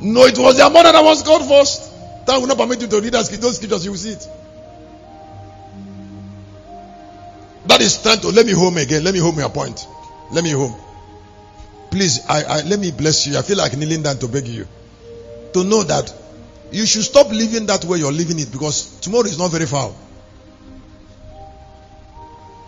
No, 0.00 0.24
it 0.24 0.38
was 0.38 0.56
their 0.56 0.70
mother 0.70 0.92
that 0.92 1.04
was 1.04 1.22
called 1.22 1.46
first. 1.48 1.90
That 2.26 2.40
will 2.40 2.46
not 2.48 2.58
permit 2.58 2.80
you 2.80 2.88
to 2.88 3.00
read 3.00 3.12
those 3.12 3.28
scriptures, 3.28 3.84
you 3.84 3.90
will 3.90 3.98
see 3.98 4.12
it. 4.12 4.28
That 7.66 7.80
is 7.80 8.02
time 8.02 8.18
to 8.20 8.28
let 8.28 8.46
me 8.46 8.52
home 8.52 8.76
again. 8.76 9.04
Let 9.04 9.14
me 9.14 9.20
home 9.20 9.38
your 9.38 9.50
point. 9.50 9.86
Let 10.32 10.42
me 10.42 10.50
home. 10.50 10.74
Please, 11.90 12.26
I, 12.28 12.42
I 12.42 12.62
let 12.62 12.80
me 12.80 12.90
bless 12.90 13.26
you. 13.26 13.38
I 13.38 13.42
feel 13.42 13.58
like 13.58 13.76
kneeling 13.76 14.02
down 14.02 14.18
to 14.18 14.28
beg 14.28 14.48
you 14.48 14.66
to 15.52 15.64
know 15.64 15.82
that 15.82 16.12
you 16.72 16.86
should 16.86 17.02
stop 17.02 17.30
living 17.30 17.66
that 17.66 17.84
way 17.84 17.98
you're 17.98 18.12
living 18.12 18.38
it 18.40 18.50
because 18.50 18.98
tomorrow 19.00 19.24
is 19.24 19.38
not 19.38 19.50
very 19.50 19.66
far. 19.66 19.92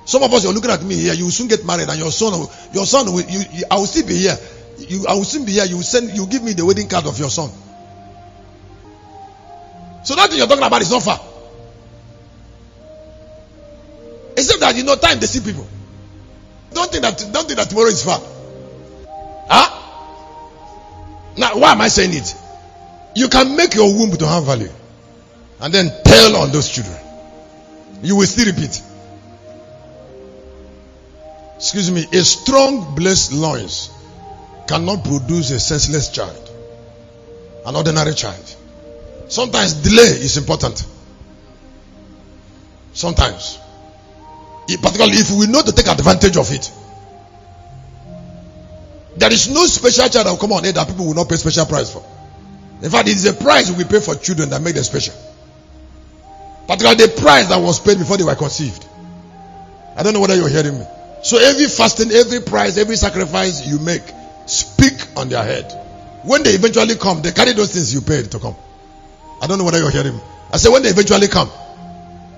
Some 0.05 0.23
of 0.23 0.33
us, 0.33 0.45
you're 0.45 0.53
looking 0.53 0.71
at 0.71 0.83
me 0.83 0.97
here. 0.97 1.15
You 1.15 1.25
will 1.25 1.31
soon 1.31 1.49
get 1.49 1.65
married, 1.65 1.89
and 1.89 1.99
your 1.99 2.11
son, 2.11 2.47
your 2.73 2.87
son, 2.87 3.07
will, 3.13 3.23
you, 3.23 3.41
you, 3.53 3.65
I 3.71 3.77
will 3.77 3.87
still 3.87 4.07
be 4.07 4.17
here. 4.17 4.37
You, 4.79 5.07
I 5.09 5.15
will 5.15 5.25
soon 5.25 5.45
be 5.45 5.53
here. 5.53 5.65
You 5.65 5.83
send, 5.83 6.11
you 6.17 6.27
give 6.27 6.43
me 6.43 6.53
the 6.53 6.65
wedding 6.65 6.89
card 6.89 7.07
of 7.07 7.19
your 7.19 7.31
son. 7.31 7.51
So 10.05 10.15
that 10.17 10.29
thing 10.29 10.39
you're 10.39 10.47
talking 10.47 10.65
about 10.65 10.83
is 10.83 10.91
not 10.91 11.03
far. 11.03 11.19
Except 14.37 14.61
that 14.61 14.77
you 14.77 14.85
know 14.85 14.97
time 14.97 15.19
they 15.19 15.27
see 15.27 15.41
people. 15.41 15.67
Don't 16.73 16.91
think 16.91 17.03
that 17.03 17.19
don't 17.33 17.47
think 17.47 17.57
that 17.57 17.71
tomorrow 17.71 17.87
is 17.87 18.05
far. 18.05 18.21
Huh? 19.49 19.71
Now 21.39 21.59
why 21.59 21.73
am 21.73 21.81
I 21.81 21.89
saying 21.89 22.13
it? 22.13 22.35
You 23.17 23.29
can 23.29 23.57
make 23.57 23.75
your 23.75 23.95
womb 23.97 24.11
to 24.17 24.27
have 24.27 24.45
value 24.45 24.71
and 25.61 25.73
then 25.73 25.91
tell 26.05 26.37
on 26.37 26.51
those 26.51 26.69
children. 26.69 26.99
You 28.03 28.17
will 28.17 28.27
still 28.27 28.47
repeat. 28.53 28.83
Excuse 31.65 31.91
me, 31.91 32.07
a 32.13 32.23
strong 32.23 32.95
blessed 32.95 33.33
loins 33.33 33.89
cannot 34.69 35.03
produce 35.03 35.51
a 35.51 35.59
senseless 35.59 36.11
child, 36.11 36.51
an 37.65 37.75
ordinary 37.75 38.13
child. 38.13 38.57
Sometimes 39.29 39.73
delay 39.73 40.03
is 40.03 40.37
important. 40.37 40.85
Sometimes 42.93 43.59
particularly 44.67 45.17
if 45.17 45.31
we 45.31 45.47
know 45.47 45.63
to 45.63 45.73
take 45.73 45.87
advantage 45.87 46.37
of 46.37 46.53
it. 46.53 46.71
There 49.17 49.33
is 49.33 49.49
no 49.49 49.65
special 49.65 50.11
child 50.11 50.27
that 50.27 50.33
will 50.33 50.37
come 50.37 50.53
on 50.53 50.67
earth 50.67 50.75
that 50.75 50.87
people 50.87 51.07
will 51.07 51.15
not 51.15 51.31
pay 51.31 51.37
special 51.37 51.65
price 51.65 51.91
for. 51.91 52.05
In 52.83 52.91
fact, 52.91 53.09
it 53.09 53.13
is 53.13 53.25
a 53.25 53.33
price 53.33 53.71
we 53.71 53.85
pay 53.85 54.01
for 54.01 54.15
children 54.17 54.51
that 54.51 54.61
make 54.61 54.75
them 54.75 54.85
special. 54.85 55.15
Particularly 56.67 57.07
the 57.07 57.21
price 57.23 57.49
that 57.49 57.57
was 57.57 57.81
paid 57.81 57.97
before 57.97 58.19
they 58.19 58.25
were 58.25 58.35
conceived. 58.35 58.85
I 59.97 60.03
don't 60.03 60.13
know 60.13 60.21
whether 60.21 60.37
you're 60.37 60.51
hearing 60.51 60.79
me. 60.79 60.87
So 61.25 61.39
every 61.39 61.65
fasting, 61.69 62.13
every 62.13 62.41
price, 62.43 62.77
every 62.77 62.97
sacrifice 62.97 63.67
you 63.67 63.79
make, 63.79 64.03
speak 64.45 64.93
on 65.17 65.31
their 65.31 65.43
head. 65.43 65.73
When 66.23 66.43
they 66.43 66.51
eventually 66.51 66.97
come, 66.97 67.23
they 67.23 67.33
carry 67.33 67.55
those 67.55 67.73
things 67.73 67.95
you 67.95 68.03
paid 68.03 68.31
to 68.33 68.39
come. 68.39 68.55
I 69.41 69.47
don't 69.47 69.57
know 69.57 69.65
whether 69.65 69.79
you're 69.79 69.91
hearing 69.91 70.17
me. 70.17 70.21
I 70.53 70.59
say 70.59 70.69
when 70.69 70.83
they 70.83 70.91
eventually 70.91 71.29
come, 71.29 71.51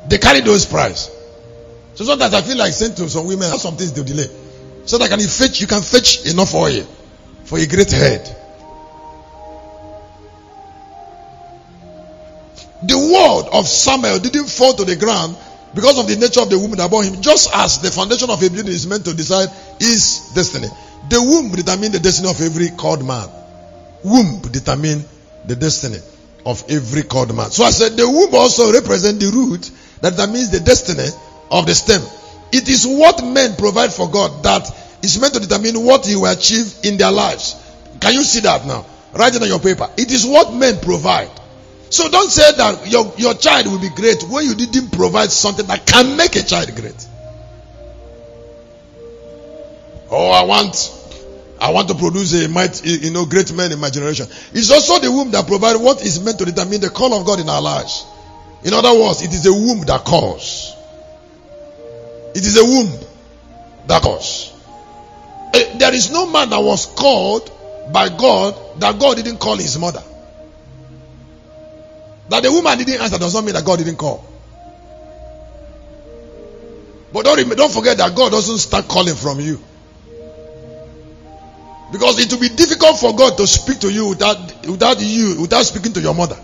they 0.09 0.19
carry 0.19 0.41
those 0.41 0.67
price. 0.67 1.11
So 1.95 2.05
sometimes 2.05 2.33
I 2.33 2.43
feel 2.43 2.57
like 2.57 2.73
saying 2.75 2.95
to 2.95 3.09
some 3.09 3.27
women, 3.27 3.51
have 3.51 3.59
some 3.59 3.77
things 3.77 3.93
they 3.93 4.05
delay. 4.05 4.31
So 4.85 4.99
that 4.99 5.11
can 5.11 5.19
you 5.19 5.27
fetch, 5.27 5.61
you 5.61 5.67
can 5.67 5.83
fetch 5.83 6.25
enough 6.25 6.55
oil 6.55 6.85
for 7.45 7.59
a 7.59 7.67
great 7.67 7.91
head. 7.91 8.25
The 12.85 12.97
word 12.97 13.51
of 13.53 13.67
Samuel 13.67 14.21
didn't 14.21 14.47
fall 14.49 14.75
to 14.75 14.85
the 14.85 14.95
ground 14.95 15.37
because 15.77 15.99
of 15.99 16.09
the 16.09 16.17
nature 16.17 16.41
of 16.41 16.49
the 16.49 16.59
woman 16.59 16.79
that 16.79 16.91
bore 16.91 17.05
him. 17.05 17.21
Just 17.21 17.55
as 17.55 17.79
the 17.81 17.91
foundation 17.91 18.31
of 18.31 18.43
a 18.43 18.49
building 18.51 18.73
is 18.73 18.87
meant 18.87 19.05
to 19.05 19.15
decide 19.15 19.49
his 19.79 20.33
destiny. 20.35 20.69
The 21.09 21.21
womb 21.23 21.53
determine 21.53 21.93
the 21.93 22.01
destiny 22.01 22.31
of 22.31 22.41
every 22.41 22.71
called 22.71 23.07
man. 23.07 23.29
Womb 24.03 24.41
determine 24.51 25.05
the 25.45 25.55
destiny 25.55 25.99
of 26.47 26.65
every 26.69 27.03
called 27.03 27.37
man. 27.37 27.51
So 27.51 27.63
I 27.63 27.71
said 27.71 27.97
the 27.97 28.09
womb 28.09 28.35
also 28.35 28.73
represent 28.73 29.21
the 29.21 29.31
root 29.31 29.71
that 30.01 30.17
determines 30.17 30.51
the 30.51 30.61
destiny 30.61 31.09
of 31.51 31.67
the 31.67 31.75
stem. 31.75 32.01
It 32.53 32.69
is 32.69 32.87
what 32.87 33.23
men 33.23 33.55
provide 33.57 33.93
for 33.93 34.11
God 34.11 34.43
that 34.45 34.65
is 35.03 35.21
meant 35.21 35.35
to 35.35 35.41
determine 35.41 35.85
what 35.85 36.07
He 36.07 36.17
will 36.17 36.33
achieve 36.33 36.75
in 36.85 36.97
their 36.97 37.13
lives. 37.13 37.55
Can 38.01 38.15
you 38.15 38.25
see 38.25 38.41
that 38.41 38.67
now? 38.67 38.87
Write 39.13 39.35
it 39.35 39.43
on 39.43 39.49
your 39.49 39.61
paper. 39.61 39.91
It 39.97 40.11
is 40.11 40.25
what 40.25 40.55
men 40.55 40.79
provide. 40.81 41.31
So 41.91 42.09
don't 42.11 42.31
say 42.31 42.53
that 42.57 42.91
your, 42.91 43.13
your 43.17 43.35
child 43.35 43.67
will 43.67 43.81
be 43.81 43.91
great 43.91 44.23
when 44.25 44.45
you 44.45 44.55
didn't 44.55 44.91
provide 44.91 45.31
something 45.31 45.67
that 45.67 45.87
can 45.87 46.17
make 46.17 46.35
a 46.37 46.43
child 46.43 46.75
great. 46.75 47.07
Oh, 50.11 50.31
I 50.31 50.45
want, 50.45 50.93
I 51.61 51.71
want 51.71 51.89
to 51.89 51.95
produce 51.95 52.33
a 52.45 52.49
might, 52.49 52.85
you 52.85 53.11
know, 53.11 53.27
great 53.27 53.53
men 53.53 53.73
in 53.73 53.79
my 53.79 53.91
generation. 53.91 54.27
It's 54.53 54.71
also 54.71 54.99
the 54.99 55.11
womb 55.11 55.31
that 55.33 55.47
provides 55.47 55.79
what 55.79 56.05
is 56.05 56.23
meant 56.23 56.39
to 56.39 56.45
determine 56.45 56.81
the 56.81 56.91
call 56.91 57.15
of 57.15 57.27
God 57.27 57.41
in 57.41 57.49
our 57.49 57.63
lives. 57.63 58.05
In 58.65 58.73
other 58.73 58.93
words, 58.99 59.23
it 59.23 59.33
is 59.33 59.47
a 59.47 59.53
womb 59.53 59.85
that 59.87 60.05
calls. 60.05 60.75
It 62.35 62.45
is 62.45 62.59
a 62.59 62.65
womb 62.65 62.91
that 63.87 64.03
calls. 64.03 64.53
Eh, 65.55 65.79
there 65.79 65.95
is 65.95 66.11
no 66.11 66.31
man 66.31 66.51
that 66.51 66.59
was 66.61 66.87
called 66.87 67.51
by 67.93 68.09
God 68.09 68.81
that 68.81 68.99
God 68.99 69.17
didn't 69.17 69.39
call 69.39 69.57
his 69.57 69.79
mother. 69.79 70.03
That 72.29 72.43
the 72.43 72.51
woman 72.51 72.79
didn't 72.79 73.01
answer 73.01 73.19
does 73.19 73.35
not 73.35 73.45
mean 73.45 73.55
that 73.55 73.65
God 73.65 73.79
didn't 73.79 73.97
call. 73.97 74.25
But 77.13 77.25
don't, 77.25 77.57
don't 77.57 77.73
forget 77.73 77.99
that 77.99 78.15
God 78.15 78.33
doesn't 78.33 78.59
start 78.59 78.89
calling 78.89 79.15
from 79.15 79.41
you. 79.41 79.63
Because 81.93 82.19
it 82.19 82.33
will 82.33 82.41
be 82.41 82.49
difficult 82.49 82.99
for 82.99 83.15
God 83.15 83.37
to 83.39 83.47
speak 83.47 83.79
to 83.81 83.93
you 83.93 84.09
without, 84.09 84.67
without 84.67 85.01
you, 85.01 85.41
without 85.41 85.65
speaking 85.65 85.93
to 85.93 86.01
your 86.01 86.15
mother. 86.15 86.37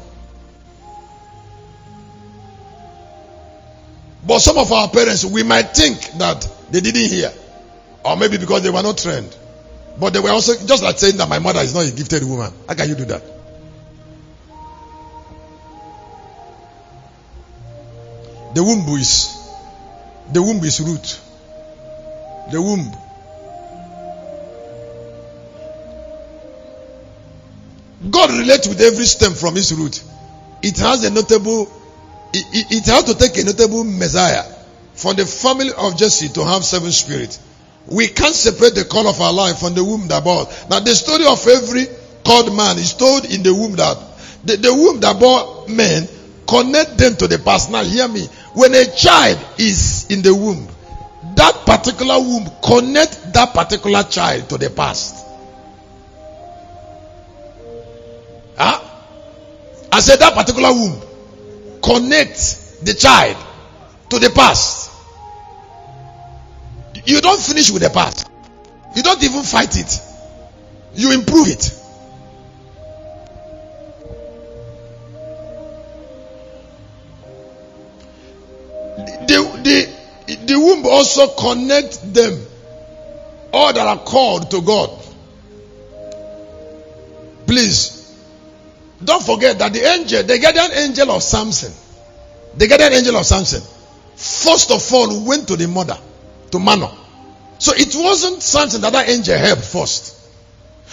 But 4.24 4.38
some 4.38 4.56
of 4.56 4.70
our 4.70 4.88
parents, 4.88 5.24
we 5.24 5.42
might 5.42 5.74
think 5.74 6.00
that 6.18 6.48
they 6.70 6.80
didn't 6.80 7.10
hear. 7.10 7.32
Or 8.04 8.16
maybe 8.16 8.38
because 8.38 8.62
they 8.62 8.70
were 8.70 8.82
not 8.82 8.98
trained. 8.98 9.36
But 9.98 10.12
they 10.12 10.20
were 10.20 10.30
also 10.30 10.54
just 10.64 10.82
like 10.82 10.98
saying 10.98 11.16
that 11.16 11.28
my 11.28 11.40
mother 11.40 11.60
is 11.60 11.74
not 11.74 11.86
a 11.86 11.90
gifted 11.90 12.22
woman. 12.22 12.52
How 12.68 12.74
can 12.74 12.88
you 12.88 12.94
do 12.94 13.04
that? 13.06 13.22
The 18.54 18.62
womb 18.62 18.86
is 18.98 19.38
the 20.32 20.42
womb 20.42 20.62
is 20.64 20.80
root. 20.80 21.20
The 22.50 22.60
womb. 22.60 22.92
God 28.10 28.30
relates 28.30 28.66
with 28.68 28.80
every 28.80 29.04
stem 29.04 29.32
from 29.34 29.54
his 29.54 29.72
root. 29.72 30.02
It 30.62 30.78
has 30.78 31.04
a 31.04 31.10
notable 31.10 31.70
it, 32.34 32.66
it, 32.70 32.86
had 32.86 33.06
to 33.06 33.14
take 33.14 33.36
a 33.38 33.44
notable 33.44 33.84
Messiah 33.84 34.44
from 34.94 35.16
the 35.16 35.26
family 35.26 35.70
of 35.76 35.96
Jesse 35.96 36.28
to 36.30 36.44
have 36.44 36.64
seven 36.64 36.90
spirits. 36.90 37.38
We 37.86 38.08
can't 38.08 38.34
separate 38.34 38.74
the 38.74 38.84
call 38.84 39.08
of 39.08 39.20
our 39.20 39.32
life 39.32 39.58
from 39.58 39.74
the 39.74 39.84
womb 39.84 40.08
that 40.08 40.24
bore. 40.24 40.46
Now, 40.70 40.80
the 40.80 40.94
story 40.94 41.26
of 41.26 41.46
every 41.46 41.86
called 42.24 42.54
man 42.56 42.78
is 42.78 42.94
told 42.94 43.24
in 43.24 43.42
the 43.42 43.52
womb 43.52 43.72
that 43.76 43.98
the, 44.44 44.56
the 44.56 44.72
womb 44.72 45.00
that 45.00 45.18
bore 45.18 45.68
men 45.68 46.08
connect 46.46 46.98
them 46.98 47.16
to 47.16 47.28
the 47.28 47.38
past. 47.38 47.70
Now, 47.70 47.84
hear 47.84 48.08
me. 48.08 48.28
When 48.54 48.74
a 48.74 48.84
child 48.94 49.38
is 49.58 50.06
in 50.10 50.22
the 50.22 50.34
womb, 50.34 50.68
that 51.36 51.62
particular 51.64 52.18
womb 52.18 52.50
connect 52.62 53.32
that 53.32 53.54
particular 53.54 54.02
child 54.02 54.48
to 54.50 54.58
the 54.58 54.68
past. 54.70 55.24
Huh? 58.56 58.80
I 59.90 60.00
said 60.00 60.16
that 60.16 60.34
particular 60.34 60.70
womb 60.72 61.00
connect 61.82 62.84
the 62.84 62.94
child 62.94 63.36
to 64.10 64.18
the 64.18 64.30
past. 64.30 64.90
You 67.06 67.20
don't 67.20 67.40
finish 67.40 67.70
with 67.70 67.82
the 67.82 67.90
past. 67.90 68.30
You 68.94 69.02
don't 69.02 69.22
even 69.22 69.42
fight 69.42 69.76
it. 69.76 70.00
You 70.94 71.12
improve 71.12 71.48
it. 71.48 71.81
The, 79.26 79.60
the, 80.26 80.36
the 80.46 80.58
womb 80.58 80.86
also 80.86 81.28
connect 81.28 82.12
them, 82.12 82.46
all 83.52 83.72
that 83.72 83.86
are 83.86 83.98
called 84.04 84.50
to 84.50 84.60
God, 84.62 85.02
Please, 87.46 88.16
don't 89.04 89.22
forget 89.22 89.58
that 89.58 89.74
the 89.74 89.80
angel, 89.80 90.22
the 90.22 90.38
guardian 90.38 90.70
angel 90.72 91.10
of 91.10 91.22
Samson, 91.22 91.72
the 92.56 92.66
guardian 92.66 92.94
angel 92.94 93.16
of 93.16 93.26
Samson, 93.26 93.60
first 94.16 94.70
of 94.70 94.94
all 94.94 95.26
went 95.26 95.48
to 95.48 95.56
the 95.56 95.68
mother, 95.68 95.98
to 96.50 96.58
Manoah. 96.58 96.96
So 97.58 97.72
it 97.74 97.94
wasn't 97.94 98.42
Samson 98.42 98.80
that 98.80 98.94
that 98.94 99.08
angel 99.08 99.36
helped 99.36 99.64
first. 99.64 100.18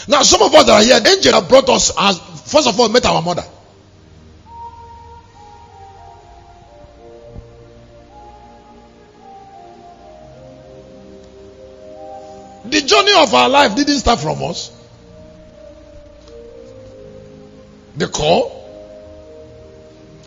Now, 0.07 0.21
some 0.23 0.41
of 0.41 0.53
us 0.53 0.65
that 0.65 0.71
are 0.71 0.83
here, 0.83 1.15
angel 1.15 1.31
that 1.39 1.47
brought 1.47 1.69
us, 1.69 1.95
has, 1.95 2.19
first 2.51 2.67
of 2.67 2.79
all, 2.79 2.89
met 2.89 3.05
our 3.05 3.21
mother. 3.21 3.43
The 12.69 12.81
journey 12.81 13.13
of 13.17 13.33
our 13.33 13.49
life 13.49 13.75
didn't 13.75 13.97
start 13.99 14.19
from 14.19 14.43
us. 14.43 14.71
The 17.97 18.07
call. 18.07 18.59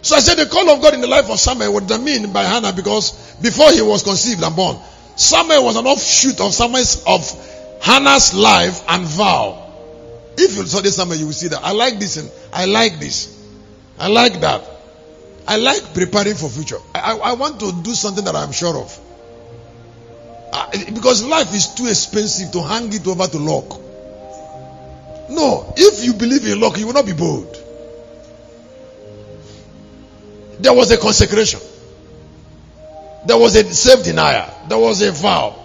So 0.02 0.16
I 0.16 0.20
said 0.20 0.36
the 0.36 0.46
call 0.46 0.68
of 0.68 0.82
God 0.82 0.94
in 0.94 1.00
the 1.00 1.06
life 1.06 1.30
of 1.30 1.38
Samuel 1.38 1.72
What 1.72 1.88
was 1.88 2.00
mean 2.00 2.32
by 2.32 2.42
Hannah 2.42 2.72
because 2.72 3.36
before 3.40 3.70
he 3.70 3.80
was 3.80 4.02
conceived 4.02 4.42
and 4.42 4.56
born, 4.56 4.76
Samuel 5.14 5.64
was 5.64 5.76
an 5.76 5.86
offshoot 5.86 6.40
of 6.40 6.52
Samuel's 6.52 7.04
of 7.06 7.80
Hannah's 7.80 8.34
life 8.34 8.82
and 8.88 9.04
vow. 9.06 9.70
If 10.36 10.56
you 10.56 10.66
study 10.66 10.88
Samuel, 10.88 11.18
you 11.18 11.26
will 11.26 11.32
see 11.32 11.48
that. 11.48 11.62
I 11.62 11.72
like 11.72 11.98
this 12.00 12.16
and 12.16 12.30
I 12.52 12.64
like 12.64 12.98
this. 12.98 13.38
I 13.98 14.08
like 14.08 14.40
that. 14.40 14.64
I 15.46 15.56
like 15.56 15.94
preparing 15.94 16.34
for 16.34 16.48
future. 16.48 16.78
I, 16.94 17.12
I, 17.12 17.16
I 17.30 17.32
want 17.34 17.60
to 17.60 17.72
do 17.82 17.92
something 17.92 18.24
that 18.24 18.34
I'm 18.34 18.52
sure 18.52 18.76
of. 18.76 18.98
Uh, 20.52 20.70
because 20.94 21.24
life 21.24 21.54
is 21.54 21.74
too 21.74 21.86
expensive 21.86 22.52
to 22.52 22.62
hang 22.62 22.92
it 22.92 23.06
over 23.06 23.26
to 23.26 23.38
luck. 23.38 23.80
No, 25.30 25.72
if 25.76 26.04
you 26.04 26.12
believe 26.12 26.46
in 26.46 26.60
luck, 26.60 26.78
you 26.78 26.86
will 26.86 26.92
not 26.92 27.06
be 27.06 27.14
bold. 27.14 27.56
There 30.60 30.74
was 30.74 30.90
a 30.90 30.98
consecration. 30.98 31.60
There 33.26 33.38
was 33.38 33.56
a 33.56 33.64
self 33.72 34.04
denial. 34.04 34.52
There 34.68 34.78
was 34.78 35.00
a 35.00 35.10
vow. 35.12 35.56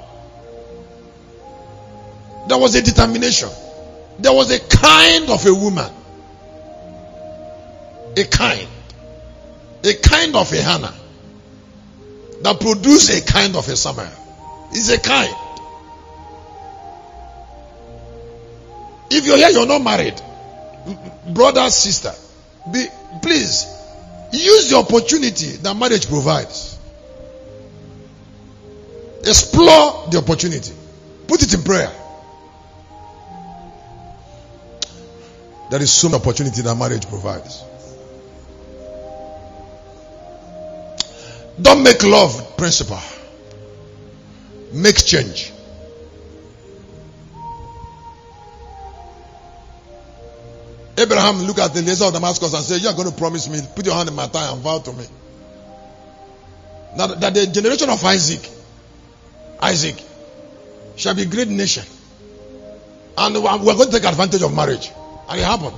There 2.48 2.58
was 2.58 2.76
a 2.76 2.82
determination. 2.82 3.50
There 4.20 4.34
was 4.34 4.52
a 4.52 4.60
kind 4.60 5.30
of 5.30 5.46
a 5.46 5.54
woman. 5.54 5.92
A 8.16 8.24
kind. 8.24 8.68
A 9.84 9.94
kind 9.96 10.36
of 10.36 10.52
a 10.54 10.62
Hannah. 10.62 10.94
That 12.42 12.60
produced 12.60 13.10
a 13.10 13.32
kind 13.32 13.56
of 13.56 13.68
a 13.68 13.76
Samuel. 13.76 14.27
It's 14.72 14.89
a 14.89 14.99
kind. 14.99 15.34
If 19.10 19.26
you're 19.26 19.38
here, 19.38 19.49
you're 19.49 19.65
not 19.68 19.81
married, 19.81 20.22
brother, 21.34 21.69
sister, 21.69 22.11
be, 22.72 22.85
please 23.22 23.65
use 24.31 24.69
the 24.69 24.77
opportunity 24.77 25.57
that 25.57 25.76
marriage 25.76 26.07
provides. 26.07 26.77
Explore 29.19 30.07
the 30.10 30.18
opportunity. 30.18 30.73
Put 31.27 31.44
it 31.44 31.53
in 31.53 31.64
prayer. 31.64 31.91
There 35.69 35.81
is 35.81 35.91
so 35.91 36.10
much 36.10 36.22
opportunity 36.22 36.61
that 36.61 36.76
marriage 36.76 37.07
provides. 37.07 37.64
Don't 41.61 41.84
make 41.84 42.03
love 42.03 42.56
principle. 42.57 42.99
Make 44.72 45.06
change. 45.06 45.53
Abraham 50.98 51.44
looked 51.44 51.60
at 51.60 51.76
Eliezer 51.76 52.06
of 52.06 52.14
Damascus 52.14 52.53
and 52.53 52.64
said, 52.64 52.81
You 52.81 52.89
are 52.89 52.95
going 52.95 53.10
to 53.10 53.15
promise 53.15 53.48
me, 53.48 53.60
put 53.76 53.85
your 53.85 53.95
hand 53.95 54.10
in 54.10 54.15
my 54.15 54.26
thigh 54.27 54.52
and 54.52 54.61
vow 54.61 54.80
to 54.80 54.94
me. 54.94 55.06
Now 56.98 57.07
that 57.07 57.34
the 57.34 57.45
generation 57.48 57.89
of 57.89 58.03
Isaac, 58.03 58.49
Isaac, 59.61 60.03
shall 60.95 61.14
be 61.14 61.22
a 61.22 61.26
great 61.26 61.49
nation. 61.49 61.84
And 63.15 63.35
we're 63.35 63.76
going 63.76 63.91
to 63.91 63.99
take 63.99 64.10
advantage 64.10 64.41
of 64.41 64.53
marriage. 64.53 64.91
And 65.30 65.39
it 65.39 65.44
happened. 65.44 65.77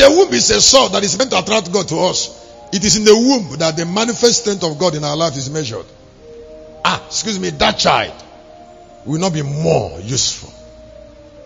The 0.00 0.10
womb 0.10 0.32
is 0.32 0.50
a 0.50 0.62
sword 0.62 0.92
that 0.92 1.04
is 1.04 1.18
meant 1.18 1.30
to 1.30 1.38
attract 1.38 1.70
God 1.70 1.86
to 1.88 1.98
us. 1.98 2.48
It 2.72 2.82
is 2.82 2.96
in 2.96 3.04
the 3.04 3.14
womb 3.14 3.58
that 3.58 3.76
the 3.76 3.84
manifest 3.84 4.40
strength 4.40 4.64
of 4.64 4.78
God 4.78 4.94
in 4.94 5.04
our 5.04 5.14
life 5.14 5.36
is 5.36 5.50
measured. 5.50 5.84
Ah, 6.82 7.04
excuse 7.04 7.38
me, 7.38 7.50
that 7.50 7.72
child 7.78 8.14
will 9.04 9.20
not 9.20 9.34
be 9.34 9.42
more 9.42 10.00
useful 10.00 10.50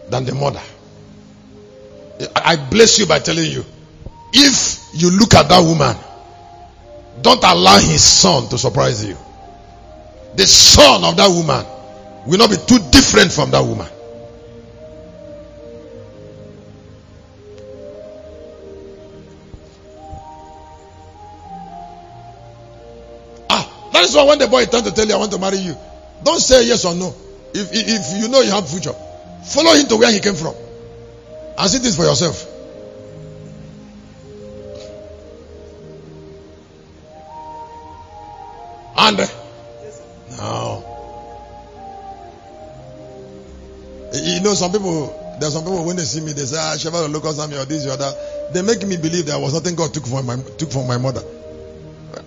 than 0.09 0.24
the 0.24 0.36
mother. 0.36 0.62
I 2.36 2.55
bless 2.55 3.01
you 3.01 3.06
by 3.06 3.18
telling 3.18 3.51
you 3.51 3.64
if 4.32 4.89
you 4.94 5.10
look 5.10 5.35
at 5.35 5.48
that 5.48 5.60
woman, 5.60 5.97
don't 7.22 7.43
allow 7.43 7.78
his 7.81 8.05
son 8.05 8.48
to 8.51 8.59
surprise 8.59 9.05
you. 9.05 9.16
The 10.36 10.47
son 10.47 11.02
of 11.02 11.16
that 11.16 11.28
woman 11.28 11.66
will 12.24 12.39
not 12.39 12.51
be 12.51 12.56
too 12.56 12.78
different 12.93 13.32
from 13.32 13.51
that 13.51 13.64
woman. 13.64 13.89
Why 24.15 24.24
when 24.24 24.39
the 24.39 24.49
boy 24.49 24.65
turns 24.66 24.85
to 24.85 24.93
tell 24.93 25.07
you, 25.07 25.15
I 25.15 25.19
want 25.19 25.32
to 25.32 25.39
marry 25.39 25.59
you, 25.59 25.77
don't 26.23 26.41
say 26.41 26.66
yes 26.66 26.85
or 26.85 26.95
no. 26.95 27.15
If, 27.53 27.70
if 27.73 28.23
you 28.23 28.28
know 28.28 28.41
you 28.41 28.51
have 28.51 28.69
future, 28.69 28.95
follow 29.45 29.74
him 29.74 29.86
to 29.89 29.97
where 29.97 30.12
he 30.12 30.20
came 30.20 30.35
from 30.35 30.55
and 31.59 31.70
see 31.70 31.78
this 31.78 31.97
for 31.97 32.05
yourself. 32.05 32.51
And 38.97 39.19
now, 40.39 40.85
you 44.15 44.41
know, 44.41 44.55
some 44.55 44.73
people. 44.73 45.20
There 45.41 45.49
are 45.49 45.51
some 45.51 45.65
people 45.65 45.85
when 45.85 45.97
they 45.97 46.05
see 46.05 46.20
me, 46.20 46.32
they 46.32 46.47
say, 46.47 46.57
"Ah, 46.57 46.77
Sheva 46.78 47.12
Locust 47.12 47.41
Army 47.41 47.57
or 47.57 47.65
this 47.65 47.86
or 47.86 47.97
that." 47.97 48.53
They 48.55 48.62
make 48.62 48.86
me 48.86 48.97
believe 48.97 49.27
there 49.27 49.39
was 49.39 49.53
nothing 49.53 49.74
God 49.74 49.93
took 49.93 50.07
from 50.07 50.27
my 50.27 50.36
took 50.57 50.70
from 50.70 50.86
my 50.86 50.97
mother. 50.97 51.24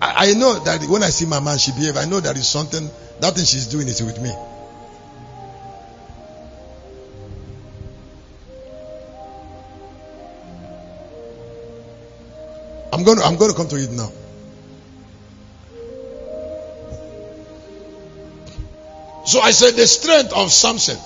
I, 0.08 0.30
I 0.30 0.34
know 0.34 0.58
that 0.60 0.84
when 0.88 1.02
I 1.02 1.10
see 1.10 1.26
my 1.26 1.40
man, 1.40 1.58
she 1.58 1.72
behave. 1.72 1.96
I 1.96 2.04
know 2.04 2.20
there 2.20 2.36
is 2.36 2.46
something. 2.46 2.88
That 3.20 3.34
thing 3.34 3.44
she's 3.44 3.66
doing 3.66 3.88
is 3.88 4.02
with 4.02 4.20
me. 4.20 4.30
I'm 12.92 13.04
going 13.04 13.18
to, 13.18 13.24
I'm 13.24 13.36
going 13.36 13.50
to 13.50 13.56
come 13.56 13.68
to 13.68 13.76
it 13.76 13.90
now. 13.90 14.10
So 19.26 19.40
I 19.40 19.50
said 19.50 19.74
the 19.74 19.86
strength 19.86 20.32
of 20.32 20.50
Samson 20.50 20.96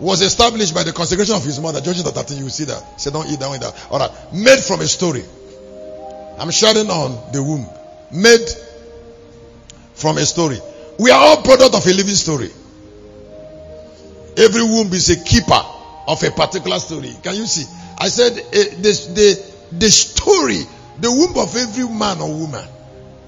was 0.00 0.20
established 0.20 0.74
by 0.74 0.82
the 0.82 0.92
consecration 0.92 1.36
of 1.36 1.44
his 1.44 1.60
mother. 1.60 1.80
Judges 1.80 2.02
13, 2.02 2.38
you 2.38 2.50
see 2.50 2.64
that. 2.64 3.00
Say, 3.00 3.12
don't 3.12 3.28
eat, 3.28 3.38
don't 3.38 3.54
eat 3.54 3.60
that. 3.60 3.86
All 3.90 4.00
right. 4.00 4.10
Made 4.32 4.58
from 4.58 4.80
a 4.80 4.88
story. 4.88 5.22
I'm 6.38 6.50
sharing 6.50 6.90
on 6.90 7.32
the 7.32 7.42
womb. 7.42 7.68
Made 8.12 8.48
from 9.94 10.18
a 10.18 10.26
story. 10.26 10.58
We 10.98 11.10
are 11.10 11.18
all 11.18 11.42
product 11.42 11.74
of 11.74 11.86
a 11.86 11.94
living 11.94 12.14
story. 12.14 12.50
Every 14.36 14.62
womb 14.62 14.92
is 14.92 15.10
a 15.10 15.24
keeper 15.24 15.60
of 16.06 16.22
a 16.22 16.30
particular 16.30 16.78
story. 16.78 17.12
Can 17.22 17.36
you 17.36 17.46
see? 17.46 17.64
I 17.98 18.08
said 18.08 18.32
uh, 18.32 18.50
the, 18.50 19.12
the, 19.14 19.76
the 19.78 19.90
story, 19.90 20.60
the 21.00 21.10
womb 21.10 21.38
of 21.38 21.56
every 21.56 21.88
man 21.88 22.20
or 22.20 22.32
woman 22.32 22.66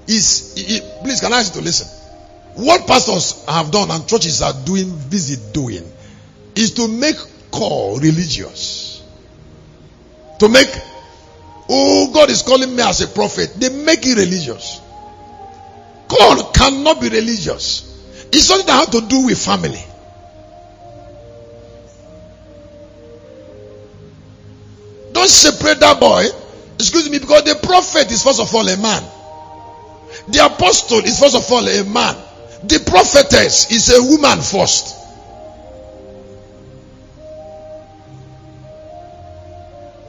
is, 0.07 0.53
it, 0.57 1.03
please 1.03 1.21
can 1.21 1.33
I 1.33 1.39
ask 1.39 1.53
you 1.55 1.61
to 1.61 1.65
listen? 1.65 1.87
What 2.55 2.87
pastors 2.87 3.43
have 3.47 3.71
done 3.71 3.91
and 3.91 4.07
churches 4.07 4.41
are 4.41 4.53
doing, 4.65 4.97
busy 5.09 5.41
doing, 5.53 5.83
is 6.55 6.73
to 6.75 6.87
make 6.87 7.17
call 7.51 7.99
religious. 7.99 9.03
To 10.39 10.49
make, 10.49 10.69
oh, 11.69 12.11
God 12.13 12.29
is 12.29 12.41
calling 12.41 12.75
me 12.75 12.83
as 12.83 13.01
a 13.01 13.07
prophet. 13.07 13.53
They 13.55 13.69
make 13.69 14.05
it 14.05 14.17
religious. 14.17 14.81
Call 16.07 16.51
cannot 16.51 17.01
be 17.01 17.09
religious. 17.09 17.91
It's 18.31 18.45
something 18.45 18.67
that 18.67 18.87
has 18.87 18.89
to 18.89 19.07
do 19.07 19.25
with 19.25 19.43
family. 19.43 19.83
Don't 25.13 25.29
separate 25.29 25.79
that 25.79 25.99
boy. 25.99 26.25
Excuse 26.75 27.09
me, 27.09 27.19
because 27.19 27.43
the 27.45 27.55
prophet 27.63 28.11
is 28.11 28.21
first 28.21 28.41
of 28.41 28.53
all 28.53 28.67
a 28.67 28.77
man. 28.77 29.03
The 30.27 30.45
apostle 30.45 30.99
is 30.99 31.19
first 31.19 31.35
of 31.35 31.49
all 31.51 31.65
a 31.67 31.83
man. 31.85 32.15
The 32.63 32.83
prophetess 32.85 33.71
is 33.71 33.89
a 33.89 34.01
woman 34.01 34.41
first. 34.41 34.94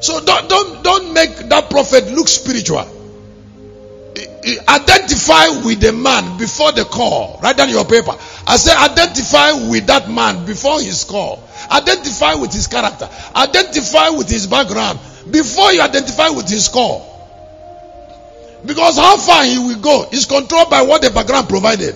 That 0.08 1.66
prophet 1.70 2.10
look 2.12 2.28
spiritual. 2.28 2.92
Identify 4.68 5.48
with 5.64 5.80
the 5.80 5.92
man 5.92 6.38
before 6.38 6.72
the 6.72 6.84
call. 6.84 7.40
Write 7.42 7.56
down 7.56 7.68
your 7.68 7.84
paper. 7.84 8.12
I 8.46 8.56
say 8.56 8.72
identify 8.72 9.68
with 9.68 9.86
that 9.88 10.08
man 10.08 10.46
before 10.46 10.80
his 10.80 11.04
call. 11.04 11.42
Identify 11.70 12.34
with 12.34 12.52
his 12.52 12.66
character. 12.68 13.08
Identify 13.34 14.10
with 14.10 14.28
his 14.28 14.46
background 14.46 15.00
before 15.30 15.72
you 15.72 15.82
identify 15.82 16.28
with 16.28 16.48
his 16.48 16.68
call. 16.68 17.12
Because 18.64 18.96
how 18.96 19.16
far 19.16 19.44
he 19.44 19.58
will 19.58 19.80
go 19.80 20.08
is 20.12 20.26
controlled 20.26 20.70
by 20.70 20.82
what 20.82 21.02
the 21.02 21.10
background 21.10 21.48
provided. 21.48 21.94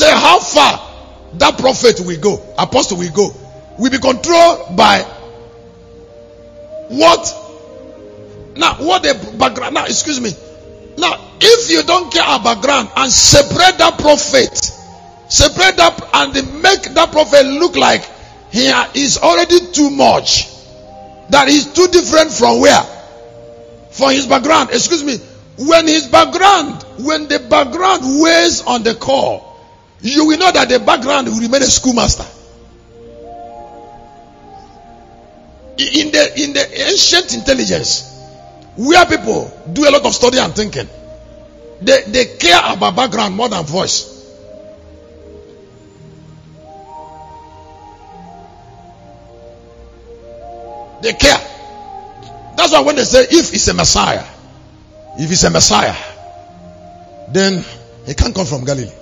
Say, 0.00 0.10
how 0.10 0.40
far 0.40 0.80
that 1.34 1.58
prophet 1.58 2.00
will 2.00 2.20
go, 2.20 2.54
apostle 2.58 2.98
will 2.98 3.12
go, 3.12 3.30
will 3.78 3.90
be 3.90 3.98
controlled 3.98 4.76
by 4.76 5.02
what? 6.88 7.22
Now, 8.56 8.74
what 8.74 9.02
the 9.02 9.36
background? 9.38 9.74
Now, 9.74 9.84
excuse 9.84 10.20
me. 10.20 10.32
Now, 10.98 11.14
if 11.40 11.70
you 11.70 11.82
don't 11.84 12.12
care 12.12 12.22
about 12.22 12.42
background 12.44 12.90
and 12.96 13.12
separate 13.12 13.78
that 13.78 13.98
prophet, 13.98 14.56
separate 15.28 15.76
that 15.76 16.10
and 16.14 16.34
make 16.62 16.82
that 16.94 17.12
prophet 17.12 17.46
look 17.46 17.76
like 17.76 18.02
he 18.50 18.66
is 18.94 19.18
already 19.18 19.70
too 19.72 19.90
much, 19.90 20.48
that 21.30 21.46
he's 21.46 21.72
too 21.72 21.86
different 21.86 22.32
from 22.32 22.60
where? 22.60 22.82
For 23.90 24.10
his 24.10 24.26
background. 24.26 24.70
Excuse 24.70 25.04
me. 25.04 25.18
When 25.64 25.86
his 25.86 26.08
background, 26.08 26.82
when 26.98 27.28
the 27.28 27.38
background 27.38 28.02
weighs 28.20 28.62
on 28.62 28.82
the 28.82 28.94
core, 28.94 29.49
you 30.02 30.26
will 30.26 30.38
know 30.38 30.50
that 30.50 30.68
the 30.68 30.80
background 30.80 31.28
will 31.28 31.40
remain 31.40 31.62
a 31.62 31.66
schoolmaster. 31.66 32.24
In 35.78 36.10
the 36.12 36.42
in 36.42 36.52
the 36.52 36.88
ancient 36.88 37.34
intelligence, 37.34 38.10
where 38.76 39.04
people 39.06 39.50
do 39.72 39.88
a 39.88 39.90
lot 39.90 40.04
of 40.04 40.14
study 40.14 40.38
and 40.38 40.54
thinking, 40.54 40.88
they, 41.80 42.02
they 42.06 42.36
care 42.36 42.60
about 42.66 42.96
background 42.96 43.34
more 43.34 43.48
than 43.48 43.64
voice. 43.64 44.18
They 51.02 51.14
care. 51.14 51.38
That's 52.56 52.72
why 52.72 52.80
when 52.80 52.96
they 52.96 53.04
say 53.04 53.22
if 53.22 53.54
it's 53.54 53.68
a 53.68 53.74
Messiah, 53.74 54.24
if 55.18 55.30
it's 55.32 55.44
a 55.44 55.50
Messiah, 55.50 55.96
then 57.32 57.64
he 58.06 58.12
can't 58.14 58.34
come 58.34 58.44
from 58.44 58.64
Galilee. 58.64 58.92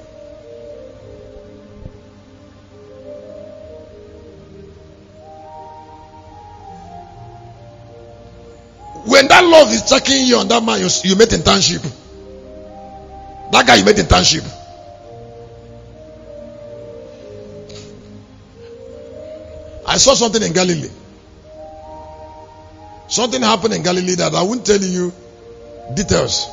Love 9.51 9.73
is 9.73 9.89
checking 9.89 10.27
you 10.27 10.37
on 10.37 10.49
that 10.49 10.63
man, 10.63 10.81
you, 10.81 10.89
you 11.05 11.17
met 11.17 11.29
internship. 11.31 11.83
That 13.53 13.67
guy 13.67 13.77
you 13.77 13.85
met 13.85 13.97
internship. 13.97 14.45
I 19.87 19.97
saw 19.97 20.15
something 20.15 20.43
in 20.43 20.53
Galilee. 20.53 20.91
Something 23.09 23.41
happened 23.41 23.73
in 23.75 23.83
Galilee 23.83 24.17
that 24.17 24.35
I 24.35 24.43
won't 24.43 24.67
tell 24.67 24.81
you 24.81 25.13
details. 25.95 26.47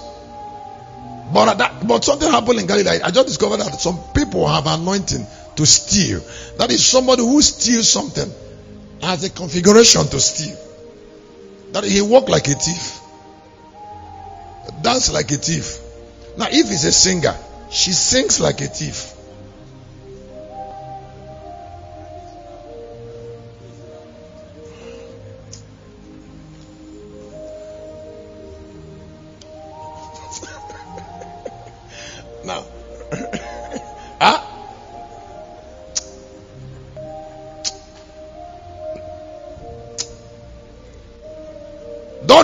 But 1.34 1.57
that, 1.57 1.85
but 1.85 2.05
something 2.05 2.31
happened 2.31 2.59
in 2.59 2.67
Galilee. 2.67 3.01
I 3.03 3.11
just 3.11 3.27
discovered 3.27 3.57
that 3.57 3.80
some 3.80 3.99
people 4.13 4.47
have 4.47 4.67
anointing 4.67 5.27
to 5.57 5.65
steal. 5.65 6.22
That 6.57 6.72
is 6.72 6.85
somebody 6.85 7.23
who 7.23 7.41
steals 7.41 7.89
something 7.89 8.31
has 9.01 9.23
a 9.26 9.30
configuration 9.30 10.07
to 10.07 10.19
steal. 10.19 10.65
That 11.76 11.84
he 11.84 12.02
walk 12.02 12.30
like 12.30 12.47
a 12.47 12.53
thief, 12.53 13.02
dance 14.81 15.11
like 15.11 15.30
a 15.31 15.35
thief. 15.35 15.77
Now, 16.38 16.47
if 16.49 16.69
he's 16.69 16.85
a 16.85 16.91
singer, 16.93 17.35
she 17.69 17.91
sings 17.91 18.39
like 18.39 18.61
a 18.61 18.68
thief. 18.68 19.15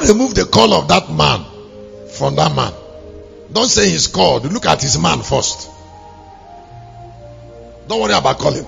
Remove 0.01 0.35
the 0.35 0.45
call 0.45 0.73
of 0.73 0.87
that 0.89 1.09
man 1.11 1.45
from 2.09 2.35
that 2.35 2.55
man. 2.55 2.73
Don't 3.51 3.67
say 3.67 3.89
he's 3.89 4.07
called. 4.07 4.49
Look 4.51 4.65
at 4.65 4.81
his 4.81 4.97
man 4.97 5.21
first. 5.21 5.69
Don't 7.87 8.01
worry 8.01 8.13
about 8.13 8.39
calling. 8.39 8.63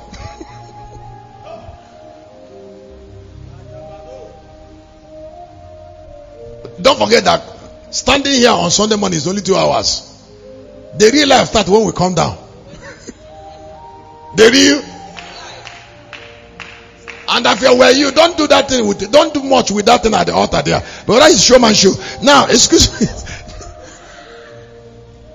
Don't 6.82 7.00
forget 7.00 7.24
that 7.24 7.54
standing 7.94 8.34
here 8.34 8.50
on 8.50 8.72
Sunday 8.72 8.96
morning 8.96 9.18
is 9.18 9.28
only 9.28 9.42
two 9.42 9.56
hours. 9.56 10.10
The 10.98 11.12
real 11.12 11.28
life 11.28 11.50
starts 11.50 11.70
when 11.70 11.86
we 11.86 11.92
come 11.92 12.16
down. 12.16 12.38
the 14.36 14.50
real. 14.52 14.93
And 17.34 17.44
if 17.48 17.62
you 17.64 17.76
were 17.76 17.90
you, 17.92 18.12
don't 18.12 18.38
do 18.38 18.46
that 18.48 18.70
thing 18.70 18.86
with 18.88 19.12
don't 19.12 19.34
do 19.34 19.42
much 19.42 19.72
with 19.72 19.88
that 19.88 20.04
thing 20.04 20.14
at 20.14 20.28
the 20.28 20.34
altar 20.36 20.62
there. 20.62 20.84
But 21.08 21.20
that 21.20 21.32
is 21.32 21.44
showman 21.44 21.74
show. 21.74 21.92
Now, 22.22 22.46
excuse 22.50 23.02
me. 23.02 23.08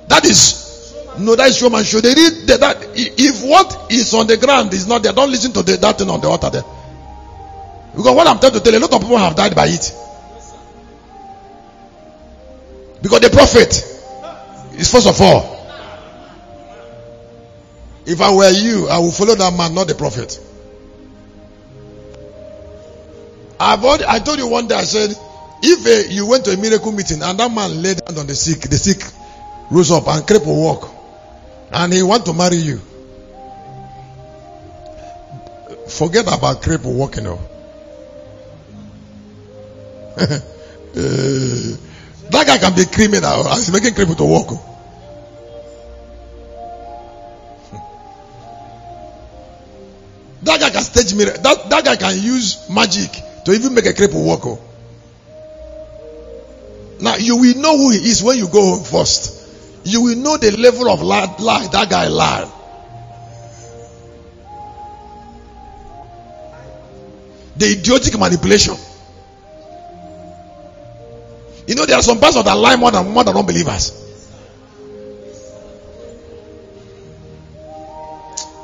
that 0.07 0.25
is 0.25 0.95
no, 1.19 1.35
that 1.35 1.49
is 1.49 1.59
showman 1.59 1.83
show. 1.83 2.01
They 2.01 2.15
read 2.15 2.47
that, 2.47 2.61
that 2.61 2.77
if 2.95 3.43
what 3.43 3.91
is 3.91 4.15
on 4.15 4.29
the 4.29 4.37
ground 4.37 4.73
is 4.75 4.87
not 4.87 5.03
there, 5.03 5.13
don't 5.13 5.31
listen 5.31 5.53
to 5.55 5.65
the, 5.65 5.77
that 5.79 5.99
thing 5.99 6.09
on 6.09 6.21
the 6.21 6.29
altar 6.29 6.51
there. 6.51 6.63
Because 7.97 8.15
what 8.15 8.29
I'm 8.29 8.39
trying 8.39 8.53
to 8.53 8.61
tell 8.61 8.73
you, 8.73 8.79
a 8.79 8.83
lot 8.83 8.93
of 8.93 9.01
people 9.01 9.19
have 9.19 9.35
died 9.35 9.57
by 9.57 9.67
it. 9.67 9.93
Because 13.03 13.21
the 13.21 13.31
prophet 13.31 13.75
is 14.79 14.89
first 14.93 15.09
of 15.09 15.21
all. 15.21 15.57
If 18.07 18.21
I 18.21 18.33
were 18.33 18.51
you, 18.51 18.89
I 18.89 19.01
would 19.01 19.13
follow 19.13 19.35
that 19.35 19.53
man, 19.53 19.75
not 19.75 19.89
the 19.89 19.95
prophet. 19.97 20.41
I've 23.61 23.85
already, 23.85 24.05
I 24.07 24.21
told 24.21 24.39
you 24.39 24.47
one 24.47 24.69
day, 24.69 24.77
I 24.77 24.85
said, 24.85 25.17
if 25.63 26.13
you 26.13 26.27
went 26.27 26.45
to 26.45 26.53
a 26.53 26.57
miracle 26.57 26.93
meeting 26.93 27.23
and 27.23 27.39
that 27.39 27.51
man 27.51 27.83
laid 27.83 28.05
down 28.05 28.19
on 28.19 28.27
the 28.27 28.35
sick, 28.35 28.61
the 28.61 28.77
sick 28.79 29.03
rose 29.71 29.91
up 29.91 30.07
and 30.07 30.23
cripple 30.25 30.55
walk, 30.55 30.89
and 31.73 31.93
he 31.93 32.03
want 32.03 32.25
to 32.27 32.33
marry 32.33 32.57
you, 32.57 32.81
forget 35.89 36.27
about 36.27 36.63
cripple 36.63 36.95
walking. 36.95 37.25
Know. 37.25 37.41
uh, 40.17 40.27
that 42.31 42.45
guy 42.47 42.59
can 42.59 42.77
be 42.77 42.85
criminal 42.85 43.49
as 43.49 43.67
he's 43.67 43.73
making 43.73 43.95
cripple 43.95 44.17
to 44.17 44.25
walk. 44.25 44.53
That 50.41 50.61
guy 50.61 50.71
can 50.71 50.83
stage 50.83 51.15
miracle. 51.17 51.43
That, 51.43 51.69
that 51.69 51.85
guy 51.85 51.97
can 51.97 52.23
use 52.23 52.71
magic 52.71 53.11
to 53.49 53.55
even 53.55 53.73
make 53.73 53.87
a 53.87 53.95
cripple 53.95 54.23
walk. 54.27 54.45
Oh. 54.45 54.61
Now 57.01 57.17
you 57.17 57.39
will 57.39 57.57
know 57.57 57.79
who 57.79 57.91
he 57.93 57.97
is 58.11 58.23
when 58.23 58.37
you 58.37 58.47
go 58.47 58.77
home 58.77 58.85
first. 58.85 59.37
You 59.85 60.03
will 60.03 60.17
know 60.17 60.37
the 60.37 60.55
level 60.59 60.91
of 60.91 61.01
lie, 61.01 61.35
lie 61.39 61.67
that 61.69 61.89
guy 61.89 62.09
lied. 62.09 62.47
The 67.57 67.71
idiotic 67.71 68.19
manipulation. 68.19 68.75
You 71.67 71.75
know, 71.75 71.87
there 71.87 71.97
are 71.97 72.03
some 72.03 72.21
pastors 72.21 72.45
that 72.45 72.53
lie 72.55 72.77
more 72.77 72.91
than 72.91 73.09
more 73.11 73.25
than 73.25 73.35
unbelievers. 73.35 73.93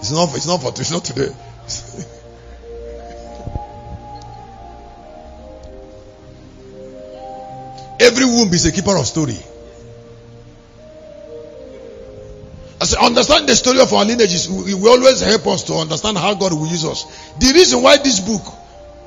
It's 0.00 0.10
not. 0.12 0.36
It's 0.36 0.46
not 0.46 0.60
for. 0.60 0.68
It's 0.78 0.90
not 0.90 1.06
today. 1.06 1.34
Womb 8.44 8.54
is 8.54 8.66
a 8.66 8.72
keeper 8.72 8.96
of 8.96 9.06
story. 9.06 9.38
I 12.80 13.06
understand 13.06 13.48
the 13.48 13.56
story 13.56 13.80
of 13.80 13.92
our 13.92 14.04
lineages, 14.04 14.46
it 14.46 14.74
will 14.74 14.90
always 14.90 15.20
help 15.20 15.46
us 15.46 15.64
to 15.64 15.74
understand 15.74 16.18
how 16.18 16.34
God 16.34 16.52
will 16.52 16.66
use 16.66 16.84
us. 16.84 17.04
The 17.38 17.52
reason 17.54 17.82
why 17.82 17.96
this 17.96 18.20
book 18.20 18.42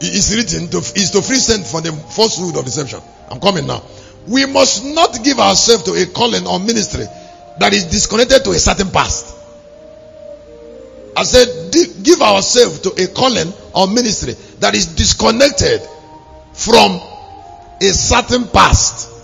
is 0.01 0.35
written 0.35 0.69
to, 0.69 0.77
is 0.77 1.11
to 1.11 1.21
free 1.21 1.35
sent 1.35 1.65
from 1.67 1.83
the 1.83 1.91
falsehood 1.91 2.57
of 2.57 2.65
deception. 2.65 3.01
I'm 3.29 3.39
coming 3.39 3.67
now. 3.67 3.83
We 4.27 4.45
must 4.45 4.83
not 4.83 5.23
give 5.23 5.39
ourselves 5.39 5.83
to 5.83 5.93
a 5.93 6.05
calling 6.07 6.47
or 6.47 6.59
ministry 6.59 7.05
that 7.59 7.73
is 7.73 7.85
disconnected 7.85 8.43
to 8.45 8.51
a 8.51 8.59
certain 8.59 8.89
past. 8.89 9.35
I 11.15 11.23
said, 11.23 11.71
give 12.03 12.21
ourselves 12.21 12.79
to 12.81 12.89
a 13.03 13.07
calling 13.07 13.53
or 13.75 13.87
ministry 13.87 14.33
that 14.59 14.75
is 14.75 14.87
disconnected 14.95 15.81
from 16.53 16.99
a 17.81 17.93
certain 17.93 18.47
past. 18.47 19.16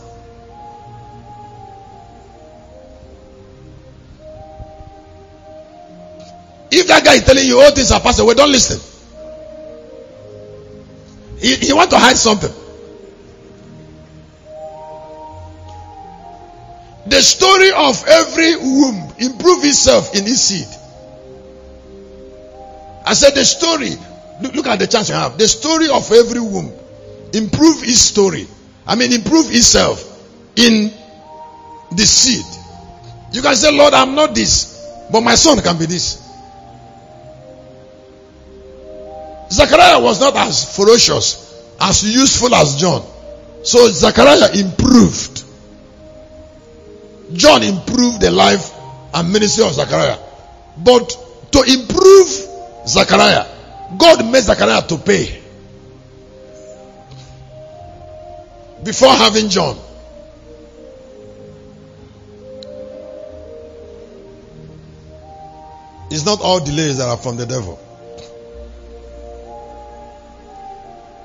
If 6.83 6.89
that 6.89 7.05
guy 7.05 7.13
is 7.13 7.23
telling 7.23 7.47
you 7.47 7.61
all 7.61 7.71
things 7.71 7.93
are 7.93 8.01
passed 8.01 8.19
away, 8.19 8.33
don't 8.33 8.51
listen. 8.51 8.77
He, 11.39 11.55
he 11.67 11.71
want 11.71 11.89
to 11.91 11.97
hide 11.97 12.17
something. 12.17 12.51
The 17.05 17.21
story 17.21 17.71
of 17.71 18.03
every 18.05 18.57
womb 18.57 19.13
improve 19.17 19.63
itself 19.63 20.13
in 20.13 20.27
its 20.27 20.41
seed. 20.41 20.67
I 23.05 23.13
said 23.13 23.33
the 23.33 23.45
story. 23.45 23.91
Look, 24.41 24.55
look 24.55 24.67
at 24.67 24.79
the 24.79 24.87
chance 24.87 25.07
you 25.07 25.15
have. 25.15 25.37
The 25.37 25.47
story 25.47 25.87
of 25.87 26.11
every 26.11 26.41
womb 26.41 26.69
improve 27.33 27.83
its 27.83 28.01
story. 28.01 28.45
I 28.85 28.95
mean, 28.95 29.13
improve 29.13 29.49
itself 29.51 30.03
in 30.57 30.91
the 31.95 32.03
seed. 32.03 32.45
You 33.31 33.41
can 33.41 33.55
say, 33.55 33.71
Lord, 33.71 33.93
I'm 33.93 34.15
not 34.15 34.35
this, 34.35 34.85
but 35.09 35.21
my 35.21 35.35
son 35.35 35.61
can 35.61 35.77
be 35.77 35.85
this. 35.85 36.22
Zachariah 39.53 40.01
was 40.01 40.19
not 40.19 40.35
as 40.35 40.75
ferocious, 40.75 41.53
as 41.79 42.03
useful 42.03 42.55
as 42.55 42.75
John. 42.75 43.05
So 43.61 43.87
Zachariah 43.87 44.51
improved. 44.55 45.43
John 47.33 47.61
improved 47.61 48.19
the 48.19 48.31
life 48.31 48.71
and 49.13 49.31
ministry 49.31 49.63
of 49.63 49.73
Zachariah. 49.73 50.17
But 50.77 51.09
to 51.51 51.61
improve 51.61 52.27
Zachariah, 52.87 53.45
God 53.95 54.25
made 54.25 54.41
Zachariah 54.43 54.87
to 54.87 54.97
pay. 54.97 55.39
Before 58.83 59.13
having 59.13 59.49
John. 59.49 59.77
It's 66.09 66.25
not 66.25 66.41
all 66.41 66.59
delays 66.59 66.97
that 66.97 67.07
are 67.07 67.17
from 67.17 67.37
the 67.37 67.45
devil. 67.45 67.79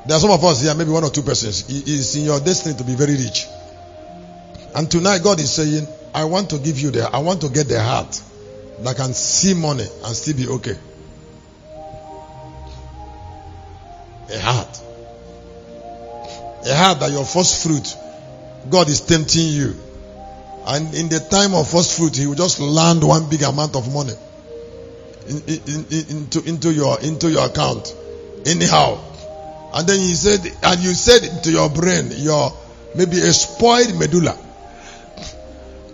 There 0.09 0.17
are 0.17 0.21
some 0.21 0.31
of 0.31 0.43
us 0.43 0.63
here, 0.63 0.75
maybe 0.75 0.91
one 0.91 1.05
or 1.05 1.11
two 1.11 1.21
persons. 1.21 1.67
It's 1.69 2.17
in 2.17 2.25
your 2.25 2.41
destiny 2.41 2.75
to 2.79 2.83
be 2.83 2.95
very 2.95 3.13
rich. 3.13 3.47
And 4.75 4.91
tonight, 4.91 5.23
God 5.23 5.39
is 5.39 5.53
saying, 5.53 5.87
I 6.15 6.25
want 6.25 6.49
to 6.49 6.59
give 6.59 6.79
you 6.79 6.91
the, 6.91 7.15
I 7.15 7.19
want 7.19 7.43
to 7.43 7.51
get 7.51 7.69
the 7.69 7.79
heart 7.83 8.19
that 8.81 8.97
can 8.97 9.13
see 9.13 9.53
money 9.53 9.85
and 9.85 10.17
still 10.17 10.35
be 10.35 10.49
okay. 10.49 10.79
A 14.33 14.39
heart. 14.39 14.81
A 16.65 16.75
heart 16.75 17.01
that 17.01 17.11
your 17.13 17.27
first 17.27 17.63
fruit, 17.63 17.95
God 18.71 18.89
is 18.89 19.03
tempting 19.03 19.49
you. 19.49 19.77
And 20.69 20.95
in 20.95 21.11
the 21.11 21.21
time 21.21 21.53
of 21.53 21.69
first 21.69 21.99
fruit, 21.99 22.17
He 22.17 22.27
will 22.27 22.35
just 22.35 22.61
land 22.61 23.05
one 23.05 23.29
big 23.29 23.43
amount 23.43 23.77
of 23.77 23.93
money 23.93 24.15
in, 25.29 25.43
in, 25.47 25.85
in, 25.91 26.17
into, 26.17 26.43
into 26.49 26.73
your, 26.73 26.99
into 27.01 27.31
your 27.31 27.45
account. 27.45 27.95
Anyhow. 28.47 29.05
And 29.75 29.87
then 29.87 29.99
He 29.99 30.15
said, 30.15 30.41
and 30.63 30.81
you 30.81 30.95
said 30.95 31.43
to 31.45 31.51
your 31.51 31.71
brain, 31.71 32.11
your, 32.17 32.53
maybe 32.95 33.19
a 33.19 33.33
spoiled 33.33 33.99
medulla. 33.99 34.37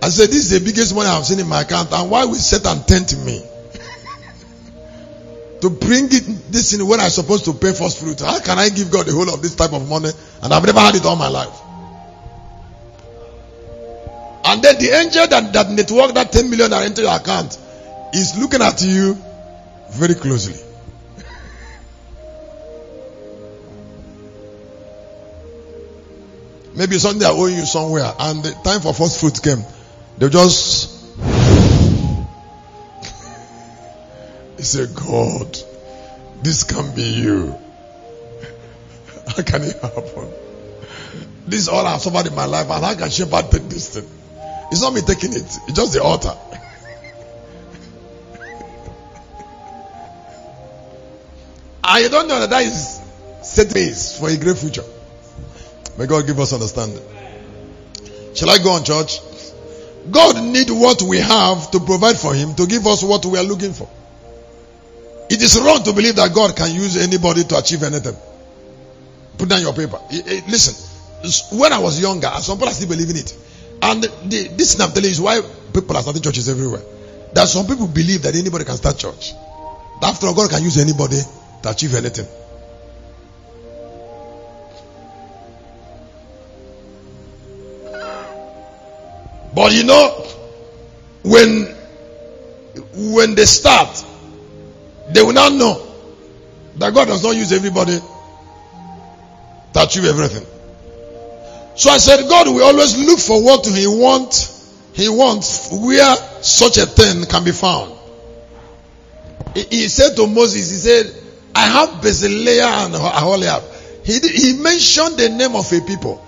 I 0.04 0.10
said, 0.10 0.28
This 0.28 0.52
is 0.52 0.60
the 0.60 0.64
biggest 0.64 0.94
money 0.94 1.08
I've 1.08 1.24
seen 1.24 1.40
in 1.40 1.48
my 1.48 1.62
account, 1.62 1.90
and 1.92 2.10
why 2.10 2.26
will 2.26 2.34
Satan 2.34 2.84
tempt 2.84 3.16
me? 3.24 3.40
to 5.62 5.70
bring 5.70 6.04
it 6.12 6.52
this 6.52 6.74
in 6.74 6.86
when 6.86 7.00
I'm 7.00 7.08
supposed 7.08 7.46
to 7.46 7.54
pay 7.54 7.72
first 7.72 8.00
fruit. 8.00 8.20
How 8.20 8.38
can 8.40 8.58
I 8.58 8.68
give 8.68 8.90
God 8.90 9.06
the 9.06 9.12
whole 9.12 9.32
of 9.32 9.40
this 9.40 9.54
type 9.54 9.72
of 9.72 9.88
money? 9.88 10.10
And 10.42 10.52
I've 10.52 10.64
never 10.64 10.78
had 10.78 10.94
it 10.94 11.06
all 11.06 11.16
my 11.16 11.28
life. 11.28 11.58
And 14.44 14.62
then 14.62 14.78
the 14.78 14.90
angel 14.90 15.26
that, 15.26 15.52
that 15.54 15.70
network 15.70 16.12
that 16.14 16.32
10 16.32 16.50
million 16.50 16.70
that 16.70 16.86
into 16.86 17.00
your 17.00 17.16
account 17.16 17.58
is 18.12 18.38
looking 18.38 18.60
at 18.60 18.82
you 18.82 19.16
very 19.90 20.14
closely. 20.14 20.60
Maybe 26.76 26.98
something 26.98 27.20
they 27.20 27.26
are 27.26 27.32
owing 27.32 27.56
you 27.56 27.66
somewhere, 27.66 28.12
and 28.18 28.42
the 28.42 28.50
time 28.64 28.80
for 28.80 28.92
first 28.92 29.20
fruit 29.20 29.40
came. 29.42 29.64
They 30.18 30.28
just 30.28 30.94
he 34.56 34.62
said, 34.62 34.94
God, 34.94 35.58
this 36.42 36.64
can 36.64 36.94
be 36.94 37.02
you. 37.02 37.54
How 39.28 39.42
can 39.42 39.62
it 39.62 39.76
happen? 39.80 40.30
This 41.46 41.60
is 41.60 41.68
all 41.68 41.86
I've 41.86 42.00
suffered 42.00 42.26
in 42.26 42.34
my 42.34 42.46
life, 42.46 42.70
and 42.70 42.82
how 42.82 42.94
can 42.94 43.10
Shepherd 43.10 43.50
take 43.50 43.68
this 43.68 43.90
thing? 43.90 44.08
It's 44.72 44.80
not 44.80 44.94
me 44.94 45.02
taking 45.02 45.34
it, 45.34 45.42
it's 45.42 45.72
just 45.74 45.92
the 45.92 46.02
altar. 46.02 46.34
I 51.84 52.08
don't 52.08 52.26
know 52.26 52.40
that 52.40 52.48
that 52.48 52.62
is 52.64 52.98
set 53.42 53.74
base 53.74 54.18
for 54.18 54.30
a 54.30 54.36
great 54.38 54.56
future. 54.56 54.84
May 55.96 56.06
God 56.06 56.26
give 56.26 56.38
us 56.40 56.52
understanding. 56.52 57.02
Shall 58.34 58.50
I 58.50 58.58
go 58.58 58.70
on, 58.72 58.84
church? 58.84 59.20
God 60.10 60.42
need 60.42 60.70
what 60.70 61.00
we 61.02 61.18
have 61.18 61.70
to 61.70 61.80
provide 61.80 62.18
for 62.18 62.34
him 62.34 62.54
to 62.56 62.66
give 62.66 62.86
us 62.86 63.02
what 63.02 63.24
we 63.24 63.38
are 63.38 63.44
looking 63.44 63.72
for. 63.72 63.88
It 65.30 65.40
is 65.40 65.58
wrong 65.58 65.82
to 65.84 65.92
believe 65.92 66.16
that 66.16 66.34
God 66.34 66.54
can 66.56 66.74
use 66.74 66.96
anybody 66.96 67.44
to 67.44 67.58
achieve 67.58 67.82
anything. 67.82 68.16
Put 69.38 69.48
down 69.48 69.62
your 69.62 69.72
paper. 69.72 69.98
Listen, 70.48 71.58
when 71.58 71.72
I 71.72 71.78
was 71.78 72.00
younger, 72.00 72.28
some 72.40 72.58
people 72.58 72.68
are 72.68 72.74
still 72.74 72.88
believing 72.88 73.16
it. 73.16 73.36
And 73.80 74.02
the, 74.02 74.50
this 74.56 74.78
I'm 74.80 74.90
telling 74.90 75.04
you 75.04 75.10
is 75.10 75.20
why 75.20 75.40
people 75.72 75.96
are 75.96 76.02
starting 76.02 76.22
churches 76.22 76.48
everywhere. 76.48 76.82
That 77.32 77.48
some 77.48 77.66
people 77.66 77.88
believe 77.88 78.22
that 78.22 78.34
anybody 78.36 78.64
can 78.64 78.76
start 78.76 78.98
church. 78.98 79.32
After 80.02 80.26
all, 80.26 80.34
God 80.34 80.50
can 80.50 80.62
use 80.62 80.78
anybody 80.78 81.18
to 81.62 81.70
achieve 81.70 81.94
anything. 81.94 82.26
But 89.54 89.72
you 89.72 89.84
know, 89.84 90.10
when 91.22 91.74
when 92.92 93.34
they 93.34 93.46
start, 93.46 94.04
they 95.10 95.22
will 95.22 95.32
not 95.32 95.52
know 95.52 95.86
that 96.76 96.92
God 96.92 97.06
does 97.06 97.22
not 97.22 97.36
use 97.36 97.52
everybody 97.52 97.98
to 99.72 99.82
achieve 99.82 100.04
everything. 100.04 100.46
So 101.76 101.90
I 101.90 101.98
said, 101.98 102.28
God 102.28 102.48
will 102.48 102.62
always 102.62 102.96
look 102.98 103.18
for 103.18 103.42
what 103.42 103.66
He 103.66 103.86
wants. 103.86 104.52
He 104.92 105.08
wants 105.08 105.70
where 105.72 106.14
such 106.42 106.78
a 106.78 106.86
thing 106.86 107.24
can 107.24 107.44
be 107.44 107.50
found. 107.52 107.92
He, 109.54 109.62
he 109.62 109.88
said 109.88 110.14
to 110.16 110.26
Moses, 110.26 110.70
He 110.70 110.76
said, 110.76 111.22
I 111.54 111.66
have 111.66 112.00
Bezalel 112.00 112.86
and 112.86 112.94
Aholiab. 112.94 113.62
He, 114.04 114.18
he 114.20 114.52
mentioned 114.54 115.16
the 115.16 115.28
name 115.30 115.54
of 115.54 115.72
a 115.72 115.80
people. 115.80 116.23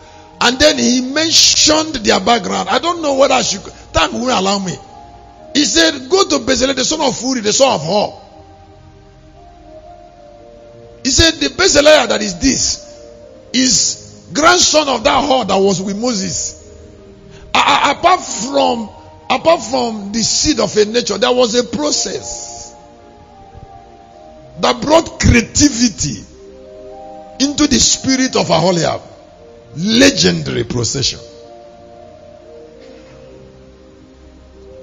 And 0.47 0.61
then 0.61 0.79
he 0.79 1.01
mentioned 1.01 1.97
their 1.97 2.21
background. 2.21 2.69
I 2.69 2.79
don't 2.79 3.03
know 3.03 3.15
whether 3.15 3.35
I 3.35 3.43
should. 3.43 3.63
Time 3.93 4.13
will 4.13 4.29
allow 4.29 4.61
me. 4.61 4.77
He 5.55 5.65
said, 5.65 6.09
Go 6.09 6.23
to 6.29 6.39
Bezalel, 6.39 6.77
the 6.77 6.85
son 6.85 7.01
of 7.01 7.21
Uri, 7.21 7.41
the 7.41 7.53
son 7.53 7.75
of 7.75 7.83
Hur. 7.83 8.13
He 11.03 11.11
said, 11.11 11.35
The 11.41 11.49
Bezalel 11.49 12.07
that 12.11 12.23
is 12.23 12.39
this 12.39 12.87
is 13.53 14.31
grandson 14.33 14.89
of 14.89 15.03
that 15.03 15.25
Hur 15.29 15.47
that 15.47 15.57
was 15.57 15.83
with 15.83 15.99
Moses. 15.99 16.63
apart 17.53 18.21
from 18.21 18.89
apart 19.29 19.63
from 19.65 20.13
the 20.13 20.23
seed 20.23 20.61
of 20.61 20.77
a 20.77 20.85
nature, 20.85 21.19
there 21.19 21.33
was 21.33 21.57
a 21.57 21.65
process 21.65 22.73
that 24.61 24.81
brought 24.81 25.19
creativity 25.19 26.23
into 27.41 27.67
the 27.67 27.81
spirit 27.81 28.37
of 28.37 28.49
Aholiab 28.49 29.16
legendary 29.77 30.65
procession. 30.65 31.21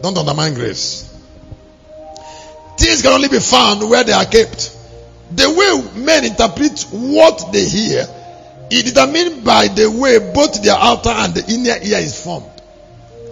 Don't 0.02 0.18
undermine 0.18 0.54
grace. 0.54 1.10
Things 2.78 3.02
can 3.02 3.12
only 3.12 3.30
be 3.30 3.40
found 3.40 3.90
where 3.90 4.04
they 4.04 4.12
are 4.12 4.26
kept. 4.26 4.78
The 5.32 5.50
way 5.50 6.04
men 6.04 6.26
interpret 6.26 6.86
what 6.92 7.52
they 7.52 7.66
hear 7.66 8.06
is 8.70 8.84
determined 8.84 9.44
by 9.44 9.68
the 9.68 9.90
way 9.90 10.20
both 10.34 10.62
their 10.62 10.78
outer 10.78 11.10
and 11.10 11.34
the 11.34 11.52
inner 11.52 11.78
ear 11.84 12.00
is 12.00 12.22
formed. 12.22 12.50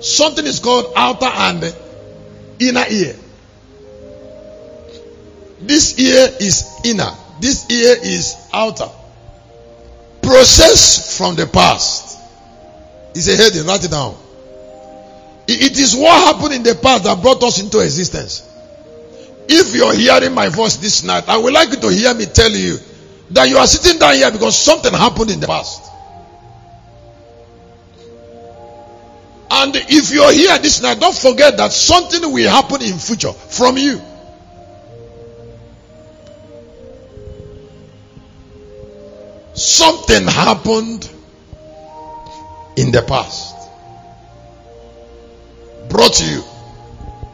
Something 0.02 0.46
is 0.46 0.60
called 0.60 0.94
outer 0.96 1.26
and 1.26 1.76
inner 2.60 2.86
ear. 2.90 3.16
This 5.60 6.00
ear 6.00 6.28
is 6.40 6.66
inner. 6.86 7.12
This 7.40 7.70
ear 7.70 7.98
is 8.02 8.36
outer 8.52 8.90
process 10.22 11.18
from 11.18 11.36
the 11.36 11.48
past. 11.48 12.20
It's 13.14 13.28
a 13.28 13.36
heading, 13.36 13.66
write 13.66 13.84
it 13.84 13.92
down. 13.92 14.16
It 15.48 15.78
is 15.78 15.96
what 15.96 16.14
happened 16.34 16.54
in 16.54 16.64
the 16.64 16.76
past 16.76 17.04
that 17.04 17.22
brought 17.22 17.44
us 17.44 17.60
into 17.62 17.80
existence. 17.80 18.48
if 19.50 19.76
you're 19.76 19.94
hearing 19.94 20.34
my 20.34 20.48
voice 20.50 20.78
this 20.78 21.04
night, 21.04 21.28
I 21.28 21.38
would 21.38 21.54
like 21.54 21.70
you 21.70 21.78
to 21.78 21.92
hear 21.92 22.14
me 22.14 22.26
tell 22.26 22.52
you 22.52 22.78
that 23.32 23.50
you 23.50 23.58
are 23.58 23.68
sitting 23.68 24.00
down 24.00 24.16
here 24.16 24.32
because 24.32 24.58
something 24.58 24.94
happened 24.94 25.32
in 25.32 25.40
the 25.40 25.48
past. 25.48 25.92
And 29.54 29.76
if 29.76 30.14
you're 30.14 30.32
here 30.32 30.58
this 30.60 30.82
night, 30.82 31.00
don't 31.00 31.16
forget 31.16 31.58
that 31.58 31.74
something 31.74 32.32
will 32.32 32.50
happen 32.50 32.82
in 32.82 32.98
future 32.98 33.34
from 33.34 33.78
you. 33.78 34.02
Something 39.62 40.28
happened 40.28 41.10
in 42.76 42.92
the 42.92 43.02
past. 43.02 43.56
Brought 45.90 46.20
you. 46.22 46.44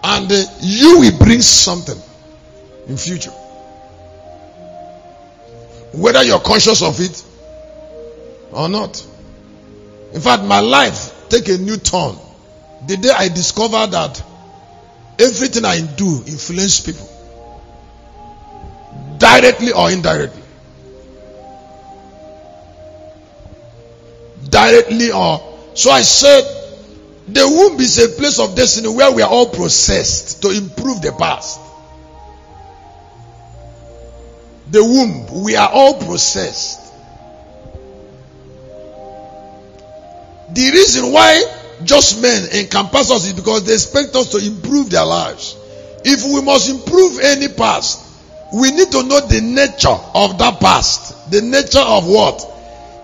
And 0.04 0.30
you 0.62 1.00
will 1.00 1.18
bring 1.18 1.42
something 1.42 2.00
in 2.88 2.98
future. 2.98 3.32
Whether 5.94 6.24
you're 6.24 6.40
conscious 6.40 6.82
of 6.82 7.00
it 7.00 7.24
or 8.52 8.70
not. 8.70 9.06
In 10.14 10.22
fact, 10.22 10.44
my 10.44 10.60
life 10.60 11.14
take 11.30 11.50
a 11.50 11.58
new 11.58 11.78
turn 11.78 12.18
the 12.86 12.98
day 12.98 13.10
I 13.10 13.28
discovered 13.28 13.88
that 13.92 14.24
everything 15.20 15.66
I 15.66 15.82
do 15.82 16.24
influence 16.28 16.80
people 16.80 17.08
directly 19.18 19.72
or 19.74 19.92
indirectly. 19.92 20.44
Directly 24.58 25.12
or 25.12 25.60
so 25.76 25.92
I 25.92 26.02
said 26.02 26.42
the 27.28 27.48
womb 27.48 27.80
is 27.80 28.00
a 28.00 28.10
place 28.10 28.40
of 28.40 28.56
destiny 28.56 28.88
where 28.88 29.12
we 29.12 29.22
are 29.22 29.30
all 29.30 29.50
processed 29.50 30.42
to 30.42 30.50
improve 30.50 31.00
the 31.04 31.12
past. 31.12 31.60
The 34.72 34.84
womb, 34.84 35.44
we 35.44 35.56
are 35.56 35.70
all 35.72 35.94
processed. 36.04 36.92
The 40.56 40.72
reason 40.72 41.12
why 41.12 41.44
just 41.84 42.20
men 42.20 42.50
encompass 42.56 43.12
us 43.12 43.28
is 43.28 43.34
because 43.34 43.64
they 43.64 43.74
expect 43.74 44.16
us 44.16 44.32
to 44.32 44.40
improve 44.40 44.90
their 44.90 45.06
lives. 45.06 45.56
If 46.04 46.24
we 46.34 46.42
must 46.42 46.68
improve 46.68 47.20
any 47.20 47.48
past, 47.48 48.04
we 48.56 48.72
need 48.72 48.92
to 48.92 49.04
know 49.04 49.20
the 49.20 49.40
nature 49.40 50.00
of 50.16 50.40
that 50.40 50.60
past. 50.60 51.30
The 51.30 51.44
nature 51.44 51.78
of 51.78 52.08
what? 52.08 52.57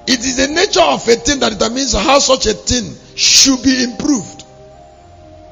It 0.06 0.20
is 0.20 0.38
the 0.38 0.48
nature 0.54 0.82
of 0.82 1.08
a 1.08 1.16
thing 1.16 1.40
that 1.40 1.54
determines 1.54 1.94
how 1.94 2.20
such 2.20 2.46
a 2.48 2.54
thing 2.54 2.94
should 3.16 3.64
be 3.64 3.84
improved. 3.84 4.44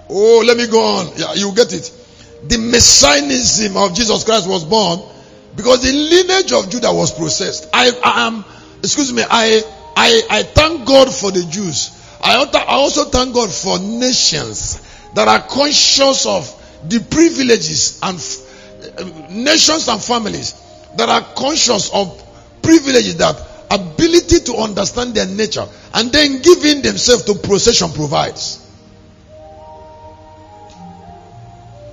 Oh, 0.10 0.44
let 0.46 0.58
me 0.58 0.68
go 0.68 0.82
on. 0.82 1.08
Yeah, 1.16 1.34
you 1.34 1.54
get 1.56 1.72
it. 1.74 1.90
The 2.48 2.58
messianism 2.58 3.78
of 3.78 3.94
Jesus 3.94 4.24
Christ 4.24 4.50
was 4.50 4.66
born 4.66 5.00
because 5.56 5.84
the 5.84 5.94
lineage 5.94 6.52
of 6.52 6.70
Judah 6.70 6.92
was 6.94 7.14
processed. 7.14 7.70
I, 7.74 7.92
I 8.04 8.28
am, 8.28 8.44
excuse 8.80 9.14
me, 9.14 9.24
I, 9.24 9.62
I, 9.96 10.22
I 10.30 10.44
thank 10.44 10.86
God 10.86 11.14
for 11.14 11.32
the 11.32 11.44
Jews. 11.46 11.98
I 12.22 12.36
also 12.68 13.06
thank 13.06 13.34
God 13.34 13.52
for 13.52 13.80
nations 13.80 14.82
that 15.16 15.28
are 15.28 15.42
conscious 15.48 16.26
of 16.26 16.58
the 16.88 17.00
privileges 17.00 18.00
and 18.04 18.18
eh, 18.18 19.02
eh, 19.02 19.28
nations 19.30 19.88
and 19.88 20.02
families 20.02 20.54
that 20.98 21.10
are 21.10 21.22
conscious 21.36 21.92
of 21.94 22.22
privileges 22.62 23.18
that 23.18 23.51
ability 23.72 24.42
to 24.42 24.56
understand 24.58 25.16
their 25.16 25.28
nature 25.28 25.66
and 25.94 26.12
then 26.12 26.42
giving 26.42 26.82
themselves 26.82 27.24
to 27.24 27.36
procession 27.36 27.92
provides. 27.92 28.58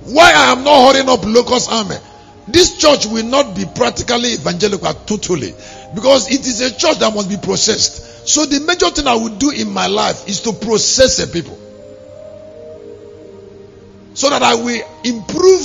Why 0.03 0.33
I 0.35 0.51
am 0.51 0.63
not 0.63 0.91
hurrying 0.91 1.09
up 1.09 1.23
locust 1.25 1.71
army? 1.71 1.95
This 2.47 2.77
church 2.77 3.05
will 3.05 3.25
not 3.25 3.55
be 3.55 3.65
practically 3.75 4.33
evangelical 4.33 4.93
totally 4.93 5.53
because 5.93 6.31
it 6.31 6.41
is 6.47 6.61
a 6.61 6.75
church 6.75 6.97
that 6.99 7.13
must 7.13 7.29
be 7.29 7.37
processed. 7.37 8.27
So 8.27 8.45
the 8.45 8.59
major 8.59 8.89
thing 8.89 9.07
I 9.07 9.15
will 9.15 9.37
do 9.37 9.51
in 9.51 9.71
my 9.71 9.87
life 9.87 10.27
is 10.27 10.41
to 10.41 10.53
process 10.53 11.19
a 11.19 11.27
people. 11.27 11.57
So 14.15 14.29
that 14.31 14.41
I 14.41 14.55
will 14.55 14.83
improve, 15.03 15.61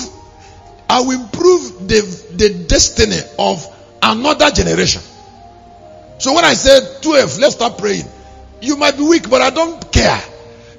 I 0.89 1.01
will 1.01 1.23
improve 1.23 1.89
the, 1.89 2.01
the 2.37 2.65
destiny 2.69 3.19
of 3.39 3.67
another 4.03 4.51
generation. 4.51 5.03
So 6.25 6.33
when 6.33 6.43
I 6.47 6.55
said 6.55 7.03
12, 7.03 7.39
let's 7.39 7.55
start 7.57 7.77
praying. 7.77 8.07
You 8.63 8.79
might 8.79 8.97
be 8.97 9.03
weak, 9.03 9.29
but 9.29 9.43
I 9.43 9.51
don't 9.51 9.93
care. 9.93 10.23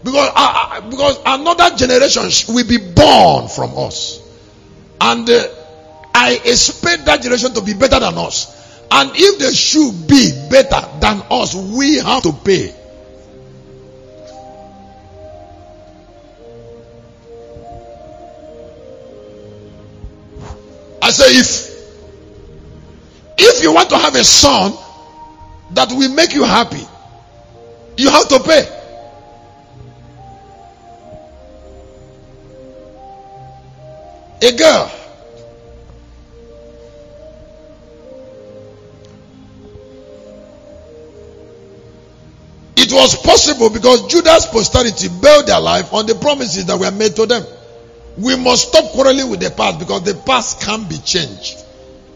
Because, 0.03 0.31
I, 0.35 0.81
I, 0.81 0.89
because 0.89 1.19
another 1.23 1.75
generation 1.75 2.23
will 2.51 2.67
be 2.67 2.79
born 2.79 3.47
from 3.47 3.77
us. 3.77 4.27
And 4.99 5.29
uh, 5.29 5.47
I 6.15 6.41
expect 6.45 7.05
that 7.05 7.21
generation 7.21 7.53
to 7.53 7.61
be 7.61 7.75
better 7.75 7.99
than 7.99 8.17
us. 8.17 8.87
And 8.89 9.11
if 9.13 9.37
they 9.37 9.53
should 9.53 10.07
be 10.07 10.31
better 10.49 10.81
than 10.99 11.21
us, 11.29 11.53
we 11.53 11.99
have 11.99 12.23
to 12.23 12.33
pay. 12.33 12.73
I 21.03 21.11
say 21.11 21.37
if 21.37 21.75
if 23.37 23.61
you 23.61 23.75
want 23.75 23.91
to 23.91 23.97
have 23.99 24.15
a 24.15 24.23
son 24.23 24.75
that 25.75 25.91
will 25.91 26.13
make 26.13 26.33
you 26.33 26.43
happy, 26.43 26.85
you 27.97 28.09
have 28.09 28.27
to 28.29 28.39
pay. 28.39 28.71
A 34.41 34.51
girl 34.57 34.91
It 42.77 42.91
was 42.93 43.15
possible 43.15 43.71
because 43.71 44.05
Judah's 44.07 44.45
posterity 44.45 45.07
built 45.07 45.47
their 45.47 45.59
life 45.59 45.91
on 45.91 46.05
the 46.05 46.13
promises 46.13 46.65
that 46.65 46.77
were 46.77 46.91
made 46.91 47.15
to 47.15 47.25
them. 47.25 47.43
We 48.17 48.35
must 48.35 48.67
stop 48.67 48.91
quarreling 48.91 49.29
with 49.29 49.39
the 49.39 49.49
past 49.49 49.79
because 49.79 50.03
the 50.03 50.13
past 50.13 50.61
can't 50.61 50.87
be 50.87 50.97
changed. 50.97 51.57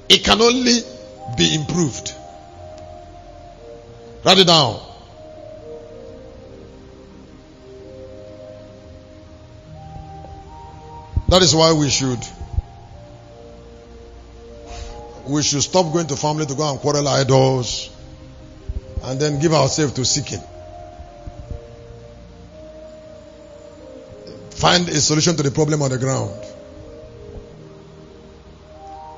It 0.09 0.23
can 0.23 0.39
only 0.39 0.79
be 1.35 1.55
improved. 1.55 2.13
Write 4.23 4.39
it 4.39 4.47
down. 4.47 4.81
That 11.29 11.43
is 11.43 11.55
why 11.55 11.73
we 11.73 11.89
should 11.89 12.19
we 15.27 15.43
should 15.43 15.61
stop 15.61 15.93
going 15.93 16.07
to 16.07 16.15
family 16.15 16.45
to 16.47 16.55
go 16.55 16.69
and 16.71 16.79
quarrel 16.79 17.07
idols 17.07 17.89
and 19.03 19.19
then 19.19 19.39
give 19.39 19.53
ourselves 19.53 19.93
to 19.93 20.03
seeking. 20.05 20.41
Find 24.51 24.89
a 24.89 24.99
solution 24.99 25.37
to 25.37 25.43
the 25.43 25.51
problem 25.51 25.83
on 25.83 25.91
the 25.91 25.99
ground. 25.99 26.31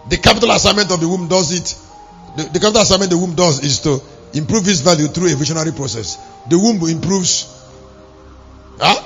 The 0.10 0.18
capital 0.18 0.52
assignment 0.52 0.92
of 0.92 1.00
the 1.00 1.08
womb 1.08 1.30
does 1.30 1.52
it. 1.54 1.76
The, 2.36 2.44
the 2.44 2.60
capital 2.60 2.82
assignment 2.82 3.10
the 3.12 3.18
womb 3.18 3.36
does 3.36 3.64
is 3.64 3.80
to 3.82 4.02
improve 4.34 4.68
its 4.68 4.82
value 4.82 5.08
through 5.08 5.32
a 5.32 5.36
visionary 5.36 5.72
process. 5.72 6.18
The 6.50 6.58
womb 6.58 6.82
improves. 6.90 7.48
Huh? 8.80 9.04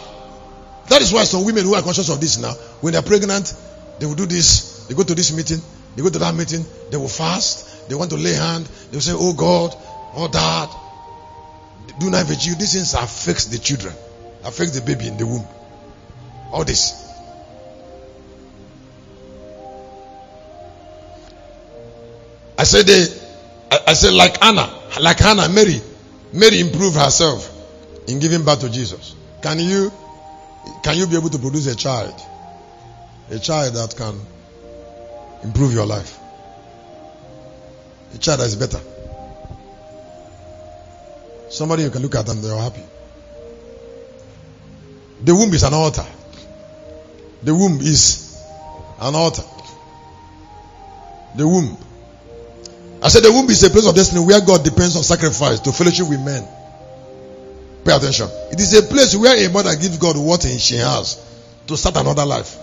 That 0.90 1.02
is 1.02 1.12
why 1.12 1.24
some 1.24 1.46
women 1.46 1.64
who 1.66 1.74
are 1.76 1.82
conscious 1.82 2.10
of 2.10 2.22
this 2.22 2.38
now, 2.38 2.54
when 2.82 2.94
they're 2.94 3.02
pregnant, 3.02 3.54
they 4.00 4.06
will 4.06 4.16
do 4.16 4.26
this. 4.26 4.86
They 4.88 4.96
go 4.96 5.04
to 5.04 5.16
this 5.16 5.36
meeting. 5.36 5.60
They 5.96 6.02
go 6.02 6.10
to 6.10 6.20
that 6.20 6.36
meeting. 6.36 6.66
They 6.92 6.98
will 6.98 7.08
fast. 7.08 7.90
They 7.90 7.96
want 7.96 8.12
to 8.12 8.18
lay 8.18 8.34
hand. 8.34 8.66
They 8.66 8.98
will 8.98 9.02
say, 9.02 9.14
"Oh 9.16 9.34
God, 9.34 9.76
oh 10.16 10.28
Dad, 10.28 10.70
do 12.00 12.10
not 12.10 12.28
you." 12.46 12.56
These 12.56 12.74
things 12.74 12.94
affects 12.94 13.46
the 13.46 13.58
children, 13.58 13.94
affects 14.44 14.78
the 14.78 14.86
baby 14.86 15.08
in 15.08 15.18
the 15.18 15.26
womb. 15.26 15.46
All 16.52 16.64
this. 16.64 17.06
I 22.58 22.64
said, 22.64 22.90
eh, 22.90 23.06
they, 23.70 23.78
I 23.88 23.94
said, 23.94 24.14
like 24.14 24.44
Anna, 24.44 24.72
like 25.00 25.20
Hannah, 25.20 25.50
Mary, 25.50 25.82
Mary 26.34 26.60
improved 26.60 26.96
herself 26.96 27.52
in 28.08 28.20
giving 28.20 28.44
birth 28.44 28.62
to 28.62 28.70
Jesus. 28.70 29.16
Can 29.42 29.60
you, 29.60 29.92
can 30.84 30.98
you 30.98 31.08
be 31.08 31.16
able 31.16 31.30
to 31.30 31.40
produce 31.40 31.68
a 31.68 31.76
child, 31.76 32.14
a 33.30 33.40
child 33.40 33.76
that 33.76 33.96
can 33.96 34.20
improve 35.44 35.74
your 35.74 35.86
life, 35.86 36.18
a 38.14 38.18
child 38.18 38.40
that 38.40 38.48
is 38.48 38.56
better? 38.56 38.80
Somebody 41.50 41.84
you 41.84 41.90
can 41.90 42.02
look 42.02 42.16
at 42.16 42.28
and 42.30 42.44
they're 42.44 42.58
happy. 42.58 42.84
The 45.24 45.34
womb 45.34 45.54
is 45.54 45.64
an 45.64 45.74
altar. 45.74 46.06
The 47.44 47.54
womb 47.54 47.80
is 47.80 48.42
an 49.00 49.16
altar. 49.16 49.44
The 51.36 51.48
womb. 51.48 51.78
I 53.06 53.08
said 53.08 53.22
the 53.22 53.32
womb 53.32 53.48
is 53.52 53.62
a 53.62 53.70
place 53.70 53.86
of 53.86 53.94
destiny 53.94 54.26
where 54.26 54.42
God 54.42 54.64
depends 54.64 54.96
on 54.96 55.04
sacrifice 55.04 55.60
to 55.60 55.72
fellowship 55.72 56.10
with 56.10 56.26
men. 56.26 56.44
Pay 57.86 57.96
attention. 57.96 58.28
It 58.52 58.60
is 58.60 58.74
a 58.74 58.82
place 58.82 59.16
where 59.16 59.38
a 59.46 59.48
mother 59.52 59.76
gives 59.76 60.00
God 60.00 60.18
what 60.18 60.42
she 60.42 60.78
has 60.78 61.24
to 61.68 61.78
start 61.78 61.98
another 61.98 62.26
life. 62.26 62.58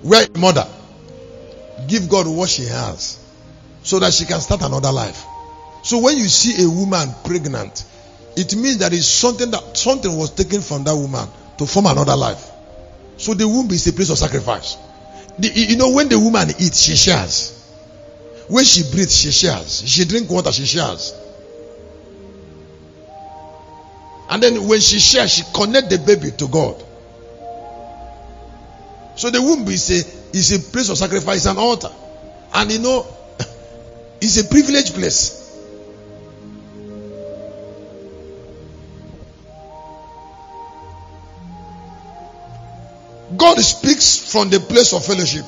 Where 0.00 0.26
a 0.34 0.38
mother 0.38 0.66
give 1.88 2.08
God 2.08 2.26
what 2.26 2.48
she 2.48 2.64
has 2.64 3.22
so 3.82 3.98
that 3.98 4.14
she 4.14 4.24
can 4.24 4.40
start 4.40 4.62
another 4.62 4.92
life. 4.92 5.22
So 5.82 5.98
when 5.98 6.16
you 6.16 6.24
see 6.24 6.64
a 6.64 6.70
woman 6.70 7.10
pregnant, 7.22 7.84
it 8.34 8.56
means 8.56 8.78
that 8.78 8.94
is 8.94 9.06
something 9.06 9.50
that 9.50 9.76
something 9.76 10.16
was 10.16 10.30
taken 10.30 10.62
from 10.62 10.84
that 10.84 10.96
woman 10.96 11.28
to 11.58 11.66
form 11.66 11.84
another 11.84 12.16
life. 12.16 12.50
So 13.18 13.34
the 13.34 13.46
womb 13.46 13.70
is 13.72 13.86
a 13.88 13.92
place 13.92 14.08
of 14.08 14.16
sacrifice. 14.16 14.78
The, 15.38 15.48
you 15.48 15.76
know, 15.76 15.90
when 15.90 16.08
the 16.08 16.18
woman 16.18 16.48
eats, 16.48 16.80
she 16.80 16.96
shares. 16.96 17.53
When 18.48 18.64
she 18.64 18.82
breathes, 18.90 19.16
she 19.16 19.30
shares. 19.30 19.82
She 19.86 20.04
drink 20.04 20.30
water, 20.30 20.52
she 20.52 20.66
shares. 20.66 21.14
And 24.28 24.42
then 24.42 24.66
when 24.68 24.80
she 24.80 24.98
shares, 24.98 25.32
she 25.32 25.42
connect 25.54 25.90
the 25.90 25.98
baby 25.98 26.30
to 26.38 26.48
God. 26.48 26.82
So 29.16 29.30
the 29.30 29.40
womb 29.40 29.66
is 29.68 29.90
a 29.90 30.36
is 30.36 30.52
a 30.52 30.72
place 30.72 30.88
of 30.88 30.98
sacrifice, 30.98 31.46
an 31.46 31.56
altar. 31.56 31.90
And 32.52 32.70
you 32.72 32.80
know, 32.80 33.06
it's 34.20 34.38
a 34.38 34.44
privileged 34.44 34.94
place. 34.94 35.40
God 43.36 43.58
speaks 43.58 44.32
from 44.32 44.50
the 44.50 44.60
place 44.60 44.92
of 44.92 45.04
fellowship. 45.04 45.44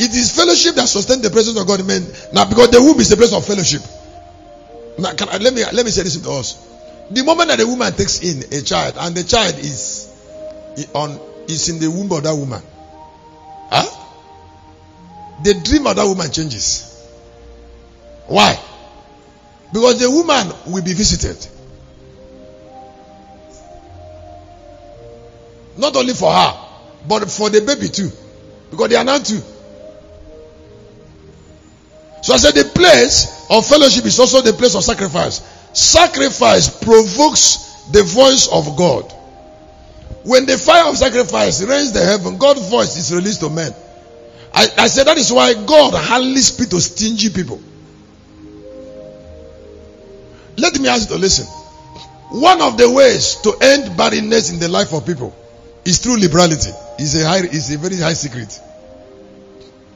It 0.00 0.14
is 0.14 0.34
fellowship 0.34 0.76
that 0.76 0.88
sustains 0.88 1.20
the 1.20 1.28
presence 1.28 1.60
of 1.60 1.66
God. 1.66 1.80
in 1.80 1.84
Amen. 1.84 2.10
Now, 2.32 2.48
because 2.48 2.70
the 2.70 2.82
womb 2.82 2.98
is 3.00 3.12
a 3.12 3.18
place 3.18 3.34
of 3.34 3.44
fellowship. 3.44 3.82
Now, 4.98 5.10
I, 5.30 5.36
let 5.36 5.52
me 5.52 5.62
let 5.62 5.84
me 5.84 5.90
say 5.90 6.02
this 6.04 6.16
to 6.16 6.30
us. 6.30 6.56
The 7.10 7.22
moment 7.22 7.50
that 7.50 7.60
a 7.60 7.66
woman 7.66 7.92
takes 7.92 8.22
in 8.22 8.42
a 8.50 8.62
child, 8.62 8.94
and 8.98 9.14
the 9.14 9.24
child 9.24 9.58
is 9.58 10.08
on 10.94 11.20
is 11.48 11.68
in 11.68 11.80
the 11.80 11.90
womb 11.90 12.10
of 12.12 12.22
that 12.22 12.34
woman, 12.34 12.62
huh? 13.68 13.84
The 15.44 15.60
dream 15.62 15.86
of 15.86 15.96
that 15.96 16.06
woman 16.06 16.30
changes. 16.30 16.86
Why? 18.26 18.58
Because 19.70 20.00
the 20.00 20.10
woman 20.10 20.50
will 20.72 20.82
be 20.82 20.94
visited. 20.94 21.46
Not 25.76 25.94
only 25.94 26.14
for 26.14 26.32
her, 26.32 26.56
but 27.06 27.30
for 27.30 27.50
the 27.50 27.60
baby 27.60 27.88
too. 27.88 28.10
Because 28.70 28.88
they 28.88 28.96
are 28.96 29.04
now 29.04 29.18
two. 29.18 29.42
So 32.22 32.34
I 32.34 32.36
said 32.36 32.54
the 32.54 32.64
place 32.64 33.46
of 33.50 33.66
fellowship 33.66 34.04
is 34.04 34.18
also 34.18 34.42
the 34.42 34.52
place 34.52 34.74
of 34.74 34.84
sacrifice. 34.84 35.40
Sacrifice 35.72 36.68
provokes 36.82 37.86
the 37.92 38.02
voice 38.02 38.48
of 38.48 38.76
God. 38.76 39.12
When 40.24 40.44
the 40.44 40.58
fire 40.58 40.88
of 40.88 40.96
sacrifice 40.96 41.62
rains 41.62 41.92
the 41.92 42.04
heaven, 42.04 42.36
God's 42.36 42.68
voice 42.68 42.96
is 42.96 43.14
released 43.14 43.40
to 43.40 43.48
men. 43.48 43.72
I, 44.52 44.68
I 44.76 44.88
said 44.88 45.06
that 45.06 45.16
is 45.16 45.32
why 45.32 45.54
God 45.54 45.94
hardly 45.94 46.40
speaks 46.40 46.70
to 46.70 46.80
stingy 46.80 47.30
people. 47.30 47.60
Let 50.56 50.78
me 50.78 50.88
ask 50.88 51.08
you 51.08 51.16
to 51.16 51.20
listen. 51.20 51.46
One 52.30 52.60
of 52.60 52.76
the 52.76 52.90
ways 52.90 53.36
to 53.36 53.54
end 53.60 53.96
barrenness 53.96 54.52
in 54.52 54.58
the 54.58 54.68
life 54.68 54.92
of 54.92 55.06
people 55.06 55.34
is 55.84 55.98
through 55.98 56.18
liberality. 56.18 56.70
It's 56.98 57.14
a 57.20 57.26
high, 57.26 57.40
it's 57.44 57.72
a 57.72 57.78
very 57.78 57.96
high 57.96 58.12
secret. 58.12 58.60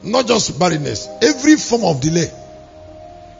Not 0.05 0.27
just 0.27 0.59
barrenness, 0.59 1.07
every 1.21 1.55
form 1.55 1.83
of 1.83 1.99
delay. 1.99 2.31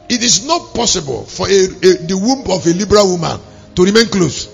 It 0.08 0.22
is 0.22 0.46
not 0.46 0.74
possible 0.74 1.24
for 1.24 1.48
a, 1.48 1.50
a, 1.50 1.96
the 2.06 2.18
womb 2.20 2.50
of 2.50 2.66
a 2.66 2.70
liberal 2.70 3.12
woman 3.12 3.40
to 3.74 3.84
remain 3.84 4.06
closed. 4.06 4.50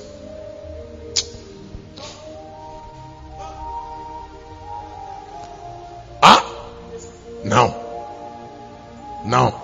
Ah, 6.23 6.69
now, 7.45 7.83
now, 9.25 9.63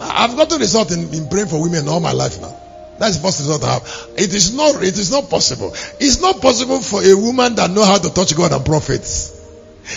I've 0.00 0.36
got 0.36 0.50
to 0.50 0.58
result 0.58 0.92
in, 0.92 1.12
in 1.12 1.28
praying 1.28 1.48
for 1.48 1.62
women 1.62 1.88
all 1.88 2.00
my 2.00 2.12
life 2.12 2.40
now. 2.40 2.56
That's 2.98 3.16
the 3.16 3.22
first 3.22 3.40
result 3.40 3.64
I 3.64 3.74
have. 3.74 4.08
It 4.16 4.32
is 4.32 4.54
not. 4.54 4.76
It 4.82 4.98
is 4.98 5.10
not 5.10 5.28
possible. 5.28 5.72
It's 5.98 6.20
not 6.20 6.40
possible 6.40 6.80
for 6.80 7.02
a 7.02 7.14
woman 7.14 7.56
that 7.56 7.70
know 7.70 7.84
how 7.84 7.98
to 7.98 8.10
touch 8.10 8.36
God 8.36 8.52
and 8.52 8.64
prophets. 8.64 9.33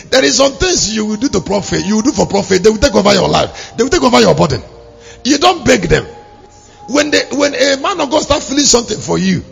There 0.09 0.23
is 0.23 0.37
some 0.37 0.53
things 0.53 0.93
you 0.93 1.05
will 1.05 1.15
do 1.15 1.29
to 1.29 1.41
prophet. 1.41 1.85
You 1.85 1.95
will 1.95 2.01
do 2.03 2.11
for 2.11 2.25
prophet. 2.25 2.63
They 2.63 2.69
will 2.69 2.77
take 2.77 2.95
over 2.95 3.13
your 3.13 3.29
life. 3.29 3.73
They 3.77 3.83
will 3.83 3.89
take 3.89 4.03
over 4.03 4.19
your 4.19 4.35
burden. 4.35 4.61
You 5.23 5.37
don't 5.37 5.65
beg 5.65 5.83
them. 5.83 6.05
When 6.89 7.11
they, 7.11 7.23
when 7.31 7.53
a 7.53 7.77
man 7.81 7.99
of 8.01 8.09
God 8.09 8.21
start 8.21 8.43
feeling 8.43 8.65
something 8.65 8.99
for 8.99 9.17
you, 9.17 9.43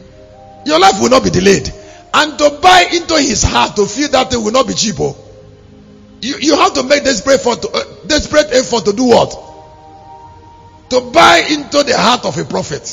your 0.66 0.80
life 0.80 1.02
will 1.02 1.10
not 1.10 1.24
be 1.24 1.30
delayed. 1.30 1.72
And 2.14 2.38
to 2.40 2.60
buy 2.62 2.88
into 2.94 3.16
his 3.16 3.44
heart 3.44 3.76
to 3.76 3.86
feel 3.86 4.10
that 4.10 4.32
thing 4.32 4.44
will 4.44 4.52
not 4.52 4.68
be 4.68 4.74
cheap. 4.74 4.96
Oh. 5.00 5.18
You, 6.22 6.38
you 6.40 6.56
have 6.56 6.74
to 6.76 6.84
make 6.84 7.04
desperate 7.04 7.36
effort 7.36 7.62
to, 7.62 7.70
uh, 7.70 7.84
desperate 8.08 8.48
effort 8.52 8.86
to 8.86 8.94
do 8.94 9.04
what? 9.06 9.32
To 10.90 11.02
buy 11.12 11.46
into 11.50 11.84
the 11.84 11.98
heart 11.98 12.26
of 12.26 12.38
a 12.38 12.46
prophet. 12.46 12.88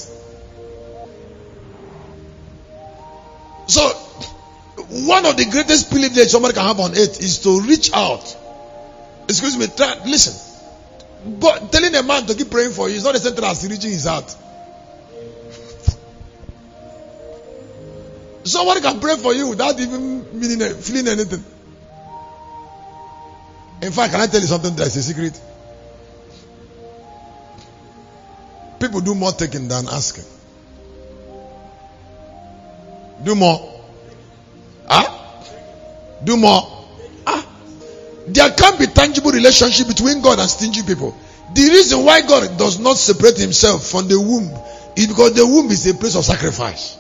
So, 3.69 4.01
one 4.93 5.24
of 5.24 5.39
the 5.39 5.47
greatest 5.47 5.90
privileges 5.90 6.31
somebody 6.31 6.52
can 6.52 6.64
have 6.66 6.78
on 6.78 6.90
earth 6.90 7.20
is 7.20 7.39
to 7.40 7.60
reach 7.62 7.90
out. 7.94 8.36
Excuse 9.24 9.56
me, 9.56 9.66
try, 9.74 9.94
listen. 10.05 10.35
But 11.40 11.73
telling 11.73 11.94
a 11.94 12.02
man 12.02 12.27
to 12.27 12.35
keep 12.35 12.51
praying 12.51 12.73
for 12.73 12.90
you 12.90 12.97
is 12.97 13.05
not 13.05 13.14
the 13.14 13.20
same 13.20 13.35
thing 13.35 13.44
as 13.44 13.66
reaching 13.66 13.90
his 13.90 14.05
heart. 14.05 14.36
Somebody 18.44 18.81
can 18.82 19.01
pray 19.01 19.16
for 19.16 19.32
you 19.32 19.48
without 19.48 19.81
even 19.81 20.39
meaning 20.39 20.74
feeling 20.74 21.09
anything. 21.09 21.43
In 23.81 23.93
fact, 23.93 24.12
can 24.12 24.20
I 24.20 24.27
tell 24.27 24.40
you 24.40 24.47
something 24.47 24.74
that's 24.77 24.94
a 24.97 25.02
secret? 25.02 25.40
People 28.78 29.01
do 29.01 29.14
more 29.14 29.32
taking 29.32 29.69
than 29.69 29.86
asking. 29.89 30.24
Do 33.24 33.35
more. 33.35 33.71
Ah? 34.93 35.09
Do 36.23 36.36
more. 36.36 36.86
Ah? 37.27 37.47
There 38.27 38.51
can't 38.51 38.78
be 38.78 38.86
tangible 38.86 39.31
relationship 39.31 39.89
between 39.89 40.20
God 40.20 40.39
and 40.39 40.48
stingy 40.48 40.82
people. 40.82 41.16
The 41.55 41.62
reason 41.62 42.05
why 42.05 42.20
God 42.20 42.59
does 42.59 42.78
not 42.78 42.97
separate 42.97 43.39
himself 43.39 43.86
from 43.86 44.09
the 44.09 44.20
womb 44.20 44.51
is 44.97 45.06
because 45.06 45.35
the 45.35 45.47
womb 45.47 45.70
is 45.70 45.86
a 45.86 45.94
place 45.94 46.14
of 46.14 46.24
sacrifice. 46.24 46.98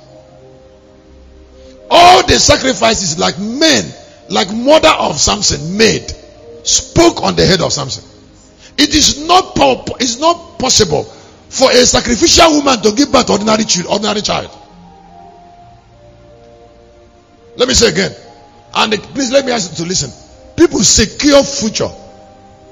All 1.90 2.26
the 2.26 2.38
sacrifices 2.38 3.18
like 3.18 3.38
men, 3.38 3.84
like 4.30 4.50
mother 4.52 4.88
of 4.88 5.18
Samson 5.18 5.76
made, 5.76 6.10
spoke 6.64 7.22
on 7.22 7.36
the 7.36 7.44
head 7.44 7.60
of 7.60 7.72
Samson. 7.72 8.04
It 8.78 8.94
is 8.94 9.26
not 9.26 9.52
it's 10.00 10.18
not 10.18 10.58
possible 10.58 11.04
for 11.04 11.70
a 11.70 11.84
sacrificial 11.84 12.56
woman 12.56 12.80
to 12.80 12.92
give 12.92 13.12
birth 13.12 13.26
to 13.26 13.32
ordinary 13.32 13.64
ordinary 13.86 14.22
child. 14.22 14.50
Let 17.56 17.68
me 17.68 17.74
say 17.74 17.88
again. 17.90 18.14
And 18.74 18.92
please 19.14 19.30
let 19.30 19.44
me 19.44 19.52
ask 19.52 19.70
you 19.70 19.84
to 19.84 19.88
listen. 19.88 20.10
People 20.56 20.80
secure 20.80 21.42
future 21.42 21.90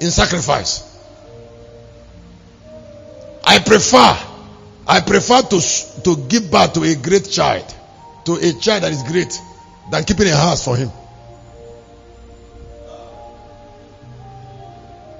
in 0.00 0.10
sacrifice. 0.10 0.86
I 3.44 3.58
prefer, 3.58 4.16
I 4.86 5.00
prefer 5.00 5.42
to, 5.42 5.60
to 6.04 6.16
give 6.28 6.50
birth 6.50 6.74
to 6.74 6.84
a 6.84 6.94
great 6.94 7.28
child, 7.30 7.74
to 8.26 8.34
a 8.34 8.52
child 8.54 8.82
that 8.82 8.92
is 8.92 9.02
great, 9.02 9.38
than 9.90 10.04
keeping 10.04 10.28
a 10.28 10.36
house 10.36 10.64
for 10.64 10.76
him. 10.76 10.90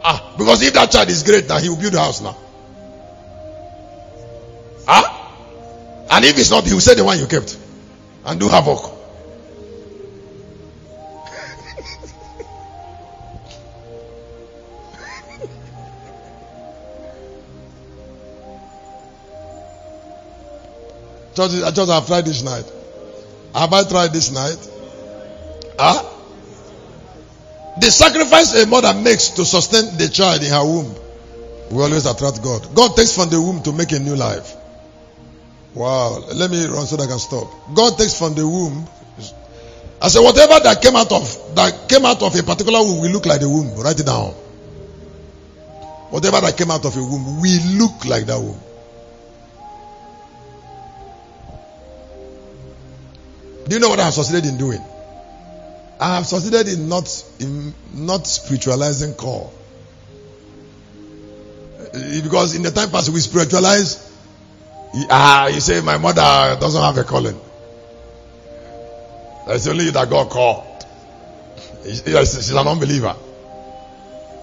Ah, 0.03 0.35
because 0.39 0.63
if 0.63 0.73
that 0.75 0.91
child 0.91 1.09
is 1.11 1.23
great, 1.23 1.49
now 1.49 1.59
he 1.59 1.69
will 1.69 1.77
build 1.77 1.95
a 1.95 1.99
house 1.99 2.21
now. 2.23 2.37
Ah? 4.89 5.17
And 6.11 6.25
if 6.25 6.39
it's 6.39 6.51
not, 6.51 6.65
he 6.67 6.73
will 6.73 6.81
say 6.81 6.95
the 6.95 7.05
one 7.05 7.19
you 7.19 7.27
kept 7.27 7.59
and 8.25 8.41
do 8.41 8.49
havoc. 8.49 9.00
Church, 21.35 21.53
church, 21.75 21.89
I've 21.89 22.07
tried 22.07 22.25
this 22.25 22.43
night. 22.43 22.71
Have 23.55 23.73
I 23.73 23.85
tried 23.85 24.13
this 24.13 24.31
night? 24.33 24.59
Huh? 25.79 26.07
The 27.81 27.91
sacrifice 27.91 28.55
a 28.63 28.67
mother 28.67 28.93
makes 28.95 29.31
to 29.31 29.45
sustain 29.45 29.97
the 29.97 30.09
child 30.09 30.43
in 30.43 30.51
her 30.51 30.65
womb 30.65 30.95
will 31.71 31.85
always 31.85 32.07
attract 32.07 32.43
God. 32.43 32.75
God 32.75 32.97
takes 32.97 33.15
from 33.15 33.31
the 33.31 33.41
womb 33.41 33.63
to 33.63 33.73
make 33.73 33.93
a 33.93 33.99
new 33.99 34.17
life. 34.17 34.57
Wow. 35.75 36.19
Let 36.35 36.51
me 36.51 36.67
run 36.67 36.87
so 36.87 36.97
that 36.97 37.05
I 37.05 37.07
can 37.07 37.19
stop. 37.19 37.49
God 37.75 37.97
takes 37.97 38.19
from 38.19 38.35
the 38.35 38.47
womb. 38.47 38.87
I 40.03 40.09
said, 40.09 40.21
whatever 40.21 40.59
that 40.61 40.83
came 40.83 40.97
out 40.97 41.13
of 41.13 41.55
that 41.55 41.89
came 41.89 42.05
out 42.05 42.23
of 42.23 42.35
a 42.35 42.43
particular 42.43 42.81
womb 42.81 43.01
will 43.03 43.11
look 43.11 43.27
like 43.27 43.41
the 43.41 43.49
womb. 43.49 43.79
Write 43.79 44.01
it 44.01 44.07
down. 44.07 44.33
Whatever 46.11 46.41
that 46.41 46.57
came 46.57 46.71
out 46.71 46.85
of 46.85 46.97
a 46.97 47.01
womb 47.01 47.41
will 47.41 47.79
look 47.79 48.05
like 48.05 48.27
that 48.27 48.39
womb. 48.39 48.59
Do 53.71 53.77
you 53.77 53.81
know 53.81 53.89
what 53.91 54.01
I 54.01 54.07
have 54.07 54.15
succeeded 54.15 54.47
in 54.47 54.59
doing? 54.59 54.85
I 56.01 56.17
have 56.17 56.27
succeeded 56.27 56.67
in 56.67 56.89
not 56.89 57.07
in 57.39 57.73
not 57.95 58.27
spiritualizing 58.27 59.15
call. 59.15 59.53
Eh, 61.95 62.21
Because 62.21 62.57
in 62.57 62.63
the 62.65 62.73
time 62.73 62.91
past 62.91 63.11
we 63.11 63.21
spiritualize. 63.21 64.11
Ah, 65.09 65.47
you 65.47 65.61
say 65.61 65.81
my 65.83 65.99
mother 65.99 66.59
doesn't 66.59 66.83
have 66.83 66.99
a 66.99 67.05
calling. 67.05 67.41
It's 69.47 69.69
only 69.69 69.85
you 69.85 69.93
that 69.93 70.11
God 70.11 70.31
called. 70.31 70.65
She's 71.85 72.51
an 72.51 72.67
unbeliever. 72.67 73.15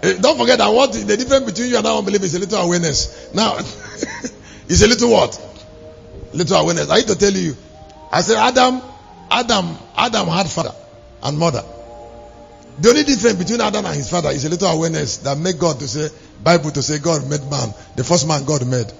Eh, 0.04 0.14
Don't 0.22 0.38
forget 0.38 0.60
that 0.60 0.70
what 0.70 0.94
the 0.94 1.18
difference 1.18 1.52
between 1.52 1.72
you 1.72 1.76
and 1.76 1.86
that 1.86 1.92
unbeliever 1.98 2.24
is 2.24 2.36
a 2.36 2.40
little 2.40 2.62
awareness. 2.62 3.34
Now, 3.34 3.58
it's 4.70 4.82
a 4.82 4.88
little 4.88 5.12
what? 5.12 5.38
Little 6.32 6.56
awareness. 6.62 6.90
I 6.90 7.00
need 7.00 7.08
to 7.08 7.18
tell 7.18 7.34
you. 7.34 7.58
I 8.10 8.22
said 8.22 8.38
Adam, 8.38 8.82
Adam, 9.30 9.78
Adam 9.96 10.28
had 10.28 10.48
father 10.48 10.74
and 11.24 11.38
mother. 11.38 11.64
The 12.80 12.90
only 12.90 13.04
difference 13.04 13.38
between 13.38 13.62
Adam 13.62 13.86
and 13.86 13.96
his 13.96 14.10
father 14.10 14.30
is 14.30 14.46
a 14.46 14.50
little 14.50 14.68
awareness 14.68 15.18
that 15.18 15.38
make 15.38 15.58
God 15.60 15.80
to 15.80 15.88
say, 15.88 16.10
Bible 16.44 16.72
to 16.72 16.84
say 16.84 17.00
God 17.00 17.28
made 17.30 17.44
man, 17.50 17.74
the 17.96 18.04
first 18.04 18.28
man 18.28 18.46
God 18.46 18.68
made. 18.68 18.92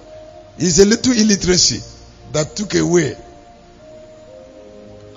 It's 0.58 0.80
a 0.80 0.84
little 0.84 1.12
illiteracy 1.12 1.80
that 2.32 2.56
took 2.56 2.74
away 2.74 3.16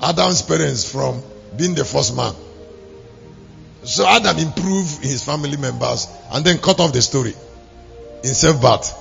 Adam's 0.01 0.41
parents 0.43 0.89
from 0.89 1.21
being 1.57 1.75
the 1.75 1.85
first 1.85 2.15
man. 2.15 2.33
So 3.83 4.05
Adam 4.05 4.37
improved 4.37 5.03
his 5.03 5.23
family 5.23 5.57
members 5.57 6.07
and 6.31 6.45
then 6.45 6.59
cut 6.59 6.79
off 6.79 6.93
the 6.93 7.01
story 7.01 7.33
in 8.23 8.33
self-birth. 8.33 9.00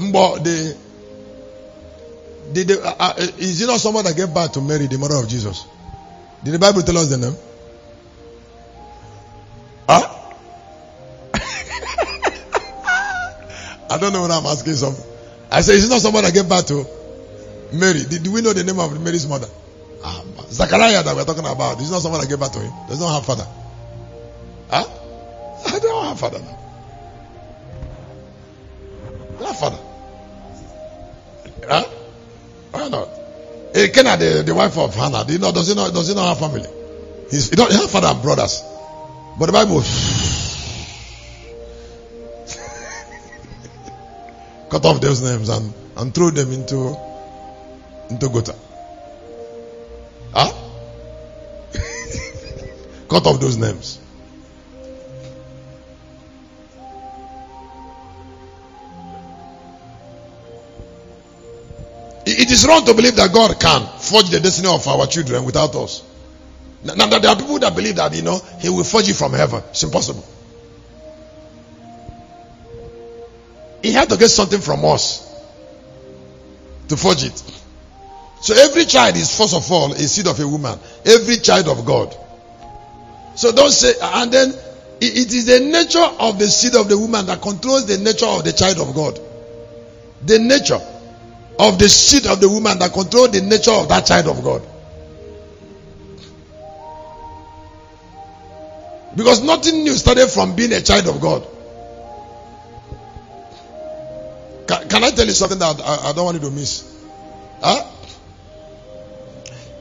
But 0.00 0.44
the, 0.44 0.76
the 2.54 2.80
uh, 2.82 2.94
uh, 2.98 3.14
is 3.18 3.60
it 3.60 3.66
not 3.66 3.80
someone 3.80 4.04
that 4.04 4.16
gave 4.16 4.32
birth 4.32 4.52
to 4.52 4.62
Mary, 4.62 4.86
the 4.86 4.96
mother 4.96 5.16
of 5.16 5.28
Jesus? 5.28 5.66
Did 6.42 6.54
the 6.54 6.58
Bible 6.58 6.80
tell 6.80 6.96
us 6.96 7.08
the 7.08 7.18
name? 7.18 7.36
Huh? 9.86 10.08
I 13.90 13.98
don't 13.98 14.14
know 14.14 14.22
when 14.22 14.30
I'm 14.30 14.46
asking 14.46 14.72
something. 14.74 15.04
I 15.50 15.60
say, 15.60 15.74
is 15.74 15.86
it 15.86 15.90
not 15.90 16.00
someone 16.00 16.24
that 16.24 16.32
gave 16.32 16.48
birth 16.48 16.66
to 16.68 16.86
Mary? 17.76 18.04
Did, 18.08 18.22
do 18.22 18.32
we 18.32 18.40
know 18.40 18.54
the 18.54 18.64
name 18.64 18.80
of 18.80 18.98
Mary's 19.02 19.28
mother? 19.28 19.48
Ah, 20.02 20.24
Zachariah 20.48 21.02
that 21.02 21.14
we're 21.14 21.26
talking 21.26 21.44
about. 21.44 21.78
Is 21.78 21.90
not 21.90 22.00
someone 22.00 22.22
that 22.22 22.30
gave 22.30 22.40
birth 22.40 22.52
to 22.52 22.60
him? 22.60 22.72
Does 22.88 23.00
not 23.00 23.16
have 23.16 23.26
father. 23.26 23.46
Huh? 24.70 24.86
I 25.66 25.78
don't 25.78 26.04
have 26.06 26.18
father 26.18 26.38
now. 26.38 26.59
Kenna, 33.90 34.16
the, 34.16 34.42
the 34.44 34.54
wife 34.54 34.76
of 34.78 34.94
Hannah, 34.94 35.24
do 35.24 35.32
you 35.32 35.38
know, 35.38 35.52
does 35.52 35.68
he 35.68 35.74
not, 35.74 35.92
does 35.92 36.08
he 36.08 36.14
not 36.14 36.28
have 36.28 36.38
family? 36.38 36.68
He's, 37.30 37.50
he 37.50 37.56
don't 37.56 37.70
he 37.70 37.76
have 37.76 37.90
father 37.90 38.08
and 38.08 38.22
brothers. 38.22 38.62
But 39.38 39.46
the 39.46 39.52
Bible 39.52 39.80
cut 44.70 44.84
off 44.84 45.00
those 45.00 45.22
names 45.22 45.48
and, 45.48 45.72
and 45.96 46.14
throw 46.14 46.30
them 46.30 46.52
into 46.52 46.96
into 48.10 48.28
gutter. 48.28 48.54
Huh? 50.34 50.52
cut 53.08 53.26
off 53.26 53.40
those 53.40 53.56
names. 53.56 54.00
It- 62.50 62.54
is 62.54 62.66
wrong 62.66 62.84
to 62.84 62.94
believe 62.94 63.14
that 63.14 63.32
God 63.32 63.60
can 63.60 63.86
forge 64.00 64.28
the 64.30 64.40
destiny 64.40 64.68
of 64.68 64.86
our 64.88 65.06
children 65.06 65.44
without 65.44 65.74
us. 65.76 66.02
Now, 66.82 67.06
there 67.06 67.30
are 67.30 67.36
people 67.36 67.60
that 67.60 67.76
believe 67.76 67.94
that 67.96 68.12
you 68.12 68.22
know 68.22 68.42
He 68.58 68.68
will 68.68 68.82
forge 68.82 69.08
it 69.08 69.14
from 69.14 69.32
heaven. 69.34 69.62
It's 69.70 69.84
impossible. 69.84 70.24
He 73.82 73.92
had 73.92 74.08
to 74.08 74.16
get 74.16 74.30
something 74.30 74.60
from 74.60 74.84
us 74.84 75.26
to 76.88 76.96
forge 76.96 77.22
it. 77.22 77.40
So 78.42 78.54
every 78.54 78.84
child 78.86 79.16
is 79.16 79.36
first 79.36 79.54
of 79.54 79.70
all 79.70 79.92
a 79.92 79.98
seed 79.98 80.26
of 80.26 80.40
a 80.40 80.48
woman. 80.48 80.76
Every 81.06 81.36
child 81.36 81.68
of 81.68 81.84
God. 81.84 82.16
So 83.36 83.52
don't 83.52 83.70
say, 83.70 83.94
and 84.02 84.32
then 84.32 84.54
it 85.00 85.32
is 85.32 85.46
the 85.46 85.60
nature 85.60 86.08
of 86.18 86.38
the 86.38 86.48
seed 86.48 86.74
of 86.74 86.88
the 86.88 86.98
woman 86.98 87.26
that 87.26 87.40
controls 87.42 87.86
the 87.86 87.98
nature 87.98 88.26
of 88.26 88.42
the 88.42 88.52
child 88.52 88.80
of 88.80 88.92
God. 88.92 89.20
The 90.26 90.38
nature 90.40 90.80
of 91.60 91.78
the 91.78 91.88
seed 91.90 92.26
of 92.26 92.40
the 92.40 92.48
woman 92.48 92.78
that 92.78 92.90
controls 92.92 93.32
the 93.32 93.42
nature 93.42 93.72
of 93.72 93.88
that 93.88 94.06
child 94.06 94.28
of 94.28 94.42
God. 94.42 94.62
Because 99.14 99.42
nothing 99.42 99.82
new 99.82 99.94
started 99.94 100.28
from 100.28 100.56
being 100.56 100.72
a 100.72 100.80
child 100.80 101.06
of 101.08 101.20
God. 101.20 101.46
Can, 104.66 104.88
can 104.88 105.04
I 105.04 105.10
tell 105.10 105.26
you 105.26 105.32
something 105.32 105.58
that 105.58 105.80
I, 105.82 106.10
I 106.10 106.12
don't 106.14 106.24
want 106.24 106.40
you 106.40 106.48
to 106.48 106.54
miss? 106.54 107.04
Huh? 107.60 107.84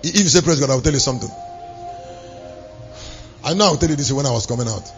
If 0.04 0.16
you 0.16 0.28
say 0.28 0.42
praise 0.42 0.60
God, 0.60 0.72
I 0.72 0.76
will 0.76 0.82
tell 0.82 0.94
you 0.94 1.00
something. 1.00 1.30
I 3.46 3.54
know 3.54 3.68
I 3.68 3.70
will 3.72 3.78
tell 3.78 3.90
you 3.90 3.96
this 3.96 4.12
when 4.12 4.26
I 4.26 4.32
was 4.32 4.46
coming 4.46 4.68
out. 4.68 4.92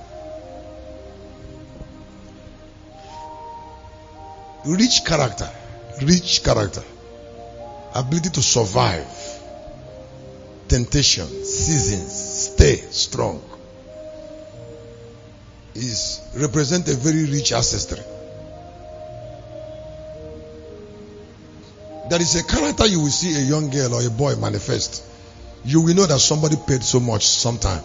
Rich 4.66 5.06
character, 5.06 5.50
rich 6.02 6.44
character, 6.44 6.84
ability 7.96 8.30
to 8.30 8.42
survive 8.42 9.08
temptation, 10.68 11.28
seasons, 11.28 12.12
stay 12.54 12.78
strong 12.92 13.42
is 15.76 16.22
represent 16.36 16.88
a 16.88 16.96
very 16.96 17.26
rich 17.26 17.54
ancestry. 17.54 18.00
There 22.10 22.22
is 22.22 22.36
a 22.36 22.44
character 22.44 22.86
you 22.88 23.02
will 23.02 23.10
see 23.10 23.36
a 23.36 23.44
young 23.44 23.70
girl 23.70 23.96
or 23.96 24.06
a 24.06 24.10
boy 24.10 24.36
manifest. 24.36 25.04
You 25.64 25.82
will 25.82 25.96
know 25.96 26.06
that 26.06 26.20
somebody 26.20 26.58
paid 26.68 26.84
so 26.84 27.00
much 27.00 27.26
sometime. 27.26 27.84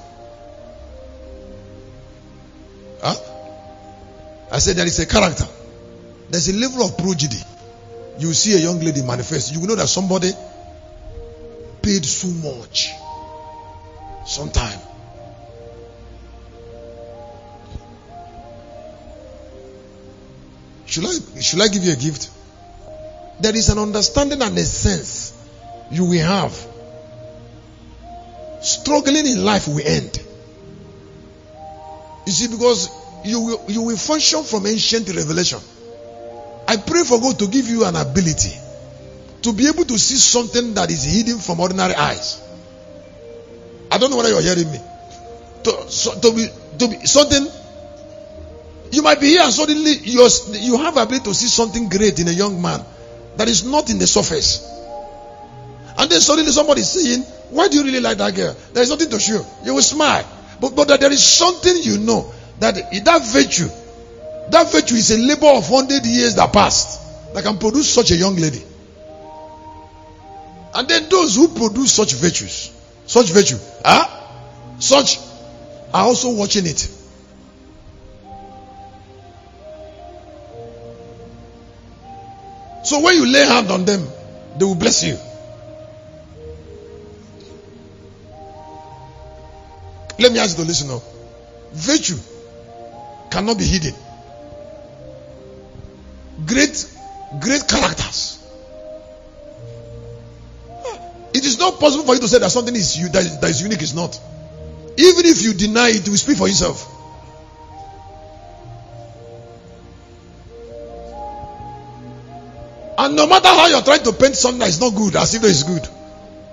Huh? 3.03 3.15
I 4.51 4.59
said 4.59 4.77
there 4.77 4.87
is 4.87 4.99
a 4.99 5.07
character. 5.07 5.47
There's 6.31 6.49
a 6.49 6.55
level 6.55 6.85
of 6.85 6.97
prodigy. 6.99 7.39
You 8.19 8.33
see 8.33 8.55
a 8.55 8.59
young 8.59 8.81
lady 8.81 9.03
manifest. 9.03 9.53
You 9.53 9.61
will 9.61 9.69
know 9.69 9.75
that 9.77 9.89
somebody 9.89 10.33
paid 11.83 12.05
so 12.05 12.29
much 12.29 12.93
sometime. 14.27 14.79
Should 20.87 21.05
I 21.05 21.41
should 21.41 21.61
I 21.61 21.69
give 21.69 21.85
you 21.85 21.93
a 21.93 21.97
gift? 21.97 22.31
There 23.41 23.55
is 23.55 23.69
an 23.69 23.79
understanding 23.79 24.41
and 24.41 24.57
a 24.57 24.65
sense 24.65 25.33
you 25.91 26.05
will 26.05 26.25
have. 26.25 26.67
Struggling 28.63 29.27
in 29.27 29.45
life 29.45 29.69
will 29.69 29.87
end. 29.87 30.19
You 32.27 32.33
see, 32.33 32.49
because 32.49 32.91
you 33.25 33.41
will 33.41 33.65
you 33.69 33.83
will 33.83 33.97
function 33.97 34.43
from 34.43 34.67
ancient 34.67 35.09
revelation. 35.09 35.61
I 36.69 36.77
pray 36.77 37.05
for 37.05 37.21
God 37.21 37.39
to 37.39 37.49
give 37.49 37.69
you 37.69 37.85
an 37.85 37.97
ability 37.97 38.53
to 39.43 39.53
be 39.53 39.69
able 39.69 39.85
to 39.85 39.99
see 39.99 40.17
something 40.17 40.75
that 40.75 40.91
is 40.91 41.05
hidden 41.05 41.39
from 41.39 41.61
ordinary 41.61 41.95
eyes. 41.95 42.43
I 43.91 43.99
don't 43.99 44.11
know 44.11 44.17
whether 44.17 44.31
you're 44.31 44.43
hearing 44.43 44.71
me. 44.71 44.81
To, 45.65 45.91
so, 45.91 46.19
to 46.21 46.35
be 46.35 46.49
to 46.79 46.89
be 46.89 47.07
something 47.07 47.47
you 48.93 49.03
might 49.03 49.21
be 49.21 49.29
here 49.29 49.43
and 49.43 49.53
suddenly 49.53 49.93
you're, 50.05 50.29
you 50.53 50.77
have 50.79 50.97
ability 50.97 51.25
to 51.25 51.35
see 51.35 51.47
something 51.47 51.89
great 51.89 52.19
in 52.19 52.29
a 52.29 52.33
young 52.33 52.61
man 52.63 52.85
that 53.37 53.49
is 53.49 53.65
not 53.65 53.91
in 53.91 53.99
the 53.99 54.07
surface. 54.07 54.65
And 55.99 56.11
then 56.11 56.21
suddenly 56.21 56.53
somebody 56.53 56.83
is 56.83 56.91
saying, 56.91 57.23
Why 57.51 57.69
do 57.69 57.77
you 57.79 57.85
really 57.85 58.01
like 58.01 58.19
that 58.19 58.35
girl? 58.35 58.55
There 58.73 58.83
is 58.83 58.91
nothing 58.91 59.11
to 59.11 59.19
show. 59.19 59.45
You 59.65 59.75
will 59.75 59.83
smile. 59.83 60.27
But, 60.61 60.75
but 60.75 61.01
there 61.01 61.13
is 61.13 61.23
something 61.25 61.75
you 61.83 61.99
know 61.99 62.33
that 62.61 62.75
that 63.05 63.27
virtue, 63.27 63.69
that 64.51 64.71
virtue 64.73 64.95
is 64.95 65.11
a 65.11 65.19
labor 65.19 65.49
of 65.49 65.71
100 65.71 66.05
years 66.07 66.37
that 66.37 66.53
passed 66.53 67.35
that 67.35 67.45
can 67.45 67.59
produce 67.59 67.89
such 67.93 68.11
a 68.13 68.17
young 68.17 68.37
lady. 68.37 68.63
And 70.75 70.89
then 70.89 71.09
those 71.09 71.37
who 71.37 71.49
produce 71.49 71.93
such 71.93 72.13
virtues, 72.15 72.71
such 73.07 73.27
virtue, 73.31 73.59
ah, 73.85 74.77
such 74.79 75.19
are 75.93 76.05
also 76.05 76.35
watching 76.35 76.67
it. 76.67 76.79
So 82.85 83.01
when 83.01 83.17
you 83.17 83.27
lay 83.27 83.45
hand 83.45 83.71
on 83.71 83.85
them, 83.85 84.07
they 84.59 84.65
will 84.65 84.77
bless 84.77 85.03
you. 85.03 85.19
Let 90.19 90.33
me 90.33 90.39
ask 90.39 90.57
you 90.57 90.63
to 90.63 90.69
listen 90.69 90.91
up. 90.91 91.03
Virtue 91.73 92.17
cannot 93.31 93.59
be 93.59 93.65
hidden. 93.65 93.95
Great 96.45 96.93
great 97.41 97.67
characters. 97.67 98.43
It 101.33 101.45
is 101.45 101.59
not 101.59 101.81
possible 101.81 102.05
for 102.05 102.15
you 102.15 102.21
to 102.21 102.29
say 102.29 102.39
that 102.39 102.51
something 102.51 102.75
is 102.75 102.99
you 102.99 103.09
that 103.09 103.41
that 103.41 103.51
is 103.51 103.63
unique. 103.63 103.83
Is 103.83 103.95
not. 103.95 104.19
Even 104.99 105.27
if 105.27 105.43
you 105.43 105.55
deny 105.55 105.89
it, 105.89 106.05
you 106.07 106.13
will 106.13 106.19
speak 106.19 106.39
for 106.39 106.49
yourself. 106.49 106.93
And 112.99 113.15
no 113.15 113.27
matter 113.27 113.49
how 113.49 113.67
you're 113.67 113.83
trying 113.83 114.03
to 114.05 114.13
paint 114.13 114.37
something 114.37 114.61
that 114.61 114.69
is 114.69 114.81
not 114.81 114.95
good, 114.95 115.17
as 115.17 115.35
if 115.35 115.45
it 115.45 115.51
is 115.51 115.63
good, 115.65 115.87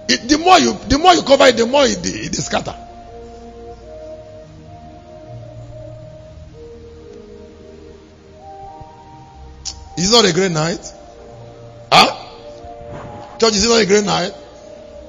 it, 0.09 0.27
the 0.27 0.37
more 0.37 0.59
you 0.59 0.77
the 0.89 0.97
more 0.97 1.13
you 1.13 1.21
cover 1.23 1.45
it, 1.45 1.55
the 1.55 1.65
more 1.65 1.85
it, 1.85 2.05
it, 2.05 2.37
it. 2.37 2.82
Not 10.13 10.25
a 10.25 10.33
great 10.33 10.51
night? 10.51 10.93
Huh? 11.91 13.37
Church, 13.39 13.53
is 13.53 13.65
it 13.65 13.69
not 13.69 13.81
a 13.81 13.85
great 13.85 14.05
night? 14.05 14.31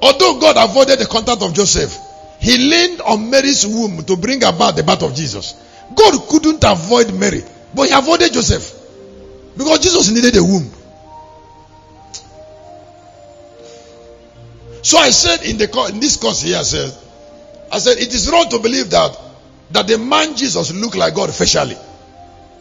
Although 0.03 0.41
God 0.41 0.57
avoided 0.59 0.99
the 0.99 1.07
contact 1.07 1.43
of 1.43 1.55
Joseph, 1.55 1.97
he 2.41 2.59
leaned 2.59 3.01
on 3.03 3.31
Mary's 3.31 3.67
womb 3.67 4.03
to 4.05 4.17
bring 4.17 4.43
about 4.43 4.77
the 4.77 4.83
birth 4.83 5.03
of 5.03 5.15
Jesus. 5.15 5.55
God 5.95 6.29
couldn't 6.29 6.65
avoid 6.65 7.15
Mary, 7.15 7.43
but 7.75 7.89
he 7.89 7.95
avoided 7.95 8.33
Joseph 8.33 8.81
because 9.57 9.79
Jesus 9.79 10.11
needed 10.11 10.37
a 10.37 10.43
womb. 10.43 10.71
So 14.83 14.99
I 14.99 15.11
said 15.11 15.43
in 15.45 15.57
the 15.57 15.91
in 15.93 16.01
this 16.01 16.17
course 16.17 16.43
here, 16.43 16.59
I 16.59 16.63
said, 16.63 16.93
I 17.73 17.79
said 17.79 17.97
it 17.99 18.13
is 18.13 18.31
wrong 18.31 18.49
to 18.51 18.59
believe 18.59 18.91
that 18.91 19.19
that 19.71 19.87
the 19.87 19.97
man 19.97 20.37
Jesus 20.37 20.75
looked 20.75 20.97
like 20.97 21.15
God 21.15 21.35
facially. 21.35 21.77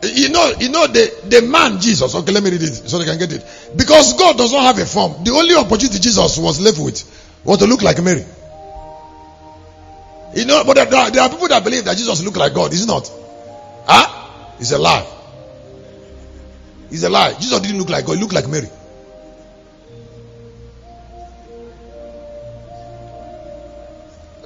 You 0.04 0.30
know, 0.30 0.54
you 0.60 0.70
know 0.70 0.88
the, 0.88 1.14
the 1.30 1.42
man 1.42 1.80
Jesus. 1.80 2.14
Okay, 2.14 2.32
let 2.32 2.44
me 2.44 2.52
read 2.52 2.62
it 2.62 2.74
so 2.74 2.98
they 2.98 3.06
can 3.06 3.18
get 3.18 3.32
it. 3.32 3.46
Because 3.76 4.14
God 4.14 4.38
does 4.38 4.52
not 4.52 4.64
have 4.64 4.78
a 4.80 4.86
form. 4.86 5.24
The 5.24 5.32
only 5.32 5.56
opportunity 5.56 6.00
Jesus 6.00 6.38
was 6.38 6.60
left 6.60 6.80
with 6.80 7.40
was 7.46 7.60
to 7.60 7.68
look 7.68 7.82
like 7.82 8.02
Mary. 8.04 8.26
You 10.36 10.46
know, 10.46 10.64
but 10.66 10.76
there 10.76 10.94
are, 10.94 11.12
there 11.12 11.22
are 11.22 11.30
people 11.30 11.48
that 11.48 11.64
believe 11.64 11.86
that 11.86 11.96
Jesus 11.96 12.24
looked 12.24 12.38
like 12.38 12.54
God. 12.54 12.74
Is 12.74 12.84
it 12.84 12.88
not? 12.88 13.10
Huh? 13.86 14.56
It's 14.60 14.72
a 14.72 14.78
lie. 14.78 15.08
It's 16.90 17.04
a 17.04 17.10
lie. 17.10 17.34
Jesus 17.36 17.60
didn't 17.62 17.78
look 17.78 17.90
like 17.90 18.06
God. 18.06 18.16
He 18.16 18.22
looked 18.22 18.34
like 18.34 18.48
Mary. 18.50 18.68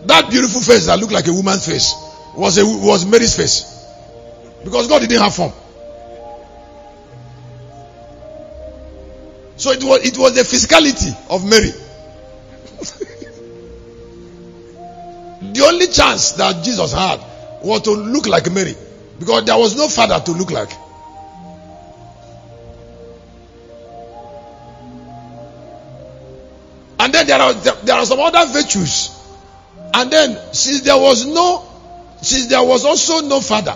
That 0.06 0.30
beautiful 0.30 0.62
face 0.62 0.86
that 0.86 1.00
looked 1.00 1.14
like 1.14 1.28
a 1.28 1.34
woman's 1.34 1.66
face 1.66 1.94
was 2.36 2.58
a, 2.58 2.66
was 2.66 3.06
Mary's 3.06 3.36
face. 3.36 3.77
Because 4.64 4.88
God 4.88 5.00
didn't 5.00 5.22
have 5.22 5.34
form. 5.34 5.54
So 9.58 9.72
it 9.72 9.84
was 9.84 10.06
it 10.06 10.18
was 10.18 10.36
the 10.36 10.42
physicality 10.42 11.16
of 11.32 11.44
Mary. 11.44 11.72
the 15.54 15.66
only 15.66 15.88
chance 15.88 16.34
that 16.34 16.64
Jesus 16.64 16.94
had 16.94 17.20
was 17.64 17.82
to 17.82 17.92
look 17.92 18.28
like 18.28 18.52
Mary. 18.52 18.76
Because 19.18 19.46
there 19.46 19.58
was 19.58 19.76
no 19.76 19.88
father 19.88 20.24
to 20.24 20.32
look 20.32 20.52
like. 20.52 20.70
And 27.00 27.14
then 27.14 27.26
there 27.26 27.42
are 27.42 27.54
there 27.54 27.96
are 27.96 28.06
some 28.06 28.20
other 28.20 28.46
virtues. 28.54 29.10
And 29.94 30.12
then 30.12 30.38
since 30.54 30.82
there 30.82 30.98
was 30.98 31.26
no 31.26 31.64
since 32.22 32.46
there 32.46 32.64
was 32.64 32.86
also 32.86 33.22
no 33.22 33.42
father 33.42 33.76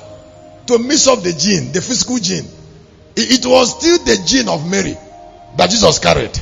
to 0.67 0.79
mix 0.79 1.07
up 1.07 1.21
the 1.21 1.33
gene, 1.33 1.71
the 1.71 1.81
physical 1.81 2.17
gene, 2.17 2.45
it, 3.15 3.39
it 3.39 3.45
was 3.45 3.77
still 3.77 3.97
the 4.05 4.23
gene 4.25 4.47
of 4.47 4.69
Mary 4.69 4.95
that 5.57 5.69
Jesus 5.69 5.99
carried. 5.99 6.38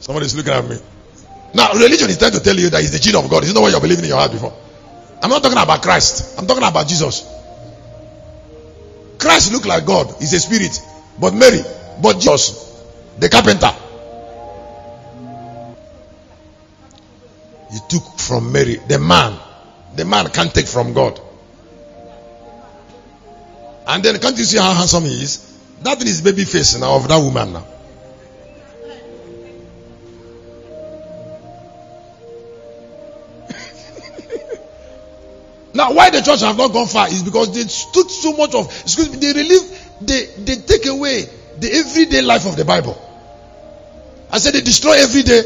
Somebody 0.00 0.26
is 0.26 0.36
looking 0.36 0.52
at 0.52 0.64
me. 0.68 0.78
Now, 1.54 1.72
religion 1.72 2.10
is 2.10 2.18
trying 2.18 2.32
to 2.32 2.40
tell 2.40 2.56
you 2.56 2.70
that 2.70 2.80
it's 2.80 2.90
the 2.90 2.98
gene 2.98 3.16
of 3.16 3.28
God. 3.28 3.42
Is 3.44 3.54
not 3.54 3.62
what 3.62 3.72
you're 3.72 3.80
believing 3.80 4.04
in 4.04 4.10
your 4.10 4.18
heart 4.18 4.30
before. 4.30 4.52
I'm 5.22 5.30
not 5.30 5.42
talking 5.42 5.58
about 5.58 5.82
Christ. 5.82 6.38
I'm 6.38 6.46
talking 6.46 6.62
about 6.62 6.86
Jesus. 6.86 7.26
Christ 9.18 9.52
looked 9.52 9.66
like 9.66 9.86
God. 9.86 10.14
He's 10.18 10.32
a 10.34 10.40
spirit. 10.40 10.78
But 11.18 11.34
Mary, 11.34 11.60
but 12.00 12.20
Jesus, 12.20 12.84
the 13.18 13.28
carpenter, 13.28 13.72
he 17.72 17.78
took 17.88 18.18
from 18.18 18.52
Mary, 18.52 18.76
the 18.86 18.98
man. 18.98 19.38
The 19.96 20.04
man 20.04 20.28
can't 20.28 20.54
take 20.54 20.66
from 20.66 20.92
God. 20.92 21.18
And 23.86 24.02
then 24.02 24.18
can't 24.18 24.36
you 24.36 24.44
see 24.44 24.58
how 24.58 24.74
handsome 24.74 25.04
he 25.04 25.22
is? 25.22 25.58
That 25.82 26.02
is 26.02 26.20
baby 26.20 26.44
face 26.44 26.78
now 26.78 26.96
of 26.96 27.08
that 27.08 27.16
woman 27.18 27.54
now. 27.54 27.60
now 35.74 35.94
why 35.94 36.10
the 36.10 36.20
church 36.20 36.40
have 36.40 36.58
not 36.58 36.72
gone 36.72 36.88
far 36.88 37.08
is 37.08 37.22
because 37.22 37.54
they 37.54 37.62
stood 37.62 38.10
so 38.10 38.36
much 38.36 38.54
of 38.54 38.66
excuse 38.82 39.10
me, 39.10 39.16
they 39.18 39.32
relieve 39.32 39.62
they 40.00 40.26
they 40.26 40.56
take 40.56 40.86
away 40.86 41.28
the 41.58 41.72
everyday 41.72 42.22
life 42.22 42.46
of 42.46 42.56
the 42.56 42.64
Bible. 42.64 43.00
I 44.30 44.38
said 44.38 44.54
they 44.54 44.60
destroy 44.60 44.92
every 44.94 45.22
day. 45.22 45.42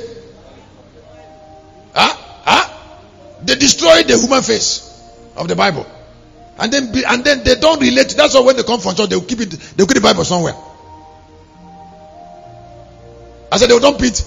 They 3.45 3.55
destroy 3.55 4.03
the 4.03 4.19
human 4.19 4.43
face 4.43 4.87
of 5.37 5.49
the 5.49 5.57
Bible. 5.57 5.87
And 6.59 6.73
then 6.73 6.93
and 7.09 7.25
then 7.25 7.43
they 7.43 7.55
don't 7.55 7.81
relate. 7.81 8.15
That's 8.17 8.35
why 8.35 8.41
when 8.41 8.57
they 8.57 8.62
come 8.62 8.81
from 8.81 8.95
church, 8.95 9.09
they'll 9.09 9.23
keep 9.23 9.41
it, 9.41 9.51
they'll 9.51 9.87
keep 9.87 9.95
the 9.95 10.03
Bible 10.03 10.25
somewhere. 10.25 10.55
I 13.51 13.57
said 13.57 13.71
they'll 13.71 13.81
dump 13.81 14.03
it. 14.03 14.23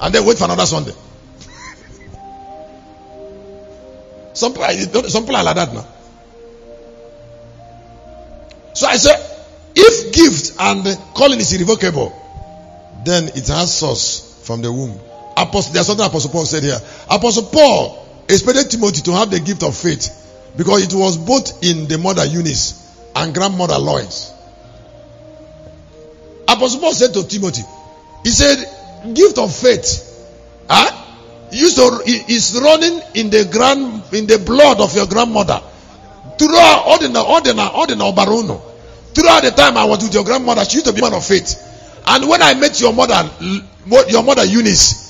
And 0.00 0.14
then 0.14 0.24
wait 0.24 0.38
for 0.38 0.44
another 0.44 0.64
Sunday. 0.64 0.92
some, 4.32 4.54
people, 4.54 5.02
some 5.04 5.24
people 5.24 5.36
are 5.36 5.44
like 5.44 5.56
that 5.56 5.74
now. 5.74 5.86
So 8.74 8.86
I 8.86 8.96
said, 8.96 9.18
if 9.74 10.14
gift 10.14 10.52
and 10.58 10.86
calling 11.14 11.40
is 11.40 11.52
irrevocable, 11.52 12.14
then 13.04 13.24
it 13.34 13.48
has 13.48 13.74
source 13.74 14.40
from 14.44 14.62
the 14.62 14.72
womb. 14.72 14.98
Apostle, 15.38 15.72
there's 15.72 15.86
something 15.86 16.04
Apostle 16.04 16.30
Paul 16.30 16.44
said 16.46 16.64
here. 16.64 16.78
Apostle 17.10 17.44
Paul 17.44 18.06
expected 18.28 18.70
Timothy 18.70 19.02
to 19.02 19.12
have 19.12 19.30
the 19.30 19.38
gift 19.38 19.62
of 19.62 19.76
faith 19.76 20.10
because 20.56 20.82
it 20.82 20.92
was 20.92 21.16
both 21.16 21.62
in 21.62 21.86
the 21.86 21.96
mother 21.96 22.24
Eunice 22.24 22.84
and 23.14 23.32
grandmother 23.32 23.78
Lois. 23.78 24.32
Apostle 26.48 26.80
Paul 26.80 26.92
said 26.92 27.14
to 27.14 27.26
Timothy, 27.26 27.62
he 28.24 28.30
said, 28.30 29.14
gift 29.14 29.38
of 29.38 29.54
faith, 29.54 30.04
huh? 30.68 31.04
Used 31.52 31.76
to, 31.76 32.02
is 32.04 32.58
running 32.60 33.00
in 33.14 33.30
the 33.30 33.48
grand, 33.50 34.02
in 34.12 34.26
the 34.26 34.38
blood 34.38 34.80
of 34.80 34.94
your 34.94 35.06
grandmother. 35.06 35.62
Throughout 36.38 36.82
all 36.84 36.98
the, 36.98 37.18
all 37.18 37.40
the, 37.40 37.70
all 37.72 37.86
the. 37.86 38.60
Throughout 39.14 39.42
the 39.42 39.50
time 39.50 39.76
I 39.76 39.84
was 39.84 40.02
with 40.02 40.14
your 40.14 40.24
grandmother, 40.24 40.64
she 40.64 40.74
used 40.74 40.86
to 40.86 40.92
be 40.92 41.00
a 41.00 41.02
man 41.02 41.14
of 41.14 41.24
faith. 41.24 41.64
And 42.06 42.28
when 42.28 42.42
I 42.42 42.54
met 42.54 42.80
your 42.80 42.92
mother, 42.92 43.30
your 44.08 44.22
mother 44.22 44.44
Eunice, 44.44 45.07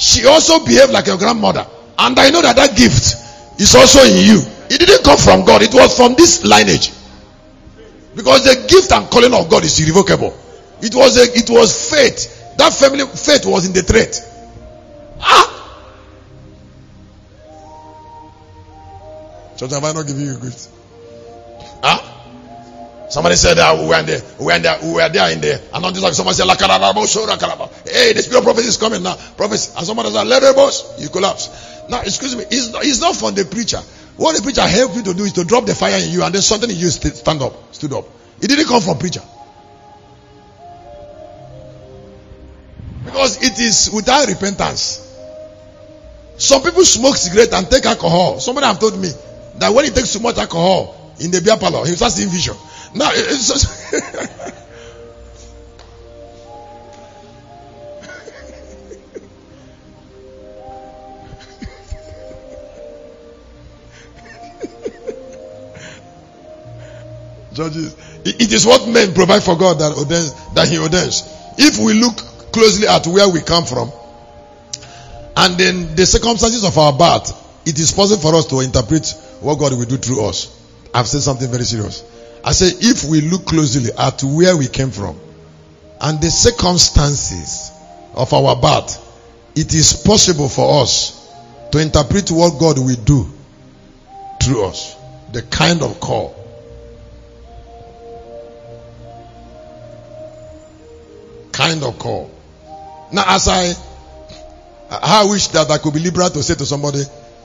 she 0.00 0.24
also 0.24 0.64
behaved 0.64 0.92
like 0.92 1.06
your 1.06 1.18
grandmother. 1.18 1.66
And 1.98 2.18
I 2.18 2.30
know 2.30 2.40
that 2.40 2.56
that 2.56 2.74
gift 2.74 3.60
is 3.60 3.74
also 3.74 4.00
in 4.00 4.16
you. 4.16 4.40
It 4.70 4.80
didn't 4.80 5.04
come 5.04 5.18
from 5.18 5.44
God, 5.44 5.60
it 5.60 5.74
was 5.74 5.94
from 5.94 6.14
this 6.14 6.42
lineage. 6.42 6.90
Because 8.16 8.44
the 8.44 8.66
gift 8.66 8.90
and 8.92 9.10
calling 9.10 9.34
of 9.34 9.50
God 9.50 9.62
is 9.62 9.78
irrevocable. 9.78 10.34
It 10.80 10.94
was 10.94 11.18
a, 11.18 11.38
it 11.38 11.50
was 11.50 11.90
faith. 11.90 12.56
That 12.56 12.72
family 12.72 13.04
faith 13.04 13.44
was 13.44 13.66
in 13.66 13.74
the 13.74 13.82
thread. 13.82 14.16
Ah! 15.20 15.46
Church, 19.58 19.70
have 19.70 19.84
I 19.84 19.92
not 19.92 20.06
given 20.06 20.24
you 20.24 20.36
a 20.36 20.40
gift? 20.40 20.79
Somebody 23.10 23.34
said 23.34 23.58
that 23.58 23.76
we 23.76 23.88
were 23.88 24.02
there, 24.02 24.22
we 24.38 24.46
were 24.46 24.58
there, 24.60 24.78
we 24.82 24.92
were 24.92 25.08
there 25.08 25.32
in 25.32 25.40
there. 25.40 25.60
And 25.74 25.82
not 25.82 25.92
just 25.94 26.04
like 26.04 26.14
somebody 26.14 26.36
said, 26.36 26.46
la 26.46 26.54
carabos 26.54 27.10
Hey, 27.84 28.12
the 28.12 28.22
spirit 28.22 28.38
of 28.38 28.44
prophecy 28.44 28.68
is 28.68 28.76
coming 28.76 29.02
now. 29.02 29.16
Prophecy. 29.36 29.74
And 29.76 29.84
somebody 29.84 30.10
said, 30.10 30.28
let 30.28 30.44
it 30.44 30.54
boss. 30.54 31.00
You 31.02 31.08
collapse. 31.08 31.50
Now, 31.88 32.02
excuse 32.02 32.36
me, 32.36 32.44
it's 32.48 32.70
not, 32.70 32.84
it's 32.84 33.00
not 33.00 33.16
from 33.16 33.34
the 33.34 33.44
preacher. 33.44 33.80
What 34.16 34.36
the 34.36 34.42
preacher 34.42 34.62
helped 34.62 34.94
you 34.94 35.02
to 35.02 35.14
do 35.14 35.24
is 35.24 35.32
to 35.32 35.44
drop 35.44 35.66
the 35.66 35.74
fire 35.74 35.98
in 35.98 36.10
you 36.10 36.22
and 36.22 36.32
then 36.32 36.40
something 36.40 36.70
in 36.70 36.76
you 36.76 36.88
stand 36.90 37.42
up, 37.42 37.74
stood 37.74 37.92
up. 37.92 38.04
It 38.40 38.46
didn't 38.46 38.66
come 38.66 38.80
from 38.80 38.98
preacher. 38.98 39.22
Because 43.04 43.42
it 43.42 43.58
is 43.58 43.90
without 43.92 44.28
repentance. 44.28 45.06
Some 46.36 46.62
people 46.62 46.84
smoke 46.84 47.16
cigarette 47.16 47.52
and 47.54 47.68
take 47.68 47.84
alcohol. 47.86 48.38
Somebody 48.38 48.68
have 48.68 48.78
told 48.78 49.00
me 49.00 49.10
that 49.58 49.74
when 49.74 49.84
he 49.84 49.90
takes 49.90 50.12
too 50.12 50.20
much 50.20 50.38
alcohol 50.38 51.14
in 51.18 51.32
the 51.32 51.40
beer 51.42 51.56
parlor, 51.56 51.84
he 51.86 51.96
starts 51.96 52.14
seeing 52.14 52.30
vision. 52.30 52.54
Now, 52.94 53.10
it's 53.12 53.48
just 53.48 53.80
it 68.24 68.40
it 68.40 68.52
is 68.52 68.66
what 68.66 68.88
men 68.88 69.12
provide 69.14 69.42
for 69.42 69.56
God 69.56 69.78
that 69.78 69.96
ordains, 69.96 70.34
that 70.54 70.68
He 70.68 70.78
ordains. 70.78 71.22
If 71.58 71.78
we 71.78 71.94
look 71.94 72.16
closely 72.52 72.86
at 72.86 73.06
where 73.06 73.28
we 73.28 73.40
come 73.40 73.64
from, 73.64 73.92
and 75.36 75.56
then 75.56 75.94
the 75.94 76.06
circumstances 76.06 76.64
of 76.64 76.76
our 76.78 76.92
birth, 76.92 77.32
it 77.66 77.78
is 77.78 77.92
possible 77.92 78.20
for 78.20 78.34
us 78.34 78.46
to 78.46 78.60
interpret 78.60 79.14
what 79.40 79.58
God 79.58 79.72
will 79.72 79.84
do 79.84 79.96
through 79.96 80.24
us. 80.24 80.56
I've 80.92 81.06
said 81.06 81.22
something 81.22 81.50
very 81.50 81.64
serious. 81.64 82.02
I 82.44 82.52
say, 82.52 82.68
if 82.80 83.04
we 83.04 83.20
look 83.20 83.46
closely 83.46 83.90
at 83.96 84.22
where 84.22 84.56
we 84.56 84.66
came 84.66 84.90
from 84.90 85.18
and 86.00 86.20
the 86.20 86.30
circumstances 86.30 87.70
of 88.14 88.32
our 88.32 88.56
birth, 88.56 89.06
it 89.54 89.74
is 89.74 89.92
possible 89.92 90.48
for 90.48 90.82
us 90.82 91.28
to 91.72 91.78
interpret 91.78 92.30
what 92.30 92.58
God 92.58 92.78
will 92.78 92.96
do 92.96 93.26
through 94.42 94.64
us. 94.64 94.96
The 95.32 95.42
kind 95.42 95.82
of 95.82 96.00
call. 96.00 96.34
Kind 101.52 101.84
of 101.84 101.98
call. 101.98 102.30
Now, 103.12 103.24
as 103.26 103.48
I, 103.48 103.74
I 104.90 105.24
wish 105.30 105.48
that 105.48 105.70
I 105.70 105.78
could 105.78 105.92
be 105.92 106.00
liberal 106.00 106.30
to 106.30 106.42
say 106.42 106.54
to 106.54 106.64
somebody, 106.64 107.02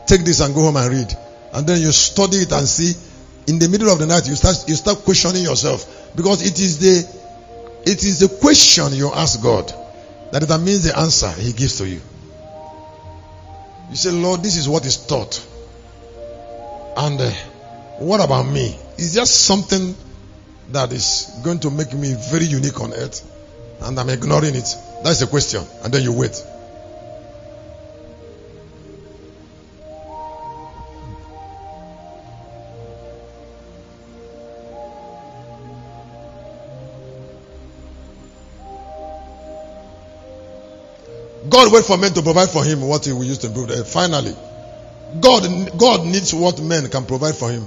take 0.08 0.24
this 0.24 0.40
and 0.40 0.56
go 0.56 0.62
home 0.62 0.78
and 0.78 0.90
read. 0.90 1.18
And 1.54 1.68
then 1.68 1.82
you 1.82 1.92
study 1.92 2.38
it 2.38 2.52
and 2.52 2.68
see 2.68 2.94
in 3.48 3.60
the 3.60 3.70
middle 3.70 3.90
of 3.90 4.00
the 4.00 4.06
night 4.06 4.28
you 4.28 4.36
start 4.36 4.68
you 4.68 4.76
start 4.76 5.00
questioning 5.00 5.44
yourself 5.44 6.12
because 6.16 6.42
it 6.46 6.60
is 6.60 6.80
the 6.80 7.26
it 7.86 8.04
is 8.04 8.20
the 8.20 8.30
question 8.40 8.94
you 8.94 9.12
ask 9.14 9.42
God 9.42 9.72
that 10.32 10.40
determines 10.40 10.84
the 10.84 10.98
answer 10.98 11.30
He 11.32 11.54
gives 11.54 11.78
to 11.78 11.88
you. 11.88 12.02
You 13.90 13.96
say, 13.96 14.12
Lord, 14.12 14.42
this 14.42 14.58
is 14.58 14.68
what 14.68 14.86
is 14.86 14.98
taught, 15.06 15.46
and 16.98 17.22
uh, 17.22 17.30
what 18.00 18.20
about 18.20 18.44
me? 18.44 18.78
Is 18.98 19.14
just 19.14 19.46
something 19.46 19.96
that 20.72 20.92
is 20.92 21.40
going 21.44 21.60
to 21.60 21.70
make 21.70 21.94
me 21.94 22.16
very 22.32 22.46
unique 22.46 22.82
on 22.82 22.94
earth, 22.94 23.22
and 23.82 24.00
I'm 24.00 24.10
ignoring 24.10 24.56
it. 24.56 24.76
That's 25.04 25.20
the 25.20 25.28
question, 25.28 25.64
and 25.84 25.94
then 25.94 26.02
you 26.02 26.12
wait. 26.12 26.44
God 41.56 41.72
wait 41.72 41.86
for 41.86 41.96
men 41.96 42.12
to 42.12 42.22
provide 42.22 42.50
for 42.50 42.66
him 42.66 42.82
what 42.82 43.06
he 43.06 43.14
will 43.14 43.24
use 43.24 43.38
to 43.38 43.48
improve 43.48 43.70
the 43.70 43.76
earth. 43.76 43.88
Finally, 43.88 44.36
God, 45.22 45.80
God 45.80 46.06
needs 46.06 46.34
what 46.34 46.62
men 46.62 46.90
can 46.90 47.06
provide 47.06 47.34
for 47.34 47.50
him. 47.50 47.66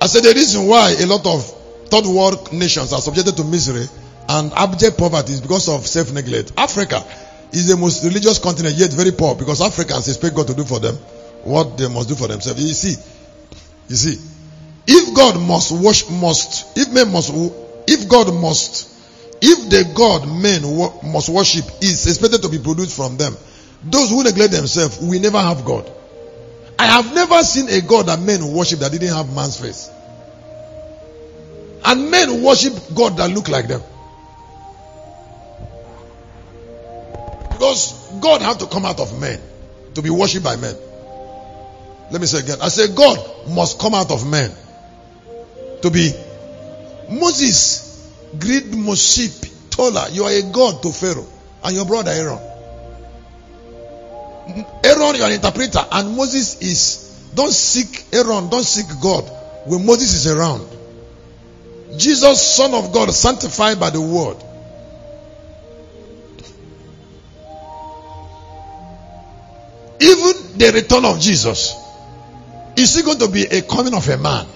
I 0.00 0.06
said 0.06 0.22
the 0.22 0.32
reason 0.32 0.68
why 0.68 0.94
a 1.00 1.04
lot 1.04 1.26
of 1.26 1.44
third 1.88 2.06
world 2.06 2.52
nations 2.52 2.92
are 2.92 3.00
subjected 3.00 3.36
to 3.38 3.42
misery 3.42 3.86
and 4.28 4.52
abject 4.52 4.96
poverty 4.96 5.32
is 5.32 5.40
because 5.40 5.68
of 5.68 5.84
self-neglect. 5.84 6.52
Africa 6.56 7.02
is 7.50 7.66
the 7.66 7.76
most 7.76 8.04
religious 8.04 8.38
continent 8.38 8.76
yet 8.76 8.92
very 8.92 9.10
poor 9.10 9.34
because 9.34 9.60
Africans 9.60 10.06
expect 10.06 10.36
God 10.36 10.46
to 10.46 10.54
do 10.54 10.62
for 10.62 10.78
them 10.78 10.94
what 11.42 11.76
they 11.76 11.88
must 11.88 12.08
do 12.08 12.14
for 12.14 12.28
themselves. 12.28 12.62
You 12.62 12.74
see, 12.74 12.94
you 13.88 13.96
see, 13.96 14.22
if 14.86 15.16
God 15.16 15.40
must 15.40 15.72
wash, 15.72 16.08
must, 16.08 16.78
if 16.78 16.92
men 16.92 17.10
must, 17.10 17.34
if 17.88 18.08
God 18.08 18.32
must 18.32 18.93
if 19.46 19.68
the 19.68 19.92
God 19.94 20.26
men 20.26 20.62
must 21.12 21.28
worship 21.28 21.66
is 21.82 22.06
expected 22.06 22.40
to 22.42 22.48
be 22.48 22.58
produced 22.58 22.96
from 22.96 23.18
them, 23.18 23.36
those 23.82 24.08
who 24.08 24.22
neglect 24.22 24.52
themselves 24.52 24.98
will 24.98 25.20
never 25.20 25.38
have 25.38 25.66
God. 25.66 25.90
I 26.78 26.86
have 26.86 27.14
never 27.14 27.42
seen 27.42 27.68
a 27.68 27.82
God 27.82 28.06
that 28.06 28.20
men 28.20 28.52
worship 28.52 28.78
that 28.80 28.90
didn't 28.90 29.14
have 29.14 29.34
man's 29.34 29.60
face. 29.60 29.90
And 31.84 32.10
men 32.10 32.42
worship 32.42 32.72
God 32.94 33.18
that 33.18 33.30
look 33.30 33.50
like 33.50 33.68
them. 33.68 33.82
Because 37.52 37.92
God 38.20 38.40
had 38.40 38.58
to 38.60 38.66
come 38.66 38.86
out 38.86 38.98
of 38.98 39.20
men 39.20 39.38
to 39.94 40.00
be 40.00 40.08
worshipped 40.08 40.44
by 40.44 40.56
men. 40.56 40.74
Let 42.10 42.20
me 42.20 42.26
say 42.26 42.38
again. 42.38 42.58
I 42.62 42.68
say 42.68 42.94
God 42.94 43.18
must 43.50 43.78
come 43.78 43.94
out 43.94 44.10
of 44.10 44.26
men 44.26 44.50
to 45.82 45.90
be 45.90 46.12
Moses 47.10 47.83
Greed 48.38 48.64
Moship 48.72 49.50
her, 49.76 50.08
You 50.10 50.24
are 50.24 50.30
a 50.30 50.42
god 50.52 50.82
to 50.82 50.92
Pharaoh 50.92 51.26
and 51.64 51.74
your 51.74 51.84
brother 51.84 52.10
Aaron. 52.10 52.38
Aaron, 54.84 55.16
you 55.16 55.22
are 55.22 55.32
interpreter, 55.32 55.84
and 55.90 56.16
Moses 56.16 56.60
is. 56.60 57.30
Don't 57.34 57.50
seek 57.50 58.04
Aaron, 58.12 58.48
don't 58.50 58.62
seek 58.62 58.86
God 59.02 59.24
when 59.66 59.84
Moses 59.84 60.14
is 60.14 60.32
around. 60.32 60.68
Jesus, 61.98 62.54
Son 62.56 62.74
of 62.74 62.92
God, 62.92 63.10
sanctified 63.10 63.80
by 63.80 63.90
the 63.90 64.00
word. 64.00 64.36
Even 70.00 70.58
the 70.58 70.72
return 70.74 71.04
of 71.04 71.18
Jesus 71.18 71.74
is 72.76 72.96
it 72.96 73.04
going 73.04 73.18
to 73.18 73.28
be 73.28 73.44
a 73.44 73.62
coming 73.62 73.94
of 73.94 74.08
a 74.08 74.16
man? 74.18 74.46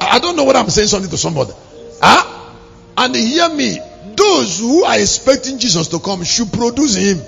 I 0.00 0.18
don't 0.18 0.36
know 0.36 0.44
what 0.44 0.56
I'm 0.56 0.70
saying 0.70 0.88
something 0.88 1.10
to 1.10 1.18
somebody. 1.18 1.52
Huh? 2.00 2.33
And 2.96 3.14
hear 3.14 3.48
me, 3.48 3.78
those 4.16 4.60
who 4.60 4.84
are 4.84 4.98
expecting 4.98 5.58
Jesus 5.58 5.88
to 5.88 5.98
come 5.98 6.22
should 6.24 6.52
produce 6.52 6.94
him. 6.94 7.20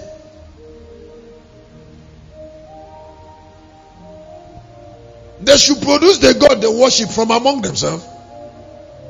They 5.40 5.56
should 5.56 5.80
produce 5.82 6.18
the 6.18 6.34
God 6.34 6.60
they 6.60 6.68
worship 6.68 7.10
from 7.10 7.30
among 7.30 7.62
themselves 7.62 8.04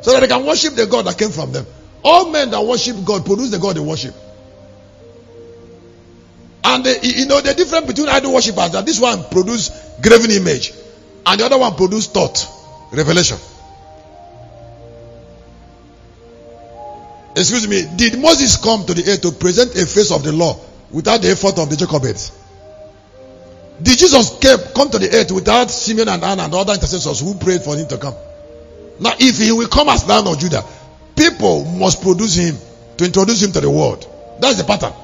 so 0.03 0.12
that 0.12 0.20
they 0.20 0.28
can 0.28 0.45
worship 0.45 0.74
the 0.74 0.87
God 0.87 1.07
that 1.07 1.19
came 1.19 1.31
from 1.31 1.53
them. 1.53 1.66
All 2.05 2.31
men 2.31 2.51
that 2.51 2.65
worship 2.65 2.97
God 3.05 3.24
produce 3.24 3.51
the 3.51 3.59
God 3.59 3.77
they 3.77 3.81
worship. 3.81 4.15
And 6.65 6.85
you 7.03 7.27
know 7.27 7.41
the 7.41 7.55
difference 7.55 7.87
between 7.87 8.09
idol 8.09 8.35
worshippers 8.35 8.73
that 8.73 8.85
this 8.85 9.01
one 9.01 9.24
produce 9.31 9.70
graven 10.03 10.31
image 10.31 10.73
and 11.24 11.41
the 11.41 11.45
other 11.45 11.59
one 11.59 11.74
produce 11.74 12.09
thought, 12.09 12.47
revelation. 12.93 13.39
Excuse 17.37 17.69
me, 17.69 17.85
did 17.97 18.19
Moses 18.19 18.57
come 18.57 18.87
to 18.87 18.95
the 18.95 19.13
earth 19.13 19.21
to 19.21 19.31
present 19.31 19.77
a 19.77 19.85
face 19.85 20.11
of 20.11 20.25
the 20.25 20.33
law 20.33 20.59
without 20.91 21.21
the 21.21 21.29
effort 21.29 21.59
of 21.59 21.69
the 21.69 21.77
Jacobites? 21.77 22.33
Did 23.83 23.99
Jesus 23.99 24.39
come 24.75 24.89
to 24.89 24.99
the 24.99 25.11
earth 25.13 25.31
without 25.33 25.71
Simeon 25.71 26.09
and 26.09 26.25
Anna 26.25 26.45
and 26.45 26.55
other 26.55 26.73
intercessors 26.73 27.21
who 27.21 27.35
prayed 27.35 27.61
for 27.61 27.77
him 27.77 27.87
to 27.89 27.99
come? 27.99 28.15
Now, 28.99 29.13
if 29.19 29.37
he 29.37 29.53
will 29.53 29.69
come 29.69 29.91
as 29.91 30.09
Lion 30.09 30.27
of 30.27 30.39
Judah, 30.39 30.65
people 31.15 31.67
must 31.67 32.01
produce 32.01 32.37
him 32.37 32.57
to 32.97 33.05
introduce 33.05 33.43
him 33.43 33.53
to 33.53 33.61
the 33.61 33.71
world. 33.71 34.09
That's 34.41 34.57
the 34.57 34.65
pattern. 34.65 34.95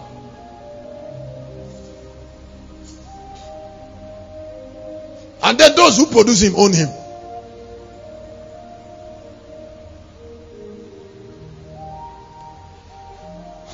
And 5.43 5.59
then 5.59 5.77
those 5.77 5.99
who 5.99 6.07
produce 6.07 6.41
him 6.41 6.55
own 6.57 6.73
him. 6.73 6.89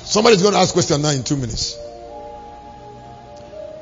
Somebody 0.09 0.37
is 0.37 0.41
going 0.41 0.55
to 0.55 0.59
ask 0.59 0.73
question 0.73 1.03
now 1.03 1.11
in 1.11 1.21
two 1.21 1.37
minutes. 1.37 1.77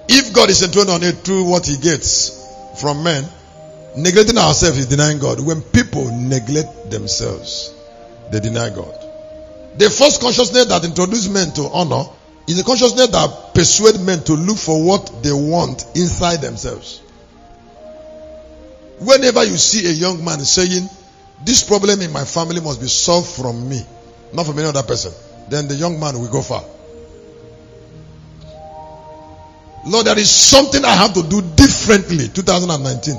If 0.09 0.33
God 0.33 0.49
is 0.49 0.61
enthroned 0.61 0.89
on 0.89 1.01
it 1.01 1.13
through 1.23 1.45
what 1.45 1.65
he 1.65 1.77
gets 1.77 2.35
from 2.81 3.01
men, 3.01 3.23
neglecting 3.95 4.37
ourselves 4.37 4.77
is 4.77 4.87
denying 4.87 5.19
God. 5.19 5.39
When 5.39 5.61
people 5.61 6.11
neglect 6.11 6.91
themselves, 6.91 7.73
they 8.29 8.41
deny 8.41 8.69
God. 8.71 8.93
The 9.77 9.89
first 9.89 10.19
consciousness 10.19 10.65
that 10.65 10.83
introduces 10.83 11.29
men 11.29 11.53
to 11.53 11.61
honor 11.71 12.03
is 12.45 12.59
a 12.59 12.63
consciousness 12.65 13.07
that 13.07 13.53
persuades 13.53 13.99
men 13.99 14.21
to 14.25 14.33
look 14.33 14.57
for 14.57 14.83
what 14.83 15.23
they 15.23 15.31
want 15.31 15.85
inside 15.95 16.41
themselves. 16.41 16.99
Whenever 18.99 19.45
you 19.45 19.55
see 19.55 19.87
a 19.87 19.93
young 19.93 20.25
man 20.25 20.39
saying, 20.41 20.89
This 21.45 21.63
problem 21.63 22.01
in 22.01 22.11
my 22.11 22.25
family 22.25 22.59
must 22.59 22.81
be 22.81 22.87
solved 22.87 23.29
from 23.29 23.69
me, 23.69 23.81
not 24.33 24.45
from 24.45 24.59
any 24.59 24.67
other 24.67 24.83
person 24.83 25.13
then 25.49 25.67
the 25.67 25.75
young 25.75 25.99
man 25.99 26.19
will 26.19 26.29
go 26.31 26.41
far. 26.41 26.63
Lord, 29.85 30.05
there 30.05 30.19
is 30.19 30.29
something 30.29 30.83
I 30.83 30.95
have 30.95 31.13
to 31.13 31.23
do 31.23 31.41
differently 31.41 32.27
2019 32.27 33.15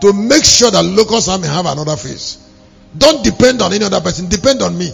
to 0.00 0.12
make 0.14 0.44
sure 0.44 0.70
that 0.70 0.82
Locust 0.82 1.28
Army 1.28 1.48
have 1.48 1.66
another 1.66 1.96
face. 1.96 2.38
Don't 2.96 3.22
depend 3.22 3.60
on 3.60 3.72
any 3.72 3.84
other 3.84 4.00
person, 4.00 4.28
depend 4.28 4.62
on 4.62 4.76
me. 4.76 4.90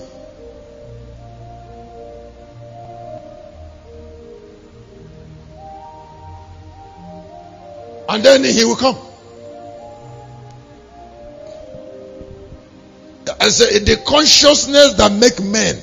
And 8.09 8.25
then 8.25 8.45
he 8.45 8.65
will 8.65 8.77
come. 8.77 8.97
I 13.41 13.49
say 13.49 13.79
the 13.81 13.97
consciousness 14.07 14.95
that 14.95 15.13
make 15.13 15.41
men 15.41 15.81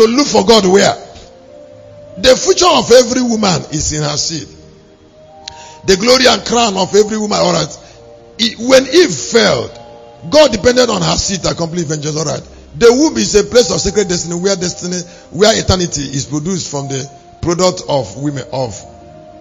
to 0.00 0.06
look 0.06 0.26
for 0.26 0.44
God 0.44 0.66
where? 0.66 0.94
The 2.18 2.36
future 2.36 2.68
of 2.68 2.90
every 2.90 3.22
woman 3.22 3.62
is 3.72 3.92
in 3.92 4.02
her 4.02 4.16
seed. 4.16 4.48
The 5.86 5.96
glory 5.96 6.26
and 6.26 6.44
crown 6.44 6.76
of 6.76 6.94
every 6.94 7.16
woman. 7.18 7.38
All 7.40 7.52
right. 7.52 7.72
When 8.58 8.84
Eve 8.84 9.14
failed, 9.14 9.72
God 10.30 10.52
depended 10.52 10.90
on 10.90 11.00
her 11.02 11.16
seed 11.16 11.42
to 11.42 11.50
accomplish 11.50 11.84
vengeance. 11.84 12.16
All 12.16 12.24
right. 12.24 12.42
The 12.76 12.92
womb 12.92 13.16
is 13.16 13.34
a 13.34 13.44
place 13.44 13.70
of 13.72 13.80
sacred 13.80 14.08
destiny 14.08 14.38
where 14.38 14.54
destiny, 14.56 15.00
where 15.30 15.58
eternity 15.58 16.02
is 16.02 16.26
produced 16.26 16.70
from 16.70 16.88
the 16.88 17.10
product 17.42 17.82
of 17.88 18.22
women 18.22 18.44
of 18.52 18.78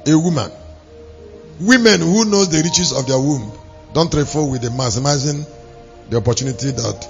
a 0.07 0.17
woman. 0.17 0.51
Women 1.59 2.01
who 2.01 2.25
knows 2.25 2.49
the 2.49 2.63
riches 2.63 2.93
of 2.93 3.05
their 3.07 3.19
womb 3.19 3.51
don't 3.93 4.11
trifle 4.11 4.49
with 4.49 4.61
the 4.61 4.69
maximizing 4.69 5.45
the 6.09 6.17
opportunity 6.17 6.71
that 6.71 7.07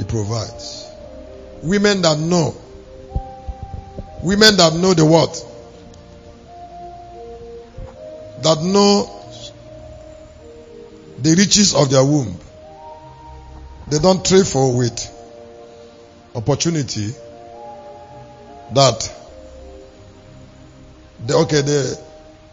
it 0.00 0.08
provides. 0.08 0.84
Women 1.62 2.02
that 2.02 2.18
know, 2.18 2.54
women 4.26 4.56
that 4.56 4.74
know 4.74 4.92
the 4.92 5.04
what, 5.04 5.32
that 8.42 8.60
know 8.60 9.08
the 11.22 11.34
riches 11.36 11.76
of 11.76 11.88
their 11.90 12.04
womb, 12.04 12.36
they 13.86 14.00
don't 14.00 14.26
trifle 14.26 14.76
with 14.76 15.12
opportunity 16.34 17.12
that 18.72 19.14
they, 21.24 21.34
okay 21.34 21.60
they 21.60 21.94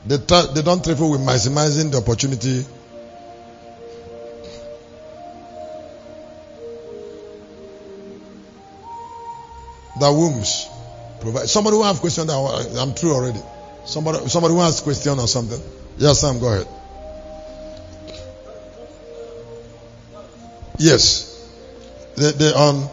they, 0.05 0.17
they 0.53 0.61
don't 0.61 0.83
trifle 0.83 1.09
with 1.09 1.21
maximizing 1.21 1.91
the 1.91 1.97
opportunity. 1.97 2.67
That 9.99 10.09
wombs 10.11 10.69
provide. 11.23 11.49
Somebody 11.49 11.77
who 11.77 11.83
have 11.83 11.99
question 11.99 12.27
that 12.27 12.77
I'm 12.79 12.93
through 12.93 13.13
already. 13.13 13.39
Somebody 13.85 14.29
somebody 14.29 14.53
who 14.53 14.59
has 14.61 14.79
question 14.81 15.19
or 15.19 15.27
something. 15.27 15.61
Yes, 15.97 16.21
Sam, 16.21 16.39
go 16.39 16.47
ahead. 16.47 16.67
Yes. 20.77 21.29
The 22.15 22.31
the 22.31 22.59
um 22.59 22.89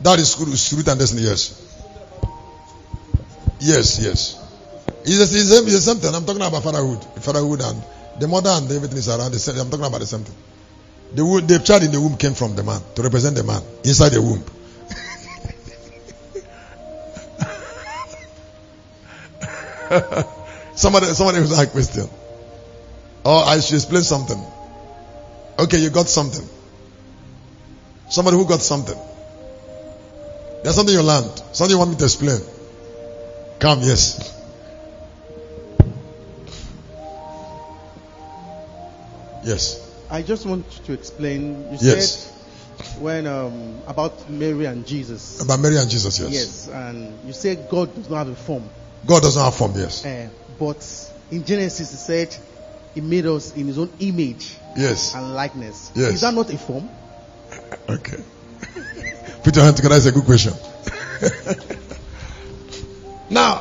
that 0.00 0.18
is 0.18 0.34
truth 0.34 0.88
and 0.88 0.98
destiny, 0.98 1.22
yes. 1.22 1.66
Yes, 3.60 4.00
yes. 4.02 4.40
It's 5.04 5.18
the, 5.18 5.38
the, 5.38 5.62
it's 5.66 5.72
the 5.72 5.80
same 5.80 5.96
thing. 5.98 6.14
I'm 6.14 6.24
talking 6.24 6.42
about 6.42 6.62
fatherhood. 6.62 7.04
Fatherhood 7.22 7.60
and 7.60 7.82
the 8.18 8.28
mother 8.28 8.50
and 8.50 8.70
everything 8.70 8.98
is 8.98 9.08
around 9.08 9.32
the 9.32 9.38
same. 9.38 9.58
I'm 9.58 9.70
talking 9.70 9.84
about 9.84 10.00
the 10.00 10.06
same 10.06 10.24
thing. 10.24 10.36
The, 11.14 11.22
the 11.46 11.58
child 11.58 11.82
in 11.82 11.92
the 11.92 12.00
womb 12.00 12.16
came 12.16 12.34
from 12.34 12.54
the 12.56 12.62
man 12.62 12.80
to 12.94 13.02
represent 13.02 13.36
the 13.36 13.44
man 13.44 13.62
inside 13.84 14.10
the 14.10 14.22
womb. 14.22 14.42
somebody, 20.74 21.06
somebody 21.06 21.38
who's 21.38 21.56
like 21.56 21.70
question. 21.70 22.08
Oh, 23.24 23.44
I 23.44 23.60
should 23.60 23.74
explain 23.76 24.02
something. 24.02 24.40
Okay, 25.58 25.78
you 25.78 25.90
got 25.90 26.08
something. 26.08 26.46
Somebody 28.08 28.36
who 28.36 28.46
got 28.46 28.60
something. 28.60 28.98
There's 30.62 30.74
something 30.76 30.94
you 30.94 31.02
learned. 31.02 31.36
Something 31.52 31.74
you 31.74 31.78
want 31.78 31.90
me 31.90 31.96
to 31.96 32.04
explain. 32.04 32.40
Come, 33.58 33.80
yes. 33.80 34.36
Yes. 39.44 39.86
I 40.10 40.22
just 40.22 40.46
want 40.46 40.70
to 40.84 40.92
explain. 40.92 41.64
You 41.72 41.78
Yes. 41.80 42.10
said 42.10 42.30
when 43.00 43.26
um, 43.26 43.78
about 43.86 44.28
Mary 44.30 44.64
and 44.66 44.86
Jesus. 44.86 45.40
About 45.42 45.60
Mary 45.60 45.76
and 45.76 45.90
Jesus, 45.90 46.18
yes. 46.18 46.30
Yes, 46.30 46.68
and 46.68 47.18
you 47.26 47.32
said 47.32 47.68
God 47.68 47.94
does 47.94 48.08
not 48.08 48.18
have 48.18 48.28
a 48.28 48.34
form, 48.36 48.68
God 49.06 49.22
doesn't 49.22 49.42
have 49.42 49.54
form, 49.54 49.72
yes. 49.76 50.04
uh, 50.04 50.28
but 50.58 51.12
in 51.30 51.44
Genesis 51.44 51.90
He 51.90 51.96
said 51.96 52.36
He 52.94 53.00
made 53.00 53.26
us 53.26 53.54
in 53.56 53.66
His 53.66 53.78
own 53.78 53.90
image 54.00 54.56
Yes. 54.76 55.14
and 55.14 55.34
likeness. 55.34 55.90
Yes. 55.94 56.14
Is 56.14 56.20
that 56.20 56.34
not 56.34 56.52
a 56.52 56.58
form? 56.58 56.88
Okay. 57.88 58.22
Put 59.42 59.56
your 59.56 59.64
hand 59.64 59.76
together. 59.76 59.94
That's 59.98 60.06
a 60.06 60.12
good 60.12 60.24
question. 60.24 60.52
now, 63.30 63.58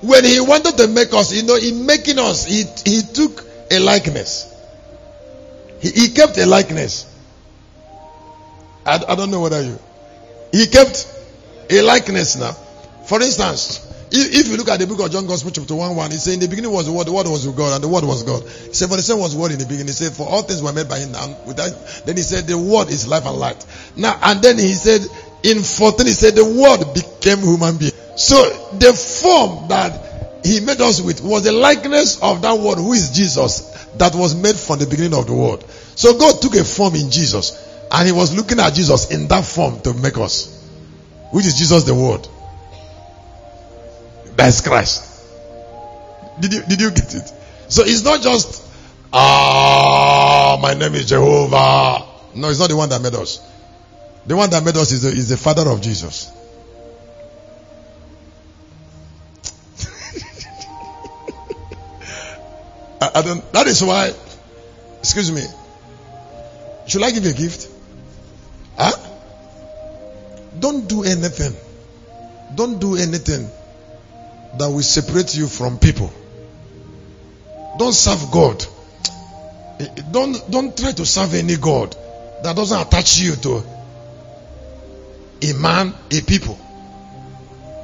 when 0.00 0.24
he 0.24 0.40
wanted 0.40 0.76
to 0.78 0.88
make 0.88 1.12
us, 1.12 1.32
you 1.32 1.44
know, 1.44 1.56
in 1.56 1.86
making 1.86 2.18
us, 2.18 2.44
he, 2.44 2.64
he 2.84 3.02
took 3.02 3.44
a 3.70 3.78
likeness. 3.78 4.48
He, 5.80 5.90
he 5.90 6.08
kept 6.10 6.36
a 6.38 6.46
likeness. 6.46 7.06
I, 8.84 9.00
I 9.06 9.14
don't 9.14 9.30
know 9.30 9.40
whether 9.40 9.62
you. 9.62 9.78
He 10.50 10.66
kept 10.66 11.06
a 11.70 11.82
likeness 11.82 12.36
now. 12.36 12.52
For 13.06 13.22
instance, 13.22 13.78
if, 14.12 14.48
you 14.48 14.56
look 14.56 14.68
at 14.68 14.78
the 14.78 14.86
book 14.86 15.00
of 15.00 15.10
John 15.10 15.26
Gospel 15.26 15.50
chapter 15.50 15.74
1 15.74 15.96
1, 15.96 16.10
he 16.10 16.16
said, 16.18 16.34
In 16.34 16.40
the 16.40 16.48
beginning 16.48 16.70
was 16.70 16.86
the 16.86 16.92
word, 16.92 17.06
the 17.06 17.12
word 17.12 17.26
was 17.26 17.46
with 17.46 17.56
God, 17.56 17.74
and 17.74 17.82
the 17.82 17.88
word 17.88 18.04
was 18.04 18.22
God. 18.22 18.42
He 18.42 18.74
said, 18.74 18.88
For 18.88 18.96
the 18.96 19.02
same 19.02 19.18
was 19.18 19.34
word 19.34 19.52
in 19.52 19.58
the 19.58 19.64
beginning. 19.64 19.86
He 19.88 19.92
said, 19.92 20.12
For 20.12 20.28
all 20.28 20.42
things 20.42 20.62
were 20.62 20.72
made 20.72 20.88
by 20.88 20.98
him. 20.98 21.14
And 21.14 21.36
without, 21.46 21.72
then 22.04 22.16
he 22.16 22.22
said, 22.22 22.46
The 22.46 22.58
word 22.58 22.88
is 22.88 23.08
life 23.08 23.26
and 23.26 23.36
light. 23.36 23.64
Now, 23.96 24.18
and 24.22 24.42
then 24.42 24.58
he 24.58 24.74
said, 24.74 25.00
in 25.42 25.62
14, 25.62 26.06
he 26.06 26.12
said, 26.12 26.34
The 26.34 26.44
word 26.44 26.94
became 26.94 27.38
human 27.38 27.78
being. 27.78 27.92
So 28.16 28.36
the 28.78 28.92
form 28.92 29.68
that 29.68 30.44
he 30.44 30.60
made 30.60 30.80
us 30.80 31.00
with 31.00 31.22
was 31.22 31.44
the 31.44 31.52
likeness 31.52 32.20
of 32.22 32.42
that 32.42 32.58
word 32.58 32.76
who 32.76 32.92
is 32.92 33.10
Jesus 33.10 33.70
that 33.96 34.14
was 34.14 34.34
made 34.34 34.56
from 34.56 34.78
the 34.78 34.86
beginning 34.86 35.14
of 35.14 35.26
the 35.26 35.34
world. 35.34 35.64
So 35.96 36.18
God 36.18 36.40
took 36.40 36.54
a 36.54 36.64
form 36.64 36.94
in 36.94 37.10
Jesus 37.10 37.56
and 37.90 38.06
he 38.06 38.12
was 38.12 38.34
looking 38.34 38.58
at 38.58 38.74
Jesus 38.74 39.10
in 39.10 39.28
that 39.28 39.44
form 39.44 39.80
to 39.80 39.94
make 39.94 40.18
us, 40.18 40.66
which 41.30 41.46
is 41.46 41.56
Jesus 41.56 41.84
the 41.84 41.94
word. 41.94 42.26
That's 44.42 44.60
Christ. 44.60 45.22
Did 46.40 46.52
you 46.52 46.62
did 46.64 46.80
you 46.80 46.90
get 46.90 47.14
it? 47.14 47.32
So 47.68 47.84
it's 47.84 48.02
not 48.02 48.22
just 48.22 48.60
ah 49.12 50.58
my 50.60 50.74
name 50.74 50.96
is 50.96 51.08
Jehovah. 51.08 52.04
No, 52.34 52.48
it's 52.48 52.58
not 52.58 52.68
the 52.68 52.76
one 52.76 52.88
that 52.88 53.00
made 53.00 53.14
us. 53.14 53.38
The 54.26 54.34
one 54.34 54.50
that 54.50 54.64
made 54.64 54.76
us 54.76 54.90
is 54.90 55.02
the, 55.02 55.10
is 55.10 55.28
the 55.28 55.36
father 55.36 55.70
of 55.70 55.80
Jesus. 55.80 56.26
I, 63.00 63.10
I 63.14 63.22
don't 63.22 63.52
that 63.52 63.68
is 63.68 63.80
why 63.80 64.12
excuse 64.98 65.30
me. 65.30 65.42
Should 66.88 67.04
I 67.04 67.12
give 67.12 67.22
you 67.22 67.30
a 67.30 67.34
gift? 67.34 67.68
Huh? 68.76 68.90
Don't 70.58 70.88
do 70.88 71.04
anything. 71.04 71.54
Don't 72.56 72.80
do 72.80 72.96
anything 72.96 73.48
that 74.58 74.68
will 74.68 74.82
separate 74.82 75.34
you 75.36 75.46
from 75.48 75.78
people. 75.78 76.12
Don't 77.78 77.92
serve 77.92 78.30
God. 78.30 78.64
Don't 80.10 80.50
don't 80.50 80.76
try 80.76 80.92
to 80.92 81.06
serve 81.06 81.34
any 81.34 81.56
God 81.56 81.96
that 82.42 82.54
doesn't 82.54 82.80
attach 82.80 83.18
you 83.18 83.34
to 83.36 83.62
a 85.42 85.52
man, 85.54 85.94
a 86.10 86.20
people. 86.20 86.58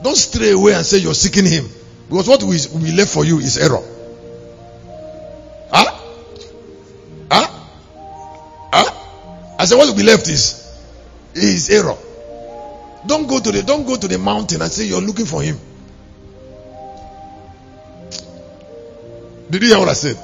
Don't 0.03 0.17
stray 0.17 0.53
away 0.53 0.75
and 0.75 0.87
say 0.87 0.99
you're 0.99 1.15
seeking 1.15 1.45
him. 1.45 1.69
Because 2.09 2.29
what 2.29 2.43
we, 2.43 2.57
we 2.81 2.93
left 2.93 3.13
for 3.13 3.25
you 3.25 3.39
is 3.39 3.59
error. 3.59 3.83
Huh? 5.73 5.99
Huh? 7.31 7.61
Huh? 8.73 9.55
I 9.59 9.65
said 9.65 9.77
what 9.77 9.95
we 9.97 10.03
left 10.03 10.29
is 10.29 10.65
is 11.35 11.71
error. 11.71 11.97
Don't 13.07 13.27
go 13.27 13.41
to 13.41 13.51
the 13.51 13.63
don't 13.63 13.87
go 13.87 13.97
to 13.97 14.09
the 14.09 14.19
mountain 14.19 14.63
and 14.63 14.71
say 14.71 14.85
you're 14.85 15.01
looking 15.01 15.27
for 15.27 15.43
him. 15.43 15.59
Did 19.51 19.63
you 19.63 19.69
hear 19.69 19.79
what 19.79 19.89
I 19.89 19.95
said? 19.95 20.17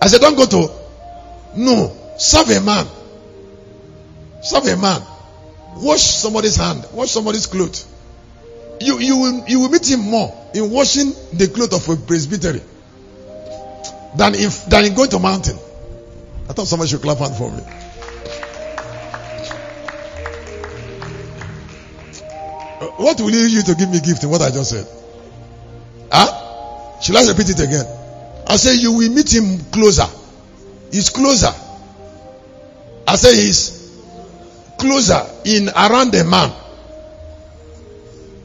I 0.00 0.06
said, 0.06 0.20
don't 0.20 0.36
go 0.36 0.46
to. 0.46 0.72
No. 1.56 1.96
Serve 2.18 2.50
a 2.50 2.60
man. 2.60 2.86
Serve 4.42 4.66
a 4.66 4.76
man. 4.76 5.02
Wash 5.76 6.02
somebody's 6.02 6.56
hand. 6.56 6.84
Wash 6.92 7.10
somebody's 7.10 7.46
clothes. 7.46 7.86
You, 8.80 8.98
you, 8.98 9.16
will, 9.16 9.48
you 9.48 9.60
will 9.60 9.68
meet 9.68 9.88
him 9.90 10.00
more 10.00 10.34
in 10.54 10.70
washing 10.70 11.12
the 11.32 11.48
clothes 11.48 11.74
of 11.74 11.88
a 11.88 12.00
presbytery 12.00 12.62
than 14.16 14.34
in, 14.34 14.50
than 14.68 14.84
in 14.84 14.94
going 14.94 15.10
to 15.10 15.18
mountain. 15.18 15.56
I 16.48 16.52
thought 16.52 16.66
somebody 16.66 16.90
should 16.90 17.02
clap 17.02 17.18
hand 17.18 17.36
for 17.36 17.50
me. 17.50 17.62
Uh, 22.80 22.86
What 22.96 23.20
will 23.20 23.30
you 23.30 23.46
use 23.46 23.64
to 23.64 23.74
give 23.74 23.90
me 23.90 24.00
gift 24.00 24.24
in 24.24 24.30
what 24.30 24.42
I 24.42 24.50
just 24.50 24.70
said? 24.70 24.86
Huh? 26.10 27.00
Should 27.00 27.16
I 27.16 27.26
repeat 27.28 27.50
it 27.50 27.60
again? 27.60 27.86
I 28.52 28.56
say 28.56 28.74
you 28.74 28.92
will 28.92 29.10
meet 29.10 29.32
him 29.32 29.64
closer. 29.70 30.04
He's 30.90 31.08
closer. 31.08 31.54
I 33.08 33.16
say 33.16 33.34
he's 33.34 33.90
closer 34.78 35.22
in 35.46 35.70
around 35.70 36.12
the 36.12 36.22
man 36.24 36.52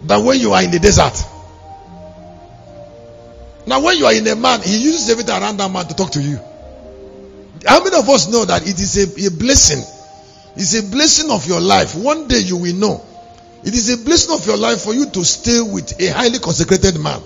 than 0.05 0.23
when 0.23 0.39
you 0.39 0.53
are 0.53 0.63
in 0.63 0.71
the 0.71 0.79
desert. 0.79 1.11
Now, 3.67 3.81
when 3.81 3.97
you 3.97 4.05
are 4.05 4.13
in 4.13 4.25
a 4.27 4.35
man, 4.37 4.61
he 4.61 4.77
uses 4.77 5.09
everything 5.09 5.35
around 5.35 5.57
that 5.57 5.69
man 5.69 5.85
to 5.87 5.93
talk 5.93 6.11
to 6.11 6.21
you. 6.21 6.39
How 7.67 7.83
many 7.83 7.97
of 7.97 8.07
us 8.07 8.31
know 8.31 8.45
that 8.45 8.61
it 8.65 8.79
is 8.79 8.95
a, 8.95 9.27
a 9.27 9.29
blessing? 9.37 9.83
It's 10.55 10.73
a 10.73 10.89
blessing 10.89 11.29
of 11.31 11.45
your 11.45 11.59
life. 11.59 11.95
One 11.95 12.29
day 12.29 12.39
you 12.39 12.55
will 12.55 12.75
know. 12.75 13.05
It 13.65 13.73
is 13.73 13.89
a 13.89 14.05
blessing 14.05 14.33
of 14.33 14.47
your 14.47 14.55
life 14.55 14.83
for 14.83 14.93
you 14.93 15.09
to 15.09 15.25
stay 15.25 15.59
with 15.59 15.99
a 15.99 16.07
highly 16.13 16.39
consecrated 16.39 16.97
man. 16.97 17.21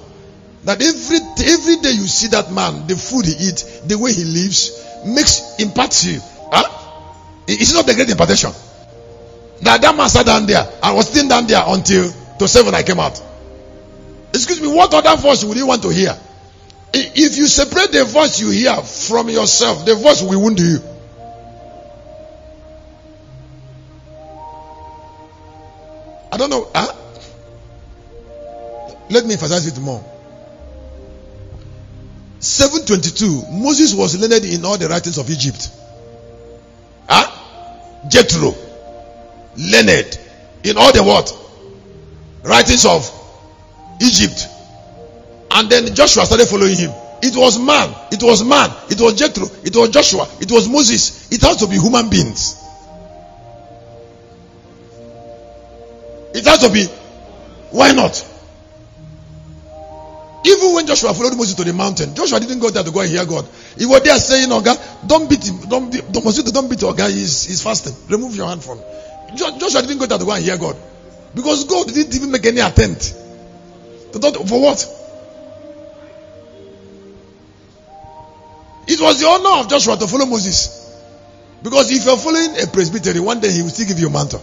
That 0.63 0.81
every 0.81 1.17
every 1.45 1.75
day 1.77 1.91
you 1.91 2.05
see 2.05 2.27
that 2.27 2.51
man, 2.51 2.85
the 2.85 2.95
food 2.95 3.25
he 3.25 3.31
eats, 3.31 3.79
the 3.81 3.97
way 3.97 4.13
he 4.13 4.23
lives, 4.23 4.85
makes 5.05 5.59
impacts 5.59 6.05
you. 6.05 6.19
Huh? 6.51 6.69
It's 7.47 7.73
not 7.73 7.87
the 7.87 7.95
great 7.95 8.09
impartation. 8.09 8.51
That 9.61 9.81
that 9.81 9.95
man 9.95 10.09
sat 10.09 10.25
down 10.25 10.45
there. 10.45 10.67
I 10.83 10.93
was 10.93 11.09
sitting 11.09 11.29
down 11.29 11.47
there 11.47 11.63
until 11.65 12.11
to 12.37 12.47
seven 12.47 12.75
I 12.75 12.83
came 12.83 12.99
out. 12.99 13.19
Excuse 14.33 14.61
me, 14.61 14.67
what 14.67 14.93
other 14.93 15.19
voice 15.19 15.43
would 15.43 15.57
you 15.57 15.65
want 15.67 15.81
to 15.81 15.89
hear? 15.89 16.17
If 16.93 17.37
you 17.37 17.47
separate 17.47 17.91
the 17.91 18.05
voice 18.05 18.39
you 18.39 18.49
hear 18.49 18.75
from 18.77 19.29
yourself, 19.29 19.85
the 19.85 19.95
voice 19.95 20.21
will 20.21 20.41
wound 20.41 20.59
you. 20.59 20.79
I 26.31 26.37
don't 26.37 26.49
know. 26.49 26.69
Huh? 26.73 26.93
Let 29.09 29.25
me 29.25 29.33
emphasize 29.33 29.67
it 29.67 29.79
more. 29.79 30.03
722, 32.41 33.51
Moses 33.51 33.93
was 33.93 34.17
learned 34.19 34.45
in 34.45 34.65
all 34.65 34.75
the 34.77 34.87
writings 34.89 35.19
of 35.19 35.29
Egypt. 35.29 35.69
Huh? 37.07 37.29
Jethro, 38.09 38.55
learned 39.55 40.17
in 40.63 40.75
all 40.75 40.91
the 40.91 41.03
what? 41.03 41.37
Writings 42.43 42.85
of 42.87 43.07
Egypt. 44.01 44.47
And 45.51 45.69
then 45.69 45.93
Joshua 45.93 46.25
started 46.25 46.47
following 46.47 46.75
him. 46.75 46.91
It 47.21 47.35
was 47.35 47.59
man, 47.59 47.93
it 48.11 48.23
was 48.23 48.43
man, 48.43 48.71
it 48.89 48.99
was 48.99 49.13
Jethro, 49.13 49.45
it 49.63 49.75
was 49.75 49.89
Joshua, 49.89 50.27
it 50.39 50.51
was 50.51 50.67
Moses. 50.67 51.31
It 51.31 51.41
has 51.41 51.57
to 51.57 51.67
be 51.67 51.77
human 51.77 52.09
beings. 52.09 52.55
It 56.33 56.45
has 56.45 56.59
to 56.65 56.71
be. 56.71 56.85
Why 57.69 57.91
not? 57.91 58.25
Even 60.43 60.73
when 60.73 60.87
Joshua 60.87 61.13
followed 61.13 61.37
Moses 61.37 61.53
to 61.55 61.63
the 61.63 61.73
mountain, 61.73 62.15
Joshua 62.15 62.39
didn't 62.39 62.59
go 62.59 62.69
there 62.71 62.83
to 62.83 62.91
go 62.91 63.01
and 63.01 63.09
hear 63.09 63.25
God. 63.25 63.47
He 63.77 63.85
was 63.85 64.01
there 64.01 64.17
saying, 64.17 64.49
God, 64.49 64.79
don't 65.05 65.29
beat 65.29 65.45
him, 65.45 65.69
don't 65.69 65.91
beat 65.91 66.11
don't, 66.11 66.53
don't 66.53 66.69
beat 66.69 66.79
guy, 66.97 67.11
he's, 67.11 67.45
he's 67.45 67.61
fasting. 67.61 67.93
Remove 68.09 68.35
your 68.35 68.47
hand 68.47 68.63
from 68.63 68.79
him. 68.79 68.85
Joshua 69.35 69.81
didn't 69.81 69.99
go 69.99 70.07
there 70.07 70.17
to 70.17 70.25
go 70.25 70.31
and 70.31 70.43
hear 70.43 70.57
God. 70.57 70.75
Because 71.35 71.65
God 71.65 71.87
didn't 71.87 72.15
even 72.15 72.31
make 72.31 72.45
any 72.45 72.59
attempt. 72.59 73.13
For 74.13 74.61
what? 74.61 74.97
It 78.87 78.99
was 78.99 79.21
the 79.21 79.27
honor 79.27 79.61
of 79.61 79.69
Joshua 79.69 79.95
to 79.97 80.07
follow 80.07 80.25
Moses. 80.25 80.79
Because 81.63 81.91
if 81.91 82.03
you're 82.03 82.17
following 82.17 82.59
a 82.61 82.67
presbytery, 82.67 83.19
one 83.19 83.39
day 83.39 83.51
he 83.51 83.61
will 83.61 83.69
still 83.69 83.87
give 83.87 83.99
you 83.99 84.07
a 84.07 84.09
mantle. 84.09 84.41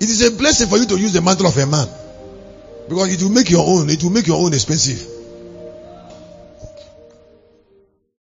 It 0.00 0.08
is 0.08 0.26
a 0.26 0.36
blessing 0.36 0.68
for 0.68 0.78
you 0.78 0.86
to 0.86 0.98
use 0.98 1.12
the 1.12 1.20
mantle 1.20 1.46
of 1.46 1.56
a 1.56 1.66
man. 1.66 1.86
Because 2.88 3.12
it 3.12 3.22
will 3.22 3.32
make 3.32 3.50
your 3.50 3.66
own, 3.66 3.90
it 3.90 4.02
will 4.02 4.10
make 4.10 4.26
your 4.26 4.40
own 4.40 4.54
expensive. 4.54 5.15